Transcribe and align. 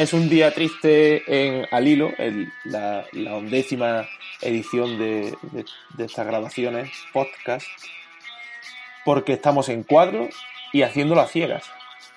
Es 0.00 0.14
un 0.14 0.30
día 0.30 0.50
triste 0.54 1.22
en 1.26 1.66
Alilo, 1.70 2.10
la, 2.64 3.04
undécima 3.12 4.08
edición 4.40 4.98
de, 4.98 5.34
estas 5.98 6.26
grabaciones, 6.26 6.90
podcast, 7.12 7.66
porque 9.04 9.34
estamos 9.34 9.68
en 9.68 9.82
cuadro 9.82 10.30
y 10.72 10.80
haciéndolo 10.80 11.20
a 11.20 11.26
ciegas. 11.26 11.64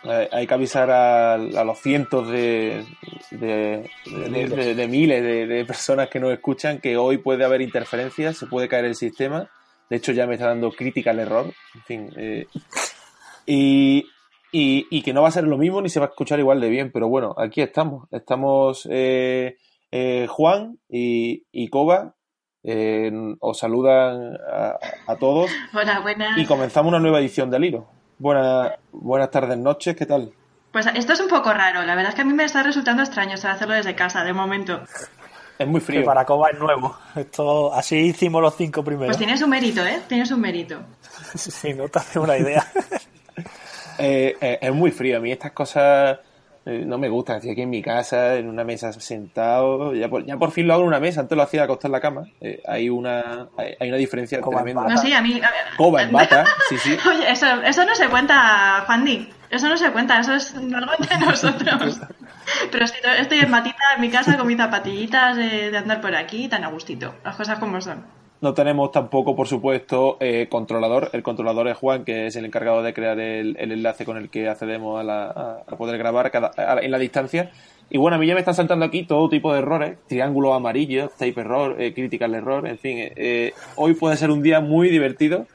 Eh, 0.06 0.30
hay 0.32 0.48
que 0.48 0.54
avisar 0.54 0.90
a, 0.92 1.38
los 1.38 1.78
cientos 1.78 2.30
de, 2.30 2.86
de 3.32 4.88
miles 4.90 5.22
de, 5.22 5.66
personas 5.66 6.08
que 6.08 6.22
nos 6.22 6.32
escuchan 6.32 6.80
que 6.80 6.96
hoy 6.96 7.18
puede 7.18 7.44
haber 7.44 7.60
interferencias, 7.60 8.38
se 8.38 8.46
puede 8.46 8.70
caer 8.70 8.86
el 8.86 8.96
sistema. 8.96 9.50
De 9.90 9.98
hecho, 9.98 10.14
ya 10.14 10.26
me 10.26 10.36
está 10.36 10.48
dando 10.48 10.72
crítica 10.72 11.12
al 11.12 11.20
error. 11.20 11.54
En 11.76 11.84
fin. 11.84 12.14
Eh, 12.16 12.48
y, 13.46 14.08
y, 14.56 15.02
que 15.02 15.14
no 15.14 15.24
va 15.24 15.30
a 15.30 15.32
ser 15.32 15.46
lo 15.46 15.58
mismo 15.58 15.82
ni 15.82 15.90
se 15.90 16.00
va 16.00 16.06
a 16.06 16.10
escuchar 16.10 16.40
igual 16.40 16.62
de 16.62 16.70
bien, 16.70 16.92
pero 16.92 17.10
bueno, 17.10 17.34
aquí 17.38 17.62
estamos. 17.62 18.08
Estamos 18.12 18.88
eh, 18.90 19.58
eh, 19.92 20.28
Juan 20.30 20.78
y, 20.88 21.44
y 21.52 21.70
Coba. 21.70 22.14
Eh, 22.64 23.12
os 23.40 23.58
saludan 23.58 24.38
a, 25.08 25.16
todos. 25.16 25.50
Hola, 25.74 26.00
buenas. 26.02 26.38
Y 26.38 26.46
comenzamos 26.46 26.90
una 26.92 27.00
nueva 27.00 27.20
edición 27.20 27.50
del 27.50 27.66
Hilo. 27.66 27.88
Buenas, 28.20 28.74
buenas 28.92 29.32
tardes, 29.32 29.58
noches, 29.58 29.96
¿qué 29.96 30.06
tal? 30.06 30.32
Pues 30.72 30.86
esto 30.86 31.14
es 31.14 31.20
un 31.20 31.28
poco 31.28 31.52
raro, 31.52 31.84
la 31.84 31.96
verdad 31.96 32.10
es 32.10 32.16
que 32.16 32.22
a 32.22 32.26
mí 32.26 32.34
me 32.34 32.46
está 32.46 32.64
resultando 32.64 33.04
extraño 33.04 33.34
hacerlo 33.34 33.74
desde 33.74 33.96
casa, 33.96 34.24
de 34.24 34.34
momento. 34.34 34.82
Es 35.58 35.68
muy 35.68 35.82
frío. 35.82 36.04
para 36.04 36.26
Coba 36.26 36.50
es 36.50 36.60
nuevo. 36.60 36.96
Esto, 37.16 37.74
así 37.74 37.98
hicimos 37.98 38.42
los 38.42 38.56
cinco 38.56 38.84
primeros. 38.84 39.10
Pues 39.10 39.18
tienes 39.18 39.42
un 39.42 39.50
mérito, 39.50 39.84
¿eh? 39.86 40.02
Tienes 40.08 40.32
un 40.32 40.42
mérito. 40.42 40.80
sí, 41.36 41.74
no 41.74 41.88
te 41.90 42.00
hace 42.00 42.20
una 42.20 42.38
idea. 42.38 42.66
Eh, 43.98 44.36
eh, 44.40 44.60
es 44.62 44.74
muy 44.74 44.92
frío. 44.92 45.18
A 45.18 45.20
mí 45.20 45.32
estas 45.32 45.52
cosas 45.52 46.20
eh, 46.66 46.84
no 46.86 46.98
me 46.98 47.10
gustan. 47.10 47.38
Estoy 47.38 47.52
aquí 47.52 47.62
en 47.62 47.70
mi 47.70 47.82
casa, 47.82 48.36
en 48.36 48.48
una 48.48 48.64
mesa 48.64 48.92
sentado. 48.94 49.94
Ya 49.94 50.10
por, 50.10 50.26
ya 50.26 50.38
por 50.38 50.52
fin 50.52 50.68
lo 50.68 50.74
hago 50.74 50.84
en 50.84 50.90
una 50.90 51.00
mesa. 51.00 51.22
Antes 51.22 51.36
lo 51.36 51.44
hacía 51.44 51.64
acostado 51.64 51.90
en 51.90 51.92
la 51.94 52.02
cama. 52.02 52.28
hay, 52.68 52.90
una, 52.90 53.48
hay, 53.58 53.90
una 53.90 53.98
diferencia 53.98 54.42
tremenda. 54.42 54.88
No, 54.88 54.98
sí, 54.98 55.14
a 55.14 55.22
mí... 55.22 55.42
Coba 55.78 56.04
en 56.04 56.12
bata, 56.12 56.46
sí, 56.70 56.78
sí. 56.78 56.98
Oye, 57.10 57.32
eso, 57.32 57.48
eso 57.64 57.86
no 57.86 57.96
se 57.96 58.08
cuenta, 58.10 58.84
Juan 58.86 59.06
Di. 59.06 59.30
Eso 59.50 59.70
no 59.70 59.78
se 59.78 59.92
cuenta, 59.92 60.20
eso 60.20 60.34
es 60.34 60.56
algo 60.56 60.92
entre 60.98 61.18
nosotros. 61.26 62.00
Pero 62.72 62.86
estoy, 62.86 63.40
en 63.40 63.52
matita 63.52 63.78
en 63.96 64.02
mi 64.02 64.10
casa 64.10 64.36
con 64.36 64.48
mis 64.48 64.58
zapatillitas 64.58 65.38
de, 65.38 65.70
de 65.70 65.78
andar 65.78 66.02
por 66.02 66.16
aquí, 66.16 66.48
tan 66.48 66.64
a 66.64 66.70
gustito. 66.70 67.14
Las 67.24 67.36
cosas 67.36 67.60
como 67.60 67.80
son. 67.80 68.04
No 68.44 68.54
tenemos 68.54 68.92
tampoco, 68.92 69.38
por 69.38 69.48
supuesto, 69.48 70.18
eh, 70.20 70.48
controlador. 70.50 71.10
El 71.14 71.24
controlador 71.24 71.70
es 71.70 71.78
Juan, 71.78 72.04
que 72.04 72.28
es 72.28 72.36
el 72.36 72.44
encargado 72.44 72.84
de 72.84 72.94
crear 72.94 73.18
el, 73.18 73.56
enlace 73.58 74.04
con 74.04 74.18
el 74.18 74.30
que 74.30 74.50
accedemos 74.50 75.02
a, 75.08 75.64
poder 75.78 75.98
grabar 75.98 76.30
en 76.82 76.92
la 76.92 77.00
distancia. 77.00 77.52
Y 77.90 77.98
bueno, 77.98 78.18
a 78.18 78.20
mí 78.20 78.28
ya 78.28 78.34
me 78.34 78.42
están 78.42 78.54
saltando 78.54 78.84
aquí 78.84 79.04
todo 79.04 79.30
tipo 79.30 79.54
de 79.54 79.60
errores, 79.60 79.98
triángulo 80.10 80.54
amarillo, 80.54 81.08
tape 81.18 81.40
error, 81.40 81.82
eh, 81.82 81.94
critical 81.94 82.36
error, 82.36 82.68
en 82.68 82.78
fin. 82.78 82.98
Eh, 83.16 83.54
hoy 83.78 83.94
puede 83.94 84.18
ser 84.18 84.30
un 84.30 84.44
día 84.44 84.60
muy 84.60 84.90
divertido 84.90 85.48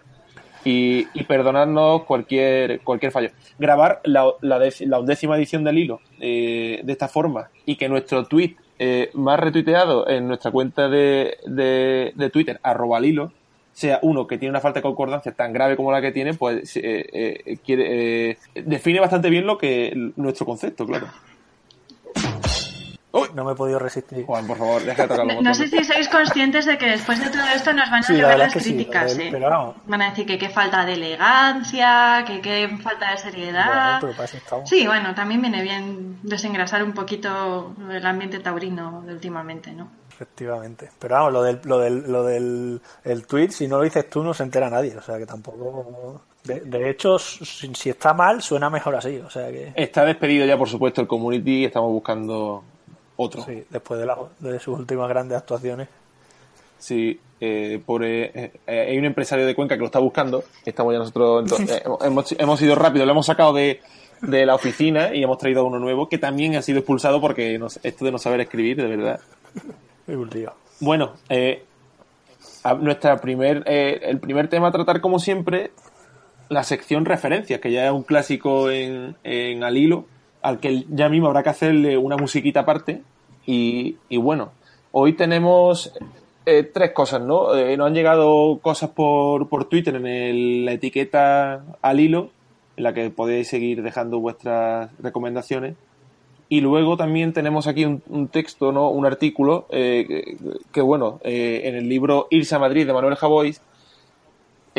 y, 0.64 1.04
perdonarnos 1.24 2.04
cualquier, 2.04 2.80
cualquier 2.80 3.12
fallo. 3.12 3.28
Grabar 3.58 4.00
la, 4.04 4.32
la, 4.40 4.98
undécima 4.98 5.36
edición 5.36 5.62
del 5.62 5.76
hilo 5.76 6.00
de 6.18 6.82
esta 6.86 7.08
forma 7.08 7.50
y 7.66 7.76
que 7.76 7.86
nuestro 7.90 8.24
tweet 8.24 8.56
eh, 8.78 9.10
más 9.14 9.40
retuiteado 9.40 10.08
en 10.08 10.28
nuestra 10.28 10.50
cuenta 10.50 10.88
de, 10.88 11.38
de, 11.46 12.30
Twitter, 12.30 12.60
arroba 12.62 13.00
Lilo, 13.00 13.32
sea 13.72 13.98
uno 14.02 14.26
que 14.26 14.38
tiene 14.38 14.50
una 14.50 14.60
falta 14.60 14.78
de 14.78 14.82
concordancia 14.82 15.32
tan 15.32 15.52
grave 15.52 15.76
como 15.76 15.92
la 15.92 16.00
que 16.00 16.12
tiene, 16.12 16.34
pues 16.34 16.76
eh, 16.76 17.08
eh, 17.12 17.58
quiere, 17.64 18.38
define 18.54 19.00
bastante 19.00 19.30
bien 19.30 19.46
lo 19.46 19.58
que 19.58 19.92
nuestro 20.16 20.46
concepto, 20.46 20.86
claro. 20.86 21.08
No 23.34 23.44
me 23.44 23.52
he 23.52 23.54
podido 23.54 23.78
resistir. 23.78 24.24
Juan, 24.24 24.46
por 24.46 24.58
favor, 24.58 24.82
deja 24.82 25.02
de 25.02 25.08
tocar 25.08 25.42
No 25.42 25.54
sé 25.54 25.68
si 25.68 25.84
sois 25.84 26.08
conscientes 26.08 26.66
de 26.66 26.78
que 26.78 26.86
después 26.86 27.20
de 27.22 27.30
todo 27.30 27.46
esto 27.54 27.72
nos 27.72 27.90
van 27.90 28.04
a 28.04 28.12
llevar 28.12 28.38
las 28.38 28.54
críticas. 28.54 29.12
Sí, 29.12 29.30
Van 29.30 30.02
a 30.02 30.10
decir 30.10 30.26
que 30.26 30.38
qué 30.38 30.48
falta 30.48 30.84
de 30.84 30.94
elegancia, 30.94 32.24
que 32.26 32.40
qué 32.40 32.68
falta 32.82 33.12
de 33.12 33.18
seriedad. 33.18 34.00
sí, 34.64 34.86
bueno, 34.86 35.14
también 35.14 35.40
viene 35.42 35.62
bien 35.62 36.18
desengrasar 36.22 36.82
un 36.82 36.92
poquito 36.92 37.74
el 37.90 38.04
ambiente 38.06 38.38
taurino 38.40 39.02
de 39.02 39.12
últimamente, 39.12 39.72
¿no? 39.72 39.90
Efectivamente. 40.18 40.90
Pero 40.98 41.14
vamos, 41.14 41.32
lo 41.32 41.42
del, 41.42 41.60
lo 41.62 41.78
del, 41.78 42.10
lo 42.10 42.24
del 42.24 42.80
el 43.04 43.26
tweet, 43.26 43.50
si 43.50 43.68
no 43.68 43.78
lo 43.78 43.84
dices 43.84 44.10
tú, 44.10 44.24
no 44.24 44.34
se 44.34 44.42
entera 44.42 44.68
nadie. 44.68 44.96
O 44.96 45.02
sea 45.02 45.16
que 45.16 45.26
tampoco. 45.26 46.22
De, 46.42 46.90
hecho, 46.90 47.20
si, 47.20 47.72
si, 47.74 47.90
está 47.90 48.14
mal, 48.14 48.42
suena 48.42 48.68
mejor 48.68 48.96
así. 48.96 49.18
O 49.18 49.30
sea 49.30 49.48
que. 49.52 49.72
Está 49.76 50.04
despedido 50.04 50.44
ya, 50.44 50.58
por 50.58 50.68
supuesto, 50.68 51.00
el 51.00 51.06
community. 51.06 51.66
Estamos 51.66 51.92
buscando 51.92 52.64
otro. 53.18 53.44
Sí, 53.44 53.64
después 53.68 54.00
de, 54.00 54.48
de 54.48 54.60
sus 54.60 54.78
últimas 54.78 55.08
grandes 55.08 55.36
actuaciones. 55.36 55.88
Sí, 56.78 57.20
eh, 57.40 57.82
por, 57.84 58.04
eh, 58.04 58.52
eh, 58.66 58.86
hay 58.88 58.96
un 58.96 59.04
empresario 59.04 59.44
de 59.44 59.56
Cuenca 59.56 59.74
que 59.74 59.80
lo 59.80 59.86
está 59.86 59.98
buscando. 59.98 60.44
Estamos 60.64 60.92
ya 60.92 61.00
nosotros. 61.00 61.50
hemos, 62.02 62.32
hemos 62.32 62.62
ido 62.62 62.74
rápido, 62.76 63.04
lo 63.04 63.12
hemos 63.12 63.26
sacado 63.26 63.52
de, 63.52 63.80
de 64.22 64.46
la 64.46 64.54
oficina 64.54 65.12
y 65.12 65.24
hemos 65.24 65.36
traído 65.38 65.66
uno 65.66 65.80
nuevo 65.80 66.08
que 66.08 66.18
también 66.18 66.54
ha 66.54 66.62
sido 66.62 66.78
expulsado 66.78 67.20
porque 67.20 67.60
esto 67.82 68.04
de 68.04 68.12
no 68.12 68.18
saber 68.18 68.40
escribir, 68.40 68.76
de 68.76 68.86
verdad. 68.86 69.20
Es 70.06 70.14
un. 70.14 70.30
Bueno, 70.78 71.14
nuestra 72.80 73.16
primer, 73.16 73.64
el 73.66 74.20
primer 74.20 74.46
tema 74.46 74.68
a 74.68 74.72
tratar, 74.72 75.00
como 75.00 75.18
siempre, 75.18 75.72
la 76.48 76.62
sección 76.62 77.04
referencias, 77.04 77.60
que 77.60 77.72
ya 77.72 77.86
es 77.86 77.92
un 77.92 78.04
clásico 78.04 78.70
en, 78.70 79.16
en 79.24 79.64
Al 79.64 79.76
Hilo 79.76 80.06
al 80.42 80.60
que 80.60 80.84
ya 80.88 81.08
mismo 81.08 81.28
habrá 81.28 81.42
que 81.42 81.50
hacerle 81.50 81.96
una 81.96 82.16
musiquita 82.16 82.60
aparte. 82.60 83.02
Y, 83.46 83.96
bueno, 84.18 84.50
hoy 84.92 85.14
tenemos 85.14 85.92
eh, 86.44 86.64
tres 86.64 86.92
cosas, 86.92 87.22
¿no? 87.22 87.54
Eh, 87.54 87.76
nos 87.78 87.86
han 87.86 87.94
llegado 87.94 88.58
cosas 88.60 88.90
por, 88.90 89.48
por 89.48 89.64
Twitter 89.64 89.96
en 89.96 90.64
la 90.66 90.72
etiqueta 90.72 91.64
al 91.80 92.00
hilo, 92.00 92.30
en 92.76 92.84
la 92.84 92.92
que 92.92 93.08
podéis 93.08 93.48
seguir 93.48 93.82
dejando 93.82 94.20
vuestras 94.20 94.90
recomendaciones. 94.98 95.76
Y 96.50 96.60
luego 96.60 96.96
también 96.96 97.32
tenemos 97.32 97.66
aquí 97.66 97.84
un, 97.84 98.28
texto, 98.28 98.72
¿no? 98.72 98.90
Un 98.90 99.06
artículo 99.06 99.66
eh, 99.70 100.36
que, 100.72 100.80
bueno, 100.82 101.20
en 101.22 101.74
el 101.74 101.88
libro 101.88 102.26
Irse 102.30 102.54
a 102.54 102.58
Madrid 102.58 102.86
de 102.86 102.92
Manuel 102.92 103.16
Javois, 103.16 103.62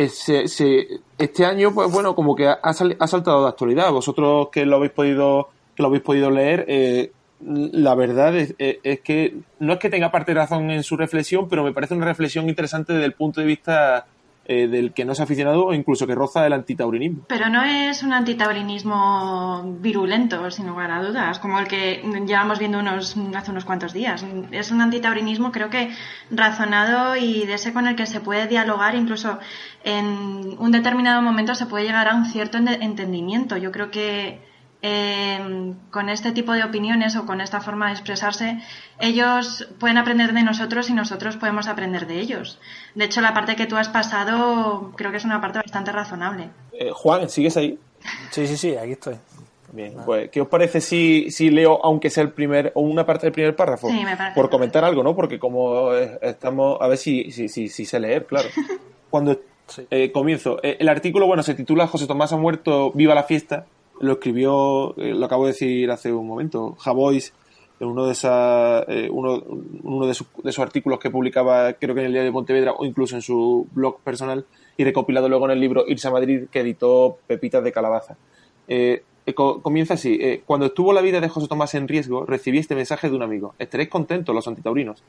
este 0.04 1.46
año, 1.46 1.74
pues 1.74 1.92
bueno, 1.92 2.16
como 2.16 2.36
que 2.36 2.48
ha, 2.48 2.74
saltado 2.74 3.44
de 3.44 3.50
actualidad. 3.50 3.92
Vosotros 3.92 4.50
que 4.52 4.66
lo 4.66 4.78
habéis 4.78 4.92
podido, 4.92 5.50
que 5.76 5.84
lo 5.84 5.90
habéis 5.90 6.04
podido 6.04 6.32
leer, 6.32 6.66
eh, 6.68 7.12
la 7.42 7.96
verdad 7.96 8.36
es, 8.36 8.56
que 9.02 9.38
no 9.60 9.74
es 9.74 9.80
que 9.80 9.90
tenga 9.90 10.12
parte 10.12 10.34
razón 10.34 10.72
en 10.72 10.84
su 10.84 10.98
reflexión, 10.98 11.48
pero 11.48 11.64
me 11.64 11.74
parece 11.74 11.94
una 11.94 12.06
reflexión 12.06 12.50
interesante 12.50 12.94
desde 12.94 13.06
el 13.06 13.14
punto 13.14 13.42
de 13.42 13.48
vista 13.48 14.08
eh, 14.52 14.68
del 14.68 14.94
que 14.94 15.06
no 15.06 15.14
es 15.14 15.20
aficionado 15.20 15.68
o 15.68 15.76
incluso 15.76 16.08
que 16.08 16.16
roza 16.16 16.48
el 16.48 16.54
antitaurinismo. 16.54 17.26
Pero 17.28 17.50
no 17.50 17.62
es 17.62 18.02
un 18.02 18.14
antitaurinismo 18.14 19.78
virulento, 19.80 20.50
sin 20.50 20.66
lugar 20.66 20.90
a 20.90 21.04
dudas, 21.04 21.38
como 21.38 21.60
el 21.60 21.68
que 21.68 22.02
llevamos 22.26 22.58
viendo 22.58 22.80
unos, 22.80 23.16
hace 23.36 23.52
unos 23.52 23.64
cuantos 23.64 23.94
días. 23.94 24.26
Es 24.50 24.72
un 24.72 24.82
antitaurinismo 24.82 25.52
creo 25.52 25.70
que 25.70 25.92
razonado 26.32 27.16
y 27.16 27.46
de 27.46 27.54
ese 27.54 27.74
con 27.74 27.86
el 27.86 27.96
que 27.96 28.08
se 28.08 28.22
puede 28.22 28.48
dialogar, 28.48 28.96
incluso 28.96 29.38
en 29.84 30.56
un 30.58 30.72
determinado 30.72 31.22
momento 31.22 31.54
se 31.54 31.68
puede 31.68 31.86
llegar 31.86 32.08
a 32.08 32.16
un 32.16 32.26
cierto 32.26 32.58
entendimiento. 32.58 33.56
Yo 33.56 33.72
creo 33.72 33.92
que 33.92 34.49
Em, 34.82 35.76
con 35.92 36.08
este 36.08 36.32
tipo 36.32 36.54
de 36.54 36.64
opiniones 36.64 37.18
o 37.18 37.26
con 37.26 37.42
esta 37.42 37.60
forma 37.60 37.88
de 37.88 37.94
expresarse, 37.94 38.62
ellos 38.98 39.68
pueden 39.78 39.98
aprender 39.98 40.32
de 40.32 40.42
nosotros 40.42 40.90
y 40.90 40.94
nosotros 40.94 41.36
podemos 41.36 41.68
aprender 41.68 42.08
de 42.08 42.20
ellos. 42.20 42.60
De 42.96 43.04
hecho, 43.04 43.20
la 43.20 43.34
parte 43.34 43.58
que 43.58 43.66
tú 43.66 43.76
has 43.76 43.90
pasado 43.90 44.94
creo 44.96 45.12
que 45.12 45.18
es 45.18 45.26
una 45.26 45.42
parte 45.42 45.60
bastante 45.60 45.92
razonable. 45.92 46.50
Eh, 46.72 46.92
Juan, 46.94 47.30
¿sigues 47.30 47.58
ahí? 47.58 47.78
Sí, 48.32 48.48
sí, 48.48 48.56
sí, 48.56 48.78
aquí 48.78 48.94
estoy. 48.94 49.16
Bien, 49.74 49.94
pues, 50.06 50.30
¿qué 50.30 50.42
os 50.42 50.48
parece 50.48 50.80
si, 50.80 51.30
si 51.30 51.50
leo, 51.50 51.84
aunque 51.84 52.10
sea 52.10 52.24
el 52.24 52.32
primer, 52.32 52.72
o 52.74 52.82
una 52.82 53.06
parte 53.06 53.26
del 53.26 53.34
primer 53.34 53.56
párrafo? 53.58 53.90
Sí, 53.90 54.04
me 54.04 54.16
parece. 54.16 54.36
Por 54.36 54.50
comentar 54.50 54.86
algo, 54.86 55.04
¿no? 55.04 55.14
Porque 55.14 55.38
como 55.38 55.94
eh, 55.94 56.18
estamos, 56.22 56.78
a 56.80 56.88
ver 56.88 56.98
si, 56.98 57.32
si, 57.32 57.50
si, 57.50 57.68
si 57.68 57.86
sé 57.86 58.00
leer, 58.00 58.26
claro. 58.26 58.48
Cuando 59.10 59.40
eh, 59.92 60.12
comienzo, 60.12 60.58
eh, 60.64 60.78
el 60.80 60.90
artículo, 60.90 61.28
bueno, 61.28 61.44
se 61.44 61.54
titula 61.54 61.86
José 61.88 62.08
Tomás 62.08 62.34
ha 62.34 62.38
muerto, 62.38 62.92
viva 62.94 63.14
la 63.14 63.24
fiesta. 63.24 63.66
Lo 64.00 64.14
escribió, 64.14 64.96
eh, 64.98 65.14
lo 65.14 65.26
acabo 65.26 65.46
de 65.46 65.52
decir 65.52 65.90
hace 65.92 66.12
un 66.14 66.28
momento, 66.28 66.76
Javois, 66.80 67.34
en 67.80 67.88
uno 67.88 68.06
de 68.06 68.12
esa, 68.14 68.84
eh, 68.88 69.10
uno, 69.12 70.06
de, 70.06 70.14
sus- 70.14 70.28
de 70.44 70.52
sus 70.52 70.60
artículos 70.60 71.00
que 71.00 71.10
publicaba, 71.10 71.74
creo 71.74 71.96
que 71.96 72.02
en 72.02 72.08
el 72.08 72.12
Diario 72.14 72.30
de 72.30 72.34
Pontevedra, 72.34 72.74
o 72.78 72.86
incluso 72.86 73.16
en 73.16 73.22
su 73.22 73.68
blog 73.72 74.00
personal, 74.02 74.46
y 74.78 74.84
recopilado 74.84 75.28
luego 75.30 75.46
en 75.46 75.52
el 75.52 75.60
libro 75.60 75.84
Irse 75.88 76.08
a 76.08 76.12
Madrid, 76.12 76.44
que 76.52 76.60
editó 76.62 77.18
Pepitas 77.28 77.64
de 77.64 77.72
Calabaza. 77.72 78.18
Eh, 78.68 79.04
co- 79.36 79.62
comienza 79.62 79.94
así. 79.94 80.20
cuando 80.46 80.66
estuvo 80.68 80.92
la 80.94 81.02
vida 81.02 81.20
de 81.22 81.30
José 81.30 81.48
Tomás 81.48 81.76
en 81.76 81.88
riesgo, 81.88 82.26
recibí 82.26 82.58
este 82.58 82.76
mensaje 82.76 83.10
de 83.10 83.16
un 83.16 83.22
amigo. 83.24 83.54
Estaréis 83.60 83.90
contentos 83.90 84.34
los 84.34 84.48
antitaurinos. 84.48 85.04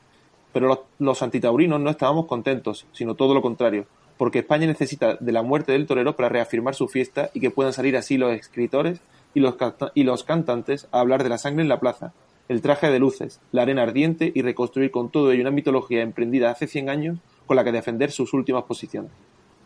Pero 0.53 0.85
los 0.99 1.21
antitaurinos 1.23 1.79
no 1.79 1.89
estábamos 1.89 2.25
contentos, 2.25 2.85
sino 2.91 3.15
todo 3.15 3.33
lo 3.33 3.41
contrario, 3.41 3.85
porque 4.21 4.37
España 4.37 4.67
necesita 4.67 5.17
de 5.19 5.31
la 5.31 5.41
muerte 5.41 5.71
del 5.71 5.87
torero 5.87 6.15
para 6.15 6.29
reafirmar 6.29 6.75
su 6.75 6.87
fiesta 6.87 7.31
y 7.33 7.39
que 7.39 7.49
puedan 7.49 7.73
salir 7.73 7.97
así 7.97 8.19
los 8.19 8.31
escritores 8.31 9.01
y 9.33 9.39
los, 9.39 9.55
y 9.95 10.03
los 10.03 10.23
cantantes 10.23 10.87
a 10.91 10.99
hablar 10.99 11.23
de 11.23 11.29
la 11.29 11.39
sangre 11.39 11.63
en 11.63 11.69
la 11.69 11.79
plaza, 11.79 12.13
el 12.47 12.61
traje 12.61 12.91
de 12.91 12.99
luces, 12.99 13.41
la 13.51 13.63
arena 13.63 13.81
ardiente 13.81 14.31
y 14.35 14.43
reconstruir 14.43 14.91
con 14.91 15.09
todo 15.09 15.31
ello 15.31 15.41
una 15.41 15.49
mitología 15.49 16.03
emprendida 16.03 16.51
hace 16.51 16.67
100 16.67 16.89
años 16.89 17.17
con 17.47 17.55
la 17.55 17.63
que 17.63 17.71
defender 17.71 18.11
sus 18.11 18.31
últimas 18.35 18.65
posiciones. 18.65 19.09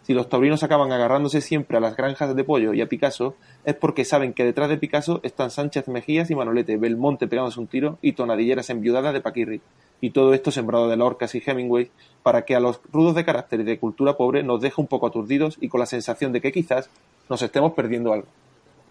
Si 0.05 0.13
los 0.13 0.29
taurinos 0.29 0.61
acaban 0.61 0.91
agarrándose 0.91 1.41
siempre 1.41 1.77
a 1.77 1.79
las 1.79 1.97
granjas 1.97 2.35
de 2.35 2.43
pollo 2.43 2.75
y 2.75 2.81
a 2.81 2.87
Picasso, 2.87 3.35
es 3.63 3.73
porque 3.73 4.05
saben 4.05 4.33
que 4.33 4.43
detrás 4.43 4.69
de 4.69 4.77
Picasso 4.77 5.19
están 5.23 5.49
Sánchez 5.49 5.87
Mejías 5.87 6.29
y 6.29 6.35
Manolete, 6.35 6.77
Belmonte 6.77 7.27
pegándose 7.27 7.59
un 7.59 7.65
tiro 7.65 7.97
y 8.03 8.11
tonadilleras 8.11 8.69
enviudadas 8.69 9.13
de 9.13 9.21
Paquirri. 9.21 9.61
Y 10.01 10.11
todo 10.11 10.35
esto 10.35 10.51
sembrado 10.51 10.87
de 10.89 10.95
Lorcas 10.95 11.33
y 11.33 11.41
Hemingway 11.43 11.89
para 12.21 12.43
que 12.45 12.55
a 12.55 12.59
los 12.59 12.81
rudos 12.93 13.15
de 13.15 13.25
carácter 13.25 13.61
y 13.61 13.63
de 13.63 13.79
cultura 13.79 14.15
pobre 14.15 14.43
nos 14.43 14.61
deje 14.61 14.79
un 14.79 14.85
poco 14.85 15.07
aturdidos 15.07 15.57
y 15.59 15.69
con 15.69 15.79
la 15.79 15.87
sensación 15.87 16.31
de 16.31 16.41
que 16.41 16.51
quizás 16.51 16.87
nos 17.27 17.41
estemos 17.41 17.73
perdiendo 17.73 18.13
algo. 18.13 18.27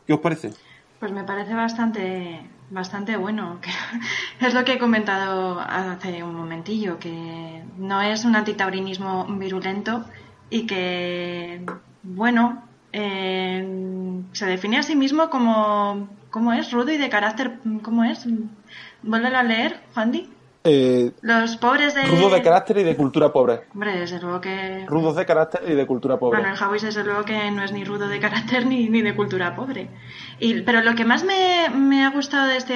¿Qué 0.09 0.15
os 0.15 0.21
parece? 0.21 0.51
Pues 0.99 1.13
me 1.13 1.23
parece 1.23 1.55
bastante, 1.55 2.41
bastante 2.71 3.17
bueno. 3.17 3.61
es 4.41 4.53
lo 4.53 4.65
que 4.65 4.73
he 4.73 4.79
comentado 4.81 5.61
hace 5.61 6.25
un 6.25 6.35
momentillo, 6.35 6.99
que 6.99 7.63
no 7.79 8.03
es 8.03 8.25
un 8.25 8.35
antitaurinismo 8.35 9.27
virulento 9.39 10.05
y 10.55 10.67
que, 10.67 11.67
bueno, 12.05 12.62
eh, 12.93 13.67
se 14.31 14.47
define 14.47 14.79
a 14.79 14.85
sí 14.85 14.95
mismo 14.95 15.29
como, 15.29 16.09
¿cómo 16.31 16.53
es? 16.53 16.71
Rudo 16.71 16.93
y 16.93 16.97
de 16.97 17.09
carácter, 17.09 17.59
¿cómo 17.83 18.05
es? 18.05 18.25
Vuélvelo 19.03 19.37
a 19.37 19.43
leer, 19.43 19.81
Juandi. 19.95 20.31
Eh, 20.67 21.11
Los 21.21 21.59
pobres 21.59 21.95
de... 21.95 22.05
rudos 22.05 22.33
de 22.33 22.43
carácter 22.43 22.79
y 22.79 22.85
de 22.85 22.97
cultura 22.97 23.31
pobre. 23.31 23.61
Hombre, 23.75 23.99
desde 24.01 24.19
luego 24.19 24.41
que... 24.41 24.87
Rudos 24.87 25.15
de 25.15 25.27
carácter 25.27 25.61
y 25.69 25.75
de 25.75 25.87
cultura 25.87 26.19
pobre. 26.19 26.41
Bueno, 26.41 26.55
el 26.55 26.63
Hawis 26.63 26.81
desde 26.81 27.05
luego 27.05 27.23
que 27.25 27.51
no 27.51 27.63
es 27.63 27.71
ni 27.73 27.85
rudo 27.85 28.09
de 28.09 28.19
carácter 28.19 28.65
ni, 28.65 28.89
ni 28.89 29.03
de 29.03 29.15
cultura 29.15 29.55
pobre. 29.55 29.91
Y, 30.41 30.63
pero 30.63 30.81
lo 30.81 30.95
que 30.95 31.05
más 31.05 31.23
me, 31.23 31.69
me 31.69 32.03
ha 32.05 32.11
gustado 32.11 32.49
de 32.49 32.57
este, 32.57 32.73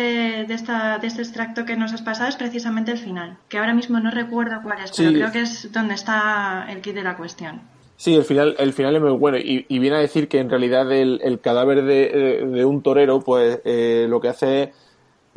de, 0.46 0.54
esta, 0.54 0.98
de 0.98 1.06
este 1.06 1.22
extracto 1.22 1.64
que 1.64 1.76
nos 1.76 1.94
has 1.94 2.02
pasado 2.02 2.28
es 2.28 2.36
precisamente 2.36 2.92
el 2.92 2.98
final, 2.98 3.38
que 3.48 3.56
ahora 3.56 3.72
mismo 3.72 3.98
no 4.00 4.10
recuerdo 4.10 4.60
cuál 4.62 4.80
es, 4.84 4.92
pero 4.94 5.10
creo 5.10 5.32
que 5.32 5.40
es 5.40 5.72
donde 5.72 5.94
está 5.94 6.66
el 6.68 6.82
kit 6.82 6.94
de 6.94 7.02
la 7.02 7.16
cuestión. 7.16 7.62
Sí, 7.96 8.14
el 8.14 8.24
final, 8.24 8.54
el 8.58 8.74
final 8.74 8.94
es 8.96 9.02
muy 9.02 9.12
bueno 9.12 9.38
y, 9.38 9.64
y 9.66 9.78
viene 9.78 9.96
a 9.96 10.00
decir 10.00 10.28
que 10.28 10.38
en 10.38 10.50
realidad 10.50 10.92
el, 10.92 11.20
el 11.24 11.40
cadáver 11.40 11.82
de, 11.82 12.08
de- 12.10 12.46
de 12.46 12.64
un 12.64 12.82
torero, 12.82 13.20
pues 13.20 13.60
eh, 13.64 14.06
lo 14.08 14.20
que 14.20 14.28
hace 14.28 14.62
es 14.62 14.70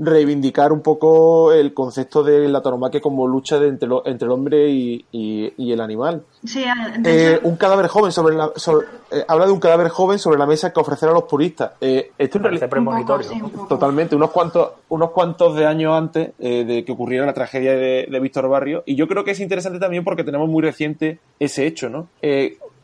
reivindicar 0.03 0.71
un 0.71 0.81
poco 0.81 1.53
el 1.53 1.73
concepto 1.73 2.23
de 2.23 2.49
la 2.49 2.61
tauromaquia 2.61 2.99
como 2.99 3.27
lucha 3.27 3.59
de 3.59 3.67
entre, 3.67 3.87
lo- 3.87 4.05
entre 4.07 4.25
el 4.25 4.31
hombre 4.31 4.67
y, 4.69 5.05
y- 5.11 5.53
y 5.57 5.71
el 5.71 5.79
animal. 5.79 6.23
Sí, 6.43 6.65
Eh, 7.05 7.39
un 7.43 7.55
cadáver 7.55 7.87
joven 7.87 8.11
sobre 8.11 8.35
la, 8.35 8.51
sobre- 8.55 8.87
eh, 9.11 9.23
habla 9.27 9.45
de 9.45 9.51
un 9.51 9.59
cadáver 9.59 9.89
joven 9.89 10.17
sobre 10.17 10.39
la 10.39 10.47
mesa 10.47 10.73
que 10.73 10.79
ofrecer 10.79 11.07
a 11.09 11.11
los 11.11 11.23
puristas. 11.25 11.73
Eh, 11.79 12.11
esto 12.17 12.37
en 12.39 12.43
realidad 12.45 12.63
un 12.63 12.69
poco, 12.69 12.71
premonitorio. 12.71 13.29
sí, 13.29 13.41
un 13.41 13.49
poco. 13.51 13.67
Totalmente, 13.67 14.15
unos 14.15 14.31
cuantos, 14.31 14.69
unos 14.89 15.11
cuantos 15.11 15.55
de 15.55 15.65
años 15.67 15.93
antes 15.93 16.31
eh, 16.39 16.65
de 16.65 16.83
que 16.83 16.91
ocurriera 16.91 17.25
la 17.25 17.33
tragedia 17.33 17.73
de, 17.73 18.07
de 18.09 18.19
Víctor 18.19 18.49
Barrio. 18.49 18.81
Y 18.87 18.95
yo 18.95 19.07
creo 19.07 19.23
que 19.23 19.31
es 19.31 19.39
interesante 19.39 19.77
también 19.79 20.03
porque 20.03 20.23
tenemos 20.23 20.49
muy 20.49 20.63
reciente 20.63 21.19
ese 21.39 21.67
hecho, 21.67 21.89
¿no? 21.89 22.07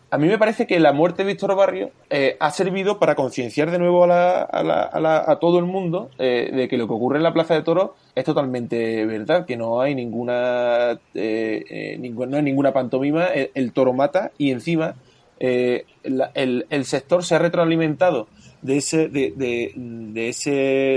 A 0.10 0.18
mí 0.18 0.28
me 0.30 0.38
parece 0.38 0.68
que 0.68 0.80
la 0.80 0.94
muerte 0.94 1.24
de 1.24 1.28
Víctor 1.34 1.54
Barrio 1.58 1.92
eh, 2.10 2.38
ha 2.40 2.50
servido 2.52 2.98
para 2.98 3.16
concienciar 3.16 3.72
de 3.72 3.78
nuevo 3.78 4.06
a, 4.06 4.08
la- 4.08 4.42
a, 4.42 4.64
la- 4.64 4.84
a 4.84 5.00
la- 5.02 5.24
a 5.28 5.38
todo 5.40 5.60
el 5.60 5.66
mundo 5.66 6.10
eh, 6.18 6.50
de 6.54 6.70
que 6.70 6.78
lo 6.78 6.88
que 6.88 6.94
ocurre 6.94 7.18
en 7.18 7.24
la 7.24 7.34
Plaza 7.34 7.56
de 7.56 7.62
Toros 7.64 7.90
es 8.16 8.24
totalmente 8.24 9.06
verdad, 9.06 9.46
que 9.46 9.58
no 9.58 9.82
hay 9.82 9.96
ninguna, 9.96 10.92
eh, 11.14 11.66
eh, 11.70 11.98
no 12.00 12.38
hay 12.38 12.42
ninguna 12.44 12.72
pantomima, 12.72 13.26
el, 13.26 13.74
toro 13.74 13.92
mata 13.92 14.32
y 14.38 14.52
encima 14.52 14.96
eh, 15.42 15.84
la- 16.04 16.32
el, 16.36 16.66
el 16.70 16.86
sector 16.86 17.26
se 17.26 17.36
ha 17.36 17.40
retroalimentado 17.40 18.30
de 18.62 18.78
ese 18.78 19.10
de, 19.10 19.34
de, 19.36 19.74
de 19.76 20.30
ese 20.30 20.52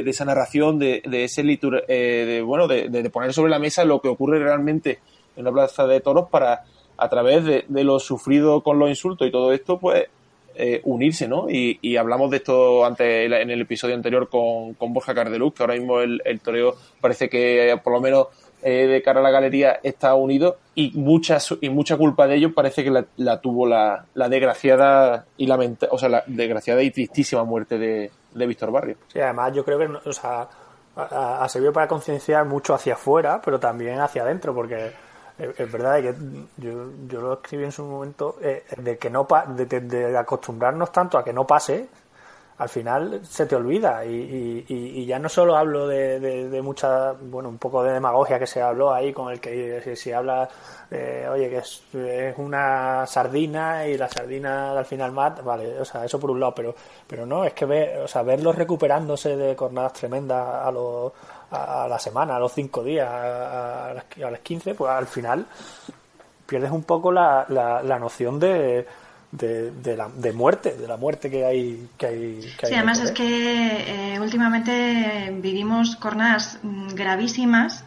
de 0.05 0.11
esa 0.11 0.25
narración 0.25 0.79
de, 0.79 1.03
de 1.05 1.25
ese 1.25 1.43
litur- 1.43 1.85
eh, 1.89 2.25
de, 2.27 2.43
bueno 2.43 2.69
de 2.69 3.11
poner 3.11 3.35
sobre 3.35 3.51
la 3.51 3.59
mesa 3.59 3.85
lo 3.85 4.01
que 4.01 4.09
ocurre 4.09 4.39
realmente 4.39 5.01
en 5.37 5.45
la 5.45 5.53
plaza 5.53 5.87
de 5.87 6.01
toros 6.01 6.29
para 6.31 6.63
a 7.01 7.09
través 7.09 7.45
de, 7.45 7.65
de 7.69 7.85
lo 7.85 7.99
sufrido 7.99 8.63
con 8.63 8.79
los 8.79 8.89
insultos 8.89 9.27
y 9.27 9.31
todo 9.31 9.53
esto 9.53 9.79
pues 9.79 10.07
eh, 10.55 10.81
unirse 10.85 11.27
no 11.27 11.47
y, 11.49 11.97
hablamos 11.97 12.31
de 12.31 12.39
esto 12.39 12.85
antes 12.85 13.31
en 13.33 13.51
el 13.51 13.61
episodio 13.63 13.95
anterior 13.95 14.29
con, 14.29 14.75
con 14.75 14.93
Borja 14.93 15.15
Cardeluz 15.15 15.55
que 15.55 15.63
ahora 15.63 15.75
mismo 15.75 16.01
el, 16.01 16.21
el 16.25 16.41
toreo 16.41 16.75
parece 17.01 17.29
que 17.29 17.79
por 17.83 17.95
lo 17.95 18.01
menos 18.01 18.27
eh, 18.63 18.87
de 18.87 19.03
cara 19.03 19.21
a 19.21 19.23
la 19.23 19.31
galería 19.31 19.81
está 19.83 20.15
unido 20.15 20.59
y 20.75 20.91
mucha 20.95 21.39
y 21.63 21.71
mucha 21.71 21.97
culpa 21.97 22.27
de 22.27 22.37
ello 22.37 22.53
parece 22.53 22.85
que 22.85 22.91
la, 22.91 23.07
la 23.17 23.41
tuvo 23.41 23.67
la, 23.67 24.05
la 24.13 24.29
desgraciada 24.29 25.25
y 25.39 25.47
lamenta 25.47 25.89
o 25.91 25.99
sea 25.99 26.11
la 26.11 26.25
desgraciada 26.27 26.83
y 26.83 26.91
tristísima 26.91 27.45
muerte 27.45 27.79
de, 27.79 28.11
de 28.35 28.47
Víctor 28.47 28.71
Barrio. 28.71 28.97
Sí, 29.09 29.21
además 29.21 29.55
yo 29.55 29.65
creo 29.65 29.79
que 29.79 30.09
o 30.09 30.13
sea, 30.13 30.47
ha 30.97 31.49
servido 31.49 31.73
para 31.73 31.89
concienciar 31.89 32.45
mucho 32.45 32.75
hacia 32.75 32.95
afuera, 32.95 33.41
pero 33.43 33.59
también 33.59 34.01
hacia 34.01 34.23
adentro, 34.23 34.55
porque 34.55 34.93
es, 35.59 35.73
verdad 35.73 36.01
que 36.01 36.15
yo, 36.59 36.91
yo 37.07 37.21
lo 37.21 37.33
escribí 37.35 37.65
en 37.65 37.73
su 37.73 37.85
momento, 37.85 38.37
eh, 38.43 38.65
de 38.77 38.99
que 38.99 39.11
no 39.11 39.27
pa- 39.27 39.47
de, 39.47 39.67
de- 39.67 39.81
de 39.81 40.17
acostumbrarnos 40.19 40.93
tanto 40.93 41.19
a 41.19 41.25
que 41.25 41.33
no 41.33 41.47
pase, 41.47 41.89
al 42.59 42.69
final 42.69 43.21
se 43.25 43.47
te 43.47 43.57
olvida. 43.57 44.05
Y, 44.05 44.65
y- 44.69 45.01
y- 45.01 45.07
ya 45.07 45.19
no 45.19 45.29
solo 45.31 45.57
hablo 45.57 45.89
de, 45.89 46.21
de- 46.21 46.61
mucha, 46.63 47.13
bueno, 47.13 47.49
un 47.49 47.57
poco 47.59 47.83
de 47.83 47.93
demagogia 47.93 48.39
que 48.39 48.47
se 48.47 48.61
habló 48.61 48.93
ahí 48.93 49.13
con 49.15 49.33
el 49.33 49.41
que 49.41 49.81
si, 49.83 49.97
si 49.97 50.13
habla, 50.13 50.47
eh, 50.91 51.27
oye, 51.31 51.49
que 51.49 51.57
es, 51.59 51.83
una 52.37 53.07
sardina 53.07 53.87
y 53.87 53.97
la 53.97 54.09
sardina 54.09 54.73
al 54.79 54.85
final 54.85 55.11
mata, 55.13 55.41
vale, 55.43 55.81
o 55.81 55.85
sea, 55.87 56.05
eso 56.05 56.21
por 56.21 56.31
un 56.31 56.41
lado, 56.41 56.55
pero, 56.55 56.75
pero 57.07 57.25
no, 57.25 57.45
es 57.45 57.55
que 57.55 57.65
ver, 57.65 58.01
o 58.01 58.09
sea, 58.09 58.23
verlos 58.23 58.55
recuperándose 58.57 59.37
de 59.37 59.57
jornadas 59.57 59.95
tremendas 59.95 60.67
a 60.67 60.71
los 60.71 61.13
a 61.51 61.87
la 61.89 61.99
semana, 61.99 62.37
a 62.37 62.39
los 62.39 62.53
cinco 62.53 62.83
días, 62.83 63.09
a, 63.09 63.93
las, 63.95 64.05
a 64.25 64.31
las 64.31 64.41
15, 64.41 64.75
pues 64.75 64.91
al 64.91 65.07
final 65.07 65.47
pierdes 66.47 66.71
un 66.71 66.83
poco 66.83 67.13
la, 67.13 67.47
la, 67.49 67.83
la 67.83 67.99
noción 67.99 68.41
de, 68.41 68.87
de, 69.33 69.71
de, 69.71 69.97
la, 69.97 70.09
de 70.09 70.33
muerte, 70.33 70.75
de 70.77 70.89
la 70.89 70.97
muerte 70.97 71.31
que 71.31 71.45
hay. 71.45 71.89
Que 71.97 72.07
hay, 72.07 72.55
que 72.59 72.67
Sí, 72.67 72.75
además 72.75 73.01
es 73.01 73.13
que 73.13 74.15
eh, 74.15 74.21
últimamente 74.21 75.33
vivimos 75.41 75.97
jornadas 75.97 76.59
gravísimas 76.63 77.85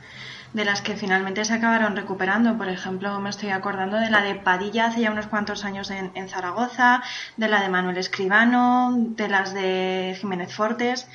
de 0.53 0.65
las 0.65 0.81
que 0.81 0.95
finalmente 0.95 1.43
se 1.43 1.53
acabaron 1.53 1.95
recuperando. 1.95 2.57
Por 2.57 2.69
ejemplo, 2.69 3.19
me 3.19 3.29
estoy 3.29 3.49
acordando 3.49 3.97
de 3.97 4.09
la 4.09 4.21
de 4.21 4.35
Padilla 4.35 4.85
hace 4.85 5.01
ya 5.01 5.11
unos 5.11 5.27
cuantos 5.27 5.65
años 5.65 5.91
en, 5.91 6.11
en 6.15 6.29
Zaragoza, 6.29 7.01
de 7.37 7.47
la 7.47 7.61
de 7.61 7.69
Manuel 7.69 7.97
Escribano, 7.97 8.93
de 8.95 9.27
las 9.27 9.53
de 9.53 10.15
Jiménez 10.19 10.53
Fortes 10.53 11.07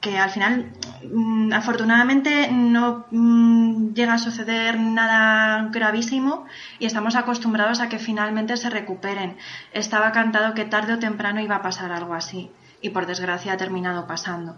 que 0.00 0.18
al 0.18 0.30
final 0.30 0.72
mm, 1.12 1.52
afortunadamente 1.52 2.50
no 2.50 3.04
mm, 3.10 3.92
llega 3.92 4.14
a 4.14 4.18
suceder 4.18 4.78
nada 4.80 5.68
gravísimo 5.70 6.46
y 6.78 6.86
estamos 6.86 7.16
acostumbrados 7.16 7.80
a 7.80 7.88
que 7.88 7.98
finalmente 7.98 8.56
se 8.56 8.70
recuperen. 8.70 9.36
Estaba 9.72 10.10
cantado 10.12 10.54
que 10.54 10.64
tarde 10.64 10.94
o 10.94 10.98
temprano 10.98 11.40
iba 11.40 11.56
a 11.56 11.62
pasar 11.62 11.92
algo 11.92 12.14
así 12.14 12.50
y 12.80 12.90
por 12.90 13.06
desgracia 13.06 13.52
ha 13.52 13.56
terminado 13.58 14.06
pasando. 14.06 14.56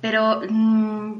Pero 0.00 0.42
mm, 0.48 1.14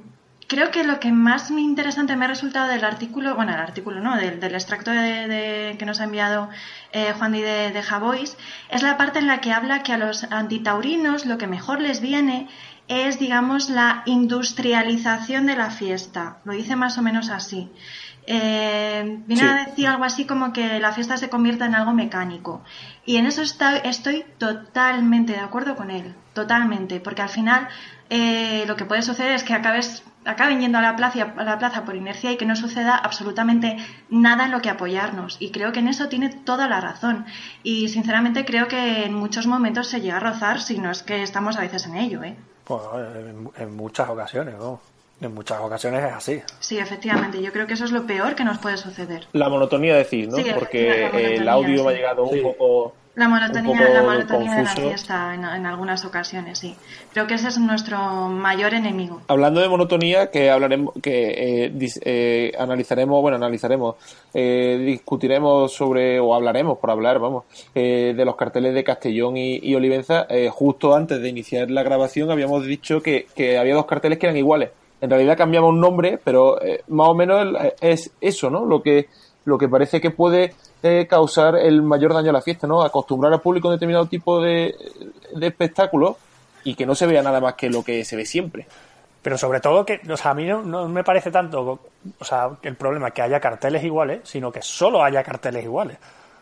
creo 0.46 0.70
que 0.70 0.84
lo 0.84 1.00
que 1.00 1.10
más 1.10 1.50
interesante 1.50 2.14
me 2.14 2.26
ha 2.26 2.28
resultado 2.28 2.68
del 2.68 2.84
artículo, 2.84 3.34
bueno, 3.34 3.52
el 3.52 3.58
artículo 3.58 4.00
no, 4.00 4.16
del, 4.16 4.38
del 4.38 4.54
extracto 4.54 4.92
de, 4.92 5.26
de- 5.26 5.76
que 5.76 5.86
nos 5.86 6.00
ha 6.00 6.04
enviado 6.04 6.48
eh, 6.92 7.12
Juan 7.18 7.32
Di 7.32 7.40
de, 7.40 7.72
de 7.72 7.82
Javois, 7.82 8.36
es 8.68 8.82
la 8.84 8.96
parte 8.96 9.18
en 9.18 9.26
la 9.26 9.40
que 9.40 9.52
habla 9.52 9.82
que 9.82 9.92
a 9.92 9.98
los 9.98 10.22
antitaurinos 10.30 11.26
lo 11.26 11.36
que 11.36 11.48
mejor 11.48 11.80
les 11.80 12.00
viene 12.00 12.48
es, 12.88 13.18
digamos, 13.18 13.68
la 13.70 14.02
industrialización 14.06 15.46
de 15.46 15.56
la 15.56 15.70
fiesta. 15.70 16.38
Lo 16.44 16.52
dice 16.52 16.76
más 16.76 16.98
o 16.98 17.02
menos 17.02 17.30
así. 17.30 17.70
Eh, 18.28 19.20
viene 19.26 19.48
a 19.48 19.66
decir 19.66 19.86
algo 19.86 20.02
así 20.02 20.24
como 20.24 20.52
que 20.52 20.80
la 20.80 20.92
fiesta 20.92 21.16
se 21.16 21.28
convierta 21.28 21.66
en 21.66 21.74
algo 21.74 21.92
mecánico. 21.92 22.62
Y 23.04 23.16
en 23.16 23.26
eso 23.26 23.42
estoy 23.42 24.24
totalmente 24.38 25.32
de 25.32 25.38
acuerdo 25.38 25.76
con 25.76 25.90
él, 25.90 26.14
totalmente, 26.32 26.98
porque 26.98 27.22
al 27.22 27.28
final 27.28 27.68
eh, 28.10 28.64
lo 28.66 28.74
que 28.74 28.84
puede 28.84 29.02
suceder 29.02 29.32
es 29.32 29.44
que 29.44 29.54
acabes, 29.54 30.02
acaben 30.24 30.60
yendo 30.60 30.78
a 30.78 30.82
la, 30.82 30.96
plaza, 30.96 31.34
a 31.36 31.44
la 31.44 31.58
plaza 31.58 31.84
por 31.84 31.94
inercia 31.94 32.32
y 32.32 32.36
que 32.36 32.46
no 32.46 32.56
suceda 32.56 32.96
absolutamente 32.96 33.76
nada 34.10 34.46
en 34.46 34.50
lo 34.50 34.60
que 34.60 34.70
apoyarnos. 34.70 35.36
Y 35.38 35.52
creo 35.52 35.70
que 35.70 35.78
en 35.78 35.88
eso 35.88 36.08
tiene 36.08 36.28
toda 36.30 36.68
la 36.68 36.80
razón. 36.80 37.26
Y 37.62 37.88
sinceramente 37.88 38.44
creo 38.44 38.66
que 38.66 39.04
en 39.04 39.14
muchos 39.14 39.46
momentos 39.46 39.86
se 39.86 40.00
llega 40.00 40.16
a 40.16 40.20
rozar, 40.20 40.60
si 40.60 40.78
no 40.78 40.90
es 40.90 41.04
que 41.04 41.22
estamos 41.22 41.56
a 41.56 41.60
veces 41.60 41.86
en 41.86 41.96
ello. 41.96 42.24
¿eh? 42.24 42.36
Pues 42.66 42.82
en, 43.58 43.76
muchas 43.76 44.08
ocasiones, 44.08 44.56
¿no? 44.56 44.80
En 45.20 45.34
muchas 45.34 45.60
ocasiones 45.60 46.04
es 46.04 46.12
así. 46.12 46.42
Sí, 46.60 46.78
efectivamente. 46.78 47.42
Yo 47.42 47.52
creo 47.52 47.66
que 47.66 47.74
eso 47.74 47.84
es 47.84 47.92
lo 47.92 48.06
peor 48.06 48.34
que 48.34 48.44
nos 48.44 48.58
puede 48.58 48.76
suceder. 48.76 49.26
La 49.32 49.48
monotonía, 49.48 49.96
decir, 49.96 50.28
¿no? 50.28 50.36
Porque 50.54 51.36
el 51.36 51.48
audio 51.48 51.84
me 51.84 51.92
ha 51.92 51.94
llegado 51.94 52.24
un 52.24 52.42
poco 52.42 52.94
la 53.16 53.28
monotonía, 53.28 53.88
la 53.88 54.02
monotonía 54.02 54.56
de 54.56 54.62
la 54.62 54.76
fiesta 54.76 55.34
en, 55.34 55.64
algunas 55.64 56.04
ocasiones, 56.04 56.58
sí. 56.58 56.76
Creo 57.14 57.26
que 57.26 57.32
ese 57.32 57.48
es 57.48 57.56
nuestro 57.56 57.98
mayor 58.28 58.74
enemigo. 58.74 59.22
Hablando 59.28 59.62
de 59.62 59.70
monotonía, 59.70 60.30
que 60.30 60.50
hablaremos, 60.50 60.92
que 61.02 61.64
eh, 61.64 61.90
eh, 62.04 62.52
analizaremos, 62.58 63.22
bueno, 63.22 63.36
analizaremos, 63.38 63.96
eh, 64.34 64.82
discutiremos 64.84 65.72
sobre, 65.72 66.20
o 66.20 66.34
hablaremos 66.34 66.76
por 66.76 66.90
hablar, 66.90 67.18
vamos, 67.18 67.44
de 67.72 68.22
los 68.22 68.36
carteles 68.36 68.74
de 68.74 68.84
Castellón 68.84 69.38
y, 69.38 69.74
Olivenza. 69.74 70.26
justo 70.50 70.94
antes 70.94 71.22
de 71.22 71.30
iniciar 71.30 71.70
la 71.70 71.82
grabación 71.82 72.30
habíamos 72.30 72.66
dicho 72.66 73.00
que, 73.00 73.26
que 73.34 73.56
había 73.56 73.74
dos 73.74 73.86
carteles 73.86 74.18
que 74.18 74.26
eran 74.26 74.36
iguales. 74.36 74.68
En 75.00 75.10
realidad 75.10 75.36
cambiamos 75.36 75.70
un 75.70 75.80
nombre, 75.80 76.18
pero 76.22 76.58
más 76.88 77.08
o 77.08 77.14
menos 77.14 77.46
es 77.80 78.10
eso, 78.20 78.50
¿no? 78.50 78.64
Lo 78.64 78.82
que, 78.82 79.08
lo 79.44 79.58
que 79.58 79.68
parece 79.68 80.00
que 80.00 80.10
puede 80.10 80.54
causar 81.08 81.56
el 81.56 81.82
mayor 81.82 82.14
daño 82.14 82.30
a 82.30 82.34
la 82.34 82.42
fiesta, 82.42 82.66
¿no? 82.66 82.82
Acostumbrar 82.82 83.32
al 83.32 83.40
público 83.40 83.68
a 83.68 83.72
un 83.72 83.76
determinado 83.76 84.06
tipo 84.06 84.40
de, 84.40 84.74
de 85.34 85.46
espectáculo 85.46 86.16
y 86.64 86.74
que 86.74 86.86
no 86.86 86.94
se 86.94 87.06
vea 87.06 87.22
nada 87.22 87.40
más 87.40 87.54
que 87.54 87.70
lo 87.70 87.82
que 87.82 88.04
se 88.04 88.16
ve 88.16 88.24
siempre. 88.24 88.66
Pero 89.26 89.36
sobre 89.36 89.58
todo 89.58 89.84
que, 89.84 90.00
o 90.08 90.16
sea, 90.16 90.30
a 90.30 90.34
mí 90.34 90.44
no, 90.44 90.88
me 90.88 91.02
parece 91.02 91.32
tanto, 91.32 91.80
o 92.16 92.24
sea, 92.24 92.48
el 92.62 92.76
problema 92.76 93.10
que 93.10 93.22
haya 93.22 93.40
carteles 93.40 93.82
iguales, 93.82 94.20
sino 94.22 94.52
que 94.52 94.62
solo 94.62 95.02
haya 95.02 95.24
carteles 95.24 95.64
iguales. 95.64 95.98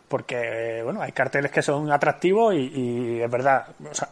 Porque, 0.06 0.82
bueno, 0.84 1.00
hay 1.00 1.12
carteles 1.12 1.50
que 1.50 1.62
son 1.62 1.90
atractivos 1.90 2.54
y, 2.54 3.22
es 3.22 3.30
verdad, 3.30 3.68
o 3.90 3.94
sea, 3.94 4.10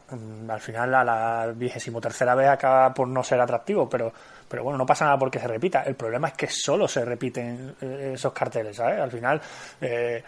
al 0.48 0.60
final 0.60 0.94
a 0.94 1.04
la 1.04 1.52
vigésimo 1.54 2.00
tercera 2.00 2.34
vez 2.34 2.48
acaba 2.48 2.94
por 2.94 3.08
no 3.08 3.22
ser 3.22 3.40
atractivo, 3.42 3.90
pero 3.90 4.10
pero 4.52 4.64
bueno, 4.64 4.76
no 4.76 4.84
pasa 4.84 5.06
nada 5.06 5.18
porque 5.18 5.38
se 5.38 5.48
repita. 5.48 5.82
El 5.84 5.94
problema 5.94 6.28
es 6.28 6.34
que 6.34 6.46
solo 6.46 6.86
se 6.86 7.06
repiten 7.06 7.74
eh, 7.80 8.10
esos 8.16 8.34
carteles, 8.34 8.76
¿sabes? 8.76 9.00
Al 9.00 9.10
final, 9.10 9.40
eh, 9.80 10.22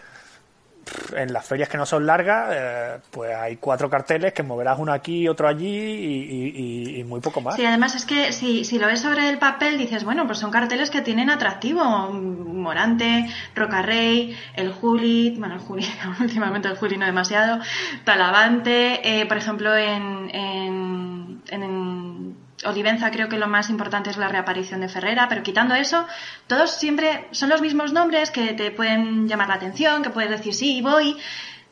en 1.15 1.31
las 1.31 1.45
ferias 1.45 1.69
que 1.69 1.77
no 1.77 1.85
son 1.85 2.07
largas, 2.07 2.49
eh, 2.51 2.97
pues 3.11 3.35
hay 3.35 3.57
cuatro 3.57 3.87
carteles 3.87 4.33
que 4.33 4.41
moverás 4.41 4.79
uno 4.79 4.91
aquí, 4.91 5.27
otro 5.27 5.47
allí 5.47 6.97
y, 6.97 7.03
muy 7.03 7.19
poco 7.19 7.39
más. 7.39 7.55
Sí, 7.55 7.63
además 7.67 7.93
es 7.93 8.03
que 8.03 8.31
si, 8.31 8.65
si, 8.65 8.79
lo 8.79 8.87
ves 8.87 9.01
sobre 9.01 9.29
el 9.29 9.37
papel 9.37 9.77
dices, 9.77 10.03
bueno, 10.03 10.25
pues 10.25 10.39
son 10.39 10.49
carteles 10.49 10.89
que 10.89 11.01
tienen 11.01 11.29
atractivo. 11.29 11.83
Morante, 12.09 13.29
Rocarrey, 13.53 14.35
el 14.55 14.73
Juli, 14.73 15.35
bueno, 15.37 15.53
el 15.53 15.59
Juli, 15.59 15.85
últimamente 16.19 16.67
el 16.67 16.77
Juli 16.77 16.97
no 16.97 17.05
demasiado, 17.05 17.59
Talavante, 18.05 19.23
por 19.27 19.37
ejemplo, 19.37 19.77
en, 19.77 20.31
Olivenza 22.65 23.11
creo 23.11 23.29
que 23.29 23.37
lo 23.37 23.47
más 23.47 23.69
importante 23.69 24.09
es 24.09 24.17
la 24.17 24.27
reaparición 24.27 24.81
de 24.81 24.89
Ferrera, 24.89 25.27
pero 25.29 25.43
quitando 25.43 25.75
eso, 25.75 26.05
todos 26.47 26.71
siempre 26.71 27.27
son 27.31 27.49
los 27.49 27.61
mismos 27.61 27.93
nombres 27.93 28.31
que 28.31 28.53
te 28.53 28.71
pueden 28.71 29.27
llamar 29.27 29.49
la 29.49 29.55
atención, 29.55 30.03
que 30.03 30.09
puedes 30.09 30.29
decir 30.29 30.53
sí, 30.53 30.81
voy, 30.81 31.17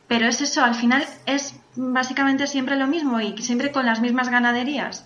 pero 0.07 0.27
es 0.27 0.41
eso, 0.41 0.63
al 0.63 0.75
final 0.75 1.05
es 1.25 1.59
básicamente 1.75 2.47
siempre 2.47 2.75
lo 2.75 2.87
mismo 2.87 3.19
y 3.19 3.37
siempre 3.41 3.71
con 3.71 3.85
las 3.85 4.01
mismas 4.01 4.29
ganaderías. 4.29 5.05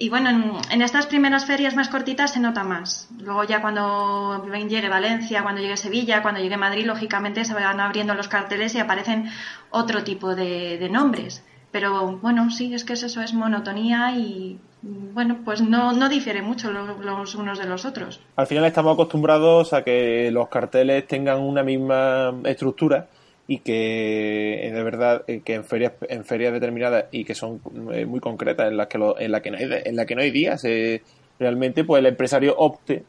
Y 0.00 0.10
bueno, 0.10 0.60
en, 0.70 0.80
estas 0.80 1.06
primeras 1.06 1.44
ferias 1.44 1.74
más 1.74 1.88
cortitas 1.88 2.32
se 2.32 2.38
nota 2.38 2.62
más. 2.62 3.08
Luego 3.18 3.42
ya 3.42 3.60
cuando 3.60 4.46
llegue 4.46 4.88
Valencia, 4.88 5.42
cuando 5.42 5.60
llegue 5.60 5.76
Sevilla, 5.76 6.22
cuando 6.22 6.40
llegue 6.40 6.56
Madrid, 6.56 6.86
lógicamente 6.86 7.44
se 7.44 7.52
van 7.52 7.80
abriendo 7.80 8.14
los 8.14 8.28
carteles 8.28 8.76
y 8.76 8.78
aparecen 8.78 9.28
otro 9.70 10.04
tipo 10.04 10.36
de 10.36 10.88
nombres. 10.88 11.42
Pero 11.70 12.16
bueno, 12.18 12.50
sí, 12.50 12.74
es 12.74 12.84
que 12.84 12.94
eso, 12.94 13.20
es 13.20 13.34
monotonía 13.34 14.12
y 14.12 14.58
bueno, 14.82 15.38
pues 15.44 15.60
no, 15.60 15.92
no 15.92 16.08
difiere 16.08 16.42
mucho 16.42 16.70
los, 16.70 17.34
unos 17.34 17.58
de 17.58 17.66
los 17.66 17.84
otros. 17.84 18.20
Al 18.36 18.46
final 18.46 18.64
estamos 18.64 18.94
acostumbrados 18.94 19.72
a 19.72 19.82
que 19.82 20.30
los 20.30 20.48
carteles 20.48 21.06
tengan 21.06 21.40
una 21.40 21.62
misma 21.62 22.32
estructura 22.44 23.08
y 23.46 23.58
que 23.60 24.66
eh, 24.66 24.72
de 24.72 24.82
verdad 24.82 25.24
eh, 25.26 25.40
que 25.44 25.54
en 25.54 25.64
ferias 25.64 25.94
en 26.08 26.24
ferias 26.24 26.52
determinadas 26.52 27.06
y 27.10 27.24
que 27.24 27.34
son 27.34 27.60
eh, 27.92 28.04
muy 28.04 28.20
concretas 28.20 28.70
en 28.70 28.76
las 28.76 28.88
que 28.88 28.98
en 29.18 29.32
la 29.32 29.40
que 29.40 29.50
no 29.50 29.56
hay 29.56 29.64
en 29.84 29.96
la 29.96 30.04
que 30.04 30.14
no 30.14 30.20
hay 30.20 30.30
días 30.30 30.62
realmente 31.38 31.82
pues 31.82 32.00
el 32.00 32.06
empresario 32.06 32.54
opte 32.58 33.04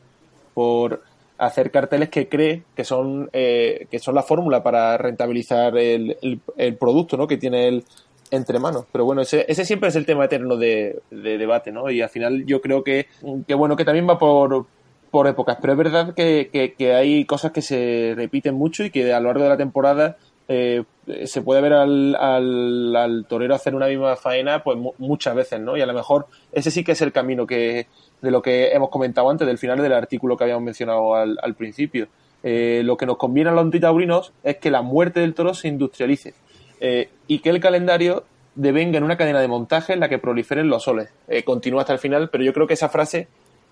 por 0.53 1.03
hacer 1.38 1.71
carteles 1.71 2.07
que 2.07 2.29
cree 2.29 2.63
que 2.73 2.85
son 2.85 3.29
que 3.33 3.99
son 3.99 4.15
la 4.15 4.23
fórmula 4.23 4.63
para 4.63 4.97
rentabilizar 4.97 5.77
el, 5.77 6.15
el, 6.21 6.39
el 6.55 6.77
producto 6.77 7.17
¿no? 7.17 7.27
que 7.27 7.38
tiene 7.38 7.67
el, 7.67 7.83
entre 8.31 8.59
manos. 8.59 8.86
Pero 8.91 9.05
bueno, 9.05 9.21
ese, 9.21 9.45
ese 9.48 9.65
siempre 9.65 9.89
es 9.89 9.95
el 9.95 10.05
tema 10.05 10.25
eterno 10.25 10.57
de, 10.57 11.01
debate, 11.12 11.71
¿no? 11.71 11.89
Y 11.89 12.01
al 12.01 12.09
final 12.09 12.45
yo 12.45 12.62
creo 12.62 12.83
que, 12.83 13.07
que 13.48 13.53
bueno, 13.53 13.75
que 13.75 13.86
también 13.86 14.07
va 14.07 14.17
por, 14.17 14.65
por 15.12 15.27
épocas, 15.27 15.57
pero 15.62 15.74
es 15.74 15.77
verdad 15.77 16.13
que, 16.13 16.74
que, 16.77 16.93
hay 16.93 17.25
cosas 17.25 17.51
que 17.51 17.62
se 17.62 18.13
repiten 18.15 18.55
mucho 18.55 18.83
y 18.83 18.89
que 18.89 19.13
a 19.13 19.19
lo 19.19 19.27
largo 19.27 19.43
de 19.43 19.50
la 19.50 19.57
temporada 19.57 20.17
eh, 20.48 20.83
se 21.25 21.41
puede 21.41 21.62
ver 21.62 21.74
al, 21.74 22.15
al, 22.15 22.95
al, 22.95 23.25
torero 23.27 23.55
hacer 23.55 23.75
una 23.75 23.88
misma 23.88 24.15
faena 24.15 24.63
pues 24.63 24.77
muchas 24.98 25.36
veces, 25.36 25.59
¿no? 25.59 25.77
Y 25.77 25.81
a 25.81 25.86
lo 25.86 25.93
mejor 25.93 26.27
ese 26.51 26.71
sí 26.71 26.83
que 26.83 26.93
es 26.93 27.01
el 27.01 27.12
camino 27.12 27.45
que 27.45 27.88
de 28.21 28.31
lo 28.31 28.41
que 28.41 28.71
hemos 28.71 28.89
comentado 28.89 29.29
antes, 29.29 29.48
del 29.48 29.57
final 29.57 29.81
del 29.81 29.93
artículo 29.93 30.36
que 30.36 30.43
habíamos 30.43 30.63
mencionado 30.63 31.15
al, 31.15 31.38
al 31.41 31.55
principio. 31.55 32.07
Eh, 32.41 32.81
lo 32.86 32.95
que 32.95 33.05
nos 33.05 33.17
conviene 33.17 33.50
a 33.50 33.53
los 33.53 33.63
antitaurinos 33.63 34.31
es 34.43 34.57
que 34.57 34.71
la 34.71 34.81
muerte 34.81 35.19
del 35.19 35.33
toro 35.33 35.53
se 35.53 35.67
industrialice 35.67 36.33
eh, 36.79 37.09
y 37.27 37.39
que 37.39 37.50
el 37.50 37.59
calendario 37.59 38.25
devenga 38.55 38.98
en 38.98 39.03
una 39.03 39.17
cadena 39.17 39.39
de 39.39 39.48
montaje 39.48 39.93
en 39.93 40.00
la 40.00 40.09
que 40.09 40.19
proliferen 40.19 40.67
los 40.67 40.83
soles. 40.83 41.09
Eh, 41.27 41.43
continúa 41.43 41.81
hasta 41.81 41.93
el 41.93 42.00
final, 42.00 42.29
pero 42.29 42.43
yo 42.43 42.53
creo 42.53 42.67
que 42.67 42.74
esa 42.74 42.89
frase 42.89 43.27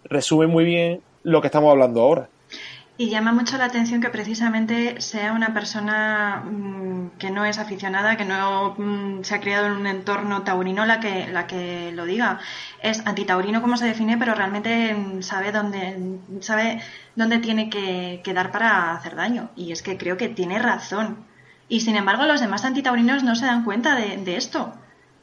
resume 0.06 0.48
muy 0.48 0.66
bien 0.66 1.02
lo 1.24 1.42
que 1.42 1.48
estamos 1.48 1.72
hablando 1.72 2.02
ahora. 2.02 2.30
Y 3.00 3.12
llama 3.12 3.32
mucho 3.32 3.60
la 3.60 3.66
atención 3.66 4.02
que 4.02 4.10
precisamente 4.10 5.00
sea 5.02 5.32
una 5.34 5.54
persona 5.54 6.44
mm, 6.44 7.10
que 7.20 7.30
no 7.30 7.46
es 7.46 7.60
aficionada, 7.60 8.18
que 8.18 8.26
no 8.26 8.74
mm, 8.76 9.24
se 9.24 9.36
ha 9.36 9.40
criado 9.40 9.68
en 9.68 9.74
un 9.74 9.86
entorno 9.86 10.44
taurino 10.44 10.84
la 10.84 11.00
que, 11.00 11.28
la 11.28 11.46
que 11.46 11.92
lo 11.92 12.06
diga. 12.06 12.40
Es 12.82 13.06
antitaurino 13.06 13.62
como 13.62 13.78
se 13.78 13.86
define, 13.86 14.18
pero 14.18 14.34
realmente 14.34 14.96
mm, 14.96 15.22
sabe 15.22 15.52
dónde, 15.52 16.20
sabe 16.40 16.82
dónde 17.16 17.38
tiene 17.38 17.70
que, 17.70 18.22
que 18.24 18.34
dar 18.34 18.52
para 18.52 18.94
hacer 18.94 19.16
daño. 19.16 19.52
Y 19.56 19.72
es 19.72 19.84
que 19.84 19.98
creo 19.98 20.18
que 20.18 20.30
tiene 20.30 20.58
razón. 20.58 21.26
Y 21.70 21.82
sin 21.82 21.96
embargo, 21.96 22.26
los 22.26 22.40
demás 22.40 22.64
antitaurinos 22.64 23.24
no 23.24 23.36
se 23.36 23.46
dan 23.46 23.64
cuenta 23.64 23.96
de, 23.96 24.38
esto. 24.38 24.74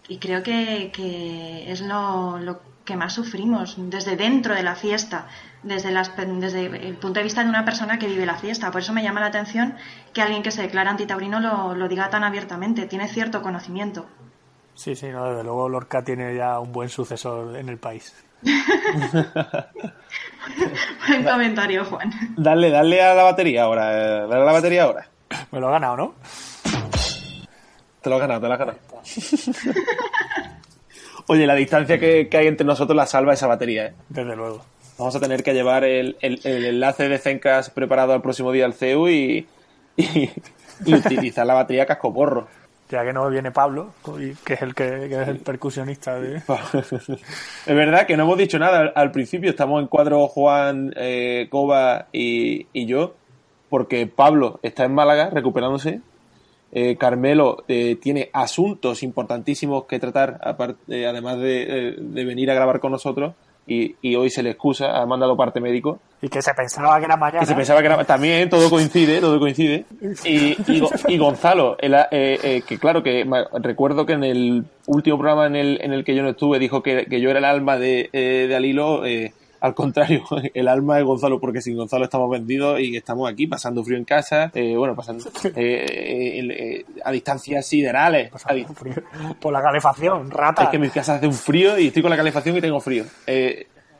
Y 0.08 0.18
creo 0.18 0.42
que, 0.42 1.64
es 1.66 1.80
lo, 1.80 2.60
que 2.84 2.96
más 2.96 3.14
sufrimos 3.14 3.76
desde 3.78 4.16
dentro 4.16 4.54
de 4.54 4.62
la 4.62 4.74
fiesta, 4.74 5.26
desde, 5.62 5.90
desde 6.36 6.66
el 6.66 6.96
punto 6.96 7.20
de 7.20 7.24
vista 7.24 7.42
de 7.42 7.48
una 7.48 7.64
persona 7.64 7.98
que 7.98 8.08
vive 8.08 8.26
la 8.26 8.36
fiesta. 8.36 8.70
Por 8.70 8.82
eso 8.82 8.92
me 8.92 9.02
llama 9.02 9.20
la 9.20 9.26
atención 9.26 9.74
que 10.12 10.20
alguien 10.20 10.42
que 10.42 10.50
se 10.50 10.62
declara 10.62 10.90
antitaurino 10.90 11.40
lo, 11.40 11.74
lo 11.74 11.88
diga 11.88 12.10
tan 12.10 12.24
abiertamente, 12.24 12.86
tiene 12.86 13.08
cierto 13.08 13.40
conocimiento. 13.40 14.06
Sí, 14.74 14.96
sí, 14.96 15.08
no, 15.08 15.30
desde 15.30 15.44
luego 15.44 15.68
Lorca 15.68 16.02
tiene 16.02 16.34
ya 16.34 16.58
un 16.58 16.72
buen 16.72 16.88
sucesor 16.88 17.56
en 17.56 17.68
el 17.68 17.78
país. 17.78 18.12
buen 21.08 21.24
comentario, 21.24 21.84
Juan. 21.84 22.10
Dale, 22.36 22.70
dale 22.70 23.02
a 23.02 23.14
la 23.14 23.22
batería 23.22 23.62
ahora, 23.62 23.92
eh, 23.92 24.26
dale 24.28 24.42
a 24.42 24.44
la 24.44 24.52
batería 24.52 24.82
ahora. 24.84 25.08
Me 25.52 25.60
lo 25.60 25.68
ha 25.68 25.72
ganado, 25.72 25.96
¿no? 25.96 26.14
Te 28.00 28.10
lo 28.10 28.16
has 28.16 28.20
ganado, 28.20 28.40
te 28.40 28.46
lo 28.48 28.52
has 28.52 28.58
ganado. 28.58 28.78
Oye, 31.26 31.46
la 31.46 31.54
distancia 31.54 31.98
que, 31.98 32.28
hay 32.32 32.46
entre 32.46 32.66
nosotros 32.66 32.94
la 32.94 33.06
salva 33.06 33.32
esa 33.32 33.46
batería, 33.46 33.86
¿eh? 33.86 33.94
Desde 34.10 34.36
luego. 34.36 34.62
Vamos 34.98 35.16
a 35.16 35.20
tener 35.20 35.42
que 35.42 35.54
llevar 35.54 35.84
el, 35.84 36.16
enlace 36.20 37.08
de 37.08 37.18
Zencas 37.18 37.70
preparado 37.70 38.12
al 38.12 38.20
próximo 38.20 38.52
día 38.52 38.66
al 38.66 38.74
CEU 38.74 39.08
y, 39.08 39.46
y, 39.96 40.30
utilizar 40.94 41.46
la 41.46 41.54
batería 41.54 41.86
cascoporro. 41.86 42.46
Ya 42.90 43.02
que 43.04 43.14
no 43.14 43.28
viene 43.30 43.50
Pablo, 43.50 43.94
que 44.44 44.52
es 44.52 44.62
el 44.62 44.74
que, 44.74 45.06
es 45.06 45.28
el 45.28 45.38
percusionista 45.38 46.20
de... 46.20 46.36
es 47.66 47.74
verdad 47.74 48.06
que 48.06 48.16
no 48.16 48.24
hemos 48.24 48.36
dicho 48.36 48.58
nada 48.58 48.92
al, 48.94 49.10
principio, 49.10 49.50
estamos 49.50 49.80
en 49.80 49.88
cuadro 49.88 50.28
Juan, 50.28 50.92
eh, 50.94 51.48
Coba 51.50 52.08
y, 52.12 52.66
y 52.74 52.84
yo 52.86 53.14
porque 53.74 54.06
Pablo 54.06 54.60
está 54.62 54.84
en 54.84 54.94
Málaga 54.94 55.30
recuperándose. 55.30 56.00
eh, 56.70 56.94
Carmelo 56.94 57.64
eh, 57.66 57.96
tiene 58.00 58.30
asuntos 58.32 59.02
importantísimos 59.02 59.86
que 59.86 59.98
tratar, 59.98 60.38
aparte, 60.44 61.04
además 61.08 61.38
de, 61.38 61.96
de, 61.98 62.24
venir 62.24 62.52
a 62.52 62.54
grabar 62.54 62.78
con 62.78 62.92
nosotros. 62.92 63.34
Y, 63.66 63.96
y, 64.00 64.14
hoy 64.14 64.30
se 64.30 64.44
le 64.44 64.50
excusa, 64.50 64.96
ha 64.96 65.04
mandado 65.06 65.36
parte 65.36 65.60
médico. 65.60 65.98
Y 66.22 66.28
que 66.28 66.40
se 66.40 66.54
pensaba 66.54 67.00
que 67.00 67.06
era 67.06 67.16
mañana. 67.16 67.40
Que 67.40 67.46
se 67.46 67.56
pensaba 67.56 67.80
que 67.80 67.86
era 67.86 68.04
También 68.04 68.48
todo 68.48 68.70
coincide, 68.70 69.20
todo 69.20 69.40
coincide. 69.40 69.86
Y, 70.24 70.56
y, 71.08 71.18
Gonzalo, 71.18 71.76
que 71.76 72.78
claro, 72.80 73.02
que 73.02 73.26
recuerdo 73.54 74.06
que 74.06 74.12
en 74.12 74.22
el 74.22 74.64
último 74.86 75.18
programa 75.18 75.48
en 75.48 75.56
el, 75.56 75.80
en 75.82 75.92
el 75.92 76.04
que 76.04 76.14
yo 76.14 76.22
no 76.22 76.28
estuve 76.28 76.60
dijo 76.60 76.80
que, 76.80 77.06
que 77.06 77.20
yo 77.20 77.28
era 77.28 77.40
el 77.40 77.44
alma 77.44 77.76
de, 77.76 78.08
de 78.12 78.54
Alilo. 78.54 79.02
Eh, 79.64 79.66
al 79.66 79.74
contrario, 79.74 80.24
el 80.54 80.68
alma 80.68 80.96
de 80.96 81.02
Gonzalo, 81.02 81.40
porque 81.40 81.62
sin 81.62 81.76
Gonzalo 81.76 82.04
estamos 82.04 82.30
vendidos 82.30 82.80
y 82.80 82.96
estamos 82.96 83.30
aquí 83.30 83.46
pasando 83.46 83.82
frío 83.82 83.96
en 83.96 84.04
casa, 84.04 84.50
eh, 84.54 84.76
bueno, 84.76 84.94
pasando 84.94 85.24
eh, 85.44 85.54
eh, 85.56 86.84
a 87.02 87.10
distancias 87.10 87.66
siderales. 87.66 88.30
Por 89.40 89.52
la 89.52 89.62
calefacción, 89.62 90.30
rata. 90.30 90.64
Es 90.64 90.68
que 90.68 90.76
en 90.76 90.82
mi 90.82 90.90
casa 90.90 91.14
hace 91.14 91.26
un 91.26 91.32
frío 91.32 91.78
y 91.78 91.88
estoy 91.88 92.02
con 92.02 92.10
la 92.10 92.16
calefacción 92.16 92.56
y 92.56 92.60
tengo 92.60 92.80
frío. 92.80 93.04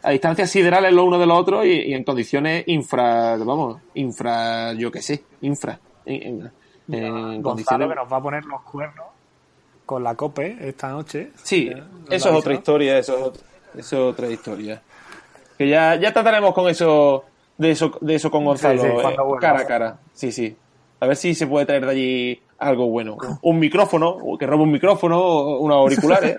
a 0.03 0.11
distancias 0.11 0.51
siderales 0.51 0.93
lo 0.93 1.05
uno 1.05 1.19
de 1.19 1.27
lo 1.27 1.35
otro 1.35 1.65
y, 1.65 1.95
en 1.95 2.05
condiciones 2.05 2.65
infra, 2.67 3.37
vamos, 3.39 3.81
infra, 3.95 4.75
yo 4.75 4.91
qué 4.91 5.01
sé, 5.01 5.23
infra. 5.41 5.79
Gonzalo 6.87 7.89
que 7.89 7.95
nos 7.95 8.13
va 8.13 8.17
a 8.19 8.23
poner 8.23 8.45
los 8.45 8.61
cuernos 8.63 9.07
con 9.87 10.03
la 10.03 10.15
COPE 10.15 10.69
esta 10.69 10.91
noche. 10.91 11.31
Sí, 11.43 11.71
eso 12.11 12.29
es 12.29 12.35
otra 12.35 12.55
historia, 12.55 12.99
eso 12.99 13.33
es 13.77 13.93
otra 13.93 14.29
historia. 14.29 14.83
Que 15.59 15.69
ya, 15.69 15.95
ya 15.97 16.13
trataremos 16.13 16.53
con 16.55 16.69
eso, 16.69 17.25
de 17.59 17.71
eso, 17.71 17.97
de 18.01 18.15
eso 18.15 18.31
con 18.31 18.45
Gonzalo, 18.45 18.85
eh, 18.85 19.17
cara 19.41 19.61
a 19.61 19.67
cara. 19.67 19.99
Sí, 20.13 20.33
sí. 20.33 20.57
A 21.01 21.07
ver 21.07 21.17
si 21.17 21.35
se 21.35 21.47
puede 21.47 21.67
traer 21.67 21.85
de 21.85 21.91
allí 21.91 22.43
algo 22.59 22.89
bueno. 22.89 23.17
Un 23.43 23.59
micrófono, 23.59 24.19
que 24.39 24.47
robe 24.47 24.63
un 24.63 24.73
micrófono, 24.73 25.59
unos 25.59 25.77
auriculares. 25.77 26.39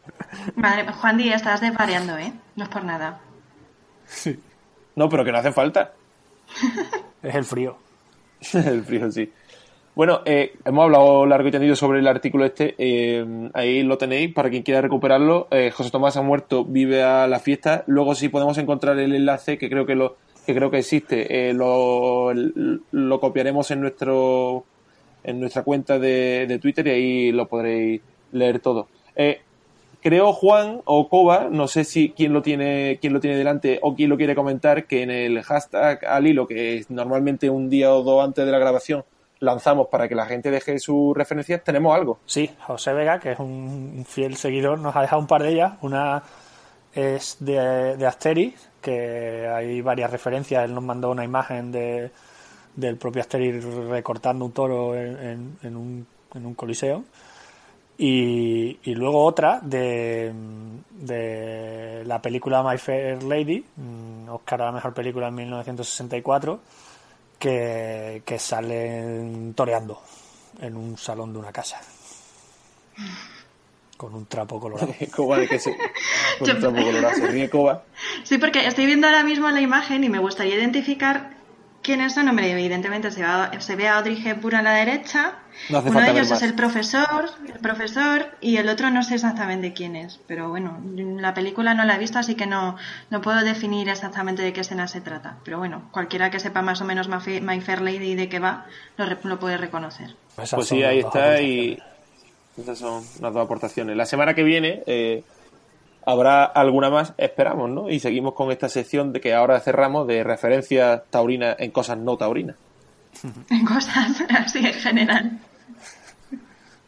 Madre, 0.54 0.86
Juan 0.92 1.18
Díaz, 1.18 1.36
estás 1.36 1.60
desvariando, 1.60 2.16
¿eh? 2.16 2.32
No 2.54 2.64
es 2.64 2.70
por 2.70 2.84
nada. 2.84 3.20
Sí. 4.06 4.38
No, 4.94 5.08
pero 5.08 5.24
que 5.24 5.32
no 5.32 5.38
hace 5.38 5.52
falta. 5.52 5.92
es 7.22 7.34
el 7.34 7.44
frío. 7.44 7.76
el 8.52 8.84
frío, 8.84 9.10
sí. 9.10 9.32
Bueno, 9.96 10.20
eh, 10.26 10.52
hemos 10.66 10.84
hablado 10.84 11.24
largo 11.24 11.48
y 11.48 11.50
tendido 11.50 11.74
sobre 11.74 12.00
el 12.00 12.06
artículo 12.06 12.44
este. 12.44 12.74
Eh, 12.76 13.48
ahí 13.54 13.82
lo 13.82 13.96
tenéis 13.96 14.30
para 14.34 14.50
quien 14.50 14.62
quiera 14.62 14.82
recuperarlo. 14.82 15.48
Eh, 15.50 15.70
José 15.70 15.90
Tomás 15.90 16.18
ha 16.18 16.20
muerto, 16.20 16.66
vive 16.66 17.02
a 17.02 17.26
la 17.26 17.38
fiesta. 17.38 17.82
Luego, 17.86 18.14
si 18.14 18.28
podemos 18.28 18.58
encontrar 18.58 18.98
el 18.98 19.14
enlace, 19.14 19.56
que 19.56 19.70
creo 19.70 19.86
que 19.86 19.94
lo 19.94 20.18
que 20.44 20.54
creo 20.54 20.70
que 20.70 20.80
existe, 20.80 21.50
lo, 21.54 22.30
lo, 22.34 23.20
copiaremos 23.20 23.70
en 23.70 23.80
nuestro 23.80 24.66
en 25.24 25.40
nuestra 25.40 25.62
cuenta 25.62 25.98
de, 25.98 26.44
de, 26.46 26.58
Twitter 26.58 26.86
y 26.88 26.90
ahí 26.90 27.32
lo 27.32 27.48
podréis 27.48 28.02
leer 28.32 28.60
todo. 28.60 28.88
creo 30.02 30.34
Juan 30.34 30.82
o 30.84 31.08
Coba, 31.08 31.48
no 31.50 31.68
sé 31.68 31.84
si 31.84 32.10
quién 32.10 32.34
lo 32.34 32.42
tiene 32.42 32.98
quién 33.00 33.14
lo 33.14 33.20
tiene 33.20 33.38
delante 33.38 33.78
o 33.80 33.96
quién 33.96 34.10
lo 34.10 34.18
quiere 34.18 34.34
comentar, 34.34 34.86
que 34.86 35.02
en 35.02 35.10
el 35.10 35.42
hashtag 35.42 36.04
al 36.04 36.26
hilo, 36.26 36.46
que 36.46 36.76
es 36.76 36.90
normalmente 36.90 37.48
un 37.48 37.70
día 37.70 37.94
o 37.94 38.02
dos 38.02 38.22
antes 38.22 38.44
de 38.44 38.52
la 38.52 38.58
grabación 38.58 39.02
lanzamos 39.40 39.88
para 39.88 40.08
que 40.08 40.14
la 40.14 40.26
gente 40.26 40.50
deje 40.50 40.78
sus 40.78 41.16
referencias, 41.16 41.62
tenemos 41.62 41.94
algo. 41.94 42.18
Sí, 42.26 42.50
José 42.66 42.92
Vega, 42.92 43.18
que 43.20 43.32
es 43.32 43.38
un 43.38 44.04
fiel 44.08 44.36
seguidor, 44.36 44.78
nos 44.78 44.96
ha 44.96 45.02
dejado 45.02 45.20
un 45.20 45.26
par 45.26 45.42
de 45.42 45.52
ellas. 45.52 45.74
Una 45.82 46.22
es 46.94 47.36
de, 47.40 47.96
de 47.96 48.06
Asterix, 48.06 48.70
que 48.80 49.46
hay 49.48 49.80
varias 49.82 50.10
referencias. 50.10 50.64
Él 50.64 50.74
nos 50.74 50.84
mandó 50.84 51.10
una 51.10 51.24
imagen 51.24 51.70
de, 51.70 52.10
del 52.74 52.96
propio 52.96 53.22
Asterix 53.22 53.64
recortando 53.64 54.44
un 54.44 54.52
toro 54.52 54.94
en, 54.94 55.58
en, 55.62 55.76
un, 55.76 56.06
en 56.34 56.46
un 56.46 56.54
coliseo. 56.54 57.04
Y, 57.98 58.78
y, 58.84 58.94
luego 58.94 59.24
otra 59.24 59.58
de, 59.62 60.30
de 60.90 62.02
la 62.04 62.20
película 62.20 62.62
My 62.62 62.76
Fair 62.76 63.22
Lady, 63.22 63.64
mm, 63.74 64.28
Oscar 64.28 64.60
a 64.60 64.66
la 64.66 64.72
mejor 64.72 64.92
película 64.92 65.28
en 65.28 65.34
1964 65.34 66.60
que, 67.38 68.22
que 68.24 68.38
salen 68.38 69.54
toreando 69.54 70.02
en 70.60 70.76
un 70.76 70.96
salón 70.96 71.32
de 71.32 71.38
una 71.38 71.52
casa. 71.52 71.80
Con 73.96 74.14
un 74.14 74.26
trapo 74.26 74.60
colorado. 74.60 74.94
Coba 75.14 75.38
de 75.38 75.48
que 75.48 75.58
se, 75.58 75.76
con 76.38 76.50
un 76.50 76.60
trapo 76.60 76.82
colorado. 76.82 77.14
Se 77.14 77.26
ríe 77.26 77.50
Coba. 77.50 77.84
Sí, 78.24 78.38
porque 78.38 78.66
estoy 78.66 78.86
viendo 78.86 79.06
ahora 79.06 79.22
mismo 79.22 79.50
la 79.50 79.60
imagen 79.60 80.04
y 80.04 80.08
me 80.08 80.18
gustaría 80.18 80.56
identificar 80.56 81.35
quiénes 81.86 82.14
son. 82.14 82.28
Hombre, 82.28 82.50
evidentemente 82.50 83.10
se, 83.10 83.24
se 83.58 83.76
ve 83.76 83.88
a 83.88 83.98
Audrey 83.98 84.20
Hepburn 84.22 84.56
a 84.56 84.62
la 84.62 84.72
derecha. 84.72 85.34
Uno 85.70 86.00
de 86.00 86.10
ellos 86.10 86.30
es 86.30 86.42
el 86.42 86.54
profesor, 86.54 87.30
el 87.46 87.60
profesor, 87.60 88.26
y 88.42 88.56
el 88.56 88.68
otro 88.68 88.90
no 88.90 89.02
sé 89.02 89.14
exactamente 89.14 89.72
quién 89.72 89.96
es. 89.96 90.20
Pero 90.26 90.50
bueno, 90.50 90.78
la 90.94 91.32
película 91.32 91.72
no 91.72 91.84
la 91.84 91.94
he 91.94 91.98
visto, 91.98 92.18
así 92.18 92.34
que 92.34 92.46
no, 92.46 92.76
no 93.08 93.22
puedo 93.22 93.40
definir 93.42 93.88
exactamente 93.88 94.42
de 94.42 94.52
qué 94.52 94.60
escena 94.60 94.88
se 94.88 95.00
trata. 95.00 95.36
Pero 95.44 95.58
bueno, 95.58 95.88
cualquiera 95.92 96.30
que 96.30 96.40
sepa 96.40 96.60
más 96.60 96.80
o 96.82 96.84
menos 96.84 97.08
My 97.08 97.60
Fair 97.60 97.80
Lady 97.80 98.10
y 98.10 98.14
de 98.16 98.28
qué 98.28 98.40
va, 98.40 98.66
lo, 98.96 99.06
lo 99.22 99.38
puede 99.38 99.56
reconocer. 99.56 100.14
Pues 100.34 100.68
sí, 100.68 100.82
ahí 100.82 100.98
está, 100.98 101.40
y 101.40 101.78
esas 102.60 102.78
son 102.78 103.04
las 103.20 103.32
dos 103.32 103.44
aportaciones. 103.44 103.96
La 103.96 104.06
semana 104.06 104.34
que 104.34 104.42
viene 104.42 104.82
eh, 104.86 105.22
habrá 106.06 106.44
alguna 106.44 106.88
más, 106.88 107.12
esperamos, 107.18 107.68
¿no? 107.68 107.90
Y 107.90 107.98
seguimos 107.98 108.32
con 108.34 108.50
esta 108.50 108.68
sección 108.68 109.12
de 109.12 109.20
que 109.20 109.34
ahora 109.34 109.60
cerramos 109.60 110.06
de 110.06 110.24
referencias 110.24 111.02
taurinas 111.10 111.56
en 111.58 111.70
cosas 111.72 111.98
no 111.98 112.16
taurinas. 112.16 112.56
En 113.50 113.64
cosas 113.64 114.22
así 114.30 114.58
en 114.58 114.74
general. 114.74 115.38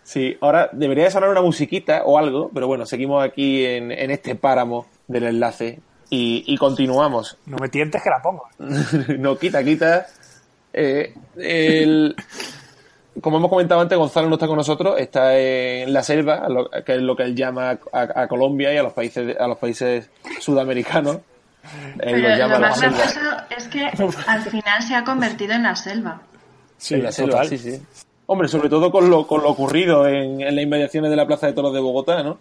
Sí, 0.04 0.38
ahora 0.40 0.70
debería 0.72 1.10
sonar 1.10 1.28
una 1.28 1.42
musiquita 1.42 2.02
o 2.04 2.16
algo, 2.16 2.50
pero 2.54 2.66
bueno, 2.66 2.86
seguimos 2.86 3.22
aquí 3.22 3.66
en, 3.66 3.92
este 3.92 4.34
páramo 4.36 4.86
del 5.06 5.24
enlace 5.24 5.80
y, 6.08 6.56
continuamos. 6.56 7.36
No 7.44 7.58
me 7.58 7.68
tientes 7.68 8.02
que 8.02 8.08
la 8.08 8.22
pongo. 8.22 8.48
no, 9.18 9.36
quita, 9.36 9.62
quita. 9.62 10.06
Eh, 10.72 11.12
el, 11.36 12.16
como 13.20 13.38
hemos 13.38 13.50
comentado 13.50 13.80
antes, 13.80 13.96
Gonzalo 13.96 14.28
no 14.28 14.34
está 14.34 14.46
con 14.46 14.56
nosotros, 14.56 14.98
está 14.98 15.36
en 15.38 15.92
la 15.92 16.02
selva, 16.02 16.46
que 16.84 16.96
es 16.96 17.02
lo 17.02 17.16
que 17.16 17.24
él 17.24 17.34
llama 17.34 17.78
a, 17.92 18.26
Colombia 18.28 18.72
y 18.72 18.76
a 18.76 18.82
los 18.82 18.92
países 18.92 19.36
a 19.38 19.46
los 19.46 19.58
países 19.58 20.10
sudamericanos. 20.40 21.18
Él 22.00 22.22
Pero 22.22 22.48
lo 22.48 22.58
más 22.60 22.80
gracioso 22.80 23.20
es 23.56 23.68
que 23.68 23.84
al 24.26 24.42
final 24.42 24.82
se 24.82 24.94
ha 24.94 25.04
convertido 25.04 25.52
en 25.52 25.64
la 25.64 25.76
selva. 25.76 26.20
Sí, 26.76 26.94
en 26.94 27.04
la 27.04 27.12
selva, 27.12 27.44
sí, 27.44 27.58
sí. 27.58 27.82
Hombre, 28.26 28.48
sobre 28.48 28.68
todo 28.68 28.90
con 28.90 29.08
lo, 29.08 29.26
con 29.26 29.42
lo 29.42 29.50
ocurrido 29.50 30.06
en, 30.06 30.40
en 30.40 30.54
las 30.54 30.62
inmediaciones 30.62 31.10
de 31.10 31.16
la 31.16 31.26
Plaza 31.26 31.46
de 31.46 31.54
Toros 31.54 31.72
de 31.72 31.80
Bogotá, 31.80 32.22
¿no? 32.22 32.38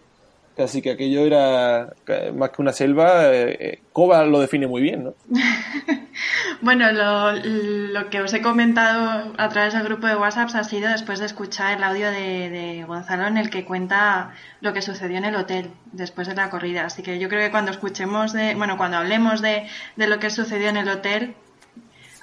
Así 0.57 0.81
que 0.81 0.91
aquello 0.91 1.25
era 1.25 1.93
más 2.33 2.49
que 2.49 2.61
una 2.61 2.73
selva. 2.73 3.33
Eh, 3.33 3.81
Coba 3.93 4.25
lo 4.25 4.39
define 4.39 4.67
muy 4.67 4.81
bien, 4.81 5.03
¿no? 5.03 5.13
bueno, 6.61 6.91
lo, 6.91 7.33
lo, 7.33 8.09
que 8.09 8.21
os 8.21 8.33
he 8.33 8.41
comentado 8.41 9.33
a 9.37 9.49
través 9.49 9.73
del 9.73 9.83
grupo 9.83 10.07
de 10.07 10.15
WhatsApp 10.15 10.49
ha 10.55 10.63
sido 10.63 10.89
después 10.89 11.19
de 11.19 11.25
escuchar 11.25 11.77
el 11.77 11.83
audio 11.83 12.09
de, 12.11 12.49
de, 12.49 12.83
Gonzalo 12.85 13.27
en 13.27 13.37
el 13.37 13.49
que 13.49 13.65
cuenta 13.65 14.33
lo 14.61 14.73
que 14.73 14.81
sucedió 14.81 15.17
en 15.17 15.25
el 15.25 15.35
hotel 15.35 15.71
después 15.91 16.27
de 16.27 16.35
la 16.35 16.49
corrida. 16.49 16.85
Así 16.85 17.03
que 17.03 17.19
yo 17.19 17.29
creo 17.29 17.41
que 17.41 17.51
cuando 17.51 17.71
escuchemos 17.71 18.33
de, 18.33 18.55
bueno, 18.55 18.77
cuando 18.77 18.97
hablemos 18.97 19.41
de, 19.41 19.67
de 19.95 20.07
lo 20.07 20.19
que 20.19 20.29
sucedió 20.29 20.69
en 20.69 20.77
el 20.77 20.89
hotel, 20.89 21.35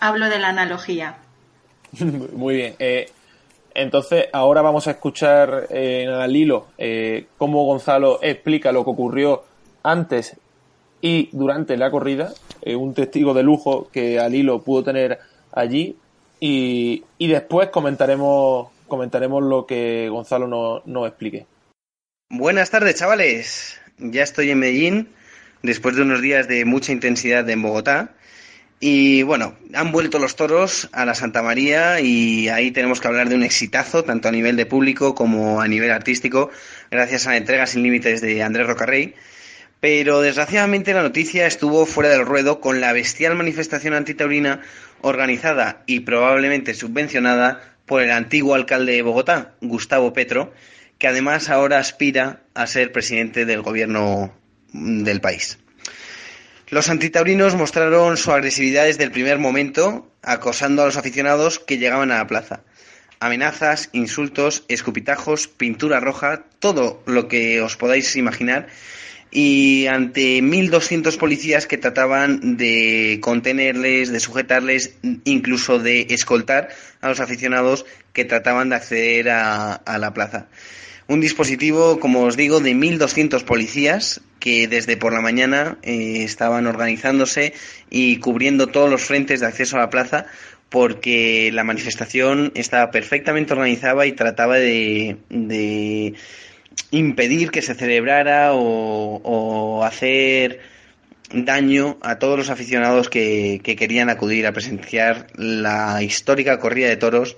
hablo 0.01 0.29
de 0.29 0.39
la 0.39 0.49
analogía. 0.49 1.17
muy 2.33 2.57
bien. 2.57 2.75
Eh, 2.79 3.11
entonces, 3.75 4.27
ahora 4.33 4.63
vamos 4.63 4.87
a 4.87 4.93
escuchar 4.93 5.67
eh, 5.71 6.07
al 6.07 6.35
hilo 6.35 6.69
eh, 6.79 7.27
cómo 7.37 7.65
Gonzalo 7.65 8.21
explica 8.23 8.71
lo 8.73 8.85
que 8.85 8.91
ocurrió 8.91 9.45
antes 9.83 10.37
y 11.01 11.29
durante 11.33 11.77
la 11.77 11.91
corrida, 11.91 12.33
eh, 12.63 12.77
un 12.77 12.95
testigo 12.95 13.35
de 13.35 13.43
lujo 13.43 13.89
que 13.93 14.19
al 14.19 14.35
hilo 14.35 14.63
pudo 14.63 14.85
tener 14.85 15.19
allí, 15.53 15.97
y, 16.41 17.03
después 17.19 17.71
comentaremos, 17.71 18.69
comentaremos 18.87 19.43
lo 19.43 19.67
que 19.67 20.09
Gonzalo 20.11 20.47
nos 20.47 20.87
no 20.87 21.07
explique. 21.07 21.47
Buenas 22.31 22.71
tardes, 22.71 22.97
chavales. 22.97 23.81
Ya 23.99 24.23
estoy 24.23 24.51
en 24.51 24.59
Medellín, 24.59 25.09
después 25.63 25.97
de 25.97 26.03
unos 26.03 26.21
días 26.21 26.49
de 26.49 26.65
mucha 26.65 26.93
intensidad 26.93 27.49
en 27.49 27.63
Bogotá. 27.63 28.11
Y 28.81 29.23
bueno, 29.23 29.57
han 29.73 29.93
vuelto 29.93 30.19
los 30.19 30.37
toros 30.37 30.89
a 30.93 31.05
la 31.05 31.15
Santa 31.15 31.43
María 31.43 32.01
y 32.01 32.49
ahí 32.49 32.71
tenemos 32.71 33.01
que 33.01 33.09
hablar 33.09 33.29
de 33.29 33.35
un 33.35 33.43
exitazo, 33.43 34.05
tanto 34.05 34.29
a 34.29 34.33
nivel 34.33 34.57
de 34.57 34.67
público 34.67 35.15
como 35.15 35.61
a 35.61 35.69
nivel 35.69 35.91
artístico, 35.91 36.51
gracias 36.91 37.27
a 37.27 37.31
la 37.31 37.39
entrega 37.39 37.67
sin 37.67 37.83
límites 37.83 38.21
de 38.21 38.43
Andrés 38.43 38.67
Rocarrey. 38.67 39.15
Pero 39.81 40.21
desgraciadamente 40.21 40.95
la 40.95 41.03
noticia 41.03 41.47
estuvo 41.47 41.87
fuera 41.87 42.11
del 42.11 42.25
ruedo 42.27 42.61
con 42.61 42.81
la 42.81 42.93
bestial 42.93 43.37
manifestación 43.37 43.95
antitaurina 43.95 44.63
organizada 45.03 45.83
y 45.87 46.01
probablemente 46.01 46.75
subvencionada 46.75 47.61
por 47.87 48.03
el 48.03 48.11
antiguo 48.11 48.55
alcalde 48.55 48.93
de 48.93 49.03
Bogotá, 49.03 49.55
Gustavo 49.61 50.13
Petro, 50.13 50.55
que 50.99 51.09
además 51.09 51.51
ahora 51.51 51.79
aspira 51.79 52.43
a 52.55 52.67
ser 52.67 52.93
presidente 52.93 53.45
del 53.45 53.63
gobierno 53.63 54.35
del 54.73 55.21
país. 55.21 55.59
Los 56.71 56.89
antitaurinos 56.89 57.55
mostraron 57.55 58.17
su 58.17 58.33
agresividad 58.33 58.85
desde 58.85 59.05
el 59.05 59.11
primer 59.11 59.39
momento, 59.39 60.11
acosando 60.23 60.83
a 60.83 60.87
los 60.87 60.97
aficionados 60.97 61.59
que 61.59 61.79
llegaban 61.79 62.11
a 62.11 62.19
la 62.19 62.27
plaza. 62.27 62.63
amenazas, 63.21 63.89
insultos, 63.93 64.65
escupitajos, 64.69 65.49
pintura 65.49 66.01
roja, 66.01 66.45
todo 66.59 67.03
lo 67.07 67.27
que 67.29 67.63
os 67.63 67.77
podáis 67.77 68.17
imaginar 68.17 68.69
y 69.35 69.89
ante 69.89 70.41
1.200 70.41 71.19
policías 71.19 71.67
que 71.67 71.77
trataban 71.77 72.57
de 72.57 73.19
contenerles, 73.21 74.13
de 74.13 74.21
sujetarles, 74.21 74.97
incluso 75.25 75.81
de 75.81 76.07
escoltar 76.11 76.69
a 77.01 77.09
los 77.09 77.19
aficionados 77.19 77.85
que 78.13 78.25
trataban 78.25 78.69
de 78.69 78.77
acceder 78.77 79.31
a, 79.31 79.99
la 79.99 80.15
plaza. 80.15 80.47
Un 81.07 81.21
dispositivo, 81.21 82.01
como 82.01 82.23
os 82.23 82.37
digo, 82.37 82.61
de 82.61 82.73
1.200 82.73 83.45
policías 83.45 84.23
que 84.41 84.69
desde 84.69 84.97
por 84.97 85.13
la 85.13 85.21
mañana 85.21 85.79
eh, 85.83 86.23
estaban 86.25 86.67
organizándose 86.67 87.53
y 87.91 88.19
cubriendo 88.19 88.69
todos 88.69 88.91
los 88.91 89.03
frentes 89.03 89.41
de 89.41 89.47
acceso 89.47 89.77
a 89.77 89.81
la 89.81 89.91
plaza 89.91 90.27
porque 90.71 91.51
la 91.53 91.63
manifestación 91.63 92.53
estaba 92.55 92.91
perfectamente 92.91 93.53
organizada 93.53 94.07
y 94.07 94.13
trataba 94.13 94.57
de 94.57 95.17
impedir 96.91 97.51
que 97.51 97.63
se 97.63 97.75
celebrara 97.75 98.51
o, 98.55 99.83
hacer 99.85 100.61
daño 101.33 101.99
a 102.03 102.19
todos 102.19 102.39
los 102.39 102.51
aficionados 102.51 103.09
que, 103.09 103.61
querían 103.65 104.11
acudir 104.11 104.47
a 104.47 104.53
presenciar 104.53 105.27
la 105.37 106.03
histórica 106.03 106.59
corrida 106.59 106.89
de 106.89 106.97
toros 106.97 107.37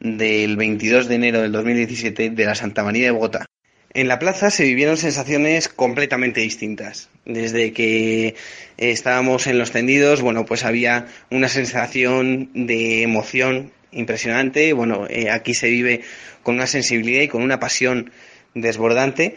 del 0.00 0.56
22 0.56 1.08
de 1.08 1.14
enero 1.14 1.42
del 1.42 1.52
2017 1.52 2.30
de 2.30 2.44
la 2.44 2.54
Santa 2.54 2.84
María 2.84 3.06
de 3.06 3.10
Bogotá. 3.12 3.46
En 3.94 4.06
la 4.06 4.18
plaza 4.18 4.50
se 4.50 4.64
vivieron 4.64 4.96
sensaciones 4.96 5.68
completamente 5.68 6.40
distintas. 6.40 7.08
Desde 7.24 7.72
que 7.72 8.34
estábamos 8.76 9.46
en 9.46 9.58
los 9.58 9.70
tendidos, 9.70 10.20
bueno, 10.20 10.44
pues 10.44 10.64
había 10.64 11.06
una 11.30 11.48
sensación 11.48 12.50
de 12.54 13.02
emoción 13.02 13.72
impresionante. 13.90 14.72
Bueno, 14.74 15.06
eh, 15.08 15.30
aquí 15.30 15.54
se 15.54 15.68
vive 15.70 16.02
con 16.42 16.56
una 16.56 16.66
sensibilidad 16.66 17.22
y 17.22 17.28
con 17.28 17.42
una 17.42 17.58
pasión 17.58 18.12
desbordante. 18.54 19.36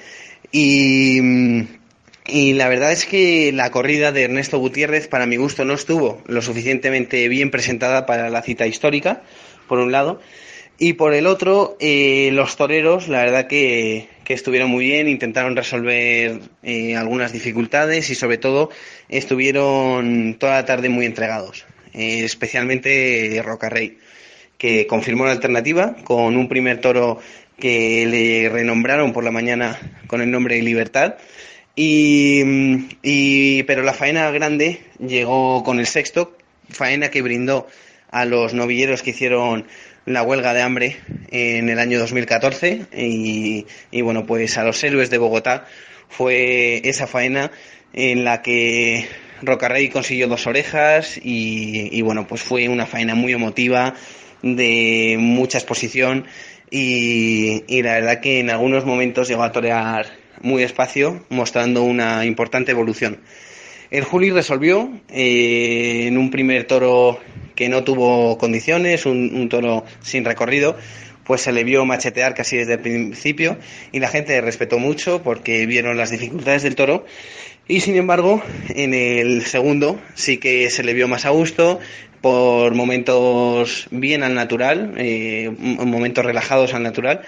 Y, 0.52 1.22
y 2.28 2.54
la 2.54 2.68
verdad 2.68 2.92
es 2.92 3.06
que 3.06 3.52
la 3.54 3.72
corrida 3.72 4.12
de 4.12 4.24
Ernesto 4.24 4.60
Gutiérrez, 4.60 5.08
para 5.08 5.26
mi 5.26 5.38
gusto, 5.38 5.64
no 5.64 5.74
estuvo 5.74 6.22
lo 6.28 6.42
suficientemente 6.42 7.28
bien 7.30 7.52
presentada 7.52 8.06
para 8.06 8.30
la 8.30 8.42
cita 8.42 8.68
histórica, 8.68 9.24
por 9.68 9.80
un 9.80 9.94
lado. 9.94 10.22
Y 10.78 10.94
por 10.94 11.14
el 11.14 11.28
otro, 11.28 11.78
eh, 11.80 12.30
los 12.34 12.56
toreros, 12.56 13.08
la 13.08 13.20
verdad 13.24 13.48
que, 13.48 14.10
estuvieron 14.28 14.70
muy 14.70 14.86
bien, 14.86 15.10
intentaron 15.10 15.58
resolver 15.58 16.40
eh, 16.64 16.96
algunas 16.96 17.34
dificultades 17.34 18.10
y 18.10 18.16
sobre 18.16 18.38
todo 18.38 18.70
estuvieron 19.10 20.38
toda 20.40 20.54
la 20.54 20.66
tarde 20.66 20.88
muy 20.88 21.06
entregados, 21.06 21.66
eh, 21.94 22.24
especialmente 22.24 23.42
Rocarrey, 23.44 23.98
que 24.58 24.88
confirmó 24.88 25.26
la 25.26 25.34
alternativa 25.34 25.98
con 26.06 26.38
un 26.38 26.48
primer 26.48 26.80
toro 26.80 27.20
que 27.60 28.06
le 28.06 28.48
renombraron 28.48 29.12
por 29.12 29.26
la 29.26 29.32
mañana 29.32 29.78
con 30.08 30.22
el 30.22 30.32
nombre 30.32 30.56
de 30.56 30.62
Libertad. 30.62 31.16
Y, 31.76 33.64
pero 33.64 33.84
la 33.84 33.94
faena 33.94 34.30
grande 34.32 34.82
llegó 35.00 35.64
con 35.64 35.80
el 35.80 35.88
sexto, 35.88 36.36
faena 36.70 37.10
que 37.10 37.22
brindó 37.22 37.68
a 38.12 38.26
los 38.26 38.54
novilleros 38.54 39.04
que 39.04 39.12
hicieron 39.12 39.66
la 40.06 40.24
huelga 40.24 40.54
de 40.54 40.62
hambre 40.62 40.98
en 41.30 41.70
el 41.70 41.80
año 41.80 42.00
2014 42.00 42.88
y, 42.96 43.66
y 43.92 44.02
bueno 44.02 44.26
pues 44.26 44.58
a 44.58 44.64
los 44.64 44.84
héroes 44.84 45.10
de 45.10 45.18
Bogotá 45.18 45.66
fue 46.10 46.82
esa 46.88 47.08
faena 47.08 47.52
en 47.94 48.24
la 48.24 48.42
que 48.42 49.08
Rocarrey 49.42 49.90
consiguió 49.90 50.28
dos 50.28 50.48
orejas 50.48 51.18
y, 51.18 51.90
y 51.92 52.02
bueno 52.02 52.28
pues 52.28 52.42
fue 52.42 52.68
una 52.68 52.86
faena 52.86 53.16
muy 53.16 53.34
emotiva 53.34 53.94
de 54.42 55.18
mucha 55.20 55.58
exposición 55.58 56.26
y, 56.74 57.82
la 57.84 57.96
verdad 57.96 58.22
que 58.22 58.40
en 58.40 58.50
algunos 58.50 58.86
momentos 58.86 59.28
llegó 59.28 59.44
a 59.44 59.52
torear 59.52 60.06
muy 60.42 60.62
despacio, 60.62 61.26
mostrando 61.30 61.84
una 61.84 62.26
importante 62.26 62.72
evolución. 62.72 63.20
El 63.92 64.06
Juli 64.06 64.32
resolvió 64.32 64.90
eh, 65.10 66.06
en 66.08 66.18
un 66.18 66.32
primer 66.32 66.64
toro 66.64 67.20
que 67.56 67.70
no 67.70 67.84
tuvo 67.84 68.38
condiciones, 68.38 69.06
un, 69.06 69.48
toro 69.50 69.86
sin 70.02 70.26
recorrido, 70.26 70.78
pues 71.24 71.42
se 71.42 71.52
le 71.52 71.64
vio 71.64 71.86
machetear 71.86 72.34
casi 72.34 72.58
desde 72.58 72.74
el 72.74 72.80
principio 72.80 73.58
y 73.92 74.00
la 74.00 74.08
gente 74.08 74.40
respetó 74.42 74.80
mucho 74.80 75.22
porque 75.24 75.66
vieron 75.66 75.98
las 75.98 76.10
dificultades 76.10 76.64
del 76.64 76.76
toro 76.76 77.06
y 77.68 77.82
sin 77.82 77.96
embargo 77.96 78.42
en 78.70 78.94
el 78.94 79.44
segundo 79.44 80.00
sí 80.16 80.38
que 80.38 80.70
se 80.70 80.84
le 80.84 80.94
vio 80.94 81.08
más 81.08 81.26
a 81.26 81.30
gusto, 81.30 81.80
por 82.22 82.76
momentos 82.76 83.88
bien 83.90 84.24
al 84.24 84.36
natural, 84.36 84.94
eh, 84.98 85.52
momentos 85.60 86.24
relajados 86.24 86.74
al 86.74 86.84
natural. 86.84 87.22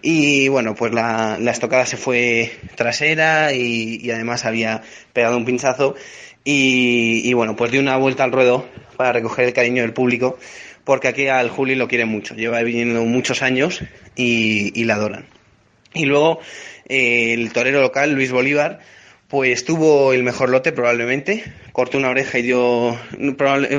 Y 0.00 0.46
bueno, 0.48 0.76
pues 0.76 0.94
la, 0.94 1.38
estocada 1.50 1.84
se 1.84 1.96
fue 1.96 2.52
trasera 2.76 3.52
y, 3.52 4.08
además 4.12 4.44
había 4.44 4.82
pegado 5.12 5.36
un 5.36 5.44
pinchazo. 5.44 5.96
Y, 6.50 7.30
bueno, 7.34 7.56
pues 7.56 7.70
dio 7.70 7.78
una 7.78 7.98
vuelta 7.98 8.24
al 8.24 8.32
ruedo 8.32 8.66
para 8.96 9.12
recoger 9.12 9.44
el 9.44 9.52
cariño 9.52 9.82
del 9.82 9.92
público, 9.92 10.38
porque 10.82 11.08
aquí 11.08 11.26
al 11.26 11.50
Juli 11.50 11.74
lo 11.74 11.88
quiere 11.88 12.06
mucho. 12.06 12.34
Lleva 12.34 12.62
viniendo 12.62 13.04
muchos 13.04 13.42
años 13.42 13.82
y, 14.16 14.82
la 14.84 14.94
adoran. 14.94 15.26
Y 15.92 16.06
luego 16.06 16.40
eh, 16.88 17.34
el 17.34 17.52
torero 17.52 17.82
local, 17.82 18.12
Luis 18.12 18.32
Bolívar, 18.32 18.80
pues 19.28 19.66
tuvo 19.66 20.14
el 20.14 20.22
mejor 20.22 20.48
lote 20.48 20.72
probablemente, 20.72 21.44
cortó 21.72 21.98
una 21.98 22.08
oreja 22.08 22.38
y 22.38 22.42
dio 22.42 22.98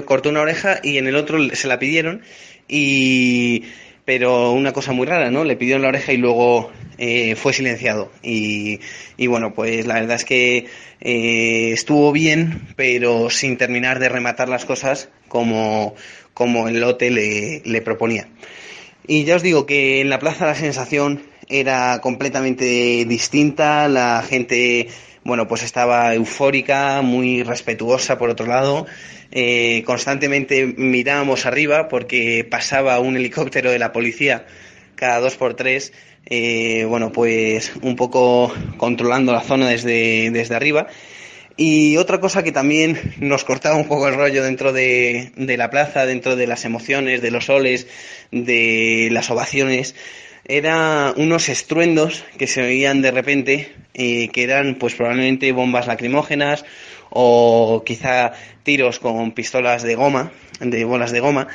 cortó 0.05 0.29
una 0.29 0.41
oreja 0.41 0.79
y 0.83 0.99
en 0.99 1.07
el 1.07 1.15
otro 1.15 1.39
se 1.55 1.67
la 1.67 1.79
pidieron 1.79 2.21
y 2.67 3.63
pero 4.05 4.51
una 4.51 4.73
cosa 4.73 4.91
muy 4.91 5.07
rara, 5.07 5.31
¿no? 5.31 5.43
Le 5.43 5.55
pidieron 5.55 5.81
la 5.81 5.87
oreja 5.87 6.13
y 6.13 6.17
luego 6.17 6.71
eh, 7.01 7.35
fue 7.37 7.53
silenciado. 7.53 8.11
Y, 8.21 8.81
y, 9.15 9.27
bueno, 9.27 9.53
pues 9.53 9.87
la 9.87 9.95
verdad 9.95 10.17
es 10.17 10.25
que 10.25 10.65
eh, 10.99 11.71
estuvo 11.71 12.11
bien, 12.11 12.67
pero 12.75 13.29
sin 13.29 13.57
terminar 13.57 13.99
de 13.99 14.09
rematar 14.09 14.49
las 14.49 14.65
cosas 14.65 15.07
como, 15.29 15.95
como 16.33 16.67
el 16.67 16.81
lote 16.81 17.09
le, 17.09 17.81
proponía. 17.81 18.27
Y 19.07 19.23
ya 19.23 19.37
os 19.37 19.43
digo 19.43 19.65
que 19.65 20.01
en 20.01 20.09
la 20.09 20.19
plaza 20.19 20.45
la 20.45 20.55
sensación 20.55 21.23
era 21.47 22.01
completamente 22.01 23.05
distinta, 23.05 23.87
la 23.87 24.21
gente 24.21 24.89
bueno, 25.23 25.47
pues 25.47 25.63
estaba 25.63 26.13
eufórica, 26.15 27.01
muy 27.01 27.43
respetuosa 27.43 28.17
por 28.17 28.29
otro 28.29 28.45
lado. 28.45 28.87
Eh, 29.31 29.83
constantemente 29.85 30.65
mirábamos 30.65 31.45
arriba 31.45 31.87
porque 31.87 32.45
pasaba 32.49 32.99
un 32.99 33.15
helicóptero 33.15 33.71
de 33.71 33.79
la 33.79 33.93
policía 33.93 34.45
cada 34.99 35.21
dos 35.21 35.37
por 35.37 35.53
tres, 35.53 35.93
eh, 36.25 36.85
bueno, 36.85 37.11
pues 37.11 37.73
un 37.81 37.95
poco 37.95 38.53
controlando 38.77 39.31
la 39.31 39.41
zona 39.41 39.69
desde, 39.69 40.31
desde 40.31 40.55
arriba. 40.55 40.87
Y 41.57 41.97
otra 41.97 42.21
cosa 42.21 42.41
que 42.41 42.53
también 42.53 43.15
nos 43.19 43.43
cortaba 43.43 43.75
un 43.75 43.87
poco 43.87 44.07
el 44.07 44.15
rollo 44.15 44.43
dentro 44.43 44.71
de, 44.71 45.33
de 45.35 45.57
la 45.57 45.69
plaza, 45.69 46.05
dentro 46.05 46.37
de 46.37 46.47
las 46.47 46.63
emociones, 46.63 47.21
de 47.21 47.31
los 47.31 47.45
soles, 47.45 47.87
de 48.31 49.09
las 49.11 49.29
ovaciones, 49.29 49.93
eran 50.49 51.13
unos 51.17 51.47
estruendos 51.47 52.25
que 52.37 52.47
se 52.47 52.63
oían 52.63 53.01
de 53.01 53.11
repente, 53.11 53.71
eh, 53.93 54.29
que 54.29 54.43
eran 54.43 54.75
pues 54.75 54.95
probablemente 54.95 55.51
bombas 55.51 55.85
lacrimógenas 55.85 56.65
o 57.11 57.83
quizá 57.85 58.33
tiros 58.63 58.99
con 58.99 59.31
pistolas 59.33 59.83
de 59.83 59.95
goma, 59.95 60.31
de 60.59 60.85
bolas 60.85 61.11
de 61.11 61.19
goma, 61.19 61.47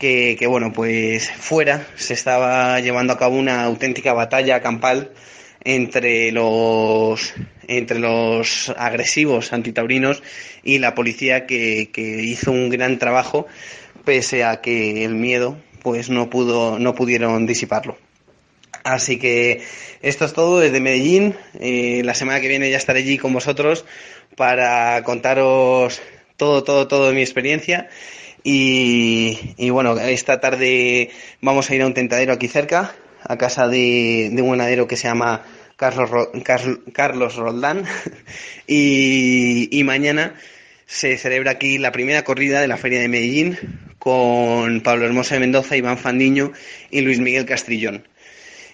que, 0.00 0.46
bueno, 0.48 0.72
pues 0.72 1.30
fuera 1.30 1.86
se 1.94 2.14
estaba 2.14 2.80
llevando 2.80 3.12
a 3.12 3.18
cabo 3.18 3.36
una 3.36 3.64
auténtica 3.64 4.14
batalla 4.14 4.62
campal 4.62 5.12
entre 5.62 6.32
los 6.32 7.34
entre 7.68 7.98
los 7.98 8.72
agresivos 8.78 9.52
antitaurinos 9.52 10.22
y 10.64 10.78
la 10.78 10.94
policía 10.94 11.46
que, 11.46 11.90
que 11.92 12.22
hizo 12.22 12.50
un 12.50 12.70
gran 12.70 12.98
trabajo 12.98 13.46
pese 14.06 14.42
a 14.42 14.62
que 14.62 15.04
el 15.04 15.14
miedo 15.14 15.58
pues 15.82 16.08
no 16.08 16.30
pudo 16.30 16.78
no 16.78 16.94
pudieron 16.94 17.46
disiparlo. 17.46 17.98
Así 18.82 19.18
que 19.18 19.60
esto 20.00 20.24
es 20.24 20.32
todo 20.32 20.60
desde 20.60 20.80
Medellín. 20.80 21.36
Eh, 21.60 22.00
la 22.04 22.14
semana 22.14 22.40
que 22.40 22.48
viene 22.48 22.70
ya 22.70 22.78
estaré 22.78 23.00
allí 23.00 23.18
con 23.18 23.34
vosotros 23.34 23.84
para 24.34 25.02
contaros 25.04 26.00
todo, 26.38 26.64
todo, 26.64 26.88
todo 26.88 27.08
de 27.08 27.14
mi 27.14 27.20
experiencia. 27.20 27.90
Y, 28.42 29.70
bueno, 29.70 29.98
esta 29.98 30.40
tarde 30.40 31.10
vamos 31.40 31.70
a 31.70 31.74
ir 31.74 31.82
a 31.82 31.86
un 31.86 31.94
tentadero 31.94 32.32
aquí 32.32 32.48
cerca, 32.48 32.94
a 33.22 33.36
casa 33.36 33.68
de, 33.68 34.30
un 34.32 34.50
ganadero 34.50 34.86
que 34.86 34.96
se 34.96 35.08
llama 35.08 35.42
Carlos, 35.76 36.10
Carlos 36.92 37.36
Roldán. 37.36 37.84
Y, 38.66 39.68
y 39.76 39.82
mañana 39.82 40.34
se 40.86 41.16
celebra 41.18 41.52
aquí 41.52 41.78
la 41.78 41.90
primera 41.90 42.22
corrida 42.22 42.60
de 42.60 42.68
la 42.68 42.76
Feria 42.76 43.00
de 43.00 43.08
Medellín 43.08 43.58
con 43.98 44.80
Pablo 44.80 45.06
Hermoso 45.06 45.34
de 45.34 45.40
Mendoza, 45.40 45.76
Iván 45.76 45.98
Fandiño 45.98 46.52
y 46.90 47.00
Luis 47.02 47.20
Miguel 47.20 47.46
Castrillón. 47.46 48.08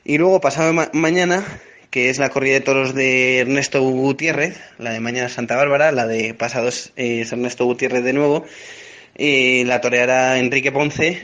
Y 0.05 0.19
luego 0.19 0.41
pasado 0.41 0.73
mañana, 0.93 1.45
que 1.91 2.11
es 2.11 2.19
la 2.19 2.31
corrida 2.31 2.55
de 2.55 2.61
toros 2.61 2.95
de 2.95 3.41
Ernesto 3.41 3.83
Gutiérrez, 3.83 4.57
la 4.79 4.93
de 4.93 5.01
mañana 5.01 5.29
Santa 5.29 5.57
Bárbara, 5.57 5.91
la 5.91 6.07
de 6.07 6.33
pasados 6.33 6.93
es 6.95 7.33
Ernesto 7.33 7.65
Gutiérrez 7.65 8.05
de 8.05 8.13
nuevo, 8.13 8.47
y 9.17 9.65
la 9.65 9.81
toreará 9.81 10.39
Enrique 10.39 10.73
Ponce, 10.73 11.23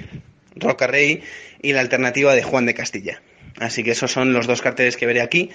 Roca 0.56 0.86
Rey 0.86 1.22
y 1.60 1.72
la 1.72 1.80
alternativa 1.80 2.34
de 2.34 2.42
Juan 2.42 2.66
de 2.66 2.74
Castilla. 2.74 3.22
Así 3.58 3.84
que 3.84 3.92
esos 3.92 4.10
son 4.10 4.32
los 4.32 4.46
dos 4.46 4.62
carteles 4.62 4.96
que 4.96 5.06
veré 5.06 5.20
aquí. 5.20 5.50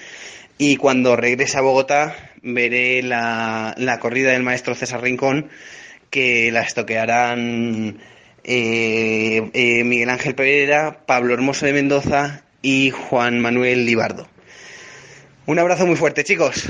Y 0.58 0.78
cuando 0.78 1.16
regrese 1.16 1.58
a 1.58 1.62
Bogotá, 1.62 2.16
veré 2.42 3.04
la, 3.04 3.76
la 3.78 4.00
corrida 4.00 4.32
del 4.32 4.44
maestro 4.44 4.76
César 4.76 5.02
Rincón, 5.02 5.50
que 6.10 6.52
la 6.52 6.62
estoquearán 6.62 8.00
eh, 8.44 9.50
eh, 9.54 9.84
Miguel 9.84 10.10
Ángel 10.10 10.34
Pereira, 10.34 11.06
Pablo 11.06 11.34
Hermoso 11.34 11.66
de 11.66 11.74
Mendoza 11.74 12.44
y 12.62 12.92
Juan 12.92 13.40
Manuel 13.40 13.86
Libardo. 13.86 14.28
Un 15.46 15.60
abrazo 15.60 15.86
muy 15.86 15.96
fuerte, 15.96 16.24
chicos. 16.24 16.68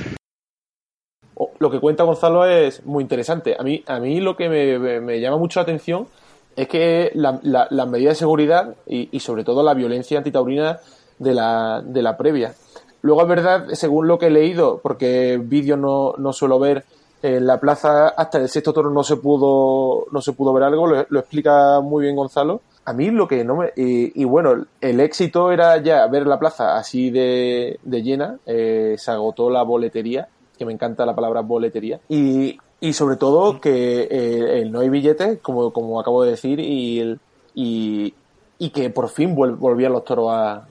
Lo 1.60 1.72
que 1.72 1.80
cuenta 1.80 2.04
Gonzalo 2.04 2.46
es 2.46 2.86
muy 2.86 3.02
interesante. 3.02 3.56
A 3.60 3.63
mí, 3.63 3.84
a 3.88 4.00
mí 4.00 4.20
lo 4.20 4.36
que 4.36 4.50
me, 4.50 5.20
llama 5.20 5.38
mucho 5.38 5.60
la 5.60 5.63
atención 5.63 6.08
es 6.56 6.67
que 6.67 7.12
las 7.13 7.43
la, 7.43 7.86
medidas 7.86 8.15
de 8.15 8.20
seguridad 8.20 8.76
y, 8.86 9.10
y, 9.12 9.20
sobre 9.20 9.43
todo 9.43 9.63
la 9.63 9.74
violencia 9.74 10.17
antitaurina 10.17 10.80
de 11.20 11.34
la, 11.34 11.82
de 11.84 12.02
la 12.02 12.17
previa. 12.17 12.54
Luego 13.02 13.22
es 13.22 13.28
verdad, 13.28 13.67
según 13.74 14.08
lo 14.08 14.17
que 14.17 14.28
he 14.28 14.32
leído, 14.32 14.80
porque 14.82 15.39
vídeos 15.41 15.80
no, 15.80 16.13
no 16.17 16.34
suelo 16.34 16.60
ver, 16.60 16.84
en 17.22 17.48
la 17.48 17.60
plaza 17.60 18.10
hasta 18.10 18.38
el 18.38 18.50
sexto 18.50 18.74
toro 18.74 18.91
no 18.91 19.04
se 19.04 19.17
pudo 19.17 20.06
no 20.12 20.22
se 20.22 20.34
pudo 20.34 20.54
ver 20.54 20.63
algo, 20.63 20.88
lo, 20.88 21.20
explica 21.20 21.80
muy 21.82 22.04
bien 22.04 22.15
Gonzalo. 22.15 22.62
A 22.86 22.93
mí 22.93 23.10
lo 23.10 23.28
que 23.28 23.43
no 23.43 23.58
me... 23.58 23.74
Y, 23.76 24.24
bueno, 24.24 24.65
el 24.80 25.00
éxito 25.02 25.52
era 25.52 25.76
ya 25.78 26.08
ver 26.08 26.26
la 26.26 26.39
plaza 26.39 26.78
así 26.78 27.10
de, 27.10 27.80
de 27.84 28.02
llena, 28.02 28.38
eh, 28.46 28.96
se 28.98 29.12
agotó 29.12 29.50
la 29.50 29.63
boletería, 29.63 30.30
que 30.58 30.65
me 30.65 30.74
encanta 30.74 31.06
la 31.06 31.15
palabra 31.15 31.41
boletería, 31.41 32.00
y, 32.10 32.58
y 32.80 32.93
sobre 32.93 33.15
todo 33.15 33.62
que 33.62 34.08
eh, 34.10 34.65
no 34.70 34.80
hay 34.82 34.89
billetes, 34.89 35.39
como, 35.41 35.72
como 35.72 36.00
acabo 36.00 36.24
de 36.24 36.32
decir, 36.32 36.60
y, 36.60 37.17
y, 37.56 38.13
y 38.58 38.70
que 38.72 38.89
por 38.89 39.10
fin 39.10 39.36
volvían 39.36 39.93
los 39.93 40.04
toros 40.04 40.30
a, 40.32 40.67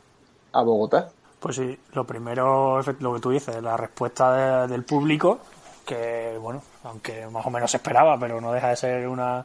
a 0.52 0.62
Bogotá. 0.62 1.08
Pues 1.38 1.56
sí, 1.56 1.78
lo 1.92 2.04
primero 2.04 2.80
lo 3.00 3.14
que 3.14 3.20
tú 3.20 3.30
dices, 3.30 3.62
la 3.62 3.76
respuesta 3.76 4.66
del 4.66 4.82
público, 4.84 5.38
que 5.84 6.36
bueno, 6.40 6.62
aunque 6.82 7.26
más 7.28 7.46
o 7.46 7.50
menos 7.50 7.70
se 7.70 7.76
esperaba, 7.76 8.18
pero 8.18 8.40
no 8.40 8.52
deja 8.52 8.70
de 8.70 8.76
ser 8.76 9.06
una, 9.06 9.44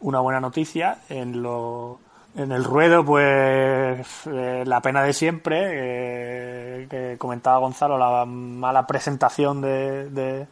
una 0.00 0.20
buena 0.20 0.40
noticia. 0.40 1.02
En 1.08 1.42
lo, 1.42 2.00
en 2.36 2.52
el 2.52 2.64
ruedo, 2.64 3.04
pues 3.04 4.06
eh, 4.26 4.64
la 4.66 4.80
pena 4.80 5.02
de 5.02 5.12
siempre, 5.12 5.60
eh, 6.82 6.86
que 6.88 7.16
comentaba 7.18 7.58
Gonzalo, 7.58 7.98
la 7.98 8.24
mala 8.24 8.86
presentación 8.86 9.60
de, 9.60 10.10
de, 10.10 10.46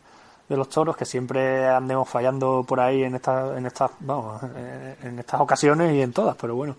los 0.48 0.68
toros, 0.68 0.96
que 0.96 1.06
siempre 1.06 1.66
andemos 1.66 2.08
fallando 2.08 2.64
por 2.68 2.78
ahí 2.78 3.02
en 3.04 3.14
estas, 3.14 3.56
en 3.56 3.64
estas, 3.64 3.90
vamos, 4.00 4.42
en 5.02 5.18
estas 5.18 5.40
ocasiones 5.40 5.94
y 5.94 6.02
en 6.02 6.12
todas, 6.12 6.36
pero 6.36 6.54
bueno 6.54 6.76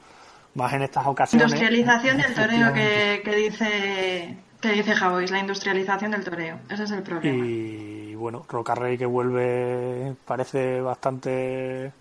más 0.56 0.74
en 0.74 0.84
estas 0.84 1.06
ocasiones. 1.08 1.52
Industrialización 1.52 2.18
del 2.18 2.34
toreo 2.36 2.74
que, 2.74 3.22
que 3.24 3.36
dice 3.36 4.38
que 4.62 4.72
dice 4.72 4.96
Javois, 4.96 5.30
la 5.30 5.40
industrialización 5.40 6.12
del 6.12 6.24
toreo. 6.24 6.58
Ese 6.70 6.84
es 6.84 6.92
el 6.92 7.04
problema. 7.04 7.46
Y 7.46 8.16
bueno, 8.16 8.46
Rocarrey 8.48 8.98
que 8.98 9.06
vuelve 9.06 10.16
parece 10.26 10.80
bastante 10.80 11.92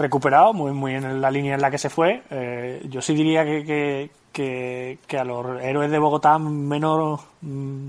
recuperado, 0.00 0.52
muy, 0.52 0.72
muy 0.72 0.94
en 0.94 1.20
la 1.20 1.30
línea 1.30 1.54
en 1.54 1.60
la 1.60 1.70
que 1.70 1.78
se 1.78 1.90
fue. 1.90 2.22
Eh, 2.30 2.84
yo 2.88 3.00
sí 3.00 3.14
diría 3.14 3.44
que, 3.44 4.10
que, 4.32 4.98
que, 5.06 5.18
a 5.18 5.24
los 5.24 5.60
héroes 5.62 5.90
de 5.90 5.98
Bogotá 5.98 6.38
menos 6.38 7.20
mm, 7.42 7.88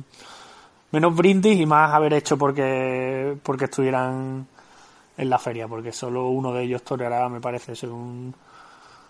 menos 0.92 1.16
brindis 1.16 1.60
y 1.60 1.66
más 1.66 1.94
haber 1.94 2.14
hecho 2.14 2.38
porque 2.38 3.38
porque 3.42 3.66
estuvieran 3.66 4.46
en 5.18 5.30
la 5.30 5.40
feria, 5.40 5.68
porque 5.68 5.92
solo 5.92 6.28
uno 6.28 6.54
de 6.54 6.64
ellos 6.64 6.84
toreará, 6.84 7.30
me 7.30 7.40
parece, 7.40 7.76
según 7.76 8.34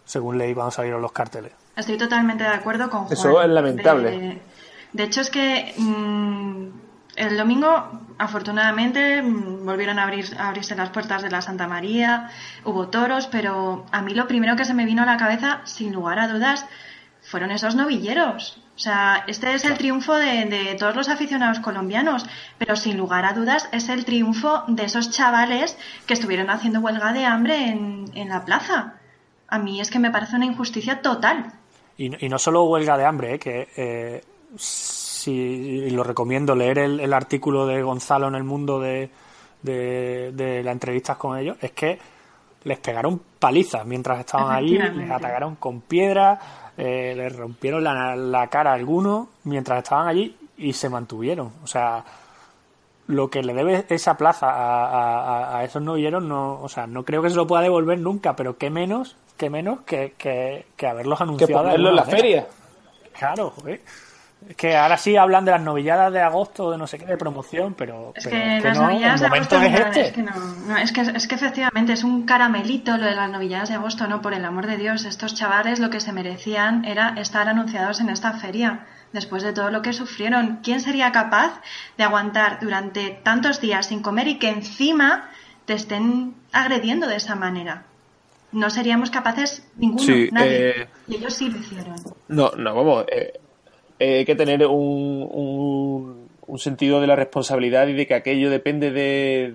según 0.05 0.37
leí 0.37 0.53
cuando 0.53 0.71
salieron 0.71 1.01
los 1.01 1.11
carteles. 1.11 1.53
Estoy 1.75 1.97
totalmente 1.97 2.43
de 2.43 2.49
acuerdo 2.49 2.89
con 2.89 3.05
Juan. 3.05 3.13
Eso 3.13 3.41
es 3.41 3.49
lamentable. 3.49 4.41
De, 4.91 5.03
hecho, 5.03 5.21
es 5.21 5.29
que 5.29 5.73
mm, 5.77 6.67
el 7.15 7.37
domingo, 7.37 7.99
afortunadamente, 8.17 9.21
mm, 9.21 9.65
volvieron 9.65 9.99
a, 9.99 10.03
abrir, 10.03 10.25
abrirse 10.39 10.75
las 10.75 10.89
puertas 10.89 11.21
de 11.21 11.29
la 11.29 11.41
Santa 11.41 11.67
María, 11.67 12.29
hubo 12.63 12.87
toros, 12.87 13.27
pero 13.27 13.85
a 13.91 14.01
mí 14.01 14.13
lo 14.13 14.27
primero 14.27 14.55
que 14.55 14.65
se 14.65 14.73
me 14.73 14.85
vino 14.85 15.03
a 15.03 15.05
la 15.05 15.17
cabeza, 15.17 15.61
sin 15.65 15.93
lugar 15.93 16.19
a 16.19 16.27
dudas, 16.27 16.65
fueron 17.21 17.51
esos 17.51 17.75
novilleros. 17.75 18.61
O 18.75 18.79
sea, 18.79 19.23
este 19.27 19.53
es 19.53 19.65
el 19.65 19.77
triunfo 19.77 20.15
de, 20.15 20.75
todos 20.79 20.95
los 20.95 21.09
aficionados 21.09 21.59
colombianos, 21.59 22.25
pero 22.57 22.75
sin 22.75 22.97
lugar 22.97 23.25
a 23.25 23.33
dudas 23.33 23.69
es 23.71 23.89
el 23.89 24.05
triunfo 24.05 24.63
de 24.67 24.85
esos 24.85 25.11
chavales 25.11 25.77
que 26.07 26.13
estuvieron 26.13 26.49
haciendo 26.49 26.79
huelga 26.79 27.13
de 27.13 27.25
hambre 27.25 27.67
en, 27.67 28.05
en 28.15 28.29
la 28.29 28.43
plaza 28.43 28.95
a 29.51 29.59
mí 29.59 29.81
es 29.81 29.91
que 29.91 29.99
me 29.99 30.09
parece 30.09 30.37
una 30.37 30.45
injusticia 30.45 31.01
total. 31.01 31.51
Y, 31.97 32.09
no 32.09 32.39
solo 32.39 32.63
huelga 32.63 32.97
de 32.97 33.05
hambre, 33.05 33.35
¿eh? 33.35 33.39
que 33.39 33.67
eh, 33.75 34.23
si, 35.21 35.89
lo 35.91 36.03
recomiendo 36.03 36.55
leer 36.55 36.79
el, 36.79 37.13
artículo 37.13 37.65
de 37.65 37.81
Gonzalo 37.81 38.27
en 38.27 38.35
el 38.35 38.43
mundo 38.43 38.79
de, 38.79 39.09
de, 39.61 40.61
las 40.63 40.73
entrevistas 40.73 41.17
con 41.17 41.37
ellos, 41.37 41.57
es 41.61 41.71
que 41.71 41.99
les 42.63 42.79
pegaron 42.79 43.21
palizas 43.39 43.85
mientras 43.85 44.19
estaban 44.19 44.55
allí, 44.55 44.77
les 44.77 45.09
atacaron 45.09 45.55
con 45.55 45.81
piedras, 45.81 46.39
eh, 46.77 47.13
les 47.15 47.35
rompieron 47.35 47.83
la, 47.83 48.47
cara 48.49 48.71
a 48.71 48.75
algunos 48.75 49.27
mientras 49.43 49.83
estaban 49.83 50.07
allí 50.07 50.35
y 50.57 50.73
se 50.73 50.89
mantuvieron. 50.89 51.51
O 51.63 51.67
sea, 51.67 52.03
lo 53.07 53.29
que 53.29 53.41
le 53.41 53.53
debe 53.53 53.85
esa 53.89 54.15
plaza 54.15 54.47
a, 54.49 55.57
a, 55.57 55.63
esos 55.63 55.81
novilleros, 55.81 56.23
no, 56.23 56.61
o 56.61 56.69
sea, 56.69 56.87
no 56.87 57.03
creo 57.03 57.21
que 57.21 57.29
se 57.29 57.35
lo 57.35 57.47
pueda 57.47 57.63
devolver 57.63 57.99
nunca, 57.99 58.35
pero 58.35 58.57
qué 58.57 58.69
menos 58.69 59.15
que 59.41 59.49
menos 59.49 59.81
que, 59.81 60.13
que, 60.19 60.87
haberlos 60.87 61.19
anunciado. 61.19 61.47
Que 61.47 61.53
ponerlo 61.53 61.89
en 61.89 61.95
la 61.95 62.03
feria. 62.03 62.47
Claro, 63.17 63.51
Es 64.49 64.55
que 64.55 64.75
ahora 64.75 64.97
sí 64.97 65.15
hablan 65.15 65.45
de 65.45 65.51
las 65.51 65.61
novilladas 65.61 66.11
de 66.11 66.21
agosto, 66.21 66.71
de 66.71 66.77
no 66.77 66.87
sé 66.87 66.97
qué, 66.97 67.05
de 67.05 67.17
promoción, 67.17 67.75
pero, 67.75 68.11
es 68.15 68.27
que, 68.27 68.59
las 68.59 68.79
novilladas 68.79 69.21
de 69.21 69.27
agosto 69.27 69.61
es, 69.61 69.79
este. 69.79 70.01
es, 70.01 70.11
que 70.13 70.23
no, 70.23 70.77
es, 70.77 70.91
que, 70.91 71.01
es 71.01 71.27
que 71.27 71.35
efectivamente 71.35 71.93
es 71.93 72.03
un 72.03 72.23
caramelito 72.23 72.97
lo 72.97 73.05
de 73.05 73.15
las 73.15 73.29
novilladas 73.29 73.69
de 73.69 73.75
agosto, 73.75 74.07
no, 74.07 74.21
por 74.21 74.33
el 74.33 74.43
amor 74.43 74.65
de 74.65 74.77
Dios, 74.77 75.05
estos 75.05 75.35
chavales 75.35 75.79
lo 75.79 75.89
que 75.89 75.99
se 75.99 76.11
merecían 76.11 76.85
era 76.85 77.13
estar 77.17 77.47
anunciados 77.47 78.01
en 78.01 78.09
esta 78.09 78.33
feria, 78.33 78.87
después 79.13 79.43
de 79.43 79.53
todo 79.53 79.69
lo 79.69 79.81
que 79.81 79.93
sufrieron. 79.93 80.59
¿Quién 80.63 80.81
sería 80.81 81.11
capaz 81.11 81.61
de 81.97 82.03
aguantar 82.03 82.59
durante 82.61 83.11
tantos 83.23 83.61
días 83.61 83.87
sin 83.87 84.01
comer 84.01 84.27
y 84.27 84.39
que 84.39 84.49
encima 84.49 85.29
te 85.65 85.73
estén 85.73 86.33
agrediendo 86.51 87.07
de 87.07 87.17
esa 87.17 87.35
manera? 87.35 87.83
no 88.51 88.69
seríamos 88.69 89.09
capaces 89.09 89.65
ninguno, 89.77 90.13
nadie. 90.31 90.69
Eh, 90.69 90.87
y 91.07 91.15
ellos 91.15 91.33
sí 91.33 91.49
lo 91.49 91.57
hicieron. 91.57 91.95
No, 92.27 92.51
no, 92.51 92.75
vamos, 92.75 93.05
eh, 93.11 93.39
eh, 94.03 94.25
que 94.25 94.33
tener 94.33 94.65
un, 94.65 96.27
un, 96.47 96.57
sentido 96.57 96.99
de 96.99 97.05
la 97.05 97.15
responsabilidad 97.15 97.87
y 97.87 97.93
de 97.93 98.07
que 98.07 98.15
aquello 98.15 98.49
depende 98.49 98.89
de, 98.89 99.53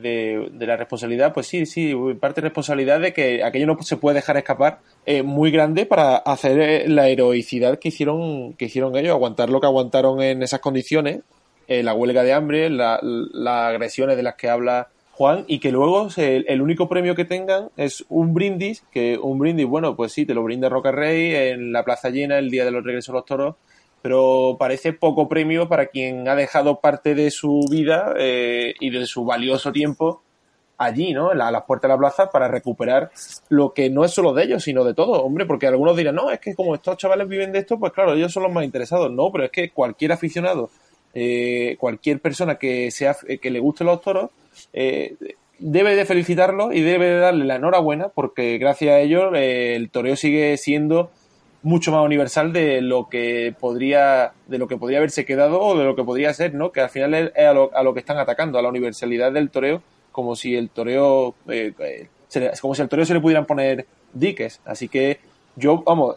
de, 0.52 0.66
la 0.68 0.76
responsabilidad, 0.76 1.34
pues 1.34 1.48
sí, 1.48 1.66
sí, 1.66 1.92
parte 2.20 2.40
responsabilidad 2.40 3.00
de 3.00 3.12
que 3.12 3.42
aquello 3.42 3.66
no 3.66 3.82
se 3.82 3.96
puede 3.96 4.14
dejar 4.14 4.36
escapar 4.36 4.78
muy 5.24 5.50
grande 5.50 5.84
para 5.84 6.16
hacer 6.16 6.88
la 6.88 7.08
heroicidad 7.08 7.80
que 7.80 7.88
hicieron, 7.88 8.52
que 8.54 8.66
hicieron 8.66 8.96
ellos, 8.96 9.10
aguantar 9.10 9.50
lo 9.50 9.60
que 9.60 9.66
aguantaron 9.66 10.22
en 10.22 10.42
esas 10.42 10.60
condiciones, 10.60 11.20
la 11.68 11.92
huelga 11.92 12.22
de 12.22 12.32
hambre, 12.32 12.70
las 12.70 13.02
agresiones 13.46 14.16
de 14.16 14.22
las 14.22 14.36
que 14.36 14.48
habla 14.48 14.88
Juan, 15.16 15.44
y 15.48 15.60
que 15.60 15.72
luego 15.72 16.08
el 16.16 16.62
único 16.62 16.88
premio 16.88 17.14
que 17.14 17.24
tengan 17.24 17.70
es 17.76 18.04
un 18.10 18.32
brindis, 18.32 18.84
que 18.92 19.18
un 19.18 19.38
brindis, 19.38 19.66
bueno, 19.66 19.96
pues 19.96 20.12
sí, 20.12 20.24
te 20.24 20.34
lo 20.34 20.42
brinda 20.42 20.68
Roca 20.68 20.92
Rey 20.92 21.34
en 21.34 21.72
la 21.72 21.84
Plaza 21.84 22.10
Llena 22.10 22.38
el 22.38 22.50
día 22.50 22.64
de 22.64 22.70
los 22.70 22.84
regresos 22.84 23.12
de 23.12 23.18
los 23.18 23.24
toros, 23.24 23.54
pero 24.06 24.54
parece 24.56 24.92
poco 24.92 25.28
premio 25.28 25.68
para 25.68 25.86
quien 25.86 26.28
ha 26.28 26.36
dejado 26.36 26.78
parte 26.78 27.16
de 27.16 27.32
su 27.32 27.66
vida 27.68 28.14
eh, 28.16 28.72
y 28.78 28.90
de 28.90 29.04
su 29.04 29.24
valioso 29.24 29.72
tiempo 29.72 30.22
allí, 30.78 31.12
¿no? 31.12 31.30
A 31.30 31.34
las 31.34 31.64
puertas 31.64 31.88
de 31.88 31.94
la 31.94 31.98
plaza 31.98 32.30
para 32.30 32.46
recuperar 32.46 33.10
lo 33.48 33.74
que 33.74 33.90
no 33.90 34.04
es 34.04 34.12
solo 34.12 34.32
de 34.32 34.44
ellos, 34.44 34.62
sino 34.62 34.84
de 34.84 34.94
todos, 34.94 35.20
hombre, 35.20 35.44
porque 35.44 35.66
algunos 35.66 35.96
dirán, 35.96 36.14
no, 36.14 36.30
es 36.30 36.38
que 36.38 36.54
como 36.54 36.76
estos 36.76 36.96
chavales 36.98 37.26
viven 37.26 37.50
de 37.50 37.58
esto, 37.58 37.80
pues 37.80 37.92
claro, 37.92 38.12
ellos 38.12 38.32
son 38.32 38.44
los 38.44 38.52
más 38.52 38.64
interesados. 38.64 39.10
No, 39.10 39.32
pero 39.32 39.42
es 39.42 39.50
que 39.50 39.70
cualquier 39.70 40.12
aficionado, 40.12 40.70
eh, 41.12 41.76
cualquier 41.80 42.20
persona 42.20 42.54
que 42.54 42.92
sea 42.92 43.16
que 43.42 43.50
le 43.50 43.58
guste 43.58 43.82
los 43.82 44.00
toros, 44.00 44.30
eh, 44.72 45.16
debe 45.58 45.96
de 45.96 46.04
felicitarlo 46.04 46.72
y 46.72 46.80
debe 46.80 47.06
de 47.06 47.18
darle 47.18 47.44
la 47.44 47.56
enhorabuena 47.56 48.10
porque 48.10 48.56
gracias 48.58 48.92
a 48.92 49.00
ello 49.00 49.34
eh, 49.34 49.74
el 49.74 49.90
toreo 49.90 50.14
sigue 50.14 50.56
siendo 50.58 51.10
mucho 51.66 51.90
más 51.90 52.04
universal 52.04 52.52
de 52.52 52.80
lo 52.80 53.08
que 53.08 53.52
podría 53.58 54.32
de 54.46 54.58
lo 54.58 54.68
que 54.68 54.76
podría 54.76 54.98
haberse 54.98 55.24
quedado 55.24 55.60
o 55.60 55.76
de 55.76 55.84
lo 55.84 55.96
que 55.96 56.04
podría 56.04 56.32
ser, 56.32 56.54
¿no? 56.54 56.70
Que 56.70 56.80
al 56.80 56.90
final 56.90 57.32
es 57.34 57.46
a 57.46 57.52
lo, 57.52 57.74
a 57.74 57.82
lo 57.82 57.92
que 57.92 58.00
están 58.00 58.18
atacando, 58.18 58.58
a 58.58 58.62
la 58.62 58.68
universalidad 58.68 59.32
del 59.32 59.50
toreo, 59.50 59.82
como 60.12 60.36
si 60.36 60.54
el 60.54 60.70
toreo 60.70 61.34
eh, 61.48 62.08
como 62.60 62.74
si 62.74 62.82
al 62.82 62.88
toreo 62.88 63.04
se 63.04 63.14
le 63.14 63.20
pudieran 63.20 63.46
poner 63.46 63.84
diques. 64.12 64.60
Así 64.64 64.88
que 64.88 65.18
yo, 65.56 65.82
vamos, 65.82 66.16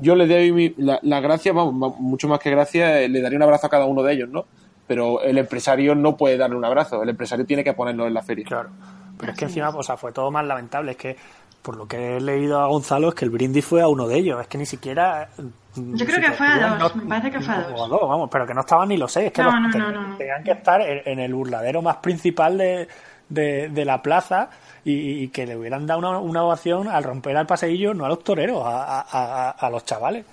yo 0.00 0.14
le 0.14 0.26
doy 0.26 0.74
la, 0.76 1.00
la, 1.02 1.20
gracia, 1.20 1.52
vamos, 1.52 1.98
mucho 1.98 2.28
más 2.28 2.38
que 2.38 2.50
gracia, 2.50 3.08
le 3.08 3.20
daría 3.20 3.36
un 3.36 3.42
abrazo 3.42 3.66
a 3.66 3.70
cada 3.70 3.86
uno 3.86 4.02
de 4.02 4.12
ellos, 4.12 4.28
¿no? 4.28 4.46
pero 4.88 5.22
el 5.22 5.36
empresario 5.38 5.94
no 5.94 6.16
puede 6.16 6.38
darle 6.38 6.56
un 6.56 6.64
abrazo, 6.64 7.02
el 7.02 7.10
empresario 7.10 7.44
tiene 7.44 7.62
que 7.62 7.74
ponerlo 7.74 8.06
en 8.06 8.14
la 8.14 8.22
feria. 8.22 8.46
Claro, 8.46 8.70
pero 9.18 9.32
es 9.32 9.38
que 9.38 9.44
encima, 9.44 9.68
o 9.68 9.82
sea, 9.82 9.96
fue 9.96 10.12
todo 10.12 10.30
más 10.30 10.46
lamentable, 10.46 10.92
es 10.92 10.96
que 10.96 11.16
por 11.62 11.76
lo 11.76 11.86
que 11.86 12.16
he 12.16 12.20
leído 12.20 12.60
a 12.60 12.66
Gonzalo, 12.66 13.08
es 13.10 13.14
que 13.14 13.24
el 13.24 13.30
brindis 13.30 13.64
fue 13.64 13.82
a 13.82 13.88
uno 13.88 14.06
de 14.08 14.16
ellos. 14.18 14.40
Es 14.40 14.46
que 14.46 14.58
ni 14.58 14.66
siquiera. 14.66 15.28
Yo 15.76 16.06
creo 16.06 16.20
que 16.20 16.32
fue 16.32 16.46
a 16.46 16.76
dos, 16.76 16.96
me 16.96 17.04
parece 17.06 17.30
que 17.30 17.40
fue 17.40 17.54
a 17.54 17.60
dos. 17.68 18.00
vamos, 18.08 18.28
pero 18.30 18.46
que 18.46 18.54
no 18.54 18.60
estaban 18.62 18.88
ni 18.88 18.96
los 18.96 19.12
seis. 19.12 19.26
Es 19.26 19.32
que 19.32 19.42
No, 19.42 19.50
los- 19.50 19.60
no, 19.60 19.66
no, 19.68 19.72
tenían, 19.72 20.10
no. 20.10 20.16
tenían 20.16 20.44
que 20.44 20.50
estar 20.52 20.80
en, 20.82 21.18
el 21.18 21.34
burladero 21.34 21.82
más 21.82 21.96
principal 21.96 22.56
de, 22.58 22.88
de, 23.28 23.68
de 23.68 23.84
la 23.84 24.02
plaza 24.02 24.50
y, 24.84 24.92
y 25.24 25.28
que 25.28 25.46
le 25.46 25.56
hubieran 25.56 25.86
dado 25.86 26.00
una, 26.00 26.18
una 26.18 26.42
ovación 26.44 26.88
al 26.88 27.04
romper 27.04 27.36
al 27.36 27.46
paseillo, 27.46 27.92
no 27.94 28.04
a 28.06 28.08
los 28.08 28.24
toreros, 28.24 28.62
a, 28.64 29.00
a- 29.00 29.06
a- 29.10 29.50
a 29.50 29.70
los 29.70 29.84
chavales. 29.84 30.24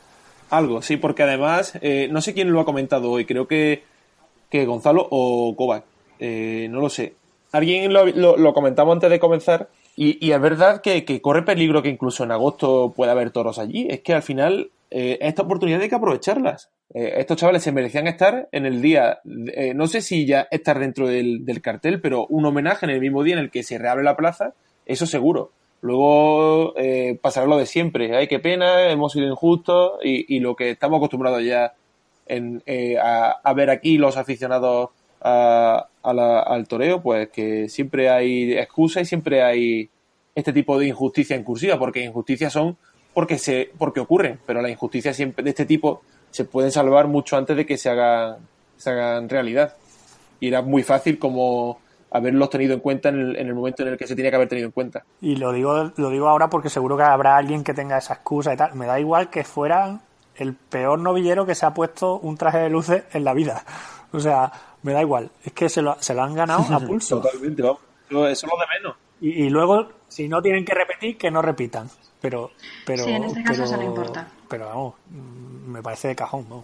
Algo, 0.52 0.82
sí, 0.82 0.98
porque 0.98 1.24
además, 1.24 1.74
eh, 1.82 2.08
no 2.12 2.22
sé 2.22 2.34
quién 2.34 2.52
lo 2.52 2.60
ha 2.62 2.66
comentado 2.66 3.12
hoy, 3.12 3.26
creo 3.26 3.48
que, 3.48 3.84
que 4.50 4.66
Gonzalo 4.66 5.06
o 5.10 5.56
Kovac, 5.56 5.84
eh, 6.20 6.68
no 6.70 6.80
lo 6.80 6.90
sé. 6.90 7.16
Alguien 7.52 7.92
lo, 7.92 8.06
lo, 8.06 8.38
lo 8.38 8.54
comentaba 8.54 8.94
antes 8.94 9.10
de 9.10 9.20
comenzar 9.20 9.68
y, 9.95 10.25
y 10.25 10.31
es 10.31 10.41
verdad 10.41 10.81
que, 10.81 11.05
que 11.05 11.21
corre 11.21 11.43
peligro 11.43 11.81
que 11.81 11.89
incluso 11.89 12.23
en 12.23 12.31
agosto 12.31 12.93
pueda 12.95 13.13
haber 13.13 13.31
toros 13.31 13.60
allí. 13.60 13.88
Es 13.89 14.01
que 14.01 14.13
al 14.13 14.23
final 14.23 14.71
eh, 14.91 15.17
esta 15.21 15.43
oportunidad 15.43 15.81
hay 15.81 15.89
que 15.89 15.95
aprovecharlas. 15.95 16.69
Eh, 16.93 17.13
estos 17.17 17.38
chavales 17.38 17.63
se 17.63 17.71
merecían 17.71 18.08
estar 18.08 18.47
en 18.51 18.65
el 18.65 18.81
día, 18.81 19.19
eh, 19.53 19.73
no 19.73 19.88
sé 19.88 20.01
si 20.01 20.25
ya 20.25 20.47
estar 20.51 20.79
dentro 20.79 21.08
del, 21.08 21.45
del 21.45 21.62
cartel, 21.62 21.99
pero 21.99 22.27
un 22.27 22.45
homenaje 22.45 22.86
en 22.86 22.91
el 22.91 23.01
mismo 23.01 23.23
día 23.23 23.34
en 23.34 23.39
el 23.39 23.51
que 23.51 23.63
se 23.63 23.77
reabre 23.77 24.03
la 24.03 24.15
plaza, 24.15 24.53
eso 24.86 25.05
seguro. 25.05 25.51
Luego 25.81 26.73
eh, 26.77 27.17
pasará 27.21 27.47
lo 27.47 27.58
de 27.58 27.65
siempre. 27.65 28.15
Ay, 28.15 28.27
qué 28.27 28.39
pena, 28.39 28.89
hemos 28.89 29.13
sido 29.13 29.27
injustos 29.27 29.99
y, 30.03 30.36
y 30.36 30.39
lo 30.39 30.55
que 30.55 30.71
estamos 30.71 30.97
acostumbrados 30.97 31.43
ya 31.43 31.73
en, 32.27 32.63
eh, 32.65 32.97
a, 32.97 33.31
a 33.43 33.53
ver 33.53 33.69
aquí 33.69 33.97
los 33.97 34.17
aficionados 34.17 34.89
a- 35.28 36.14
la- 36.14 36.42
al 36.42 36.68
toreo, 36.68 37.02
pues 37.02 37.30
que 37.30 37.68
siempre 37.70 38.10
hay 38.10 38.54
excusas 38.54 39.04
y 39.04 39.06
siempre 39.06 39.42
hay 39.44 39.90
este 40.36 40.54
tipo 40.54 40.78
de 40.78 40.88
injusticia 40.88 41.36
incursiva, 41.36 41.80
porque 41.80 42.04
injusticias 42.04 42.54
son 42.54 42.78
porque 43.14 43.38
se 43.38 43.72
porque 43.78 44.02
ocurren, 44.02 44.40
pero 44.46 44.62
las 44.62 44.70
injusticias 44.70 45.16
siempre 45.16 45.44
de 45.44 45.50
este 45.52 45.66
tipo 45.66 46.02
se 46.32 46.44
pueden 46.46 46.72
salvar 46.72 47.08
mucho 47.08 47.38
antes 47.38 47.56
de 47.56 47.66
que 47.66 47.78
se 47.78 47.90
hagan 47.90 48.38
se 48.78 48.90
hagan 48.92 49.30
realidad. 49.30 49.76
Y 50.42 50.50
era 50.50 50.62
muy 50.62 50.84
fácil 50.84 51.18
como 51.18 51.80
haberlos 52.12 52.50
tenido 52.50 52.74
en 52.74 52.82
cuenta 52.82 53.10
en 53.10 53.20
el, 53.20 53.36
en 53.38 53.48
el 53.48 53.56
momento 53.56 53.84
en 53.84 53.90
el 53.90 53.98
que 53.98 54.06
se 54.06 54.16
tenía 54.16 54.30
que 54.32 54.36
haber 54.36 54.50
tenido 54.50 54.68
en 54.68 54.74
cuenta. 54.74 55.06
Y 55.22 55.38
lo 55.38 55.54
digo, 55.54 55.92
lo 55.96 56.10
digo 56.10 56.28
ahora 56.28 56.50
porque 56.50 56.70
seguro 56.70 56.98
que 56.98 57.04
habrá 57.04 57.38
alguien 57.38 57.64
que 57.64 57.74
tenga 57.74 57.98
esa 57.98 58.16
excusa 58.16 58.54
y 58.54 58.58
tal. 58.58 58.76
Me 58.76 58.86
da 58.86 59.00
igual 59.00 59.30
que 59.30 59.44
fueran 59.46 60.02
el 60.36 60.54
peor 60.54 61.00
novillero 61.00 61.46
que 61.46 61.56
se 61.56 61.66
ha 61.66 61.74
puesto 61.74 62.20
un 62.20 62.36
traje 62.38 62.58
de 62.60 62.70
luces 62.70 63.04
en 63.14 63.24
la 63.24 63.34
vida. 63.34 63.64
O 64.12 64.20
sea, 64.22 64.50
me 64.86 64.93
da 64.93 65.02
igual. 65.02 65.32
Es 65.43 65.52
que 65.52 65.67
se 65.67 65.82
lo, 65.82 65.98
se 66.00 66.13
lo 66.13 66.21
han 66.21 66.36
ganado 66.36 66.63
a 66.74 66.80
pulso. 66.88 67.19
Totalmente, 67.19 67.62
vamos. 67.63 67.80
Eso, 68.08 68.28
eso 68.28 68.45
es 68.45 68.52
lo 68.54 68.60
de 68.60 68.65
menos. 68.80 68.98
Y, 69.19 69.45
y 69.45 69.50
luego, 69.50 69.89
si 70.08 70.28
no 70.30 70.41
tienen 70.43 70.63
que 70.63 70.76
repetir, 70.76 71.17
que 71.17 71.32
no 71.32 71.41
repitan. 71.41 71.89
Pero, 72.21 72.52
pero, 72.86 73.04
Sí, 73.04 73.12
en 73.12 73.24
este 73.24 73.41
caso 73.43 73.63
pero, 73.63 73.65
eso 73.65 73.78
no 73.78 73.84
importa. 73.84 74.28
Pero 74.48 74.65
vamos, 74.67 74.93
me 75.10 75.82
parece 75.82 76.10
de 76.10 76.15
cajón, 76.15 76.48
¿no? 76.48 76.63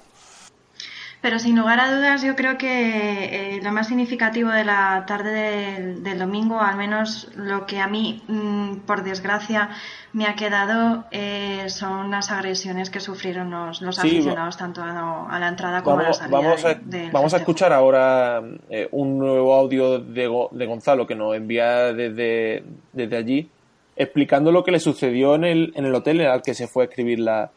Pero 1.21 1.37
sin 1.37 1.55
lugar 1.55 1.79
a 1.79 1.95
dudas, 1.95 2.23
yo 2.23 2.35
creo 2.35 2.57
que 2.57 3.57
eh, 3.57 3.61
lo 3.61 3.71
más 3.71 3.87
significativo 3.89 4.49
de 4.49 4.63
la 4.65 5.03
tarde 5.05 5.31
del, 5.31 6.03
del 6.03 6.17
domingo, 6.17 6.59
al 6.59 6.77
menos 6.77 7.29
lo 7.35 7.67
que 7.67 7.79
a 7.79 7.87
mí, 7.87 8.23
mm, 8.27 8.77
por 8.87 9.03
desgracia, 9.03 9.69
me 10.13 10.25
ha 10.25 10.33
quedado, 10.33 11.05
eh, 11.11 11.65
son 11.69 12.09
las 12.09 12.31
agresiones 12.31 12.89
que 12.89 12.99
sufrieron 12.99 13.51
los, 13.51 13.83
los 13.83 13.97
Sí, 13.97 14.07
aficionados, 14.07 14.57
tanto 14.57 14.81
a, 14.81 15.27
a 15.29 15.39
la 15.39 15.47
entrada 15.47 15.83
como 15.83 15.99
a 15.99 16.03
la 16.03 16.13
salida. 16.13 16.37
vamos, 16.39 16.65
a, 16.65 16.69
de- 16.69 16.75
del 16.85 17.11
vamos 17.11 17.33
a 17.33 17.37
festejo. 17.37 17.37
escuchar 17.51 17.71
ahora 17.73 18.41
eh, 18.71 18.87
un 18.91 19.19
nuevo 19.19 19.53
audio 19.53 19.99
de, 19.99 20.27
de 20.51 20.65
Gonzalo 20.65 21.05
que 21.05 21.13
nos 21.13 21.35
envía 21.35 21.93
desde, 21.93 22.63
desde 22.93 23.15
allí, 23.17 23.47
explicando 23.95 24.51
lo 24.51 24.63
que 24.63 24.71
le 24.71 24.79
sucedió 24.79 25.35
en 25.35 25.43
el, 25.43 25.71
en 25.75 25.85
el 25.85 25.93
hotel 25.93 26.21
al 26.25 26.41
que 26.41 26.55
se 26.55 26.67
fue 26.67 26.85
a 26.85 26.87
escribir 26.87 27.19
la, 27.19 27.51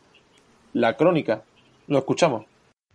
la 0.74 0.98
crónica. 0.98 1.40
Lo 1.87 1.96
escuchamos. 1.96 2.44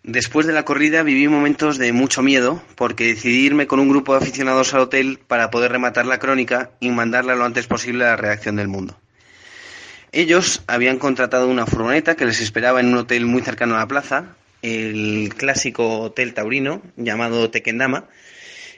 Después 0.04 0.48
de 0.48 0.54
la 0.54 0.64
corrida 0.64 1.04
viví 1.04 1.28
momentos 1.28 1.78
de 1.78 1.92
mucho 1.92 2.22
miedo 2.22 2.64
porque 2.76 3.08
decidí 3.08 3.46
irme 3.46 3.68
con 3.68 3.80
un 3.80 3.90
grupo 3.90 4.14
de 4.14 4.20
aficionados 4.20 4.74
al 4.74 4.82
hotel 4.82 5.20
para 5.28 5.52
poder 5.52 5.72
rematar 5.72 6.06
la 6.06 6.20
crónica 6.20 6.72
y 6.80 6.90
mandarla 6.90 7.36
lo 7.36 7.44
antes 7.44 7.68
posible 7.68 8.06
a 8.06 8.12
la 8.12 8.16
redacción 8.16 8.56
del 8.56 8.70
mundo. 8.70 8.98
Ellos 10.12 10.64
habían 10.68 10.98
contratado 10.98 11.48
una 11.48 11.68
furgoneta 11.68 12.16
que 12.16 12.26
les 12.26 12.40
esperaba 12.40 12.80
en 12.80 12.88
un 12.88 12.98
hotel 12.98 13.26
muy 13.26 13.42
cercano 13.42 13.76
a 13.76 13.80
la 13.80 13.88
plaza, 13.88 14.36
el 14.62 15.34
clásico 15.38 16.00
Hotel 16.00 16.34
Taurino 16.34 16.82
llamado 16.96 17.50
Tequendama. 17.52 18.06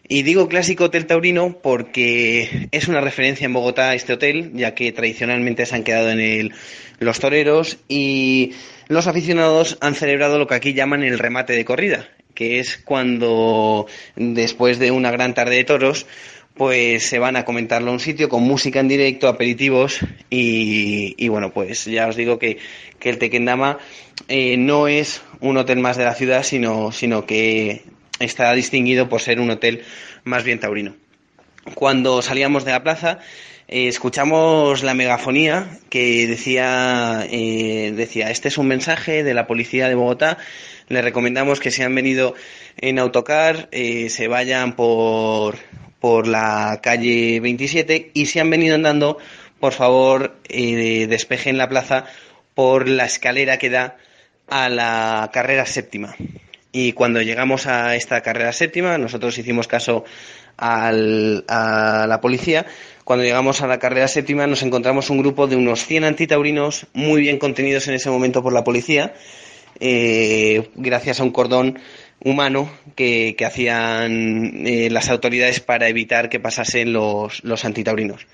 Y 0.08 0.24
digo 0.24 0.48
clásico 0.48 0.86
Hotel 0.86 1.06
Taurino 1.06 1.60
porque 1.62 2.68
es 2.72 2.88
una 2.88 3.02
referencia 3.02 3.46
en 3.46 3.54
Bogotá 3.54 3.94
este 3.94 4.14
hotel, 4.14 4.52
ya 4.54 4.76
que 4.76 4.92
tradicionalmente 4.92 5.66
se 5.66 5.76
han 5.76 5.84
quedado 5.84 6.10
en 6.12 6.20
él 6.20 6.54
los 7.00 7.20
toreros 7.20 7.78
y 7.88 8.54
los 8.88 9.08
aficionados 9.08 9.78
han 9.82 9.96
celebrado 9.96 10.38
lo 10.38 10.48
que 10.48 10.56
aquí 10.56 10.74
llaman 10.74 11.04
el 11.04 11.18
remate 11.18 11.54
de 11.54 11.66
corrida, 11.66 12.10
que 12.36 12.60
es 12.60 12.78
cuando 12.78 13.88
después 14.16 14.80
de 14.80 14.92
una 14.92 15.12
gran 15.12 15.34
tarde 15.34 15.56
de 15.56 15.64
toros, 15.64 16.06
pues 16.56 17.08
se 17.08 17.18
van 17.18 17.38
a 17.38 17.46
comentarlo 17.46 17.90
a 17.90 17.94
un 17.94 18.00
sitio 18.00 18.30
con 18.30 18.44
música 18.44 18.80
en 18.80 18.88
directo, 18.88 19.28
aperitivos 19.28 20.00
y, 20.30 21.16
y 21.18 21.28
bueno, 21.30 21.52
pues 21.54 21.86
ya 21.86 22.08
os 22.08 22.16
digo 22.16 22.38
que, 22.38 22.58
que 23.00 23.10
el 23.10 23.18
Tequendama 23.18 23.80
eh, 24.28 24.58
no 24.58 24.88
es 24.88 25.22
un 25.40 25.58
hotel 25.58 25.80
más 25.80 25.98
de 25.98 26.06
la 26.06 26.14
ciudad, 26.14 26.44
sino, 26.44 26.92
sino 26.92 27.26
que 27.26 27.82
está 28.22 28.54
distinguido 28.54 29.10
por 29.10 29.22
ser 29.22 29.40
un 29.40 29.52
hotel 29.52 29.84
más 30.24 30.44
bien 30.44 30.60
taurino. 30.60 30.96
Cuando 31.76 32.22
salíamos 32.22 32.66
de 32.66 32.72
la 32.72 32.84
plaza, 32.84 33.20
eh, 33.68 33.88
escuchamos 33.88 34.84
la 34.84 34.94
megafonía 34.94 35.80
que 35.90 36.28
decía, 36.28 37.26
eh, 37.30 37.94
decía, 37.96 38.32
este 38.32 38.50
es 38.50 38.58
un 38.58 38.68
mensaje 38.68 39.24
de 39.24 39.34
la 39.34 39.48
policía 39.48 39.88
de 39.88 39.96
Bogotá, 39.96 40.38
le 40.90 41.02
recomendamos 41.02 41.60
que 41.60 41.72
si 41.72 41.84
han 41.84 41.96
venido 41.96 42.36
en 42.78 43.00
autocar, 43.00 43.70
eh, 43.72 44.10
se 44.10 44.28
vayan 44.28 44.76
por, 44.76 45.58
por 46.00 46.28
la 46.28 46.80
calle 46.84 47.40
27 47.40 48.12
y 48.14 48.26
si 48.26 48.40
han 48.40 48.50
venido 48.50 48.76
andando, 48.76 49.20
por 49.60 49.72
favor, 49.72 50.36
despejen 50.50 51.58
la 51.58 51.70
plaza 51.70 52.06
por 52.56 52.90
la 52.90 53.06
escalera 53.06 53.58
que 53.58 53.70
da 53.70 53.98
a 54.48 54.68
la 54.68 55.30
carrera 55.32 55.66
séptima. 55.66 56.16
Y 56.72 56.94
cuando 56.94 57.22
llegamos 57.22 57.68
a 57.68 57.96
esta 57.96 58.22
carrera 58.22 58.54
séptima, 58.54 58.98
nosotros 58.98 59.38
hicimos 59.38 59.68
caso 59.68 60.06
al- 60.58 61.44
a 61.48 62.06
la 62.08 62.22
policía. 62.22 62.66
Cuando 63.04 63.26
llegamos 63.26 63.62
a 63.62 63.68
la 63.68 63.80
carrera 63.80 64.08
séptima 64.08 64.48
nos 64.48 64.64
encontramos 64.64 65.10
un 65.10 65.18
grupo 65.18 65.48
de 65.48 65.56
unos 65.58 65.86
100 65.86 66.04
antitaurinos 66.06 66.88
muy 66.94 67.22
bien 67.22 67.40
contenidos 67.40 67.88
en 67.88 67.96
ese 67.96 68.10
momento 68.10 68.42
por 68.42 68.54
la 68.54 68.64
policía, 68.64 69.14
eh, 69.80 70.70
gracias 70.76 71.20
a 71.20 71.24
un 71.24 71.32
cordón 71.32 71.80
humano 72.24 72.72
que, 72.96 73.36
hacían 73.46 74.66
eh, 74.68 74.90
las 74.92 75.10
autoridades 75.10 75.60
para 75.60 75.88
evitar 75.90 76.30
que 76.30 76.40
pasasen 76.40 76.94
los, 76.94 77.44
los 77.44 77.66
antitaurinos. 77.66 78.28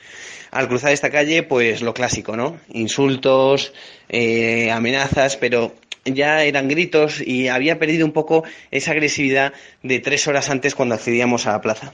Al 0.52 0.68
cruzar 0.68 0.92
esta 0.92 1.10
calle, 1.10 1.44
pues 1.44 1.82
lo 1.82 1.94
clásico, 1.94 2.36
¿no? 2.36 2.58
Insultos, 2.74 3.74
eh, 4.10 4.70
amenazas, 4.72 5.38
pero 5.38 5.74
ya 6.14 6.44
eran 6.44 6.68
gritos 6.68 7.22
y 7.22 7.48
había 7.48 7.80
perdido 7.80 8.06
un 8.06 8.12
poco 8.12 8.44
esa 8.72 8.92
agresividad 8.92 9.54
de 9.84 10.00
tres 10.00 10.28
horas 10.28 10.50
antes 10.50 10.76
cuando 10.76 10.96
accedíamos 10.96 11.48
a 11.48 11.52
la 11.52 11.62
plaza. 11.62 11.94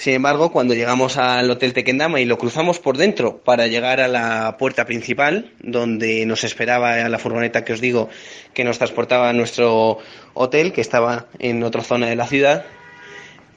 Sin 0.00 0.14
embargo, 0.14 0.50
cuando 0.50 0.72
llegamos 0.72 1.18
al 1.18 1.50
Hotel 1.50 1.74
Tequendama 1.74 2.20
y 2.20 2.24
lo 2.24 2.38
cruzamos 2.38 2.78
por 2.78 2.96
dentro 2.96 3.36
para 3.44 3.66
llegar 3.66 4.00
a 4.00 4.08
la 4.08 4.56
puerta 4.58 4.86
principal, 4.86 5.52
donde 5.62 6.24
nos 6.24 6.42
esperaba 6.42 7.06
la 7.06 7.18
furgoneta 7.18 7.66
que 7.66 7.74
os 7.74 7.82
digo 7.82 8.08
que 8.54 8.64
nos 8.64 8.78
transportaba 8.78 9.28
a 9.28 9.34
nuestro 9.34 9.98
hotel, 10.32 10.72
que 10.72 10.80
estaba 10.80 11.26
en 11.38 11.62
otra 11.62 11.82
zona 11.82 12.06
de 12.06 12.16
la 12.16 12.26
ciudad, 12.26 12.64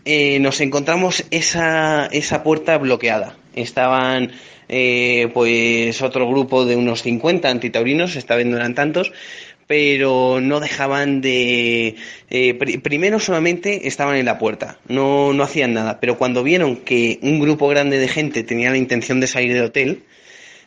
eh, 0.04 0.38
nos 0.40 0.60
encontramos 0.60 1.24
esa, 1.32 2.08
esa 2.08 2.44
puerta 2.44 2.78
bloqueada. 2.78 3.38
Estaban 3.56 4.34
eh, 4.70 5.30
pues 5.34 6.02
otro 6.02 6.28
grupo 6.30 6.66
de 6.66 6.76
unos 6.76 7.02
50 7.04 7.50
antitaurinos, 7.50 8.16
esta 8.16 8.36
vez 8.36 8.46
no 8.46 8.58
eran 8.58 8.76
tantos, 8.76 9.12
pero 9.68 10.40
no 10.42 10.60
dejaban 10.60 11.22
de... 11.22 11.96
eh, 12.30 12.54
pri- 12.56 12.78
primero 12.80 13.20
solamente 13.20 13.88
estaban 13.88 14.18
en 14.18 14.26
la 14.26 14.38
puerta, 14.38 14.78
no, 14.88 15.34
no 15.34 15.44
hacían 15.44 15.74
nada, 15.74 16.00
pero 16.00 16.18
cuando 16.18 16.44
vieron 16.44 16.76
que 16.78 17.20
un 17.22 17.40
grupo 17.40 17.68
grande 17.68 17.98
de 17.98 18.08
gente 18.08 18.44
tenía 18.44 18.72
la 18.72 18.78
intención 18.78 19.20
de 19.20 19.28
salir 19.28 19.54
del 19.54 19.64
hotel, 19.66 20.04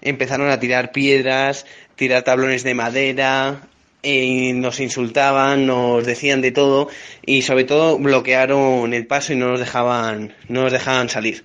empezaron 0.03 0.51
a 0.51 0.59
tirar 0.61 0.93
piedras, 0.93 1.67
tirar 1.97 2.23
tablones 2.23 2.63
de 2.65 2.75
madera, 2.75 3.69
eh, 4.03 4.53
nos 4.55 4.79
insultaban, 4.81 5.67
nos 5.67 6.07
decían 6.07 6.41
de 6.41 6.53
todo 6.53 6.89
y 7.25 7.43
sobre 7.43 7.65
todo 7.65 7.99
bloquearon 7.99 8.95
el 8.95 9.07
paso 9.07 9.33
y 9.33 9.37
no 9.37 9.49
nos 9.49 9.61
dejaban, 9.61 10.33
no 10.49 10.63
nos 10.63 10.73
dejaban 10.73 11.09
salir. 11.09 11.45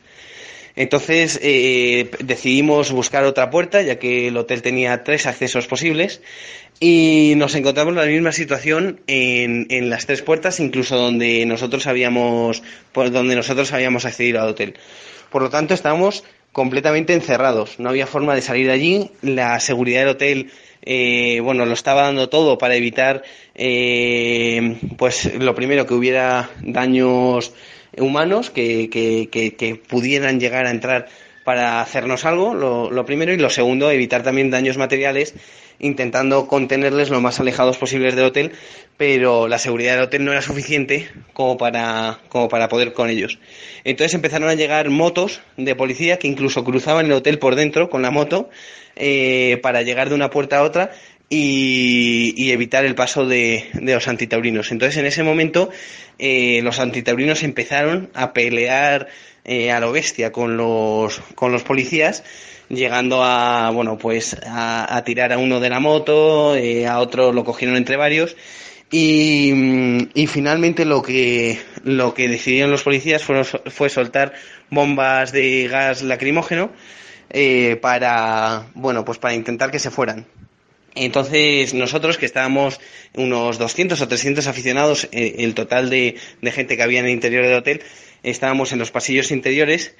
Entonces 0.75 1.39
eh, 1.43 2.09
decidimos 2.19 2.91
buscar 2.91 3.23
otra 3.23 3.49
puerta, 3.49 3.81
ya 3.81 3.99
que 3.99 4.29
el 4.29 4.37
hotel 4.37 4.61
tenía 4.61 5.03
tres 5.03 5.25
accesos 5.25 5.67
posibles, 5.67 6.21
y 6.79 7.33
nos 7.37 7.53
encontramos 7.55 7.91
en 7.93 7.99
la 7.99 8.05
misma 8.05 8.31
situación 8.31 9.01
en, 9.07 9.67
en 9.69 9.89
las 9.89 10.05
tres 10.05 10.21
puertas, 10.21 10.59
incluso 10.59 10.97
donde 10.97 11.45
nosotros 11.45 11.85
habíamos, 11.87 12.63
por 12.91 13.11
donde 13.11 13.35
nosotros 13.35 13.71
habíamos 13.73 14.05
accedido 14.05 14.41
al 14.41 14.49
hotel. 14.49 14.75
Por 15.29 15.43
lo 15.43 15.49
tanto, 15.49 15.73
estábamos 15.73 16.23
completamente 16.51 17.13
encerrados. 17.13 17.79
No 17.79 17.89
había 17.89 18.07
forma 18.07 18.35
de 18.35 18.41
salir 18.41 18.67
de 18.67 18.73
allí. 18.73 19.11
La 19.21 19.59
seguridad 19.59 20.01
del 20.01 20.09
hotel, 20.09 20.51
eh, 20.81 21.39
bueno, 21.41 21.65
lo 21.65 21.73
estaba 21.73 22.03
dando 22.03 22.29
todo 22.29 22.57
para 22.57 22.75
evitar, 22.75 23.23
eh, 23.55 24.77
pues 24.97 25.33
lo 25.35 25.55
primero, 25.55 25.85
que 25.85 25.93
hubiera 25.93 26.49
daños 26.61 27.53
humanos 27.97 28.49
que, 28.49 28.89
que, 28.89 29.29
que, 29.55 29.75
pudieran 29.75 30.39
llegar 30.39 30.65
a 30.65 30.71
entrar 30.71 31.07
para 31.43 31.81
hacernos 31.81 32.25
algo, 32.25 32.53
lo, 32.53 32.91
lo, 32.91 33.05
primero, 33.05 33.33
y 33.33 33.37
lo 33.37 33.49
segundo, 33.49 33.89
evitar 33.89 34.23
también 34.23 34.51
daños 34.51 34.77
materiales, 34.77 35.33
intentando 35.79 36.47
contenerles 36.47 37.09
lo 37.09 37.19
más 37.21 37.39
alejados 37.39 37.77
posibles 37.77 38.15
del 38.15 38.25
hotel, 38.25 38.51
pero 38.97 39.47
la 39.47 39.57
seguridad 39.57 39.95
del 39.95 40.03
hotel 40.03 40.23
no 40.23 40.31
era 40.31 40.43
suficiente 40.43 41.09
como 41.33 41.57
para, 41.57 42.19
como 42.29 42.47
para 42.47 42.69
poder 42.69 42.93
con 42.93 43.09
ellos. 43.09 43.39
Entonces 43.83 44.13
empezaron 44.13 44.47
a 44.47 44.53
llegar 44.53 44.89
motos 44.91 45.41
de 45.57 45.75
policía 45.75 46.19
que 46.19 46.27
incluso 46.27 46.63
cruzaban 46.63 47.07
el 47.07 47.13
hotel 47.13 47.39
por 47.39 47.55
dentro 47.55 47.89
con 47.89 48.03
la 48.03 48.11
moto 48.11 48.49
eh, 48.95 49.59
para 49.63 49.81
llegar 49.81 50.09
de 50.09 50.15
una 50.15 50.29
puerta 50.29 50.59
a 50.59 50.63
otra 50.63 50.91
y, 51.33 52.51
evitar 52.51 52.83
el 52.83 52.93
paso 52.93 53.25
de, 53.25 53.69
los 53.73 54.07
antitaurinos. 54.07 54.71
Entonces, 54.71 54.97
en 54.97 55.05
ese 55.05 55.23
momento, 55.23 55.69
eh, 56.19 56.59
los 56.61 56.79
antitaurinos 56.79 57.43
empezaron 57.43 58.09
a 58.13 58.33
pelear 58.33 59.07
eh, 59.45 59.71
a 59.71 59.79
lo 59.79 59.93
bestia 59.93 60.33
con 60.33 60.57
los, 60.57 61.21
con 61.35 61.53
los 61.53 61.63
policías, 61.63 62.25
llegando 62.67 63.23
a, 63.23 63.71
bueno, 63.71 63.97
pues 63.97 64.35
a, 64.45 65.01
tirar 65.05 65.31
a 65.31 65.37
uno 65.37 65.61
de 65.61 65.69
la 65.69 65.79
moto, 65.79 66.55
eh, 66.55 66.85
a 66.85 66.99
otro 66.99 67.31
lo 67.31 67.45
cogieron 67.45 67.77
entre 67.77 67.95
varios. 67.95 68.35
Y, 68.91 69.53
y, 70.13 70.27
finalmente 70.27 70.83
lo 70.83 71.01
que, 71.01 71.57
lo 71.85 72.13
que 72.13 72.27
decidieron 72.27 72.71
los 72.71 72.83
policías 72.83 73.23
fue, 73.23 73.45
fue 73.45 73.89
soltar 73.89 74.33
bombas 74.69 75.31
de 75.31 75.69
gas 75.69 76.01
lacrimógeno 76.01 76.71
para, 77.79 78.67
bueno, 78.73 79.05
pues 79.05 79.17
para 79.17 79.33
intentar 79.33 79.71
que 79.71 79.79
se 79.79 79.91
fueran. 79.91 80.27
Entonces, 80.95 81.73
nosotros 81.73 82.17
que 82.17 82.25
estábamos 82.25 82.79
unos 83.13 83.57
200 83.57 84.01
o 84.01 84.07
300 84.07 84.47
aficionados, 84.47 85.07
eh, 85.11 85.35
el 85.39 85.53
total 85.53 85.89
de, 85.89 86.15
gente 86.43 86.75
que 86.75 86.83
había 86.83 86.99
en 86.99 87.05
el 87.05 87.11
interior 87.11 87.45
del 87.45 87.55
hotel, 87.55 87.81
estábamos 88.23 88.71
en 88.73 88.79
los 88.79 88.91
pasillos 88.91 89.31
interiores 89.31 89.95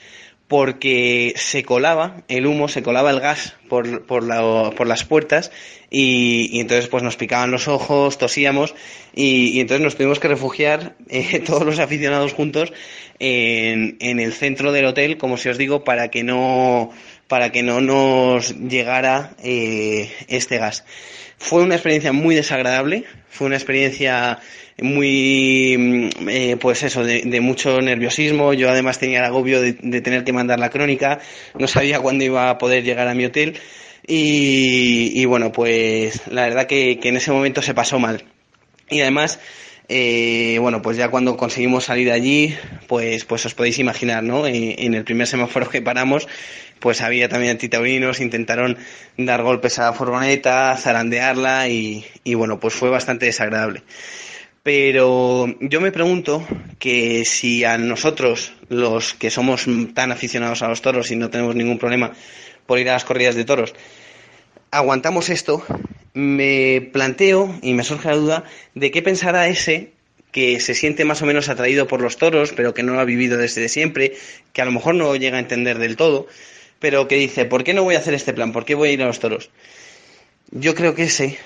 porque 0.47 1.33
se 1.37 1.63
colaba 1.63 2.23
el 2.27 2.45
humo, 2.45 2.67
se 2.67 2.83
colaba 2.83 3.09
el 3.11 3.21
gas 3.21 3.55
por, 3.69 4.05
por, 4.05 4.25
las 4.25 5.05
puertas 5.05 5.49
y, 5.89 6.59
entonces 6.59 6.89
pues 6.89 7.03
nos 7.03 7.15
picaban 7.15 7.51
los 7.51 7.69
ojos, 7.69 8.17
tosíamos 8.17 8.75
y, 9.15 9.61
entonces 9.61 9.81
nos 9.81 9.95
tuvimos 9.95 10.19
que 10.19 10.27
refugiar 10.27 10.97
eh, 11.07 11.39
todos 11.45 11.63
los 11.63 11.79
aficionados 11.79 12.33
juntos 12.33 12.73
en, 13.19 13.95
en 14.01 14.19
el 14.19 14.33
centro 14.33 14.73
del 14.73 14.87
hotel, 14.87 15.17
como 15.17 15.37
si 15.37 15.47
os 15.47 15.57
digo, 15.57 15.85
para 15.85 16.09
que 16.09 16.23
no 16.23 16.91
para 17.32 17.49
que 17.53 17.63
no 17.63 17.79
nos 17.79 18.59
llegara 18.59 19.32
eh, 19.41 20.11
este 20.27 20.57
gas. 20.57 20.84
Fue 21.38 21.63
una 21.63 21.75
experiencia 21.75 22.11
muy 22.11 22.36
desagradable, 22.36 23.05
fue 23.29 23.47
una 23.47 23.55
experiencia 23.55 24.39
muy, 24.82 25.77
mm, 25.77 26.27
eh, 26.27 26.57
pues 26.59 26.84
eso, 26.84 27.05
de, 27.05 27.39
mucho 27.39 27.79
nerviosismo. 27.79 28.53
Yo 28.53 28.69
además 28.69 28.99
tenía 28.99 29.19
el 29.19 29.25
agobio 29.25 29.61
de, 29.61 30.01
tener 30.01 30.25
que 30.25 30.34
mandar 30.34 30.59
la 30.59 30.69
crónica, 30.69 31.19
no 31.57 31.69
sabía 31.69 32.01
cuándo 32.01 32.25
iba 32.25 32.49
a 32.49 32.57
poder 32.57 32.84
llegar 32.84 33.07
a 33.07 33.13
mi 33.13 33.23
hotel 33.23 33.57
y, 34.05 35.23
bueno, 35.23 35.53
pues 35.53 36.27
la 36.27 36.41
verdad 36.41 36.67
que, 36.67 36.99
en 37.01 37.15
ese 37.15 37.32
momento 37.32 37.61
se 37.61 37.73
pasó 37.73 37.97
mal. 37.97 38.25
Y 38.89 38.99
además, 38.99 39.39
eh, 39.88 40.57
bueno, 40.59 40.82
pues 40.82 40.97
ya 40.97 41.07
cuando 41.07 41.38
conseguimos 41.38 41.86
salir 41.86 42.07
de 42.07 42.13
allí, 42.13 42.55
pues, 42.88 43.23
pues 43.23 43.45
os 43.45 43.53
podéis 43.53 43.79
imaginar, 43.79 44.21
¿no? 44.21 44.45
en 44.45 44.93
el 44.93 45.05
primer 45.05 45.27
semáforo 45.27 45.69
que 45.69 45.82
paramos, 45.82 46.27
pues 46.82 47.01
había 47.01 47.29
también 47.29 47.51
antitaurinos, 47.51 48.19
intentaron 48.19 48.77
dar 49.17 49.43
golpes 49.43 49.79
a 49.79 49.84
la 49.84 49.93
furgoneta, 49.93 50.75
zarandearla 50.75 51.69
y, 51.69 52.03
bueno, 52.36 52.59
pues 52.59 52.73
fue 52.73 52.89
bastante 52.89 53.27
desagradable. 53.27 53.84
Pero 54.63 55.47
yo 55.61 55.79
me 55.79 55.91
pregunto 55.91 56.45
que 56.79 57.23
si 57.25 57.63
a 57.63 57.77
nosotros, 57.77 58.53
los 58.67 59.13
que 59.13 59.29
somos 59.29 59.65
tan 59.93 60.11
aficionados 60.11 60.61
a 60.61 60.67
los 60.67 60.82
toros 60.82 61.09
y 61.11 61.15
no 61.15 61.29
tenemos 61.29 61.55
ningún 61.55 61.79
problema 61.79 62.11
por 62.65 62.79
ir 62.79 62.89
a 62.89 62.93
las 62.93 63.05
corridas 63.05 63.36
de 63.36 63.45
toros, 63.45 63.73
aguantamos 64.71 65.29
esto, 65.29 65.63
me 66.13 66.89
planteo 66.91 67.57
y 67.61 67.73
me 67.73 67.84
surge 67.84 68.09
la 68.09 68.15
duda 68.15 68.43
de 68.75 68.91
qué 68.91 69.01
pensará 69.01 69.47
ese 69.47 69.93
que 70.32 70.59
se 70.59 70.73
siente 70.73 71.05
más 71.05 71.21
o 71.21 71.25
menos 71.25 71.49
atraído 71.49 71.88
por 71.88 72.01
los 72.01 72.17
toros, 72.17 72.53
pero 72.53 72.73
que 72.73 72.84
no 72.84 72.93
lo 72.93 72.99
ha 72.99 73.05
vivido 73.05 73.38
desde 73.38 73.67
siempre, 73.67 74.13
que 74.53 74.61
a 74.61 74.65
lo 74.65 74.71
mejor 74.71 74.95
no 74.95 75.15
llega 75.15 75.38
a 75.38 75.41
entender 75.41 75.77
del 75.77 75.97
todo, 75.97 76.27
pero 76.82 77.07
que 77.07 77.15
dice, 77.15 77.45
¿por 77.45 77.63
qué 77.63 77.75
no 77.75 77.84
voy 77.84 77.93
a 77.93 77.99
hacer 77.99 78.15
este 78.15 78.34
plan? 78.34 78.51
¿Por 78.51 78.65
qué 78.65 78.73
voy 78.73 78.89
a 78.89 78.91
ir 78.91 79.03
a 79.03 79.05
los 79.05 79.19
toros? 79.19 79.51
Yo 80.49 80.73
creo 80.73 80.95
que 80.95 81.03
ese, 81.03 81.38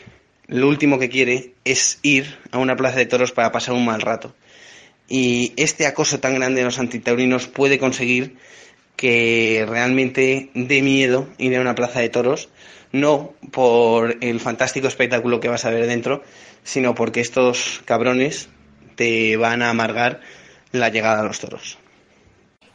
lo 0.47 0.69
último 0.69 0.97
que 0.97 1.09
quiere 1.09 1.51
es 1.65 1.99
ir 2.03 2.39
a 2.51 2.57
una 2.57 2.77
plaza 2.77 2.99
de 2.99 3.05
toros 3.05 3.33
para 3.33 3.51
pasar 3.51 3.75
un 3.75 3.83
mal 3.83 4.01
rato. 4.01 4.33
Y 5.09 5.51
este 5.57 5.87
acoso 5.87 6.21
tan 6.21 6.35
grande 6.35 6.61
de 6.61 6.65
los 6.65 6.79
antitaurinos 6.79 7.47
puede 7.47 7.77
conseguir 7.77 8.37
que 8.95 9.65
realmente 9.67 10.51
dé 10.53 10.81
miedo 10.81 11.27
ir 11.37 11.57
a 11.57 11.61
una 11.61 11.75
plaza 11.75 11.99
de 11.99 12.07
toros, 12.07 12.47
no 12.93 13.33
por 13.51 14.17
el 14.21 14.39
fantástico 14.39 14.87
espectáculo 14.87 15.41
que 15.41 15.49
vas 15.49 15.65
a 15.65 15.69
ver 15.69 15.85
dentro, 15.85 16.23
sino 16.63 16.95
porque 16.95 17.19
estos 17.19 17.81
cabrones 17.83 18.47
te 18.95 19.35
van 19.35 19.61
a 19.61 19.69
amargar 19.69 20.21
la 20.71 20.87
llegada 20.87 21.19
a 21.19 21.25
los 21.25 21.39
toros. 21.39 21.77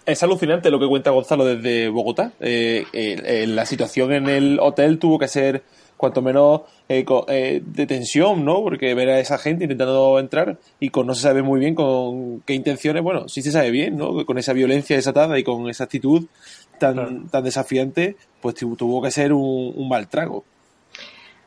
Es 0.06 0.22
alucinante 0.22 0.70
lo 0.70 0.80
que 0.80 0.88
cuenta 0.88 1.10
Gonzalo 1.10 1.44
desde 1.44 1.88
Bogotá. 1.88 2.32
Eh, 2.40 2.84
eh, 2.92 3.46
la 3.46 3.66
situación 3.66 4.12
en 4.12 4.28
el 4.28 4.58
hotel 4.60 4.98
tuvo 4.98 5.18
que 5.18 5.28
ser 5.28 5.62
cuanto 5.96 6.22
menos 6.22 6.62
eh, 6.88 7.62
de 7.62 7.86
tensión, 7.86 8.44
¿no? 8.44 8.62
Porque 8.62 8.94
ver 8.94 9.10
a 9.10 9.20
esa 9.20 9.36
gente 9.36 9.64
intentando 9.64 10.18
entrar 10.18 10.58
y 10.80 10.88
con 10.88 11.06
no 11.06 11.14
se 11.14 11.20
sabe 11.20 11.42
muy 11.42 11.60
bien 11.60 11.74
con 11.74 12.40
qué 12.40 12.54
intenciones, 12.54 13.02
bueno, 13.02 13.28
sí 13.28 13.42
se 13.42 13.52
sabe 13.52 13.70
bien, 13.70 13.98
¿no? 13.98 14.24
Con 14.24 14.38
esa 14.38 14.54
violencia 14.54 14.96
desatada 14.96 15.38
y 15.38 15.44
con 15.44 15.68
esa 15.68 15.84
actitud 15.84 16.24
tan, 16.78 17.28
tan 17.28 17.44
desafiante, 17.44 18.16
pues 18.40 18.54
tuvo 18.54 19.02
que 19.02 19.10
ser 19.10 19.34
un, 19.34 19.74
un 19.76 19.88
mal 19.88 20.08
trago. 20.08 20.44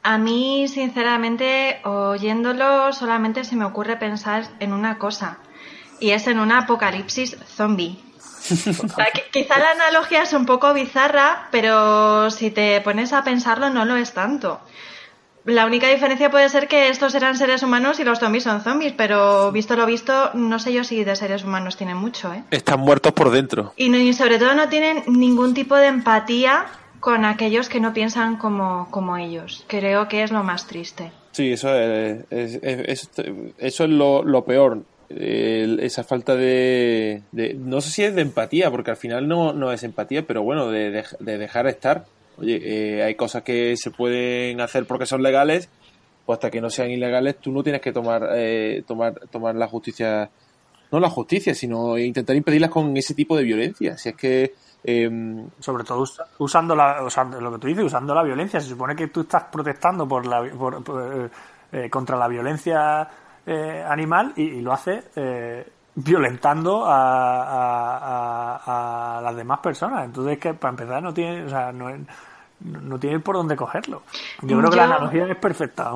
A 0.04 0.20
mí, 0.20 0.68
sinceramente, 0.68 1.80
oyéndolo, 1.86 2.94
solamente 2.94 3.46
se 3.46 3.56
me 3.56 3.66
ocurre 3.66 3.98
pensar 3.98 4.44
en 4.60 4.74
una 4.74 5.00
cosa, 5.00 5.40
y 6.00 6.12
es 6.12 6.28
en 6.28 6.40
una 6.40 6.60
apocalipsis 6.60 7.38
zombie 7.48 7.98
quizá 9.32 9.60
la 9.60 9.72
analogía 9.72 10.24
es 10.24 10.34
un 10.34 10.46
poco 10.46 10.74
bizarra, 10.74 11.48
pero 11.52 12.30
si 12.30 12.52
te 12.52 12.82
pones 12.82 13.14
a 13.14 13.24
pensarlo 13.24 13.70
no 13.70 13.86
lo 13.86 13.96
es 13.96 14.14
tanto. 14.14 14.60
La 15.46 15.66
única 15.66 15.90
diferencia 15.90 16.32
puede 16.32 16.48
ser 16.48 16.70
que 16.70 16.88
estos 16.88 17.14
eran 17.16 17.38
seres 17.38 17.64
humanos 17.64 18.00
y 18.00 18.06
los 18.06 18.20
zombies 18.20 18.46
son 18.46 18.62
zombies, 18.62 18.94
pero 18.96 19.52
visto 19.52 19.76
lo 19.76 19.86
visto, 19.86 20.32
no 20.34 20.58
sé 20.58 20.72
yo 20.72 20.86
si 20.86 21.04
de 21.04 21.18
seres 21.18 21.44
humanos 21.44 21.76
tienen 21.76 21.98
mucho, 21.98 22.34
¿eh? 22.34 22.44
Están 22.50 22.80
muertos 22.80 23.12
por 23.12 23.30
dentro. 23.30 23.74
Y, 23.76 24.14
sobre 24.14 24.40
todo 24.40 24.54
no 24.54 24.70
tienen 24.70 25.04
ningún 25.08 25.54
tipo 25.54 25.76
de 25.76 25.88
empatía 25.88 26.68
con 27.02 27.26
aquellos 27.26 27.68
que 27.68 27.82
no 27.82 27.92
piensan 27.92 28.38
como, 28.38 28.88
como 28.90 29.18
ellos. 29.18 29.66
Creo 29.68 30.08
que 30.08 30.24
es 30.24 30.32
lo 30.32 30.44
más 30.44 30.66
triste. 30.66 31.12
Sí, 31.34 31.52
eso 31.52 31.76
es, 31.76 33.10
eso 33.58 33.84
es 33.84 33.90
lo, 33.90 34.24
lo 34.24 34.46
peor 34.46 34.84
esa 35.18 36.04
falta 36.04 36.36
de, 36.36 37.22
no 37.58 37.82
sé 37.82 37.90
si 37.90 38.04
es 38.04 38.16
de 38.16 38.22
empatía, 38.22 38.72
porque 38.72 38.92
al 38.92 38.98
final 38.98 39.28
no, 39.28 39.54
no 39.54 39.72
es 39.72 39.84
empatía, 39.84 40.26
pero 40.26 40.44
bueno, 40.44 40.70
de, 40.70 41.04
de, 41.20 41.38
dejar 41.38 41.68
estar. 41.68 42.06
Oye, 42.38 42.62
eh, 42.64 43.04
hay 43.04 43.16
cosas 43.16 43.44
que 43.44 43.76
se 43.78 43.92
pueden 43.92 44.60
hacer 44.62 44.86
porque 44.86 45.06
son 45.06 45.22
legales, 45.22 45.70
pues 46.26 46.38
hasta 46.38 46.50
que 46.50 46.62
no 46.62 46.70
sean 46.70 46.90
ilegales, 46.90 47.38
tú 47.38 47.52
no 47.52 47.64
tienes 47.64 47.82
que 47.82 47.92
tomar, 47.92 48.30
eh, 48.34 48.84
tomar, 48.88 49.14
tomar 49.30 49.56
la 49.56 49.68
justicia, 49.68 50.30
no 50.92 51.00
la 51.00 51.10
justicia, 51.10 51.54
sino 51.54 51.98
intentar 51.98 52.36
impedirlas 52.36 52.72
con 52.72 52.96
ese 52.98 53.14
tipo 53.14 53.38
de 53.38 53.44
violencia. 53.44 53.98
Si 53.98 54.10
es 54.10 54.16
que 54.16 54.54
em, 54.84 55.48
sobre 55.60 55.84
todo 55.84 56.04
usando 56.40 56.76
la 56.76 57.04
usando 57.04 57.40
lo 57.40 57.54
que 57.54 57.60
tú 57.60 57.68
dices 57.68 57.86
usando 57.86 58.14
la 58.14 58.22
violencia 58.22 58.60
se 58.60 58.68
supone 58.68 58.98
que 58.98 59.08
tú 59.08 59.22
estás 59.22 59.46
protestando 59.46 60.06
por 60.06 60.26
la 60.26 60.44
eh, 61.72 61.90
contra 61.90 62.18
la 62.18 62.28
violencia 62.28 63.10
eh, 63.46 63.84
animal 63.88 64.34
y, 64.36 64.62
lo 64.62 64.72
hace 64.74 65.04
eh, 65.16 65.68
violentando 65.96 66.86
a, 66.86 68.56
a, 69.18 69.22
las 69.22 69.36
demás 69.36 69.60
personas. 69.60 70.06
Entonces, 70.06 70.40
que 70.40 70.54
para 70.54 70.72
empezar, 70.72 71.04
no 71.04 71.14
tiene, 71.14 71.44
o 71.44 71.50
sea, 71.50 71.72
no, 71.72 71.90
no 72.64 72.98
tiene 73.00 73.20
por 73.20 73.36
dónde 73.36 73.56
cogerlo. 73.56 74.04
Yo 74.42 74.58
creo 74.58 74.70
que 74.70 74.78
la 74.78 74.86
analogía 74.86 75.26
es 75.28 75.36
perfecta. 75.36 75.92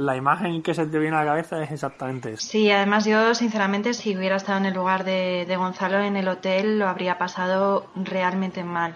la 0.00 0.16
imagen 0.16 0.62
que 0.62 0.74
se 0.74 0.86
te 0.86 0.98
viene 0.98 1.16
a 1.16 1.20
la 1.20 1.26
cabeza 1.26 1.62
es 1.62 1.70
exactamente 1.70 2.32
eso. 2.32 2.46
Sí, 2.46 2.70
además 2.70 3.04
yo, 3.04 3.34
sinceramente, 3.34 3.94
si 3.94 4.16
hubiera 4.16 4.36
estado 4.36 4.58
en 4.58 4.66
el 4.66 4.74
lugar 4.74 5.04
de, 5.04 5.44
de 5.46 5.56
Gonzalo 5.56 6.00
en 6.00 6.16
el 6.16 6.28
hotel, 6.28 6.78
lo 6.78 6.88
habría 6.88 7.18
pasado 7.18 7.86
realmente 7.94 8.64
mal. 8.64 8.94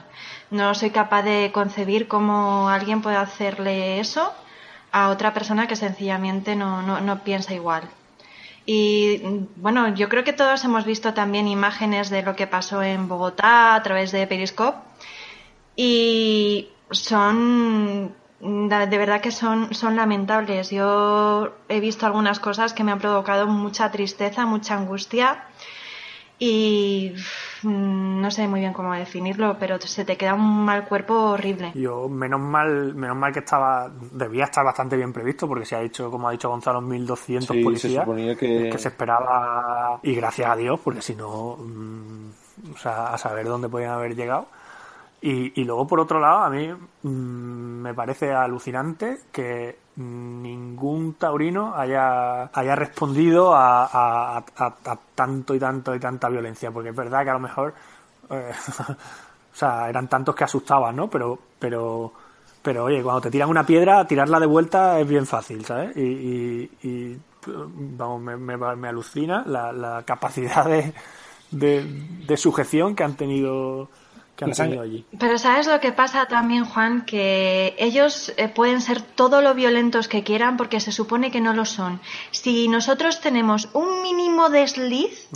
No 0.50 0.74
soy 0.74 0.90
capaz 0.90 1.22
de 1.22 1.50
concebir 1.52 2.08
cómo 2.08 2.68
alguien 2.68 3.00
puede 3.00 3.16
hacerle 3.16 4.00
eso 4.00 4.32
a 4.92 5.08
otra 5.08 5.32
persona 5.32 5.66
que 5.66 5.76
sencillamente 5.76 6.54
no, 6.54 6.82
no, 6.82 7.00
no 7.00 7.24
piensa 7.24 7.54
igual. 7.54 7.84
Y 8.64 9.20
bueno, 9.56 9.94
yo 9.94 10.08
creo 10.08 10.22
que 10.22 10.32
todos 10.32 10.64
hemos 10.64 10.84
visto 10.84 11.14
también 11.14 11.48
imágenes 11.48 12.10
de 12.10 12.22
lo 12.22 12.36
que 12.36 12.46
pasó 12.46 12.82
en 12.82 13.08
Bogotá 13.08 13.74
a 13.74 13.82
través 13.82 14.12
de 14.12 14.26
Periscope 14.26 14.78
y 15.74 16.68
son 16.90 18.14
de 18.40 18.98
verdad 18.98 19.20
que 19.20 19.30
son, 19.30 19.72
son 19.72 19.96
lamentables. 19.96 20.70
Yo 20.70 21.54
he 21.68 21.80
visto 21.80 22.06
algunas 22.06 22.40
cosas 22.40 22.72
que 22.72 22.84
me 22.84 22.92
han 22.92 22.98
provocado 22.98 23.46
mucha 23.46 23.90
tristeza, 23.90 24.46
mucha 24.46 24.74
angustia 24.74 25.44
y 26.44 27.14
no 27.62 28.28
sé 28.32 28.48
muy 28.48 28.58
bien 28.58 28.72
cómo 28.72 28.92
definirlo, 28.92 29.56
pero 29.60 29.80
se 29.80 30.04
te 30.04 30.16
queda 30.16 30.34
un 30.34 30.64
mal 30.64 30.88
cuerpo 30.88 31.14
horrible. 31.14 31.70
Yo, 31.76 32.08
menos 32.08 32.40
mal, 32.40 32.96
menos 32.96 33.16
mal 33.16 33.32
que 33.32 33.38
estaba, 33.38 33.88
debía 34.10 34.46
estar 34.46 34.64
bastante 34.64 34.96
bien 34.96 35.12
previsto, 35.12 35.46
porque 35.46 35.64
se 35.64 35.76
ha 35.76 35.80
dicho, 35.80 36.10
como 36.10 36.28
ha 36.28 36.32
dicho 36.32 36.48
Gonzalo, 36.48 36.80
1200 36.80 37.56
policías, 37.58 38.08
que... 38.36 38.74
se 38.76 38.88
esperaba, 38.88 40.00
y 40.02 40.16
gracias 40.16 40.50
a 40.50 40.56
Dios, 40.56 40.80
porque 40.82 41.00
si 41.00 41.14
no, 41.14 41.58
mm, 41.58 42.72
o 42.74 42.76
sea, 42.76 43.14
a 43.14 43.18
saber 43.18 43.46
dónde 43.46 43.68
podían 43.68 43.92
haber 43.92 44.16
llegado. 44.16 44.48
Y, 45.20 45.60
y 45.60 45.64
luego, 45.64 45.86
por 45.86 46.00
otro 46.00 46.18
lado, 46.18 46.38
a 46.38 46.50
mí 46.50 46.68
mm, 47.02 47.08
me 47.08 47.94
parece 47.94 48.32
alucinante 48.32 49.20
que 49.30 49.76
ningún 49.96 51.14
taurino 51.14 51.74
haya, 51.74 52.44
haya 52.44 52.74
respondido 52.74 53.52
a, 53.54 54.42
tanto 55.14 55.54
y 55.54 55.58
tanto 55.58 55.94
y 55.94 56.00
tanta 56.00 56.28
violencia, 56.28 56.70
porque 56.70 56.90
es 56.90 56.96
verdad 56.96 57.24
que 57.24 57.30
a 57.30 57.34
lo 57.34 57.40
mejor, 57.40 57.74
eh, 58.30 58.52
o 58.88 59.56
sea, 59.56 59.88
eran 59.88 60.08
tantos 60.08 60.34
que 60.34 60.44
asustaban, 60.44 60.96
¿no? 60.96 61.08
Pero, 61.08 61.38
pero, 61.58 62.12
pero 62.62 62.84
oye, 62.84 63.02
cuando 63.02 63.20
te 63.20 63.30
tiran 63.30 63.50
una 63.50 63.66
piedra, 63.66 64.06
tirarla 64.06 64.40
de 64.40 64.46
vuelta 64.46 64.98
es 64.98 65.08
bien 65.08 65.26
fácil, 65.26 65.64
¿sabes? 65.64 65.96
Y, 65.96 67.18
vamos, 67.46 68.22
me, 68.22 68.36
me, 68.36 68.88
alucina 68.88 69.44
la, 69.46 70.02
capacidad 70.06 70.64
de, 70.64 70.94
de 71.50 72.36
sujeción 72.36 72.94
que 72.94 73.04
han 73.04 73.14
tenido 73.14 73.88
pero 75.18 75.38
¿sabes 75.38 75.66
lo 75.66 75.80
que 75.80 75.92
pasa 75.92 76.26
también, 76.26 76.64
Juan? 76.64 77.04
Que 77.04 77.74
ellos 77.78 78.32
eh, 78.36 78.48
pueden 78.48 78.80
ser 78.80 79.00
todo 79.02 79.42
lo 79.42 79.54
violentos 79.54 80.08
que 80.08 80.22
quieran 80.22 80.56
porque 80.56 80.80
se 80.80 80.92
supone 80.92 81.30
que 81.30 81.40
no 81.40 81.52
lo 81.52 81.64
son. 81.64 82.00
Si 82.30 82.68
nosotros 82.68 83.20
tenemos 83.20 83.68
un 83.72 84.02
mínimo 84.02 84.50
desliz, 84.50 85.28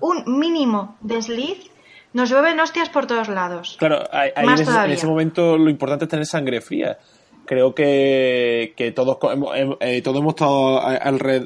un 0.00 0.38
mínimo 0.38 0.96
desliz, 1.00 1.70
nos 2.12 2.30
llueven 2.30 2.58
hostias 2.60 2.88
por 2.88 3.06
todos 3.06 3.28
lados. 3.28 3.76
Claro, 3.78 4.04
en, 4.12 4.90
ese, 4.90 5.06
momento 5.06 5.58
lo 5.58 5.68
importante 5.68 6.04
es 6.04 6.10
tener 6.10 6.26
sangre 6.26 6.60
fría. 6.60 6.98
Creo 7.44 7.74
que, 7.74 8.72
que 8.76 8.92
todos, 8.92 9.18
eh, 9.80 10.00
todos 10.00 10.18
hemos 10.18 10.34
estado 10.34 10.80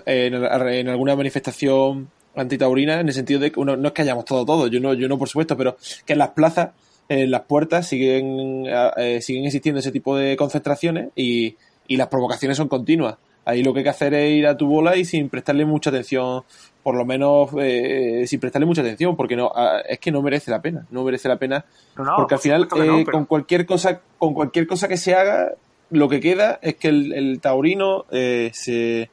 en, 0.06 0.88
alguna 0.88 1.16
manifestación 1.16 2.09
antitaurina 2.36 3.00
en 3.00 3.09
el 3.09 3.14
sentido 3.14 3.40
de 3.40 3.50
que 3.50 3.61
no 3.61 3.88
es 3.88 3.92
que 3.92 4.02
hayamos 4.02 4.24
todo 4.24 4.44
todo, 4.44 4.68
yo 4.68 4.78
no, 4.78 4.94
yo 4.94 5.09
no 5.09 5.18
por 5.18 5.28
supuesto, 5.28 5.56
pero 5.56 5.76
que 6.06 6.12
en 6.12 6.20
las 6.20 6.30
plazas 6.30 6.70
en 7.09 7.30
las 7.30 7.42
puertas 7.42 7.86
siguen, 7.86 8.66
eh, 8.66 9.20
siguen 9.22 9.46
existiendo 9.46 9.80
ese 9.80 9.92
tipo 9.92 10.16
de 10.16 10.36
concentraciones 10.36 11.11
y, 11.16 11.56
y 11.86 11.96
las 11.96 12.09
provocaciones 12.09 12.56
son 12.56 12.68
continuas. 12.68 13.16
Ahí 13.44 13.62
lo 13.62 13.72
que 13.72 13.80
hay 13.80 13.84
que 13.84 13.90
hacer 13.90 14.12
es 14.12 14.30
ir 14.30 14.46
a 14.46 14.59
tu 14.59 14.66
bola 14.66 14.94
y 14.96 15.06
sin 15.06 15.30
prestarle 15.30 15.64
mucha 15.64 15.88
atención, 15.88 16.42
por 16.82 16.94
lo 16.94 17.06
menos 17.06 17.48
eh, 17.59 18.24
sin 18.26 18.40
prestarle 18.40 18.66
mucha 18.66 18.82
atención, 18.82 19.16
porque 19.16 19.36
no 19.36 19.50
es 19.88 19.98
que 19.98 20.12
no 20.12 20.20
merece 20.20 20.50
la 20.50 20.61
pena, 20.61 20.86
no 20.90 21.02
merece 21.02 21.28
la 21.28 21.38
pena, 21.38 21.64
porque 21.94 22.34
al 22.34 22.40
final 22.40 22.68
eh, 22.76 23.06
con 23.11 23.24
cualquier 23.24 23.64
cosa, 23.64 24.02
con 24.18 24.34
cualquier 24.34 24.66
cosa 24.66 24.86
que 24.86 24.98
se 24.98 25.14
haga, 25.14 25.52
lo 25.88 26.11
que 26.11 26.20
queda 26.20 26.59
es 26.61 26.76
que 26.76 26.88
el, 26.88 27.14
el 27.14 27.40
taurino 27.40 28.04
se 28.11 29.09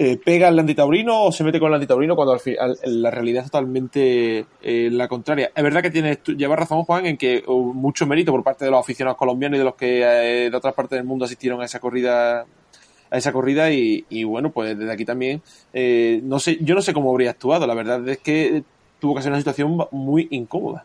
eh, 0.00 0.16
pega 0.16 0.46
al 0.46 0.56
antitaurino 0.56 1.24
o 1.24 1.32
se 1.32 1.42
mete 1.42 1.58
con 1.58 1.70
el 1.70 1.74
antitaurino 1.74 2.14
cuando 2.14 2.34
al 2.34 2.78
la 2.84 3.10
realidad 3.10 3.42
es 3.44 3.50
totalmente 3.50 4.46
eh, 4.62 4.90
la 4.92 5.08
contraria. 5.08 5.50
Es 5.52 5.64
verdad 5.64 5.82
que 5.82 5.90
tienes, 5.90 6.22
lleva 6.22 6.54
razón 6.54 6.84
Juan 6.84 7.06
en 7.06 7.16
que 7.16 7.42
mucho 7.48 8.06
mérito 8.06 8.30
por 8.30 8.44
parte 8.44 8.64
de 8.64 8.70
los 8.70 8.78
aficionados 8.78 9.18
colombianos 9.18 9.56
y 9.56 9.58
de 9.58 9.64
los 9.64 9.74
que 9.74 10.02
eh, 10.02 10.50
de 10.50 10.56
otras 10.56 10.74
partes 10.74 10.98
del 10.98 11.04
mundo 11.04 11.24
asistieron 11.24 11.60
a 11.62 11.64
esa 11.64 11.80
corrida 11.80 12.42
a 13.10 13.16
esa 13.16 13.32
corrida 13.32 13.72
y, 13.72 14.22
bueno 14.22 14.50
pues 14.52 14.78
desde 14.78 14.92
aquí 14.92 15.04
también 15.04 15.42
no 16.22 16.38
sé 16.38 16.58
yo 16.60 16.76
no 16.76 16.82
sé 16.82 16.92
cómo 16.92 17.10
habría 17.10 17.30
actuado 17.30 17.66
la 17.66 17.74
verdad 17.74 18.06
es 18.08 18.18
que 18.18 18.62
tuvo 19.00 19.16
que 19.16 19.22
ser 19.22 19.32
una 19.32 19.40
situación 19.40 19.78
muy 19.90 20.28
incómoda 20.30 20.84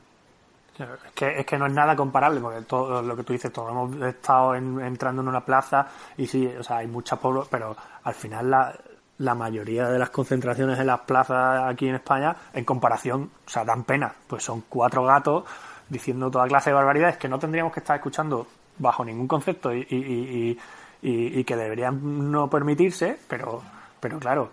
es 0.80 1.12
que, 1.14 1.40
es 1.40 1.46
que 1.46 1.60
no 1.60 1.68
es 1.68 1.74
nada 1.74 1.96
comparable, 1.96 2.40
porque 2.40 2.62
todo 2.62 3.04
lo 3.04 3.16
que 3.16 3.24
tú 3.24 3.34
dices, 3.34 3.54
todos 3.54 3.70
hemos 3.70 3.96
estado 4.08 4.56
entrando 4.56 5.22
en 5.22 5.28
una 5.28 5.46
plaza 5.46 5.86
y 6.18 6.26
sí, 6.26 6.48
o 6.48 6.64
sea, 6.64 6.78
hay 6.78 6.88
mucha 6.88 7.16
pueblos, 7.16 7.48
pero 7.48 7.76
al 8.04 8.14
final 8.16 8.50
la, 8.50 8.74
la 9.20 9.36
mayoría 9.36 9.88
de 9.90 10.00
las 10.00 10.10
concentraciones 10.10 10.80
en 10.80 10.88
las 10.88 11.02
plazas 11.02 11.72
aquí 11.72 11.88
en 11.88 11.96
España, 11.96 12.36
en 12.54 12.66
comparación, 12.66 13.30
o 13.46 13.50
sea, 13.50 13.64
dan 13.64 13.84
pena. 13.84 14.14
Pues 14.28 14.44
son 14.44 14.64
cuatro 14.68 15.04
gatos 15.04 15.44
diciendo 15.90 16.32
toda 16.32 16.48
clase 16.48 16.72
de 16.72 16.76
barbaridades 16.76 17.18
que 17.18 17.30
no 17.30 17.40
tendríamos 17.40 17.74
que 17.74 17.80
estar 17.80 17.96
escuchando 17.96 18.48
bajo 18.78 19.06
ningún 19.06 19.28
concepto 19.28 19.74
y, 19.74 19.86
y, 19.90 20.58
y, 21.02 21.44
que 21.44 21.56
deberían 21.56 22.32
no 22.32 22.50
permitirse, 22.50 23.20
pero, 23.28 23.62
pero 24.00 24.20
claro, 24.20 24.50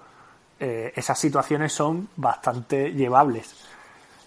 eh, 0.59 0.93
esas 0.95 1.19
situaciones 1.19 1.73
son 1.73 2.09
bastante 2.17 2.93
llevables. 2.93 3.67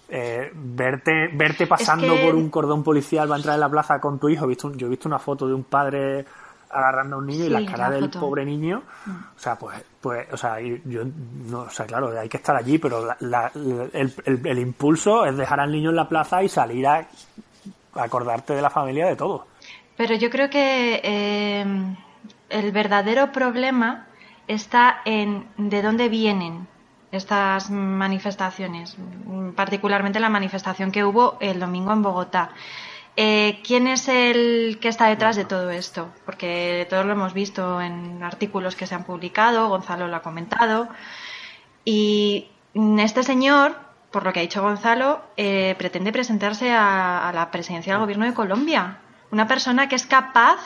Eh, 0.08 0.50
verte 0.52 1.28
verte 1.32 1.66
pasando 1.66 2.14
por 2.20 2.34
un 2.34 2.50
cordón 2.50 2.82
policial 2.82 3.30
va 3.30 3.36
a 3.36 3.38
entrar 3.38 3.54
en 3.54 3.60
la 3.60 3.70
plaza 3.70 4.00
con 4.00 4.18
tu 4.18 4.28
hijo. 4.28 4.46
Visto 4.46 4.72
yo 4.72 4.86
he 4.86 4.90
visto 4.90 5.08
una 5.08 5.18
foto 5.18 5.46
de 5.46 5.54
un 5.54 5.64
padre 5.64 6.24
agarrando 6.74 7.16
a 7.16 7.18
un 7.18 7.26
niño 7.26 7.44
y 7.44 7.48
la 7.48 7.64
cara 7.64 7.90
del 7.90 8.10
pobre 8.10 8.44
niño, 8.44 8.82
mm. 9.06 9.10
o 9.10 9.38
sea, 9.38 9.56
pues, 9.56 9.82
pues, 10.00 10.26
o 10.32 10.36
sea, 10.36 10.58
yo, 10.60 11.02
no, 11.46 11.60
o 11.60 11.70
sea, 11.70 11.86
claro, 11.86 12.18
hay 12.18 12.28
que 12.28 12.36
estar 12.36 12.56
allí, 12.56 12.78
pero 12.78 13.06
el, 13.20 14.58
impulso 14.58 15.24
es 15.24 15.36
dejar 15.36 15.60
al 15.60 15.72
niño 15.72 15.90
en 15.90 15.96
la 15.96 16.08
plaza 16.08 16.42
y 16.42 16.48
salir 16.48 16.86
a, 16.86 17.06
acordarte 17.94 18.54
de 18.54 18.62
la 18.62 18.70
familia 18.70 19.06
de 19.06 19.16
todo. 19.16 19.46
Pero 19.96 20.14
yo 20.16 20.28
creo 20.28 20.50
que 20.50 21.00
eh, 21.04 21.64
el 22.50 22.72
verdadero 22.72 23.30
problema 23.30 24.06
está 24.48 25.00
en 25.04 25.46
de 25.56 25.82
dónde 25.82 26.08
vienen 26.08 26.66
estas 27.14 27.70
manifestaciones, 27.70 28.96
particularmente 29.54 30.20
la 30.20 30.28
manifestación 30.28 30.90
que 30.90 31.04
hubo 31.04 31.36
el 31.40 31.60
domingo 31.60 31.92
en 31.92 32.02
Bogotá. 32.02 32.50
Eh, 33.16 33.60
¿Quién 33.64 33.86
es 33.86 34.08
el 34.08 34.78
que 34.80 34.88
está 34.88 35.06
detrás 35.06 35.36
de 35.36 35.44
todo 35.44 35.70
esto? 35.70 36.12
Porque 36.24 36.86
todos 36.90 37.06
lo 37.06 37.12
hemos 37.12 37.32
visto 37.32 37.80
en 37.80 38.22
artículos 38.22 38.74
que 38.74 38.86
se 38.86 38.94
han 38.94 39.04
publicado, 39.04 39.68
Gonzalo 39.68 40.08
lo 40.08 40.16
ha 40.16 40.22
comentado. 40.22 40.88
Y 41.84 42.48
este 42.74 43.22
señor, 43.22 43.76
por 44.10 44.24
lo 44.24 44.32
que 44.32 44.40
ha 44.40 44.42
dicho 44.42 44.62
Gonzalo, 44.62 45.22
eh, 45.36 45.76
pretende 45.78 46.12
presentarse 46.12 46.72
a, 46.72 47.28
a 47.28 47.32
la 47.32 47.50
presidencia 47.50 47.92
del 47.92 48.00
gobierno 48.00 48.26
de 48.26 48.34
Colombia. 48.34 48.98
Una 49.30 49.46
persona 49.46 49.88
que 49.88 49.96
es 49.96 50.06
capaz 50.06 50.58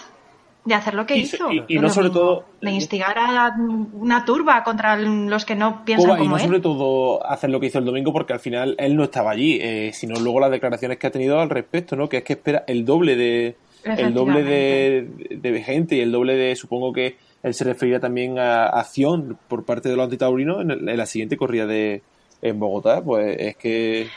de 0.65 0.75
hacer 0.75 0.95
lo 0.95 1.07
que 1.07 1.17
hizo. 1.17 1.51
Y, 1.69 1.79
no 1.79 1.89
sobre 1.89 2.11
todo. 2.11 2.45
De 2.61 2.71
instigar 2.71 3.17
a 3.19 3.55
una 3.93 4.25
turba 4.25 4.63
contra 4.65 4.97
los 4.97 5.45
que 5.45 5.55
no 5.55 5.85
piensan 5.85 6.11
como 6.11 6.25
Y 6.25 6.29
no 6.29 6.39
sobre 6.39 6.61
todo 6.61 7.27
hacer 7.27 7.51
lo 7.51 7.61
que 7.61 7.67
hizo 7.67 7.79
el 7.79 7.85
domingo 7.85 8.13
porque 8.13 8.33
al 8.33 8.41
final 8.41 8.75
él 8.79 8.97
no 8.97 9.05
estaba 9.05 9.31
allí, 9.31 9.59
eh, 9.61 9.93
sino 9.95 10.19
luego 10.21 10.41
las 10.41 10.51
declaraciones 10.51 10.99
que 10.99 11.07
ha 11.07 11.11
tenido 11.11 11.41
al 11.41 11.51
respecto, 11.51 11.97
¿no? 11.97 12.09
Que 12.09 12.19
es 12.19 12.25
que 12.25 12.35
espera 12.35 12.65
el 12.67 12.85
doble 12.85 13.17
de 13.17 13.57
el 13.85 14.13
doble 14.13 14.43
de, 14.43 15.09
de, 15.31 15.63
gente 15.63 15.97
y 15.97 16.01
el 16.01 16.13
doble 16.13 16.37
de, 16.37 16.55
supongo 16.57 16.93
que 16.93 17.17
él 17.43 17.55
se 17.55 17.65
referirá 17.65 18.01
también 18.01 18.39
a 18.39 18.67
acción 18.67 19.39
por 19.49 19.65
parte 19.65 19.89
de 19.89 19.97
los 19.97 20.05
antitaurinos 20.05 20.61
en, 20.61 20.71
en 20.89 20.97
la 20.97 21.07
siguiente 21.07 21.37
corrida 21.37 21.67
de, 21.67 22.03
en 22.41 22.61
Bogotá, 22.61 23.03
pues 23.03 23.37
es 23.39 23.57
que... 23.57 24.11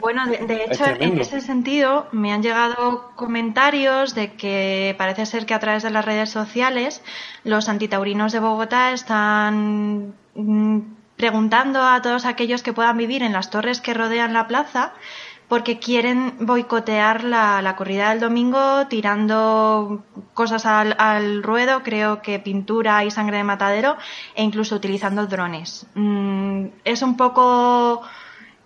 Bueno, 0.00 0.26
de, 0.26 0.64
hecho, 0.64 0.84
en 0.86 1.18
ese 1.18 1.40
sentido 1.40 2.06
me 2.10 2.32
han 2.32 2.42
llegado 2.42 3.10
comentarios 3.16 4.14
de 4.14 4.32
que 4.32 4.94
parece 4.96 5.26
ser 5.26 5.44
que 5.44 5.54
a 5.54 5.60
través 5.60 5.82
de 5.82 5.90
las 5.90 6.04
redes 6.04 6.30
sociales 6.30 7.02
los 7.44 7.68
antitaurinos 7.68 8.32
de 8.32 8.40
Bogotá 8.40 8.92
están 8.92 10.14
mm, 10.34 10.80
preguntando 11.16 11.82
a 11.82 12.00
todos 12.00 12.24
aquellos 12.24 12.62
que 12.62 12.72
puedan 12.72 12.96
vivir 12.96 13.22
en 13.22 13.32
las 13.32 13.50
torres 13.50 13.80
que 13.80 13.94
rodean 13.94 14.32
la 14.32 14.46
plaza 14.46 14.92
porque 15.48 15.78
quieren 15.78 16.34
boicotear 16.40 17.24
la, 17.24 17.62
la, 17.62 17.76
corrida 17.76 18.10
del 18.10 18.20
domingo 18.20 18.86
tirando 18.88 20.02
cosas 20.34 20.66
al, 20.66 20.96
al, 20.98 21.42
ruedo, 21.42 21.82
creo 21.82 22.20
que 22.20 22.38
pintura 22.38 23.04
y 23.04 23.10
sangre 23.10 23.38
de 23.38 23.44
matadero, 23.44 23.96
e 24.34 24.42
incluso 24.42 24.74
utilizando 24.74 25.26
drones. 25.26 25.86
Mm, 25.94 26.66
es 26.84 27.02
un 27.02 27.16
poco 27.16 28.02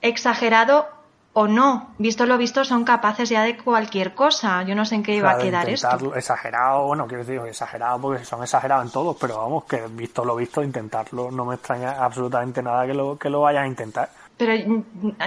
exagerado 0.01 0.89
o 1.33 1.47
no. 1.47 1.91
Visto 1.99 2.26
lo 2.26 2.37
visto, 2.39 2.64
son 2.64 2.85
capaces 2.85 3.28
ya 3.28 3.43
de 3.43 3.57
cualquier 3.57 4.14
cosa. 4.14 4.62
Yo 4.62 4.74
no 4.74 4.85
sé 4.85 4.97
en 4.97 5.03
qué 5.03 5.14
iba 5.14 5.31
a 5.31 5.39
quedar 5.39 5.68
esto. 5.68 6.14
Exagerado, 6.14 6.87
bueno, 6.87 7.07
quiero 7.07 7.24
decir, 7.24 7.41
exagerado 7.47 8.01
porque 8.01 8.24
son 8.24 8.43
exagerados 8.43 8.87
en 8.87 8.91
todos, 8.91 9.16
pero 9.20 9.39
vamos, 9.39 9.64
que 9.64 9.87
visto 9.89 10.24
lo 10.24 10.35
visto, 10.35 10.62
intentarlo 10.62 11.31
no 11.31 11.45
me 11.45 11.55
extraña 11.55 12.03
absolutamente 12.05 12.62
nada 12.62 12.87
que 12.87 12.95
lo, 12.95 13.18
que 13.18 13.31
lo 13.31 13.43
vayan 13.43 13.64
a 13.64 13.68
intentar. 13.68 14.11
Pero 14.41 14.55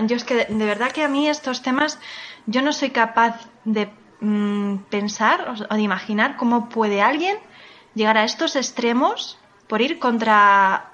yo 0.08 0.16
es 0.16 0.24
que 0.24 0.46
de 0.46 0.66
verdad 0.66 0.92
que 0.92 1.04
a 1.04 1.08
mí 1.08 1.30
estos 1.30 1.62
temas 1.62 2.00
yo 2.48 2.64
no 2.64 2.74
soy 2.74 2.90
capaz 2.90 3.36
de 3.64 3.88
mm, 4.22 4.78
pensar 4.90 5.54
o 5.70 5.76
de 5.76 5.82
imaginar 5.82 6.36
cómo 6.36 6.68
puede 6.68 7.00
alguien 7.04 7.38
llegar 7.94 8.18
a 8.18 8.24
estos 8.24 8.56
extremos 8.56 9.38
por 9.68 9.84
ir 9.84 10.00
contra 10.00 10.90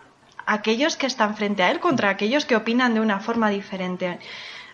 aquellos 0.45 0.97
que 0.97 1.07
están 1.07 1.37
frente 1.37 1.63
a 1.63 1.71
él 1.71 1.79
contra 1.79 2.09
aquellos 2.09 2.43
que 2.43 2.57
opinan 2.57 2.93
de 2.93 2.99
una 2.99 3.21
forma 3.21 3.49
diferente. 3.49 4.19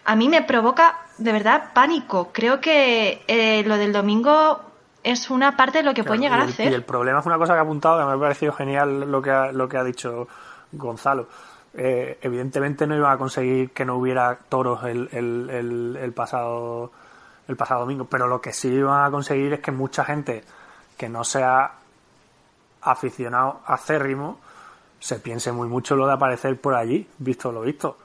A 0.05 0.15
mí 0.15 0.27
me 0.27 0.41
provoca 0.41 0.97
de 1.19 1.31
verdad 1.31 1.71
pánico. 1.75 2.31
Creo 2.33 2.59
que 2.59 3.23
eh, 3.27 3.63
lo 3.63 3.77
del 3.77 3.93
domingo 3.93 4.59
es 5.03 5.29
una 5.29 5.55
parte 5.55 5.79
de 5.79 5.83
lo 5.83 5.93
que 5.93 6.03
pueden 6.03 6.23
llegar 6.23 6.39
a 6.39 6.45
hacer. 6.45 6.71
Y 6.71 6.73
el 6.73 6.83
problema 6.83 7.19
es 7.19 7.25
una 7.27 7.37
cosa 7.37 7.53
que 7.53 7.59
ha 7.59 7.61
apuntado 7.61 7.99
que 7.99 8.05
me 8.05 8.13
ha 8.13 8.19
parecido 8.19 8.53
genial 8.53 9.01
lo 9.11 9.21
que 9.21 9.29
ha, 9.29 9.51
lo 9.51 9.69
que 9.69 9.77
ha 9.77 9.83
dicho 9.83 10.27
Gonzalo. 10.71 11.27
Eh, 11.77 12.19
evidentemente 12.21 12.87
no 12.87 12.95
iban 12.95 13.11
a 13.11 13.17
conseguir 13.17 13.71
que 13.71 13.83
no 13.83 13.95
hubiera 13.97 14.37
toros 14.47 14.83
el, 14.85 15.09
el, 15.11 15.97
el, 16.01 16.13
pasado 16.13 16.91
el 17.49 17.57
pasado 17.57 17.81
domingo, 17.81 18.05
pero 18.05 18.27
lo 18.27 18.39
que 18.39 18.53
sí 18.53 18.69
iban 18.69 19.03
a 19.05 19.11
conseguir 19.11 19.53
es 19.53 19.59
que 19.59 19.71
mucha 19.71 20.05
gente 20.05 20.43
que 20.97 21.09
no 21.09 21.23
sea 21.25 21.73
aficionado 22.81 23.61
acérrimo 23.65 24.39
se 24.99 25.19
piense 25.19 25.51
muy 25.51 25.67
mucho 25.67 25.95
lo 25.95 26.07
de 26.07 26.13
aparecer 26.13 26.59
por 26.59 26.75
allí, 26.75 27.07
visto 27.17 27.51
lo 27.51 27.61
visto. 27.61 27.97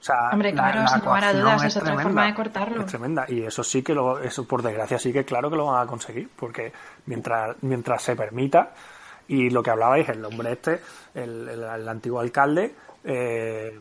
O 0.00 0.04
sea, 0.04 0.30
Hombre, 0.32 0.52
claro, 0.52 0.84
sin 0.88 1.04
lugar 1.04 1.24
a 1.24 1.32
dudas, 1.32 1.62
es, 1.62 1.76
otra 1.76 1.96
forma 1.96 2.26
de 2.26 2.34
cortarlo. 2.34 2.80
Es 2.80 2.86
tremenda. 2.86 3.24
Y 3.28 3.42
eso 3.42 3.62
sí 3.62 3.82
que 3.82 3.94
lo, 3.94 4.18
eso 4.18 4.44
por 4.48 4.60
desgracia 4.60 4.98
sí 4.98 5.12
que 5.12 5.24
claro 5.24 5.48
que 5.48 5.56
lo 5.56 5.66
van 5.66 5.80
a 5.80 5.86
conseguir, 5.86 6.28
porque 6.34 6.72
mientras, 7.06 7.54
mientras 7.60 8.02
se 8.02 8.16
permita, 8.16 8.70
y 9.28 9.48
lo 9.50 9.62
que 9.62 9.70
hablabais, 9.70 10.08
el 10.08 10.24
hombre 10.24 10.52
este, 10.52 10.82
el, 11.14 11.48
el, 11.48 11.88
antiguo 11.88 12.18
alcalde, 12.18 12.74
eh, 13.04 13.78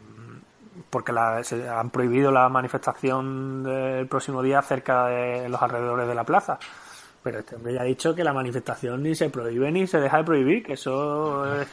porque 0.89 1.11
la, 1.11 1.43
se 1.43 1.67
han 1.67 1.89
prohibido 1.89 2.31
la 2.31 2.49
manifestación 2.49 3.63
del 3.63 4.07
próximo 4.07 4.41
día 4.41 4.61
cerca 4.61 5.07
de 5.07 5.49
los 5.49 5.61
alrededores 5.61 6.07
de 6.07 6.15
la 6.15 6.23
plaza. 6.23 6.59
Pero 7.23 7.39
este 7.39 7.55
hombre 7.55 7.73
ya 7.73 7.81
ha 7.81 7.85
dicho 7.85 8.15
que 8.15 8.23
la 8.23 8.33
manifestación 8.33 9.03
ni 9.03 9.13
se 9.13 9.29
prohíbe 9.29 9.71
ni 9.71 9.85
se 9.85 9.99
deja 9.99 10.17
de 10.17 10.23
prohibir, 10.23 10.63
que 10.63 10.73
eso 10.73 11.61
es, 11.61 11.67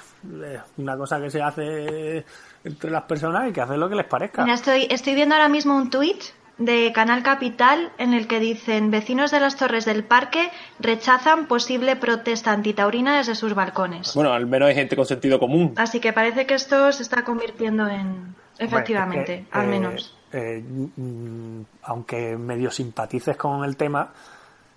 una 0.76 0.96
cosa 0.96 1.20
que 1.20 1.30
se 1.30 1.40
hace 1.40 2.24
entre 2.64 2.90
las 2.90 3.05
personas 3.05 3.49
y 3.49 3.53
que 3.53 3.62
hacen 3.62 3.80
lo 3.80 3.88
que 3.88 3.94
les 3.94 4.07
parezca. 4.07 4.42
Mira, 4.42 4.55
estoy, 4.55 4.86
estoy 4.90 5.14
viendo 5.14 5.34
ahora 5.34 5.49
mismo 5.49 5.74
un 5.74 5.88
tuit 5.88 6.22
de 6.59 6.92
Canal 6.92 7.22
Capital 7.22 7.90
en 7.98 8.12
el 8.12 8.26
que 8.26 8.40
dicen 8.40 8.90
vecinos 8.90 9.30
de 9.30 9.40
las 9.40 9.56
torres 9.56 9.84
del 9.84 10.04
parque 10.04 10.50
rechazan 10.80 11.46
posible 11.46 11.96
protesta 11.96 12.52
antitaurina 12.52 13.16
desde 13.16 13.34
sus 13.34 13.54
balcones. 13.54 14.12
Bueno, 14.14 14.32
al 14.32 14.46
menos 14.46 14.68
hay 14.68 14.74
gente 14.74 14.96
con 14.96 15.06
sentido 15.06 15.38
común. 15.38 15.72
Así 15.76 16.00
que 16.00 16.12
parece 16.12 16.46
que 16.46 16.54
esto 16.54 16.90
se 16.92 17.02
está 17.02 17.24
convirtiendo 17.24 17.88
en... 17.88 18.34
Efectivamente, 18.59 19.46
al 19.52 19.66
eh, 19.66 19.68
menos. 19.68 20.16
Eh, 20.32 20.61
mm, 20.61 21.61
aunque 21.84 22.36
medio 22.36 22.72
simpatices 22.72 23.36
con 23.36 23.64
el 23.64 23.76
tema, 23.76 24.11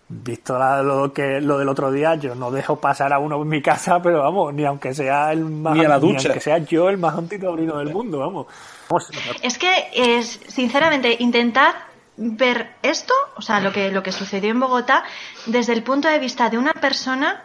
visto 0.07 0.59
lo 0.83 1.11
que 1.11 1.41
lo 1.41 1.57
del 1.57 1.67
otro 1.67 1.91
día, 1.91 2.15
yo 2.15 2.35
no 2.35 2.51
dejo 2.51 2.75
pasar 2.75 3.11
a 3.11 3.19
uno 3.19 3.41
en 3.41 3.47
mi 3.47 3.61
casa, 3.61 4.01
pero 4.01 4.19
vamos, 4.19 4.53
ni 4.53 4.65
aunque 4.65 4.93
sea 4.93 5.31
el 5.31 5.45
más, 5.45 5.75
ni 5.75 5.85
a 5.85 5.89
la 5.89 5.99
ducha. 5.99 6.27
aunque 6.27 6.41
sea 6.41 6.57
yo 6.59 6.89
el 6.89 6.97
más 6.97 7.17
antitaurino 7.17 7.79
del 7.79 7.91
mundo, 7.91 8.19
vamos. 8.19 8.47
Es 9.41 9.57
que 9.57 9.89
es 9.93 10.39
sinceramente 10.47 11.17
intentar 11.19 11.91
ver 12.17 12.75
esto, 12.83 13.13
o 13.35 13.41
sea, 13.41 13.59
lo 13.59 13.71
que 13.71 13.91
lo 13.91 14.03
que 14.03 14.11
sucedió 14.11 14.51
en 14.51 14.59
Bogotá 14.59 15.03
desde 15.45 15.73
el 15.73 15.83
punto 15.83 16.07
de 16.07 16.19
vista 16.19 16.49
de 16.49 16.57
una 16.57 16.73
persona 16.73 17.43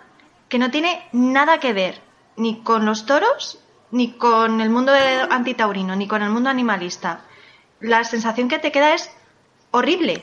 que 0.48 0.58
no 0.58 0.70
tiene 0.70 1.08
nada 1.12 1.58
que 1.58 1.72
ver 1.72 2.00
ni 2.36 2.62
con 2.62 2.84
los 2.84 3.06
toros, 3.06 3.58
ni 3.90 4.12
con 4.12 4.60
el 4.60 4.70
mundo 4.70 4.92
antitaurino, 5.30 5.96
ni 5.96 6.06
con 6.06 6.22
el 6.22 6.30
mundo 6.30 6.50
animalista. 6.50 7.24
La 7.80 8.04
sensación 8.04 8.48
que 8.48 8.58
te 8.58 8.72
queda 8.72 8.94
es 8.94 9.10
horrible 9.70 10.22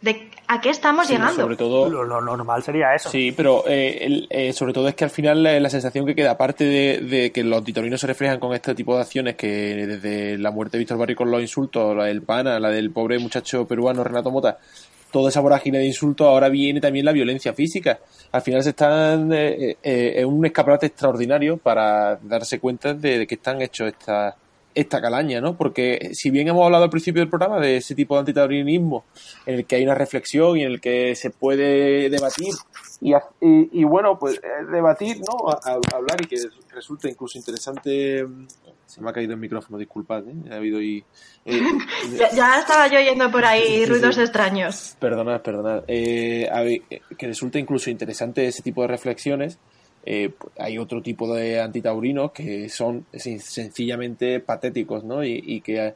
de 0.00 0.29
a 0.50 0.60
qué 0.60 0.70
estamos 0.70 1.08
llegando. 1.08 1.42
Sobre 1.42 1.56
todo, 1.56 1.88
lo, 1.88 2.20
normal 2.20 2.64
sería 2.64 2.92
eso. 2.92 3.08
Sí, 3.08 3.32
pero 3.36 3.62
eh, 3.68 4.26
eh, 4.28 4.52
sobre 4.52 4.72
todo 4.72 4.88
es 4.88 4.96
que 4.96 5.04
al 5.04 5.10
final 5.10 5.44
la, 5.44 5.70
sensación 5.70 6.04
que 6.04 6.16
queda, 6.16 6.32
aparte 6.32 6.64
de, 6.64 7.30
que 7.30 7.44
los 7.44 7.62
titorinos 7.62 8.00
se 8.00 8.08
reflejan 8.08 8.40
con 8.40 8.52
este 8.52 8.74
tipo 8.74 8.96
de 8.96 9.02
acciones 9.02 9.36
que 9.36 9.46
desde 9.86 10.38
la 10.38 10.50
muerte 10.50 10.76
de 10.76 10.80
Víctor 10.80 10.98
Barrio 10.98 11.14
con 11.14 11.30
los 11.30 11.40
insultos, 11.40 11.96
la 11.96 12.06
del 12.06 12.22
pana, 12.22 12.58
la 12.58 12.68
del 12.68 12.90
pobre 12.90 13.20
muchacho 13.20 13.64
peruano 13.64 14.02
Renato 14.02 14.32
Mota, 14.32 14.58
toda 15.12 15.28
esa 15.28 15.40
vorágine 15.40 15.78
de 15.78 15.86
insultos, 15.86 16.26
ahora 16.26 16.48
viene 16.48 16.80
también 16.80 17.04
la 17.04 17.12
violencia 17.12 17.52
física. 17.52 18.00
Al 18.32 18.42
final 18.42 18.64
se 18.64 18.70
están 18.70 19.30
eh, 19.32 19.76
en 19.80 20.26
un 20.26 20.44
escaparate 20.46 20.86
extraordinario 20.86 21.58
para 21.58 22.16
darse 22.16 22.58
cuenta 22.58 22.92
de, 22.92 23.20
de 23.20 23.26
que 23.28 23.36
están 23.36 23.62
hechos 23.62 23.86
estas 23.86 24.34
esta 24.74 25.00
calaña, 25.00 25.40
¿no? 25.40 25.56
Porque 25.56 26.10
si 26.12 26.30
bien 26.30 26.48
hemos 26.48 26.64
hablado 26.64 26.84
al 26.84 26.90
principio 26.90 27.20
del 27.20 27.28
programa 27.28 27.58
de 27.60 27.78
ese 27.78 27.94
tipo 27.94 28.14
de 28.14 28.20
antitaurinismo 28.20 29.04
en 29.46 29.56
el 29.56 29.66
que 29.66 29.76
hay 29.76 29.84
una 29.84 29.94
reflexión 29.94 30.56
y 30.56 30.62
en 30.62 30.72
el 30.72 30.80
que 30.80 31.14
se 31.16 31.30
puede 31.30 32.08
debatir 32.08 32.54
y, 33.00 33.14
y, 33.40 33.84
bueno, 33.84 34.18
pues 34.18 34.36
eh, 34.36 34.64
debatir, 34.70 35.18
¿no? 35.20 35.50
hablar 35.94 36.20
y 36.22 36.26
que 36.26 36.36
resulte 36.72 37.08
incluso 37.08 37.38
interesante. 37.38 38.26
Se 38.84 39.00
me 39.00 39.08
ha 39.08 39.12
caído 39.12 39.32
el 39.32 39.38
micrófono, 39.38 39.78
disculpad, 39.78 40.28
¿eh? 40.28 40.34
Ha 40.50 40.56
habido 40.56 40.82
y, 40.82 41.02
eh, 41.44 41.60
ya, 42.34 42.58
estaba 42.58 42.88
yo 42.88 42.98
oyendo 42.98 43.30
por 43.30 43.44
ahí 43.44 43.86
ruidos 43.86 44.18
extraños. 44.18 44.96
Perdonad, 44.98 45.40
perdonad. 45.40 45.84
Eh, 45.86 46.48
que 47.16 47.26
resulte 47.26 47.58
incluso 47.58 47.88
interesante 47.88 48.46
ese 48.46 48.62
tipo 48.62 48.82
de 48.82 48.88
reflexiones 48.88 49.58
eh, 50.04 50.32
hay 50.58 50.78
otro 50.78 51.02
tipo 51.02 51.32
de 51.34 51.60
antitaurinos 51.60 52.32
que 52.32 52.68
son 52.68 53.06
sencillamente 53.12 54.40
patéticos, 54.40 55.04
¿no? 55.04 55.24
Y, 55.24 55.60
que 55.60 55.94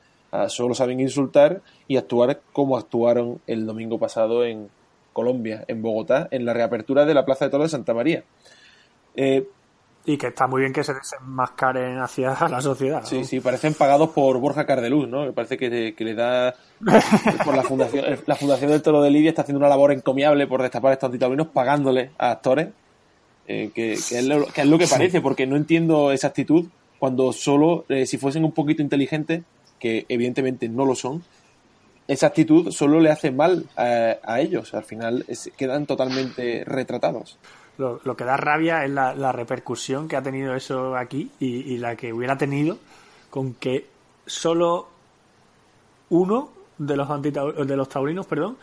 solo 0.48 0.74
saben 0.74 1.00
insultar 1.00 1.62
y 1.86 1.96
actuar 1.96 2.40
como 2.52 2.76
actuaron 2.76 3.40
el 3.46 3.66
domingo 3.66 3.98
pasado 3.98 4.44
en 4.44 4.68
Colombia, 5.12 5.64
en 5.68 5.80
Bogotá, 5.80 6.28
en 6.30 6.44
la 6.44 6.52
reapertura 6.52 7.06
de 7.06 7.14
la 7.14 7.24
Plaza 7.24 7.46
de 7.46 7.50
Toros 7.52 7.70
de 7.70 7.76
Santa 7.76 7.94
María. 7.94 8.24
Eh, 9.14 9.48
y 10.06 10.18
que 10.18 10.26
está 10.26 10.46
muy 10.46 10.60
bien 10.60 10.72
que 10.72 10.84
se 10.84 10.92
desenmascaren 10.92 11.98
hacia 11.98 12.36
la 12.50 12.60
sociedad. 12.60 13.02
Sí, 13.04 13.24
sí, 13.24 13.40
parecen 13.40 13.72
pagados 13.72 14.10
por 14.10 14.38
Borja 14.38 14.66
Cardeluz, 14.66 15.08
¿no? 15.08 15.24
Me 15.24 15.32
parece 15.32 15.56
que, 15.56 15.94
le 15.96 16.14
da. 16.14 16.54
por 17.44 17.56
la 17.56 17.62
fundación, 17.62 18.04
la 18.26 18.36
Fundación 18.36 18.70
del 18.70 18.82
Toro 18.82 19.00
de 19.00 19.10
Lidia 19.10 19.30
está 19.30 19.42
haciendo 19.42 19.60
una 19.60 19.68
labor 19.68 19.92
encomiable 19.92 20.46
por 20.46 20.60
destapar 20.60 20.92
estos 20.92 21.06
antitaurinos 21.06 21.46
pagándole 21.46 22.10
a 22.18 22.32
actores 22.32 22.68
eh, 23.46 23.70
que, 23.74 23.92
es 23.92 24.24
lo, 24.24 24.46
que, 24.78 24.86
parece, 24.86 25.20
porque 25.20 25.46
no 25.46 25.56
entiendo 25.56 26.12
esa 26.12 26.28
actitud 26.28 26.66
cuando 26.98 27.32
solo, 27.32 27.84
eh, 27.88 28.06
si 28.06 28.16
fuesen 28.16 28.44
un 28.44 28.52
poquito 28.52 28.80
inteligentes, 28.80 29.42
que 29.78 30.06
evidentemente 30.08 30.68
no 30.68 30.86
lo 30.86 30.94
son, 30.94 31.22
esa 32.08 32.28
actitud 32.28 32.70
solo 32.70 33.00
le 33.00 33.10
hace 33.10 33.30
mal 33.30 33.66
a, 33.76 34.40
ellos, 34.40 34.74
al 34.74 34.84
final 34.84 35.24
quedan 35.56 35.86
totalmente 35.86 36.64
retratados. 36.64 37.38
Lo, 37.76 38.16
que 38.16 38.24
da 38.24 38.36
rabia 38.36 38.84
es 38.84 38.90
la, 38.90 39.32
repercusión 39.32 40.06
que 40.06 40.16
ha 40.16 40.22
tenido 40.22 40.54
eso 40.54 40.96
aquí 40.96 41.30
y, 41.40 41.76
la 41.78 41.96
que 41.96 42.12
hubiera 42.12 42.38
tenido 42.38 42.78
con 43.30 43.54
que 43.54 43.86
solo 44.26 44.88
uno 46.10 46.50
de 46.78 46.96
los, 46.96 47.22
de 47.22 47.76
los 47.76 47.88
taurinos 47.88 48.26
perdón, 48.26 48.56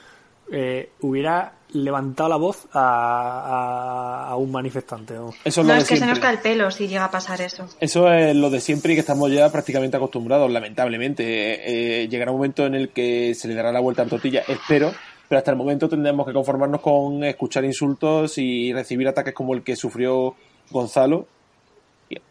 eh, 0.51 0.89
hubiera 0.99 1.53
levantado 1.73 2.27
la 2.27 2.35
voz 2.35 2.67
a, 2.73 4.35
un 4.37 4.51
manifestante. 4.51 5.13
¿no? 5.13 5.33
Eso 5.45 5.61
es, 5.61 5.87
que 5.87 5.95
se 5.95 6.05
nos 6.05 6.19
cae 6.19 6.33
el 6.33 6.39
pelo 6.39 6.69
si 6.71 6.89
llega 6.89 7.05
a 7.05 7.11
pasar 7.11 7.39
eso. 7.39 7.69
Eso 7.79 8.11
es 8.11 8.35
lo 8.35 8.49
de 8.49 8.59
siempre 8.59 8.91
y 8.91 8.95
que 8.95 8.99
estamos 8.99 9.31
ya 9.31 9.49
prácticamente 9.49 9.95
acostumbrados, 9.95 10.51
lamentablemente. 10.51 11.23
Eh, 11.23 12.03
eh, 12.03 12.07
llegará 12.09 12.31
un 12.31 12.37
momento 12.37 12.65
en 12.65 12.75
el 12.75 12.89
que 12.89 13.33
se 13.33 13.47
le 13.47 13.53
dará 13.53 13.71
la 13.71 13.79
vuelta 13.79 14.01
a 14.01 14.05
la 14.05 14.09
tortilla, 14.09 14.43
espero, 14.45 14.91
pero 15.29 15.39
hasta 15.39 15.51
el 15.51 15.57
momento 15.57 15.87
tendremos 15.87 16.27
que 16.27 16.33
conformarnos 16.33 16.81
con 16.81 17.23
escuchar 17.23 17.63
insultos 17.63 18.37
y 18.37 18.73
recibir 18.73 19.07
ataques 19.07 19.33
como 19.33 19.53
el 19.53 19.63
que 19.63 19.77
sufrió 19.77 20.35
Gonzalo 20.69 21.27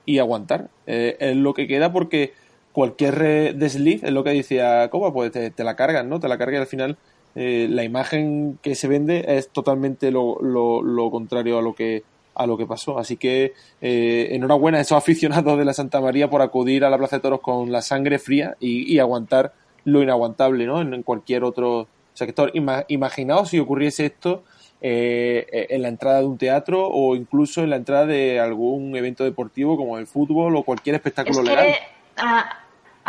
y, 0.04 0.18
aguantar. 0.18 0.68
es 0.84 1.36
lo 1.36 1.54
que 1.54 1.66
queda 1.66 1.90
porque 1.90 2.34
cualquier 2.72 3.56
desliz, 3.56 4.02
es 4.02 4.12
lo 4.12 4.22
que 4.22 4.30
decía 4.30 4.90
Coba, 4.90 5.10
pues 5.10 5.32
te, 5.32 5.50
te 5.50 5.64
la 5.64 5.74
cargan, 5.74 6.10
¿no? 6.10 6.20
Te 6.20 6.28
la 6.28 6.36
cargan 6.36 6.56
y 6.56 6.62
al 6.62 6.66
final 6.66 6.98
eh, 7.34 7.68
la 7.70 7.84
imagen 7.84 8.58
que 8.62 8.74
se 8.74 8.88
vende 8.88 9.24
es 9.36 9.50
totalmente 9.50 10.10
lo, 10.10 10.40
lo, 10.40 11.10
contrario 11.10 11.58
a 11.58 11.62
lo 11.62 11.74
que 11.74 12.02
a 12.34 12.46
lo 12.46 12.56
que 12.56 12.66
pasó. 12.66 12.98
Así 12.98 13.16
que 13.16 13.52
eh, 13.80 14.28
enhorabuena 14.30 14.78
a 14.78 14.80
esos 14.80 14.96
aficionados 14.96 15.58
de 15.58 15.64
la 15.64 15.74
Santa 15.74 16.00
María 16.00 16.30
por 16.30 16.42
acudir 16.42 16.84
a 16.84 16.90
la 16.90 16.98
Plaza 16.98 17.16
de 17.16 17.22
Toros 17.22 17.40
con 17.40 17.70
la 17.70 17.82
sangre 17.82 18.18
fría 18.18 18.56
y, 18.60 18.98
aguantar 18.98 19.52
lo 19.84 20.02
inaguantable 20.02 20.66
¿no? 20.66 20.80
en, 20.80 21.02
cualquier 21.02 21.44
otro 21.44 21.88
sector. 22.14 22.52
imaginaos 22.88 23.50
si 23.50 23.58
ocurriese 23.58 24.06
esto 24.06 24.42
eh, 24.80 25.66
en 25.70 25.82
la 25.82 25.88
entrada 25.88 26.20
de 26.20 26.26
un 26.26 26.38
teatro 26.38 26.88
o 26.88 27.14
incluso 27.14 27.62
en 27.62 27.70
la 27.70 27.76
entrada 27.76 28.06
de 28.06 28.40
algún 28.40 28.96
evento 28.96 29.24
deportivo 29.24 29.76
como 29.76 29.98
el 29.98 30.06
fútbol 30.06 30.56
o 30.56 30.62
cualquier 30.62 30.96
espectáculo 30.96 31.42
legal. 31.42 31.68
A 32.16 32.59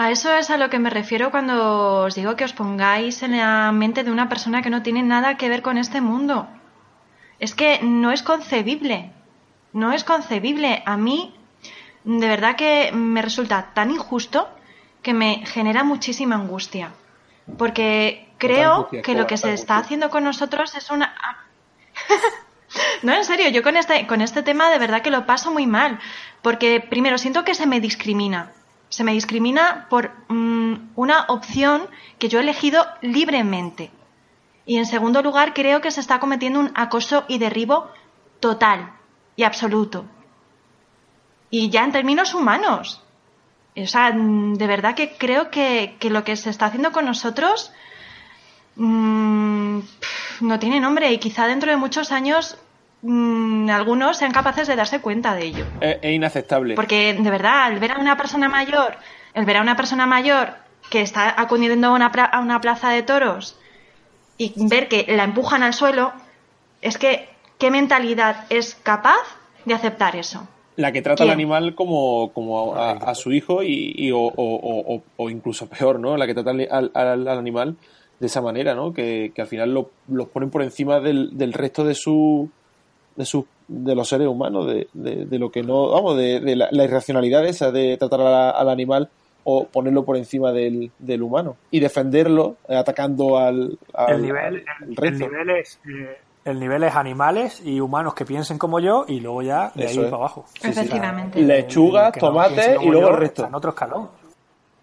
eso 0.09 0.33
es 0.35 0.49
a 0.49 0.57
lo 0.57 0.69
que 0.69 0.79
me 0.79 0.89
refiero 0.89 1.31
cuando 1.31 2.03
os 2.03 2.15
digo 2.15 2.35
que 2.35 2.45
os 2.45 2.53
pongáis 2.53 3.23
en 3.23 3.37
la 3.37 3.71
mente 3.71 4.03
de 4.03 4.11
una 4.11 4.29
persona 4.29 4.61
que 4.61 4.69
no 4.69 4.83
tiene 4.83 5.03
nada 5.03 5.35
que 5.35 5.49
ver 5.49 5.61
con 5.61 5.77
este 5.77 6.01
mundo. 6.01 6.47
Es 7.39 7.53
que 7.53 7.79
no 7.83 8.11
es 8.11 8.23
concebible. 8.23 9.11
No 9.73 9.91
es 9.91 10.03
concebible. 10.03 10.81
A 10.85 10.97
mí, 10.97 11.35
de 12.03 12.27
verdad 12.27 12.55
que 12.55 12.91
me 12.93 13.21
resulta 13.21 13.73
tan 13.73 13.91
injusto 13.91 14.49
que 15.01 15.13
me 15.13 15.45
genera 15.45 15.83
muchísima 15.83 16.35
angustia. 16.35 16.93
Porque 17.57 18.29
creo 18.37 18.89
que 18.89 19.15
lo 19.15 19.27
que 19.27 19.37
se 19.37 19.53
está 19.53 19.77
haciendo 19.77 20.09
con 20.09 20.23
nosotros 20.23 20.75
es 20.75 20.89
una... 20.89 21.13
No, 23.03 23.13
en 23.13 23.25
serio, 23.25 23.49
yo 23.49 23.63
con 23.63 23.75
este, 23.75 24.07
con 24.07 24.21
este 24.21 24.43
tema 24.43 24.69
de 24.69 24.79
verdad 24.79 25.01
que 25.01 25.11
lo 25.11 25.25
paso 25.25 25.51
muy 25.51 25.67
mal. 25.67 25.99
Porque 26.41 26.79
primero 26.79 27.17
siento 27.17 27.43
que 27.43 27.53
se 27.53 27.67
me 27.67 27.81
discrimina. 27.81 28.53
Se 28.91 29.05
me 29.05 29.13
discrimina 29.13 29.87
por 29.89 30.11
mm, 30.27 30.91
una 30.95 31.25
opción 31.29 31.87
que 32.19 32.27
yo 32.27 32.39
he 32.39 32.41
elegido 32.43 32.85
libremente. 33.01 33.89
Y 34.65 34.77
en 34.77 34.85
segundo 34.85 35.21
lugar, 35.21 35.53
creo 35.53 35.79
que 35.79 35.91
se 35.91 36.01
está 36.01 36.19
cometiendo 36.19 36.59
un 36.59 36.71
acoso 36.75 37.23
y 37.29 37.37
derribo 37.37 37.89
total 38.41 38.91
y 39.37 39.43
absoluto. 39.43 40.03
Y 41.49 41.69
ya 41.69 41.85
en 41.85 41.93
términos 41.93 42.33
humanos. 42.33 43.01
O 43.77 43.87
sea, 43.87 44.11
mm, 44.11 44.55
de 44.55 44.67
verdad 44.67 44.93
que 44.93 45.15
creo 45.17 45.49
que, 45.49 45.95
que 45.97 46.09
lo 46.09 46.25
que 46.25 46.35
se 46.35 46.49
está 46.49 46.65
haciendo 46.65 46.91
con 46.91 47.05
nosotros 47.05 47.71
mmm, 48.75 49.79
no 50.41 50.59
tiene 50.59 50.81
nombre 50.81 51.13
y 51.13 51.17
quizá 51.17 51.47
dentro 51.47 51.71
de 51.71 51.77
muchos 51.77 52.11
años 52.11 52.57
mmm, 53.01 53.69
algunos 53.69 54.17
sean 54.17 54.31
capaces 54.31 54.67
de 54.67 54.75
darse 54.75 55.01
cuenta 55.01 55.35
de 55.35 55.45
ello. 55.45 55.65
Es, 55.79 55.97
es, 56.01 56.11
inaceptable. 56.11 56.75
Porque 56.75 57.13
de 57.13 57.29
verdad, 57.29 57.71
el 57.71 57.79
ver 57.79 57.93
a 57.93 57.99
una 57.99 58.17
persona 58.17 58.49
mayor, 58.49 58.97
el 59.33 59.45
ver 59.45 59.57
a 59.57 59.61
una 59.61 59.75
persona 59.75 60.05
mayor 60.05 60.53
que 60.89 61.01
está 61.01 61.39
acudiendo 61.39 61.87
a 61.87 61.91
una, 61.91 62.07
a 62.07 62.39
una 62.39 62.61
plaza 62.61 62.89
de 62.89 63.03
toros 63.03 63.57
y 64.37 64.53
ver 64.67 64.87
que 64.87 65.05
la 65.07 65.23
empujan 65.23 65.63
al 65.63 65.73
suelo, 65.73 66.13
es 66.81 66.97
que 66.97 67.29
¿qué 67.57 67.69
mentalidad 67.69 68.45
es 68.49 68.75
capaz 68.75 69.21
de 69.65 69.73
aceptar 69.73 70.15
eso? 70.15 70.47
La 70.77 70.91
que 70.91 71.01
trata 71.01 71.17
¿Quién? 71.17 71.29
al 71.29 71.33
animal 71.33 71.75
como, 71.75 72.31
como 72.33 72.75
a, 72.75 72.91
a, 72.91 73.13
su 73.13 73.31
hijo 73.31 73.61
y, 73.61 73.93
y 73.95 74.11
o, 74.11 74.19
o, 74.19 74.33
o, 74.35 75.03
o, 75.17 75.29
incluso 75.29 75.67
peor, 75.67 75.99
¿no? 75.99 76.17
La 76.17 76.25
que 76.25 76.33
trata 76.33 76.51
al, 76.51 76.91
al, 76.93 77.27
al 77.27 77.27
animal 77.27 77.75
de 78.19 78.27
esa 78.27 78.41
manera, 78.41 78.73
¿no? 78.73 78.93
Que, 78.93 79.31
que 79.35 79.41
al 79.41 79.47
final 79.47 79.73
los 79.73 79.85
lo 80.07 80.27
ponen 80.29 80.49
por 80.49 80.63
encima 80.63 80.99
del, 80.99 81.37
del 81.37 81.53
resto 81.53 81.83
de 81.83 81.93
su 81.93 82.49
de 83.15 83.25
su 83.25 83.45
de 83.67 83.95
los 83.95 84.07
seres 84.09 84.27
humanos, 84.27 84.67
de, 84.67 84.87
de, 84.93 85.25
de 85.25 85.39
lo 85.39 85.49
que 85.49 85.63
no, 85.63 85.89
vamos, 85.89 86.17
de, 86.17 86.39
de 86.41 86.55
la, 86.55 86.67
la, 86.71 86.83
irracionalidad 86.83 87.45
esa 87.45 87.71
de 87.71 87.95
tratar 87.97 88.19
a, 88.21 88.49
al 88.51 88.69
animal 88.69 89.09
o 89.43 89.65
ponerlo 89.65 90.03
por 90.03 90.17
encima 90.17 90.51
del, 90.51 90.91
del 90.99 91.21
humano 91.23 91.55
y 91.71 91.79
defenderlo 91.79 92.57
eh, 92.67 92.75
atacando 92.75 93.37
al, 93.37 93.77
al, 93.93 94.15
el 94.15 94.21
nivel, 94.21 94.65
el, 94.97 95.03
el 95.05 95.19
nivel 95.19 95.49
es 95.51 95.79
eh, 95.87 96.17
el 96.43 96.59
nivel 96.59 96.83
es 96.83 96.95
animales 96.95 97.61
y 97.63 97.79
humanos 97.79 98.13
que 98.13 98.25
piensen 98.25 98.57
como 98.57 98.79
yo 98.79 99.05
y 99.07 99.19
luego 99.19 99.41
ya 99.41 99.71
de 99.75 99.85
Eso 99.85 99.99
ahí 99.99 100.05
es. 100.05 100.11
para 100.11 100.23
abajo. 100.23 100.45
Efectivamente. 100.61 101.37
Sí, 101.39 101.45
sí. 101.45 101.47
Lechugas, 101.47 102.15
no 102.15 102.19
tomates 102.19 102.81
y 102.81 102.85
luego 102.85 103.01
yo, 103.01 103.09
el 103.09 103.17
resto. 103.17 103.45
En 103.45 103.55
otro 103.55 103.69
escalón. 103.69 104.09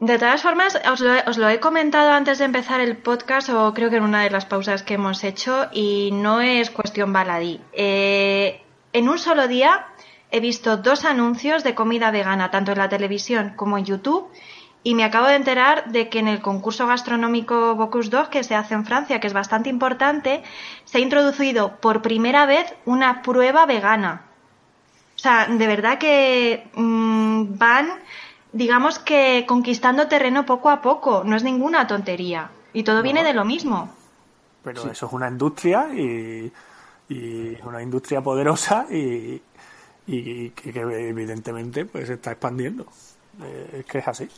De 0.00 0.16
todas 0.16 0.42
formas, 0.42 0.78
os 0.92 1.00
lo, 1.00 1.12
he, 1.12 1.24
os 1.26 1.38
lo, 1.38 1.48
he, 1.48 1.58
comentado 1.58 2.12
antes 2.12 2.38
de 2.38 2.44
empezar 2.44 2.80
el 2.80 2.96
podcast, 2.96 3.48
o 3.48 3.74
creo 3.74 3.90
que 3.90 3.96
en 3.96 4.04
una 4.04 4.22
de 4.22 4.30
las 4.30 4.46
pausas 4.46 4.84
que 4.84 4.94
hemos 4.94 5.24
hecho, 5.24 5.68
y 5.72 6.10
no 6.12 6.40
es 6.40 6.70
cuestión 6.70 7.12
baladí. 7.12 7.60
Eh, 7.72 8.62
en 8.92 9.08
un 9.08 9.18
solo 9.18 9.48
día 9.48 9.86
he 10.30 10.38
visto 10.38 10.76
dos 10.76 11.04
anuncios 11.04 11.64
de 11.64 11.74
comida 11.74 12.12
vegana, 12.12 12.52
tanto 12.52 12.70
en 12.72 12.78
la 12.78 12.88
televisión 12.88 13.54
como 13.56 13.76
en 13.76 13.86
YouTube, 13.86 14.30
y 14.84 14.94
me 14.94 15.02
acabo 15.02 15.26
de 15.26 15.34
enterar 15.34 15.90
de 15.90 16.08
que 16.08 16.20
en 16.20 16.28
el 16.28 16.40
concurso 16.40 16.86
gastronómico 16.86 17.74
Bocuse 17.74 18.10
d'Or, 18.10 18.30
que 18.30 18.44
se 18.44 18.54
hace 18.54 18.74
en 18.74 18.86
Francia, 18.86 19.18
que 19.18 19.26
es 19.26 19.32
bastante 19.32 19.68
importante, 19.68 20.44
se 20.84 20.98
ha 20.98 21.00
introducido 21.00 21.76
por 21.80 22.02
primera 22.02 22.46
vez 22.46 22.72
una 22.84 23.22
prueba 23.22 23.66
vegana. 23.66 24.22
O 25.16 25.18
sea, 25.18 25.48
de 25.48 25.66
verdad 25.66 25.98
que 25.98 26.68
mmm, 26.74 27.58
van 27.58 27.90
digamos 28.52 28.98
que 28.98 29.44
conquistando 29.46 30.08
terreno 30.08 30.46
poco 30.46 30.70
a 30.70 30.80
poco, 30.80 31.22
no 31.24 31.36
es 31.36 31.44
ninguna 31.44 31.86
tontería. 31.86 32.50
Y 32.72 32.82
todo 32.82 32.96
no. 32.96 33.02
viene 33.02 33.24
de 33.24 33.34
lo 33.34 33.44
mismo. 33.44 33.90
Pero 34.62 34.82
sí. 34.82 34.88
eso 34.90 35.06
es 35.06 35.12
una 35.12 35.28
industria 35.28 35.88
y, 35.94 36.52
y 37.08 37.56
una 37.64 37.82
industria 37.82 38.20
poderosa 38.20 38.86
y, 38.90 39.40
y, 40.06 40.50
que, 40.50 40.72
que, 40.72 40.80
evidentemente 40.80 41.84
pues 41.84 42.08
se 42.08 42.14
está 42.14 42.32
expandiendo. 42.32 42.86
Eh, 43.42 43.80
es 43.80 43.86
que 43.86 43.98
es 43.98 44.08
así. 44.08 44.28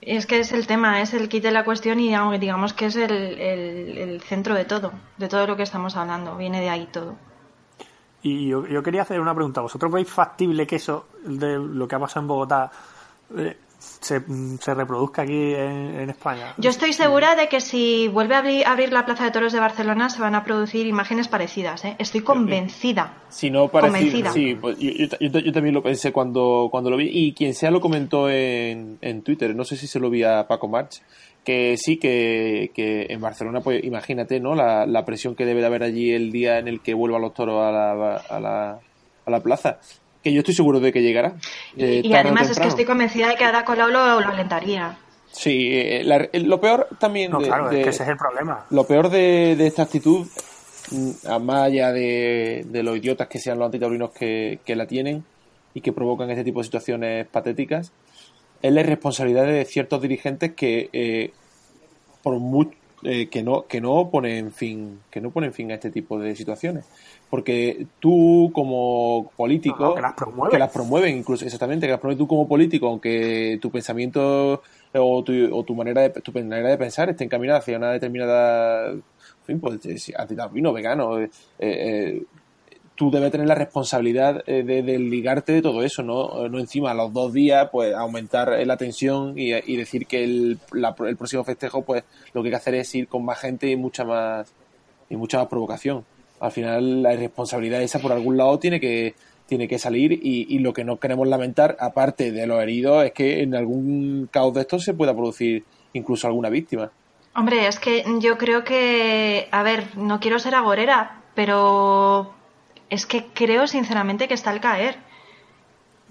Es 0.00 0.26
que 0.26 0.40
es 0.40 0.52
el 0.52 0.66
tema, 0.66 1.00
es 1.00 1.14
el 1.14 1.28
kit 1.28 1.42
de 1.42 1.50
la 1.50 1.64
cuestión 1.64 1.98
y 1.98 2.14
digamos 2.38 2.74
que 2.74 2.86
es 2.86 2.96
el, 2.96 3.10
el, 3.10 3.98
el 3.98 4.20
centro 4.20 4.54
de 4.54 4.66
todo, 4.66 4.92
de 5.16 5.28
todo 5.28 5.46
lo 5.46 5.56
que 5.56 5.62
estamos 5.62 5.96
hablando, 5.96 6.36
viene 6.36 6.60
de 6.60 6.68
ahí 6.68 6.86
todo. 6.92 7.16
Y 8.22 8.48
yo, 8.48 8.66
yo, 8.66 8.82
quería 8.82 9.02
hacer 9.02 9.20
una 9.20 9.34
pregunta. 9.34 9.60
¿Vosotros 9.60 9.92
veis 9.92 10.08
factible 10.08 10.66
que 10.66 10.76
eso, 10.76 11.08
de 11.24 11.58
lo 11.58 11.86
que 11.86 11.94
ha 11.94 11.98
pasado 11.98 12.22
en 12.22 12.28
Bogotá, 12.28 12.70
eh, 13.36 13.56
se, 13.78 14.22
se, 14.60 14.74
reproduzca 14.74 15.22
aquí 15.22 15.54
en, 15.54 16.00
en, 16.00 16.10
España? 16.10 16.54
Yo 16.58 16.70
estoy 16.70 16.92
segura 16.92 17.36
de 17.36 17.48
que 17.48 17.60
si 17.60 18.08
vuelve 18.08 18.34
a 18.34 18.38
abrir, 18.38 18.66
abrir, 18.66 18.92
la 18.92 19.04
Plaza 19.04 19.24
de 19.24 19.30
Toros 19.30 19.52
de 19.52 19.60
Barcelona 19.60 20.08
se 20.10 20.20
van 20.20 20.34
a 20.34 20.44
producir 20.44 20.86
imágenes 20.86 21.28
parecidas. 21.28 21.84
¿eh? 21.84 21.96
Estoy 21.98 22.22
convencida. 22.22 23.14
Si 23.28 23.50
no 23.50 23.68
parecida, 23.68 24.32
sí, 24.32 24.54
pues 24.54 24.78
yo, 24.78 24.90
yo, 25.20 25.38
yo, 25.40 25.52
también 25.52 25.74
lo 25.74 25.82
pensé 25.82 26.12
cuando, 26.12 26.68
cuando 26.70 26.90
lo 26.90 26.96
vi. 26.96 27.10
Y 27.12 27.32
quien 27.32 27.54
sea 27.54 27.70
lo 27.70 27.80
comentó 27.80 28.28
en, 28.30 28.98
en 29.00 29.22
Twitter. 29.22 29.54
No 29.54 29.64
sé 29.64 29.76
si 29.76 29.86
se 29.86 30.00
lo 30.00 30.10
vi 30.10 30.22
a 30.22 30.46
Paco 30.46 30.68
March 30.68 31.02
que 31.44 31.76
sí, 31.76 31.98
que, 31.98 32.72
que, 32.74 33.06
en 33.10 33.20
Barcelona, 33.20 33.60
pues 33.60 33.84
imagínate, 33.84 34.40
¿no? 34.40 34.54
La, 34.54 34.86
la, 34.86 35.04
presión 35.04 35.34
que 35.34 35.44
debe 35.44 35.60
de 35.60 35.66
haber 35.66 35.82
allí 35.82 36.10
el 36.10 36.32
día 36.32 36.58
en 36.58 36.68
el 36.68 36.80
que 36.80 36.94
vuelvan 36.94 37.20
los 37.20 37.34
toros 37.34 37.62
a 37.62 37.70
la, 37.70 38.16
a 38.16 38.40
la, 38.40 38.80
a 39.26 39.30
la 39.30 39.40
plaza. 39.40 39.78
Que 40.24 40.32
yo 40.32 40.40
estoy 40.40 40.54
seguro 40.54 40.80
de 40.80 40.92
que 40.92 41.02
llegará. 41.02 41.34
Eh, 41.76 42.00
y, 42.02 42.08
y 42.08 42.14
además 42.14 42.50
es 42.50 42.58
que 42.58 42.66
estoy 42.66 42.84
convencida 42.84 43.28
de 43.28 43.36
que 43.36 43.44
Ada 43.44 43.64
Colau 43.64 43.90
lo, 43.90 44.20
lo 44.20 44.28
alentaría. 44.28 44.96
Sí, 45.30 45.68
eh, 45.72 46.02
la, 46.04 46.28
lo 46.32 46.60
peor 46.60 46.88
también. 46.98 47.30
No, 47.30 47.40
de, 47.40 47.46
claro, 47.46 47.68
de, 47.68 47.80
es 47.80 47.84
que 47.84 47.90
ese 47.90 48.02
es 48.04 48.08
el 48.08 48.16
problema. 48.16 48.64
Lo 48.70 48.86
peor 48.86 49.10
de, 49.10 49.54
de 49.56 49.66
esta 49.66 49.82
actitud, 49.82 50.26
mm, 50.90 51.42
más 51.42 51.64
allá 51.64 51.92
de, 51.92 52.64
de, 52.66 52.82
los 52.82 52.96
idiotas 52.96 53.28
que 53.28 53.38
sean 53.38 53.58
los 53.58 53.66
antitaurinos 53.66 54.10
que, 54.10 54.60
que 54.64 54.74
la 54.74 54.86
tienen 54.86 55.24
y 55.74 55.80
que 55.80 55.92
provocan 55.92 56.30
este 56.30 56.44
tipo 56.44 56.60
de 56.60 56.64
situaciones 56.64 57.26
patéticas, 57.26 57.92
es 58.62 58.72
la 58.72 58.80
irresponsabilidad 58.80 59.44
de 59.44 59.64
ciertos 59.66 60.00
dirigentes 60.00 60.54
que 60.54 60.88
eh, 60.92 61.32
por 62.22 62.38
mucho 62.38 62.78
eh, 63.04 63.28
que 63.28 63.42
no 63.42 63.66
que 63.66 63.80
no 63.80 64.10
ponen 64.10 64.50
fin 64.52 65.00
que 65.10 65.20
no 65.20 65.30
ponen 65.30 65.52
fin 65.52 65.70
a 65.70 65.74
este 65.74 65.90
tipo 65.90 66.18
de 66.18 66.34
situaciones 66.34 66.86
porque 67.30 67.86
tú 68.00 68.50
como 68.54 69.30
político 69.36 69.76
no, 69.78 69.88
no, 69.88 69.94
que, 69.94 70.00
las 70.02 70.14
promueven. 70.14 70.50
que 70.50 70.58
las 70.58 70.70
promueven 70.70 71.18
incluso 71.18 71.44
exactamente 71.44 71.86
que 71.86 71.92
las 71.92 72.00
promueves 72.00 72.18
tú 72.18 72.26
como 72.26 72.48
político 72.48 72.88
aunque 72.88 73.58
tu 73.60 73.70
pensamiento 73.70 74.62
o 74.94 75.24
tu, 75.24 75.32
o 75.54 75.62
tu 75.64 75.74
manera 75.74 76.02
de 76.02 76.10
tu 76.10 76.32
manera 76.32 76.70
de 76.70 76.78
pensar 76.78 77.10
esté 77.10 77.24
encaminada 77.24 77.58
hacia 77.58 77.76
una 77.76 77.92
determinada 77.92 78.90
en 78.90 79.02
fin 79.44 79.60
pues 79.60 80.12
antitaurino 80.16 80.72
vegano 80.72 81.20
eh, 81.20 81.30
eh, 81.58 82.22
tú 82.94 83.10
debes 83.10 83.32
tener 83.32 83.46
la 83.46 83.54
responsabilidad 83.54 84.44
de, 84.44 84.62
de, 84.62 84.98
ligarte 84.98 85.52
de 85.52 85.62
todo 85.62 85.82
eso, 85.82 86.02
¿no? 86.02 86.48
No 86.48 86.58
encima 86.58 86.92
a 86.92 86.94
los 86.94 87.12
dos 87.12 87.32
días, 87.32 87.68
pues 87.72 87.94
aumentar 87.94 88.54
la 88.64 88.76
tensión 88.76 89.34
y, 89.36 89.50
decir 89.76 90.06
que 90.06 90.22
el, 90.22 90.58
el, 90.72 91.16
próximo 91.16 91.44
festejo, 91.44 91.82
pues 91.82 92.04
lo 92.32 92.42
que 92.42 92.48
hay 92.48 92.52
que 92.52 92.56
hacer 92.56 92.74
es 92.76 92.94
ir 92.94 93.08
con 93.08 93.24
más 93.24 93.38
gente 93.38 93.68
y 93.68 93.76
mucha 93.76 94.04
más 94.04 94.52
y 95.10 95.16
mucha 95.16 95.38
más 95.38 95.48
provocación. 95.48 96.04
Al 96.40 96.52
final 96.52 97.02
la 97.02 97.14
irresponsabilidad 97.14 97.82
esa 97.82 97.98
por 97.98 98.12
algún 98.12 98.36
lado 98.36 98.58
tiene 98.58 98.80
que 98.80 99.14
tiene 99.46 99.68
que 99.68 99.78
salir 99.78 100.12
y, 100.12 100.46
y 100.48 100.58
lo 100.60 100.72
que 100.72 100.84
no 100.84 100.98
queremos 100.98 101.28
lamentar, 101.28 101.76
aparte 101.78 102.32
de 102.32 102.46
los 102.46 102.62
heridos, 102.62 103.04
es 103.04 103.12
que 103.12 103.42
en 103.42 103.54
algún 103.54 104.28
caos 104.30 104.54
de 104.54 104.62
estos 104.62 104.84
se 104.84 104.94
pueda 104.94 105.14
producir 105.14 105.64
incluso 105.92 106.26
alguna 106.26 106.48
víctima. 106.48 106.90
Hombre, 107.36 107.66
es 107.66 107.78
que 107.78 108.04
yo 108.20 108.38
creo 108.38 108.64
que, 108.64 109.48
a 109.50 109.62
ver, 109.62 109.96
no 109.96 110.20
quiero 110.20 110.38
ser 110.38 110.54
agorera, 110.54 111.22
pero 111.34 112.32
es 112.90 113.06
que 113.06 113.26
creo 113.26 113.66
sinceramente 113.66 114.28
que 114.28 114.34
está 114.34 114.50
al 114.50 114.60
caer. 114.60 114.96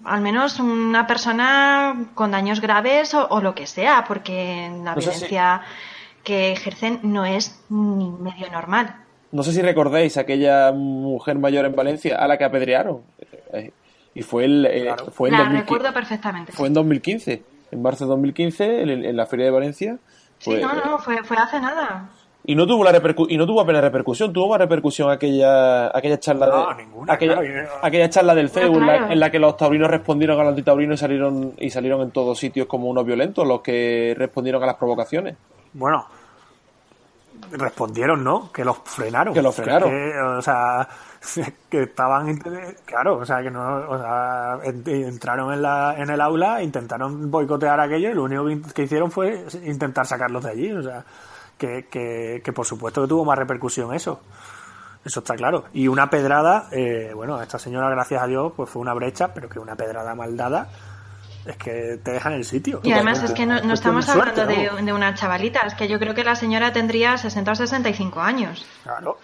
Al 0.03 0.21
menos 0.21 0.59
una 0.59 1.07
persona 1.07 2.09
con 2.13 2.31
daños 2.31 2.59
graves 2.59 3.13
o, 3.13 3.27
o 3.29 3.41
lo 3.41 3.55
que 3.55 3.67
sea, 3.67 4.03
porque 4.07 4.69
la 4.83 4.95
no 4.95 4.99
violencia 4.99 5.61
si... 5.63 6.23
que 6.23 6.51
ejercen 6.51 6.99
no 7.03 7.25
es 7.25 7.63
ni 7.69 8.09
medio 8.09 8.51
normal. 8.51 8.95
No 9.31 9.43
sé 9.43 9.53
si 9.53 9.61
recordáis 9.61 10.17
aquella 10.17 10.71
mujer 10.71 11.39
mayor 11.39 11.65
en 11.65 11.75
Valencia 11.75 12.17
a 12.17 12.27
la 12.27 12.37
que 12.37 12.43
apedrearon. 12.43 13.01
Y 14.13 14.21
fue 14.21 14.45
el. 14.45 14.67
Claro. 14.83 15.11
Fue 15.11 15.31
la 15.31 15.37
2015, 15.39 15.61
recuerdo 15.61 15.93
perfectamente. 15.93 16.51
Fue 16.51 16.67
en 16.67 16.73
2015. 16.73 17.43
En 17.71 17.81
marzo 17.81 18.05
de 18.05 18.09
2015, 18.09 18.81
en, 18.83 18.89
en 19.05 19.17
la 19.17 19.25
Feria 19.25 19.45
de 19.45 19.51
Valencia. 19.51 19.97
Fue, 20.39 20.57
sí, 20.57 20.61
no, 20.61 20.73
no, 20.73 20.99
fue, 20.99 21.23
fue 21.23 21.37
hace 21.37 21.59
nada. 21.59 22.09
Y 22.45 22.55
no 22.55 22.67
tuvo 22.67 22.83
la 22.83 22.91
repercu 22.91 23.25
y 23.29 23.37
no 23.37 23.45
tuvo 23.45 23.61
apenas 23.61 23.81
repercusión, 23.81 24.33
tuvo 24.33 24.49
más 24.49 24.59
repercusión 24.59 25.09
aquella 25.09 25.95
aquella 25.97 26.19
charla 26.19 26.47
no, 26.47 26.67
de 26.69 26.83
ninguna, 26.83 27.13
aquella, 27.13 27.35
claro. 27.35 27.69
aquella 27.81 28.09
charla 28.09 28.35
del 28.35 28.49
CEU 28.49 28.73
claro. 28.73 28.79
en, 28.79 28.87
la, 28.87 29.13
en, 29.13 29.19
la, 29.21 29.31
que 29.31 29.39
los 29.39 29.55
taurinos 29.55 29.89
respondieron 29.89 30.37
a 30.37 30.43
los 30.43 30.49
antitaurinos 30.49 30.95
y 30.95 31.01
salieron 31.01 31.53
y 31.57 31.69
salieron 31.69 32.01
en 32.01 32.11
todos 32.11 32.37
sitios 32.37 32.67
como 32.67 32.89
unos 32.89 33.05
violentos 33.05 33.47
los 33.47 33.61
que 33.61 34.13
respondieron 34.17 34.61
a 34.61 34.65
las 34.65 34.75
provocaciones. 34.75 35.37
Bueno, 35.71 36.05
respondieron, 37.51 38.23
¿no? 38.23 38.51
Que 38.51 38.65
los 38.65 38.77
frenaron. 38.83 39.33
Que 39.33 39.41
los 39.41 39.55
frenaron. 39.55 39.89
Que, 39.89 40.19
o 40.19 40.41
sea, 40.41 40.87
que 41.69 41.83
estaban 41.83 42.37
claro, 42.85 43.17
o 43.17 43.25
sea, 43.25 43.41
que 43.41 43.51
no, 43.51 43.89
o 43.89 43.97
sea, 43.97 44.59
entraron 44.63 45.53
en 45.53 45.61
la 45.61 45.95
en 45.97 46.09
el 46.09 46.21
aula, 46.21 46.61
intentaron 46.61 47.29
boicotear 47.31 47.79
aquello 47.79 48.09
y 48.09 48.13
lo 48.13 48.23
único 48.23 48.73
que 48.73 48.83
hicieron 48.83 49.11
fue 49.11 49.45
intentar 49.65 50.05
sacarlos 50.05 50.43
de 50.43 50.51
allí, 50.51 50.71
o 50.71 50.83
sea, 50.83 51.03
que, 51.63 51.85
que, 51.89 52.41
que 52.43 52.51
por 52.51 52.65
supuesto 52.65 53.01
que 53.01 53.07
tuvo 53.07 53.23
más 53.23 53.37
repercusión 53.37 53.93
eso. 53.93 54.19
Eso 55.05 55.19
está 55.19 55.35
claro. 55.35 55.65
Y 55.73 55.87
una 55.87 56.09
pedrada, 56.09 56.67
eh, 56.71 57.11
bueno, 57.15 57.41
esta 57.41 57.57
señora, 57.57 57.89
gracias 57.89 58.21
a 58.21 58.27
Dios, 58.27 58.51
pues 58.55 58.69
fue 58.69 58.81
una 58.81 58.93
brecha, 58.93 59.33
pero 59.33 59.47
que 59.47 59.59
una 59.59 59.75
pedrada 59.75 60.13
mal 60.13 60.35
dada 60.35 60.69
es 61.45 61.55
que 61.57 61.99
te 62.03 62.11
dejan 62.11 62.33
en 62.33 62.39
el 62.39 62.45
sitio. 62.45 62.81
Y 62.83 62.91
además 62.91 63.23
es 63.23 63.31
que 63.31 63.45
no, 63.45 63.73
estamos 63.73 64.07
hablando 64.09 64.45
de, 64.45 64.69
de, 64.81 64.93
una 64.93 65.13
chavalita, 65.13 65.61
es 65.61 65.73
que 65.73 65.87
yo 65.87 65.99
creo 65.99 66.13
que 66.13 66.23
la 66.23 66.35
señora 66.35 66.73
tendría 66.73 67.17
60 67.17 67.51
o 67.51 67.55
65 67.55 68.19
años. 68.19 68.65
Claro. 68.83 69.17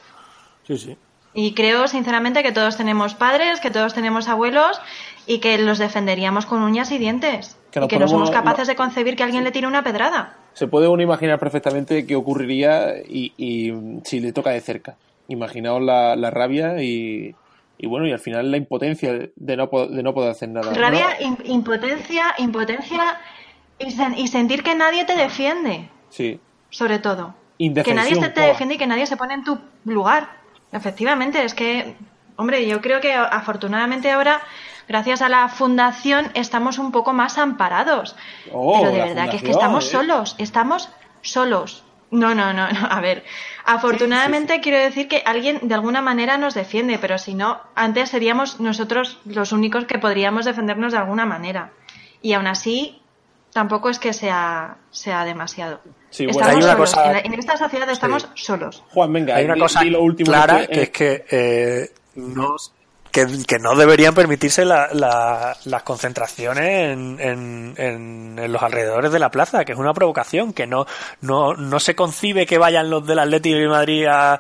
Sí, 0.66 0.78
sí. 0.78 0.98
Y 1.34 1.54
creo 1.54 1.88
sinceramente 1.88 2.42
que 2.42 2.52
todos 2.52 2.76
tenemos 2.78 3.16
padres, 3.16 3.60
que 3.60 3.70
todos 3.70 3.94
tenemos 3.94 4.28
abuelos 4.28 4.82
y 5.28 5.40
que 5.40 5.58
los 5.58 5.78
defenderíamos 5.78 6.46
con 6.46 6.62
uñas 6.62 6.92
y 6.92 6.98
dientes. 6.98 7.58
y 7.74 7.88
que 7.88 8.00
no 8.00 8.08
somos 8.08 8.32
capaces 8.32 8.68
de 8.68 8.76
concebir 8.76 9.16
que 9.16 9.24
alguien 9.24 9.44
le 9.44 9.52
tire 9.52 9.68
una 9.68 9.84
pedrada. 9.84 10.39
Se 10.54 10.68
puede 10.68 10.88
uno 10.88 11.02
imaginar 11.02 11.40
perfectamente 11.40 12.06
qué 12.06 12.16
ocurriría 12.16 12.98
y, 12.98 13.74
si 14.04 14.20
le 14.20 14.34
toca 14.34 14.52
de 14.52 14.62
cerca. 14.62 14.98
Imaginaos 15.28 15.82
la, 15.82 16.32
rabia 16.32 16.82
y, 16.82 17.36
bueno, 17.84 18.08
y 18.08 18.12
al 18.12 18.20
final 18.20 18.52
la 18.52 18.58
impotencia 18.58 19.30
de 19.36 19.58
no, 19.58 19.68
de 19.68 20.04
no 20.04 20.14
poder 20.14 20.32
hacer 20.32 20.50
nada. 20.50 20.74
Rabia, 20.74 21.18
impotencia, 21.46 22.36
impotencia 22.38 23.20
y, 23.80 24.28
sentir 24.28 24.64
que 24.64 24.76
nadie 24.76 25.06
te 25.06 25.16
defiende. 25.16 25.90
Sí. 26.10 26.40
Sobre 26.70 27.00
todo. 27.00 27.36
Que 27.58 27.94
nadie 27.94 28.16
te 28.16 28.42
defiende 28.42 28.76
y 28.76 28.78
que 28.78 28.88
nadie 28.88 29.06
se 29.06 29.18
pone 29.18 29.34
en 29.34 29.44
tu 29.44 29.60
lugar. 29.86 30.30
Efectivamente, 30.72 31.44
es 31.44 31.54
que, 31.54 31.96
hombre, 32.36 32.68
yo 32.68 32.82
creo 32.82 33.02
que 33.02 33.14
afortunadamente 33.14 34.12
ahora, 34.12 34.42
gracias 34.90 35.22
a 35.22 35.30
la 35.30 35.48
fundación, 35.48 36.32
estamos 36.34 36.80
un 36.80 36.92
poco 36.92 37.14
más 37.14 37.38
amparados. 37.38 38.16
Oh, 38.52 38.80
Pero 38.82 38.92
de 38.92 39.00
verdad 39.00 39.30
que 39.30 39.38
es 39.38 39.44
que 39.44 39.52
estamos 39.52 39.86
¿eh? 39.86 39.92
solos, 39.92 40.36
estamos 40.40 40.90
solos. 41.22 41.84
No, 42.12 42.34
no, 42.34 42.54
no, 42.54 42.70
no. 42.72 42.88
A 42.90 43.00
ver, 43.00 43.24
afortunadamente 43.66 44.60
quiero 44.62 44.80
decir 44.80 45.08
que 45.08 45.22
alguien 45.26 45.60
de 45.62 45.76
alguna 45.76 46.02
manera 46.02 46.38
nos 46.40 46.56
defiende, 46.56 46.98
pero 46.98 47.20
si 47.20 47.36
no, 47.36 47.62
antes 47.76 48.10
seríamos 48.10 48.60
nosotros 48.60 49.20
los 49.26 49.52
únicos 49.52 49.86
que 49.86 50.00
podríamos 50.00 50.46
defendernos 50.46 50.92
de 50.92 50.98
alguna 50.98 51.26
manera. 51.28 51.72
Y 52.24 52.34
aún 52.34 52.48
así, 52.48 53.00
tampoco 53.54 53.92
es 53.92 54.00
que 54.00 54.12
sea, 54.12 54.78
sea 54.90 55.24
demasiado. 55.24 55.82
estamos 56.10 56.66
solos. 56.66 56.96
en, 57.24 57.34
esta 57.36 57.58
sociedad 57.58 57.90
estamos 57.92 58.28
solos. 58.34 58.84
Juan, 58.90 59.14
venga, 59.14 59.36
hay 59.36 59.46
una 59.46 59.56
cosa 59.56 59.82
clara 60.18 60.66
que, 60.66 60.82
es 60.82 60.90
que 60.90 61.26
eh, 61.30 61.92
no, 62.16 62.56
que, 63.48 63.60
no 63.60 63.76
deberían 63.76 64.14
permitirse 64.14 64.66
las 64.66 65.84
concentraciones 65.84 66.94
en, 66.94 67.76
en, 67.78 68.52
los 68.52 68.62
alrededores 68.62 69.12
de 69.12 69.20
la 69.20 69.30
plaza, 69.30 69.66
que 69.66 69.74
es 69.74 69.78
una 69.78 69.94
provocación, 69.94 70.54
que 70.54 70.66
no, 70.66 70.86
no, 71.22 71.54
no 71.54 71.80
se 71.80 71.96
concibe 71.96 72.46
que 72.46 72.58
vayan 72.58 72.90
los 72.90 73.06
del 73.06 73.20
Atlético 73.20 73.58
de 73.58 73.68
Madrid 73.68 74.06
a, 74.08 74.40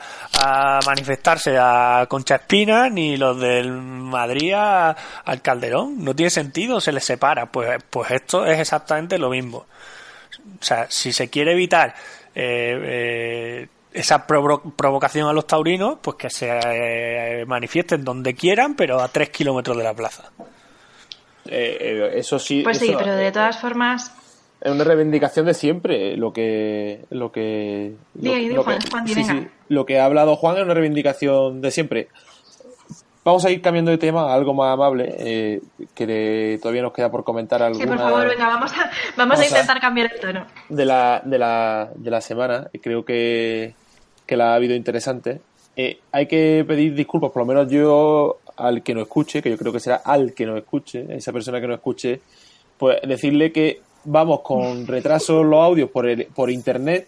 manifestarse 0.86 1.58
a 1.60 2.06
Concha 2.10 2.36
Espina, 2.36 2.90
ni 2.90 3.18
los 3.18 3.40
del 3.40 3.72
Madrid 3.72 4.54
al 4.54 5.42
Calderón. 5.42 6.04
No 6.04 6.16
tiene 6.16 6.30
sentido, 6.30 6.80
se 6.80 6.92
les 6.92 7.04
separa. 7.04 7.48
Pues, 7.48 7.84
pues 7.90 8.12
esto 8.12 8.46
es 8.46 8.60
exactamente 8.60 9.18
lo 9.18 9.30
mismo. 9.30 9.66
O 10.60 10.64
sea, 10.64 10.88
si 10.90 11.12
se 11.12 11.30
quiere 11.30 11.52
evitar 11.54 11.94
eh, 12.36 12.80
eh, 12.84 13.68
esa 13.92 14.28
provocación 14.28 15.28
a 15.28 15.34
los 15.34 15.48
taurinos, 15.48 15.98
pues 16.02 16.18
que 16.18 16.30
se 16.30 16.50
eh, 16.50 17.46
manifiesten 17.46 18.04
donde 18.04 18.34
quieran, 18.36 18.76
pero 18.76 19.00
a 19.00 19.08
tres 19.08 19.30
kilómetros 19.30 19.78
de 19.78 19.84
la 19.84 19.94
plaza. 19.94 20.32
Eh, 21.46 21.78
eh, 21.80 22.12
eso 22.16 22.38
sí. 22.38 22.62
Pues 22.64 22.78
sí, 22.78 22.94
pero 22.98 23.16
de 23.16 23.32
todas 23.32 23.60
formas. 23.60 24.14
Es 24.62 24.72
una 24.72 24.84
reivindicación 24.84 25.46
de 25.46 25.54
siempre. 25.54 26.18
Lo 26.18 26.32
que. 26.34 27.06
Lo 27.10 27.32
que. 27.32 27.96
Lo, 28.22 28.66
lo 29.70 29.86
que 29.86 30.00
ha 30.00 30.06
hablado 30.06 30.36
Juan 30.36 30.58
es 30.58 30.64
una 30.64 30.74
reivindicación 30.74 31.62
de 31.62 31.72
siempre. 31.72 32.10
Vamos 33.30 33.46
a 33.46 33.52
ir 33.52 33.62
cambiando 33.62 33.92
de 33.92 34.00
tema 34.00 34.24
a 34.24 34.34
algo 34.34 34.56
más 34.56 34.74
amable, 34.74 35.62
que 35.94 36.58
todavía 36.60 36.82
nos 36.82 36.92
queda 36.92 37.12
por 37.12 37.24
comentar 37.24 37.62
alguna... 37.62 37.84
Sí, 37.84 37.88
por 37.88 38.00
favor, 38.00 38.28
venga, 38.28 38.48
vamos 38.48 38.72
a, 38.72 38.90
vamos 39.16 39.40
a 39.40 39.46
intentar 39.46 39.80
cambiar 39.80 40.12
el 40.12 40.20
tono. 40.20 40.48
De 40.68 40.84
la, 40.84 41.22
de 41.24 41.38
la, 41.38 41.92
de 41.94 42.10
la 42.10 42.22
semana, 42.22 42.68
creo 42.82 43.06
que, 43.06 43.76
que 44.26 44.36
la 44.36 44.54
ha 44.54 44.56
habido 44.56 44.74
interesante. 44.74 45.42
Eh, 45.76 46.00
hay 46.12 46.26
que 46.26 46.66
pedir 46.68 46.96
disculpas, 46.96 47.30
por 47.30 47.44
lo 47.44 47.46
menos 47.46 47.72
yo 47.72 48.40
al 48.58 48.82
que 48.82 48.96
no 48.96 49.02
escuche, 49.02 49.44
que 49.44 49.52
yo 49.52 49.60
creo 49.60 49.72
que 49.72 49.80
será 49.80 49.98
al 49.98 50.34
que 50.34 50.48
no 50.48 50.58
escuche, 50.58 51.06
esa 51.10 51.32
persona 51.32 51.62
que 51.62 51.68
no 51.68 51.76
escuche, 51.76 52.22
pues 52.80 53.00
decirle 53.04 53.52
que 53.52 53.80
vamos 54.06 54.40
con 54.42 54.88
retraso 54.88 55.44
los 55.44 55.64
audios 55.64 55.92
por, 55.92 56.08
el, 56.08 56.26
por 56.26 56.50
internet 56.50 57.08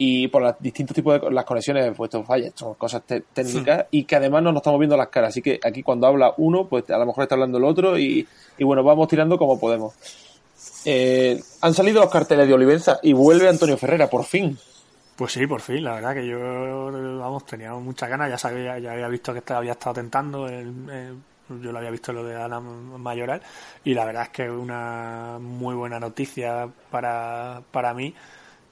y 0.00 0.28
por 0.28 0.42
los 0.42 0.54
distintos 0.60 0.94
tipos 0.94 1.20
de 1.20 1.30
las 1.32 1.44
conexiones, 1.44 1.92
pues 1.96 2.08
esto 2.08 2.22
falla, 2.22 2.52
son 2.54 2.74
cosas 2.74 3.02
técnicas 3.34 3.86
y 3.90 4.04
que 4.04 4.14
además 4.14 4.44
no 4.44 4.52
nos 4.52 4.60
estamos 4.60 4.78
viendo 4.78 4.96
las 4.96 5.08
caras. 5.08 5.30
Así 5.30 5.42
que 5.42 5.58
aquí 5.62 5.82
cuando 5.82 6.06
habla 6.06 6.34
uno, 6.36 6.68
pues 6.68 6.88
a 6.90 6.98
lo 6.98 7.04
mejor 7.04 7.24
está 7.24 7.34
hablando 7.34 7.58
el 7.58 7.64
otro 7.64 7.98
y, 7.98 8.26
bueno, 8.60 8.84
vamos 8.84 9.08
tirando 9.08 9.36
como 9.36 9.58
podemos. 9.58 9.94
Eh, 10.84 11.42
han 11.60 11.74
salido 11.74 12.00
los 12.00 12.10
carteles 12.10 12.46
de 12.46 12.54
Olivenza 12.54 13.00
y 13.02 13.12
vuelve 13.12 13.48
Antonio 13.48 13.76
Ferrera, 13.76 14.08
por 14.08 14.24
fin. 14.24 14.56
Pues 15.16 15.32
sí, 15.32 15.48
por 15.48 15.60
fin, 15.60 15.82
la 15.82 15.94
verdad 15.94 16.14
que 16.14 16.28
yo, 16.28 16.38
vamos, 17.18 17.44
tenía 17.44 17.74
muchas 17.74 18.08
ganas, 18.08 18.30
ya 18.30 18.38
sabía, 18.38 18.78
ya 18.78 18.92
había 18.92 19.08
visto 19.08 19.34
que 19.34 19.52
había 19.52 19.72
estado 19.72 19.94
tentando, 19.94 20.48
yo 20.48 21.72
lo 21.72 21.78
había 21.78 21.90
visto 21.90 22.12
lo 22.12 22.22
de 22.22 22.40
Ana 22.40 22.60
Mayoral, 22.60 23.42
y 23.82 23.94
la 23.94 24.04
verdad 24.04 24.22
es 24.22 24.28
que 24.28 24.44
es 24.44 24.50
una 24.50 25.38
muy 25.40 25.74
buena 25.74 25.98
noticia 25.98 26.68
para, 26.88 27.62
para 27.72 27.94
mí 27.94 28.14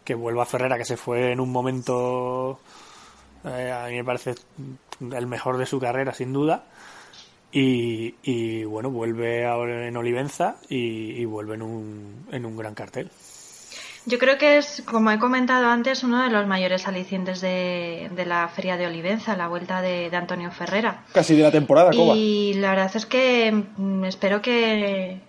que 0.07 0.15
vuelva 0.15 0.45
a 0.45 0.47
Ferrera, 0.47 0.79
que 0.79 0.85
se 0.85 0.97
fue 0.97 1.33
en 1.33 1.41
un 1.41 1.51
momento, 1.51 2.61
eh, 3.45 3.73
a 3.73 3.89
mí 3.89 3.97
me 3.97 4.05
parece 4.05 4.37
el 5.01 5.27
mejor 5.27 5.59
de 5.59 5.67
su 5.67 5.81
carrera, 5.81 6.15
sin 6.15 6.33
duda, 6.33 6.65
y, 7.53 8.15
y 8.23 8.65
bueno, 8.65 8.91
vuelve 8.91 9.45
ahora 9.45 9.89
en 9.89 9.97
Olivenza 9.97 10.57
y, 10.69 11.21
y 11.21 11.25
vuelve 11.25 11.57
en 11.57 11.63
un, 11.63 12.27
en 12.31 12.47
un 12.47 12.57
gran 12.57 12.75
cartel. 12.75 13.11
Yo 14.09 14.21
creo 14.21 14.39
que 14.39 14.59
es, 14.59 14.85
como 14.87 15.11
he 15.11 15.19
comentado 15.19 15.67
antes, 15.67 16.05
uno 16.05 16.23
de 16.23 16.31
los 16.31 16.47
mayores 16.47 16.87
alicientes 16.87 17.41
de, 17.41 18.09
la 18.25 18.47
Feria 18.47 18.77
de 18.77 18.87
Olivenza, 18.87 19.37
la 19.37 19.49
vuelta 19.49 19.83
de, 19.83 20.09
Antonio 20.15 20.53
Ferrera. 20.53 21.05
Casi 21.13 21.35
de 21.35 21.43
la 21.43 21.51
temporada, 21.51 21.91
¿cómo? 21.91 22.15
Y 22.15 22.55
la 22.55 22.71
verdad 22.71 22.93
es 22.95 23.05
que 23.05 23.51
mm, 23.77 24.05
espero 24.05 24.41
que... 24.41 25.21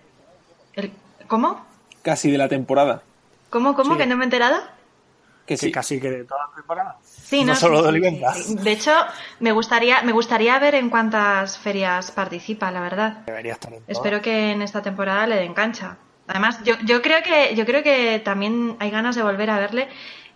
¿Cómo? 1.26 1.66
Casi 2.02 2.30
de 2.30 2.38
la 2.38 2.48
temporada. 2.48 3.02
¿Cómo, 3.50 3.74
cómo? 3.74 3.96
¿Que 3.96 4.06
no 4.06 4.16
me 4.16 4.24
he 4.24 4.26
enterado? 4.26 4.60
Que 5.46 5.56
sí. 5.56 5.72
casi 5.72 5.98
que 5.98 6.10
de 6.10 6.24
toda 6.24 6.46
la 6.46 6.54
temporada. 6.54 6.98
Sí, 7.02 7.42
no, 7.42 7.54
solo 7.54 7.82
de 7.82 7.88
Olivenza. 7.88 8.34
De 8.48 8.70
hecho, 8.70 8.92
me 9.40 9.52
gustaría, 9.52 10.02
me 10.02 10.12
gustaría 10.12 10.58
ver 10.58 10.74
en 10.74 10.90
cuántas 10.90 11.58
ferias 11.58 12.10
participa, 12.10 12.70
la 12.70 12.80
verdad. 12.80 13.24
Debería 13.24 13.54
estar 13.54 13.72
en 13.72 13.82
Espero 13.86 14.20
que 14.20 14.52
en 14.52 14.60
esta 14.60 14.82
temporada 14.82 15.26
le 15.26 15.36
den 15.36 15.54
cancha. 15.54 15.96
Además, 16.26 16.62
yo, 16.64 16.74
yo 16.84 17.00
creo 17.00 17.22
que 17.22 17.54
yo 17.54 17.64
creo 17.64 17.82
que 17.82 18.20
también 18.22 18.76
hay 18.78 18.90
ganas 18.90 19.16
de 19.16 19.22
volver 19.22 19.48
a 19.48 19.58
verle 19.58 19.88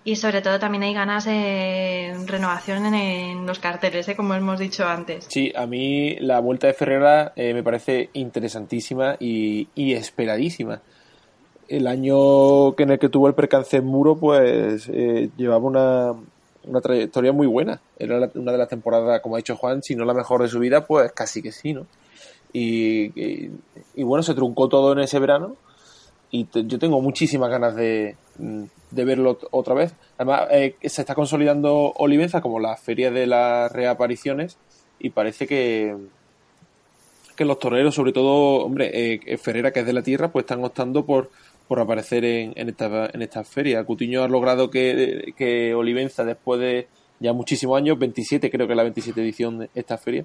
y 0.04 0.16
sobre 0.16 0.42
todo 0.42 0.58
también 0.58 0.82
hay 0.82 0.94
ganas 0.94 1.24
de 1.24 2.14
renovación 2.26 2.92
en, 2.94 3.46
los 3.46 3.58
carteles, 3.58 4.08
¿eh? 4.08 4.16
como 4.16 4.34
hemos 4.34 4.58
dicho 4.58 4.86
antes. 4.86 5.26
Sí, 5.28 5.52
a 5.54 5.66
mí 5.66 6.16
la 6.16 6.40
vuelta 6.40 6.66
de 6.66 6.74
Ferrera 6.74 7.32
eh, 7.36 7.54
me 7.54 7.62
parece 7.62 8.10
interesantísima 8.14 9.16
y, 9.20 9.68
esperadísima. 9.76 10.80
El 11.72 11.86
año 11.86 12.78
en 12.78 12.90
el 12.90 12.98
que 12.98 13.08
tuvo 13.08 13.28
el 13.28 13.34
percance 13.34 13.78
en 13.78 13.86
Muro, 13.86 14.16
pues 14.16 14.88
eh, 14.92 15.30
llevaba 15.36 15.66
una, 15.66 16.14
una 16.64 16.80
trayectoria 16.80 17.32
muy 17.32 17.46
buena. 17.46 17.80
Era 17.98 18.30
una 18.34 18.52
de 18.52 18.58
las 18.58 18.68
temporadas, 18.68 19.20
como 19.20 19.36
ha 19.36 19.38
dicho 19.38 19.56
Juan, 19.56 19.82
si 19.82 19.94
no 19.94 20.04
la 20.04 20.14
mejor 20.14 20.42
de 20.42 20.48
su 20.48 20.58
vida, 20.58 20.86
pues 20.86 21.12
casi 21.12 21.40
que 21.40 21.52
sí, 21.52 21.72
¿no? 21.72 21.86
y, 22.52 23.50
y 23.94 24.02
bueno, 24.02 24.22
se 24.22 24.34
truncó 24.34 24.68
todo 24.68 24.92
en 24.92 24.98
ese 24.98 25.18
verano 25.18 25.56
y 26.30 26.48
yo 26.50 26.78
tengo 26.78 27.00
muchísimas 27.00 27.50
ganas 27.50 27.76
de, 27.76 28.16
de 28.90 29.04
verlo 29.04 29.38
otra 29.50 29.74
vez. 29.74 29.94
Además, 30.16 30.48
eh, 30.50 30.76
se 30.82 31.02
está 31.02 31.14
consolidando 31.14 31.92
Olivenza 31.96 32.40
como 32.40 32.58
la 32.58 32.76
feria 32.76 33.10
de 33.10 33.26
las 33.26 33.70
reapariciones 33.70 34.56
y 34.98 35.10
parece 35.10 35.46
que, 35.46 35.94
que 37.36 37.44
los 37.44 37.58
toreros, 37.58 37.94
sobre 37.94 38.12
todo, 38.12 38.64
hombre, 38.64 38.90
eh, 38.94 39.36
Ferrera, 39.36 39.72
que 39.72 39.80
es 39.80 39.86
de 39.86 39.92
la 39.92 40.02
tierra, 40.02 40.32
pues 40.32 40.44
están 40.44 40.64
optando 40.64 41.04
por, 41.04 41.30
por 41.68 41.80
aparecer 41.80 42.24
en, 42.24 42.52
en, 42.56 42.68
esta, 42.68 43.06
en 43.12 43.22
esta 43.22 43.44
feria. 43.44 43.84
Cutiño 43.84 44.22
ha 44.22 44.28
logrado 44.28 44.70
que, 44.70 45.34
que 45.36 45.74
Olivenza, 45.74 46.24
después 46.24 46.60
de 46.60 46.88
ya 47.20 47.32
muchísimos 47.32 47.78
años, 47.78 47.98
27, 47.98 48.50
creo 48.50 48.66
que 48.66 48.72
es 48.72 48.76
la 48.76 48.82
27 48.82 49.20
edición 49.22 49.58
de 49.60 49.70
esta 49.74 49.96
feria, 49.96 50.24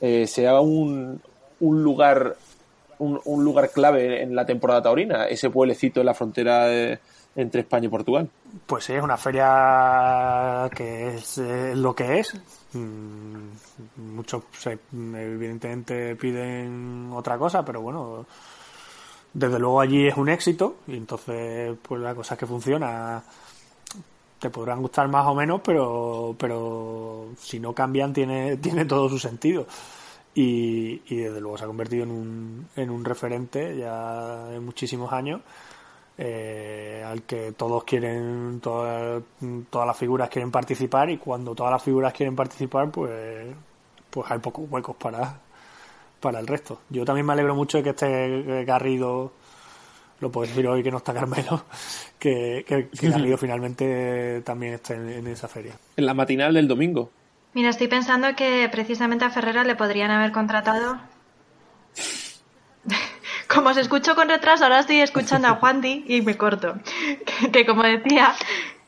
eh, 0.00 0.26
sea 0.26 0.60
un, 0.60 1.20
un 1.60 1.82
lugar 1.82 2.36
un, 3.00 3.44
lugar 3.44 3.70
clave 3.70 4.22
en 4.22 4.34
la 4.34 4.44
temporada 4.44 4.82
taurina, 4.82 5.24
ese 5.24 5.50
pueblecito 5.50 6.00
en 6.00 6.06
la 6.06 6.14
frontera 6.14 6.98
entre 7.36 7.62
España 7.62 7.86
y 7.86 7.88
Portugal. 7.88 8.28
Pues 8.66 8.84
sí, 8.84 8.92
es 8.92 9.02
una 9.02 9.16
feria 9.16 10.68
que 10.74 11.14
es 11.14 11.38
lo 11.74 11.94
que 11.94 12.20
es. 12.20 12.34
Mm, 12.72 13.48
muchos 13.96 14.42
evidentemente 14.92 16.16
piden 16.16 17.10
otra 17.12 17.38
cosa, 17.38 17.64
pero 17.64 17.80
bueno, 17.80 18.26
desde 19.32 19.58
luego 19.58 19.80
allí 19.80 20.06
es 20.06 20.16
un 20.16 20.28
éxito 20.28 20.76
y 20.86 20.96
entonces 20.96 21.76
pues 21.82 22.00
la 22.00 22.14
cosa 22.14 22.34
es 22.34 22.40
que 22.40 22.46
funciona. 22.46 23.22
te 24.38 24.50
podrán 24.50 24.80
gustar 24.80 25.08
más 25.08 25.26
o 25.26 25.34
menos, 25.34 25.60
pero, 25.64 26.34
pero 26.38 27.28
si 27.38 27.60
no 27.60 27.72
cambian 27.74 28.12
tiene, 28.12 28.56
tiene 28.62 28.84
todo 28.84 29.08
su 29.08 29.18
sentido. 29.18 29.66
Y, 30.34 31.02
y 31.08 31.16
desde 31.16 31.40
luego 31.40 31.58
se 31.58 31.64
ha 31.64 31.66
convertido 31.66 32.04
en 32.04 32.10
un, 32.12 32.68
en 32.76 32.90
un 32.90 33.04
referente 33.04 33.76
ya 33.76 34.46
de 34.46 34.60
muchísimos 34.60 35.12
años. 35.12 35.40
Eh, 36.22 37.02
al 37.06 37.22
que 37.22 37.52
todos 37.52 37.82
quieren, 37.84 38.60
todas, 38.60 39.22
todas 39.70 39.86
las 39.86 39.96
figuras 39.96 40.28
quieren 40.28 40.50
participar 40.50 41.08
y 41.08 41.16
cuando 41.16 41.54
todas 41.54 41.72
las 41.72 41.82
figuras 41.82 42.12
quieren 42.12 42.36
participar, 42.36 42.90
pues, 42.90 43.46
pues 44.10 44.30
hay 44.30 44.38
pocos 44.38 44.70
huecos 44.70 44.96
para, 44.96 45.40
para 46.20 46.38
el 46.38 46.46
resto. 46.46 46.80
Yo 46.90 47.04
también 47.04 47.26
me 47.26 47.32
alegro 47.32 47.54
mucho 47.54 47.78
de 47.78 47.84
que 47.84 47.90
esté 47.90 48.64
Garrido, 48.64 49.32
lo 50.20 50.30
puedo 50.30 50.46
decir 50.46 50.66
hoy 50.68 50.82
que 50.82 50.90
no 50.90 50.98
está 50.98 51.14
Carmelo, 51.14 51.64
que, 52.18 52.64
que, 52.66 53.08
Garrido 53.08 53.38
finalmente 53.38 54.42
también 54.42 54.74
esté 54.74 54.94
en, 54.94 55.26
esa 55.26 55.48
feria. 55.48 55.74
En 55.96 56.06
la 56.06 56.14
matinal 56.14 56.54
del 56.54 56.68
domingo. 56.68 57.10
Mira, 57.54 57.70
estoy 57.70 57.88
pensando 57.88 58.36
que 58.36 58.68
precisamente 58.70 59.24
a 59.24 59.30
Ferrera 59.30 59.64
le 59.64 59.74
podrían 59.74 60.10
haber 60.10 60.30
contratado. 60.30 61.00
como 63.48 63.74
se 63.74 63.80
escucho 63.80 64.14
con 64.14 64.28
retraso, 64.28 64.64
ahora 64.64 64.80
estoy 64.80 65.00
escuchando 65.00 65.48
a 65.48 65.56
Juan 65.56 65.80
Di 65.80 66.04
y 66.06 66.22
me 66.22 66.36
corto. 66.36 66.74
que 67.52 67.66
como 67.66 67.82
decía, 67.82 68.34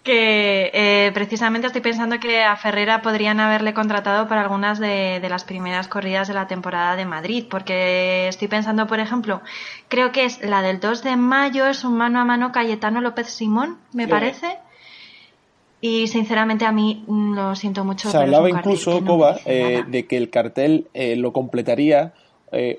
que 0.02 0.70
eh, 0.74 1.12
precisamente 1.14 1.68
estoy 1.68 1.80
pensando 1.80 2.18
que 2.18 2.42
a 2.42 2.56
Ferrera 2.56 3.02
podrían 3.02 3.38
haberle 3.38 3.72
contratado 3.72 4.26
para 4.26 4.42
algunas 4.42 4.80
de, 4.80 5.20
las 5.28 5.44
primeras 5.44 5.86
corridas 5.86 6.26
de 6.28 6.34
la 6.34 6.48
temporada 6.48 6.96
de 6.96 7.04
Madrid, 7.04 7.44
porque 7.48 8.26
estoy 8.26 8.48
pensando, 8.48 8.86
por 8.86 8.98
ejemplo, 8.98 9.42
creo 9.88 10.10
que 10.10 10.24
es 10.24 10.42
la 10.42 10.62
del 10.62 10.80
2 10.80 11.04
de 11.04 11.16
mayo, 11.16 11.66
es 11.66 11.84
un 11.84 11.96
mano 11.96 12.20
a 12.20 12.24
mano 12.24 12.50
Cayetano 12.50 13.00
López 13.00 13.28
Simón, 13.28 13.78
me 13.92 14.08
parece. 14.08 14.56
Y 15.80 16.06
sinceramente 16.06 16.64
a 16.64 16.72
mí 16.72 17.04
mm, 17.06 17.34
lo 17.34 17.54
siento 17.54 17.84
mucho. 17.84 18.10
Se 18.10 18.16
hablaba 18.16 18.48
incluso, 18.48 19.04
Coba, 19.04 19.38
eh, 19.44 19.84
de 19.86 20.06
que 20.06 20.16
el 20.16 20.30
cartel 20.30 20.88
eh, 20.94 21.16
lo 21.16 21.32
completaría 21.32 22.12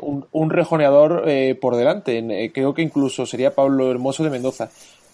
un, 0.02 0.28
un, 0.32 0.52
rejoneador 0.52 1.26
por 1.60 1.76
delante. 1.76 2.52
creo 2.54 2.76
que 2.76 2.84
incluso 2.84 3.26
sería 3.26 3.56
Pablo 3.56 3.90
Hermoso 3.90 4.24
de 4.24 4.30
Mendoza. 4.30 4.70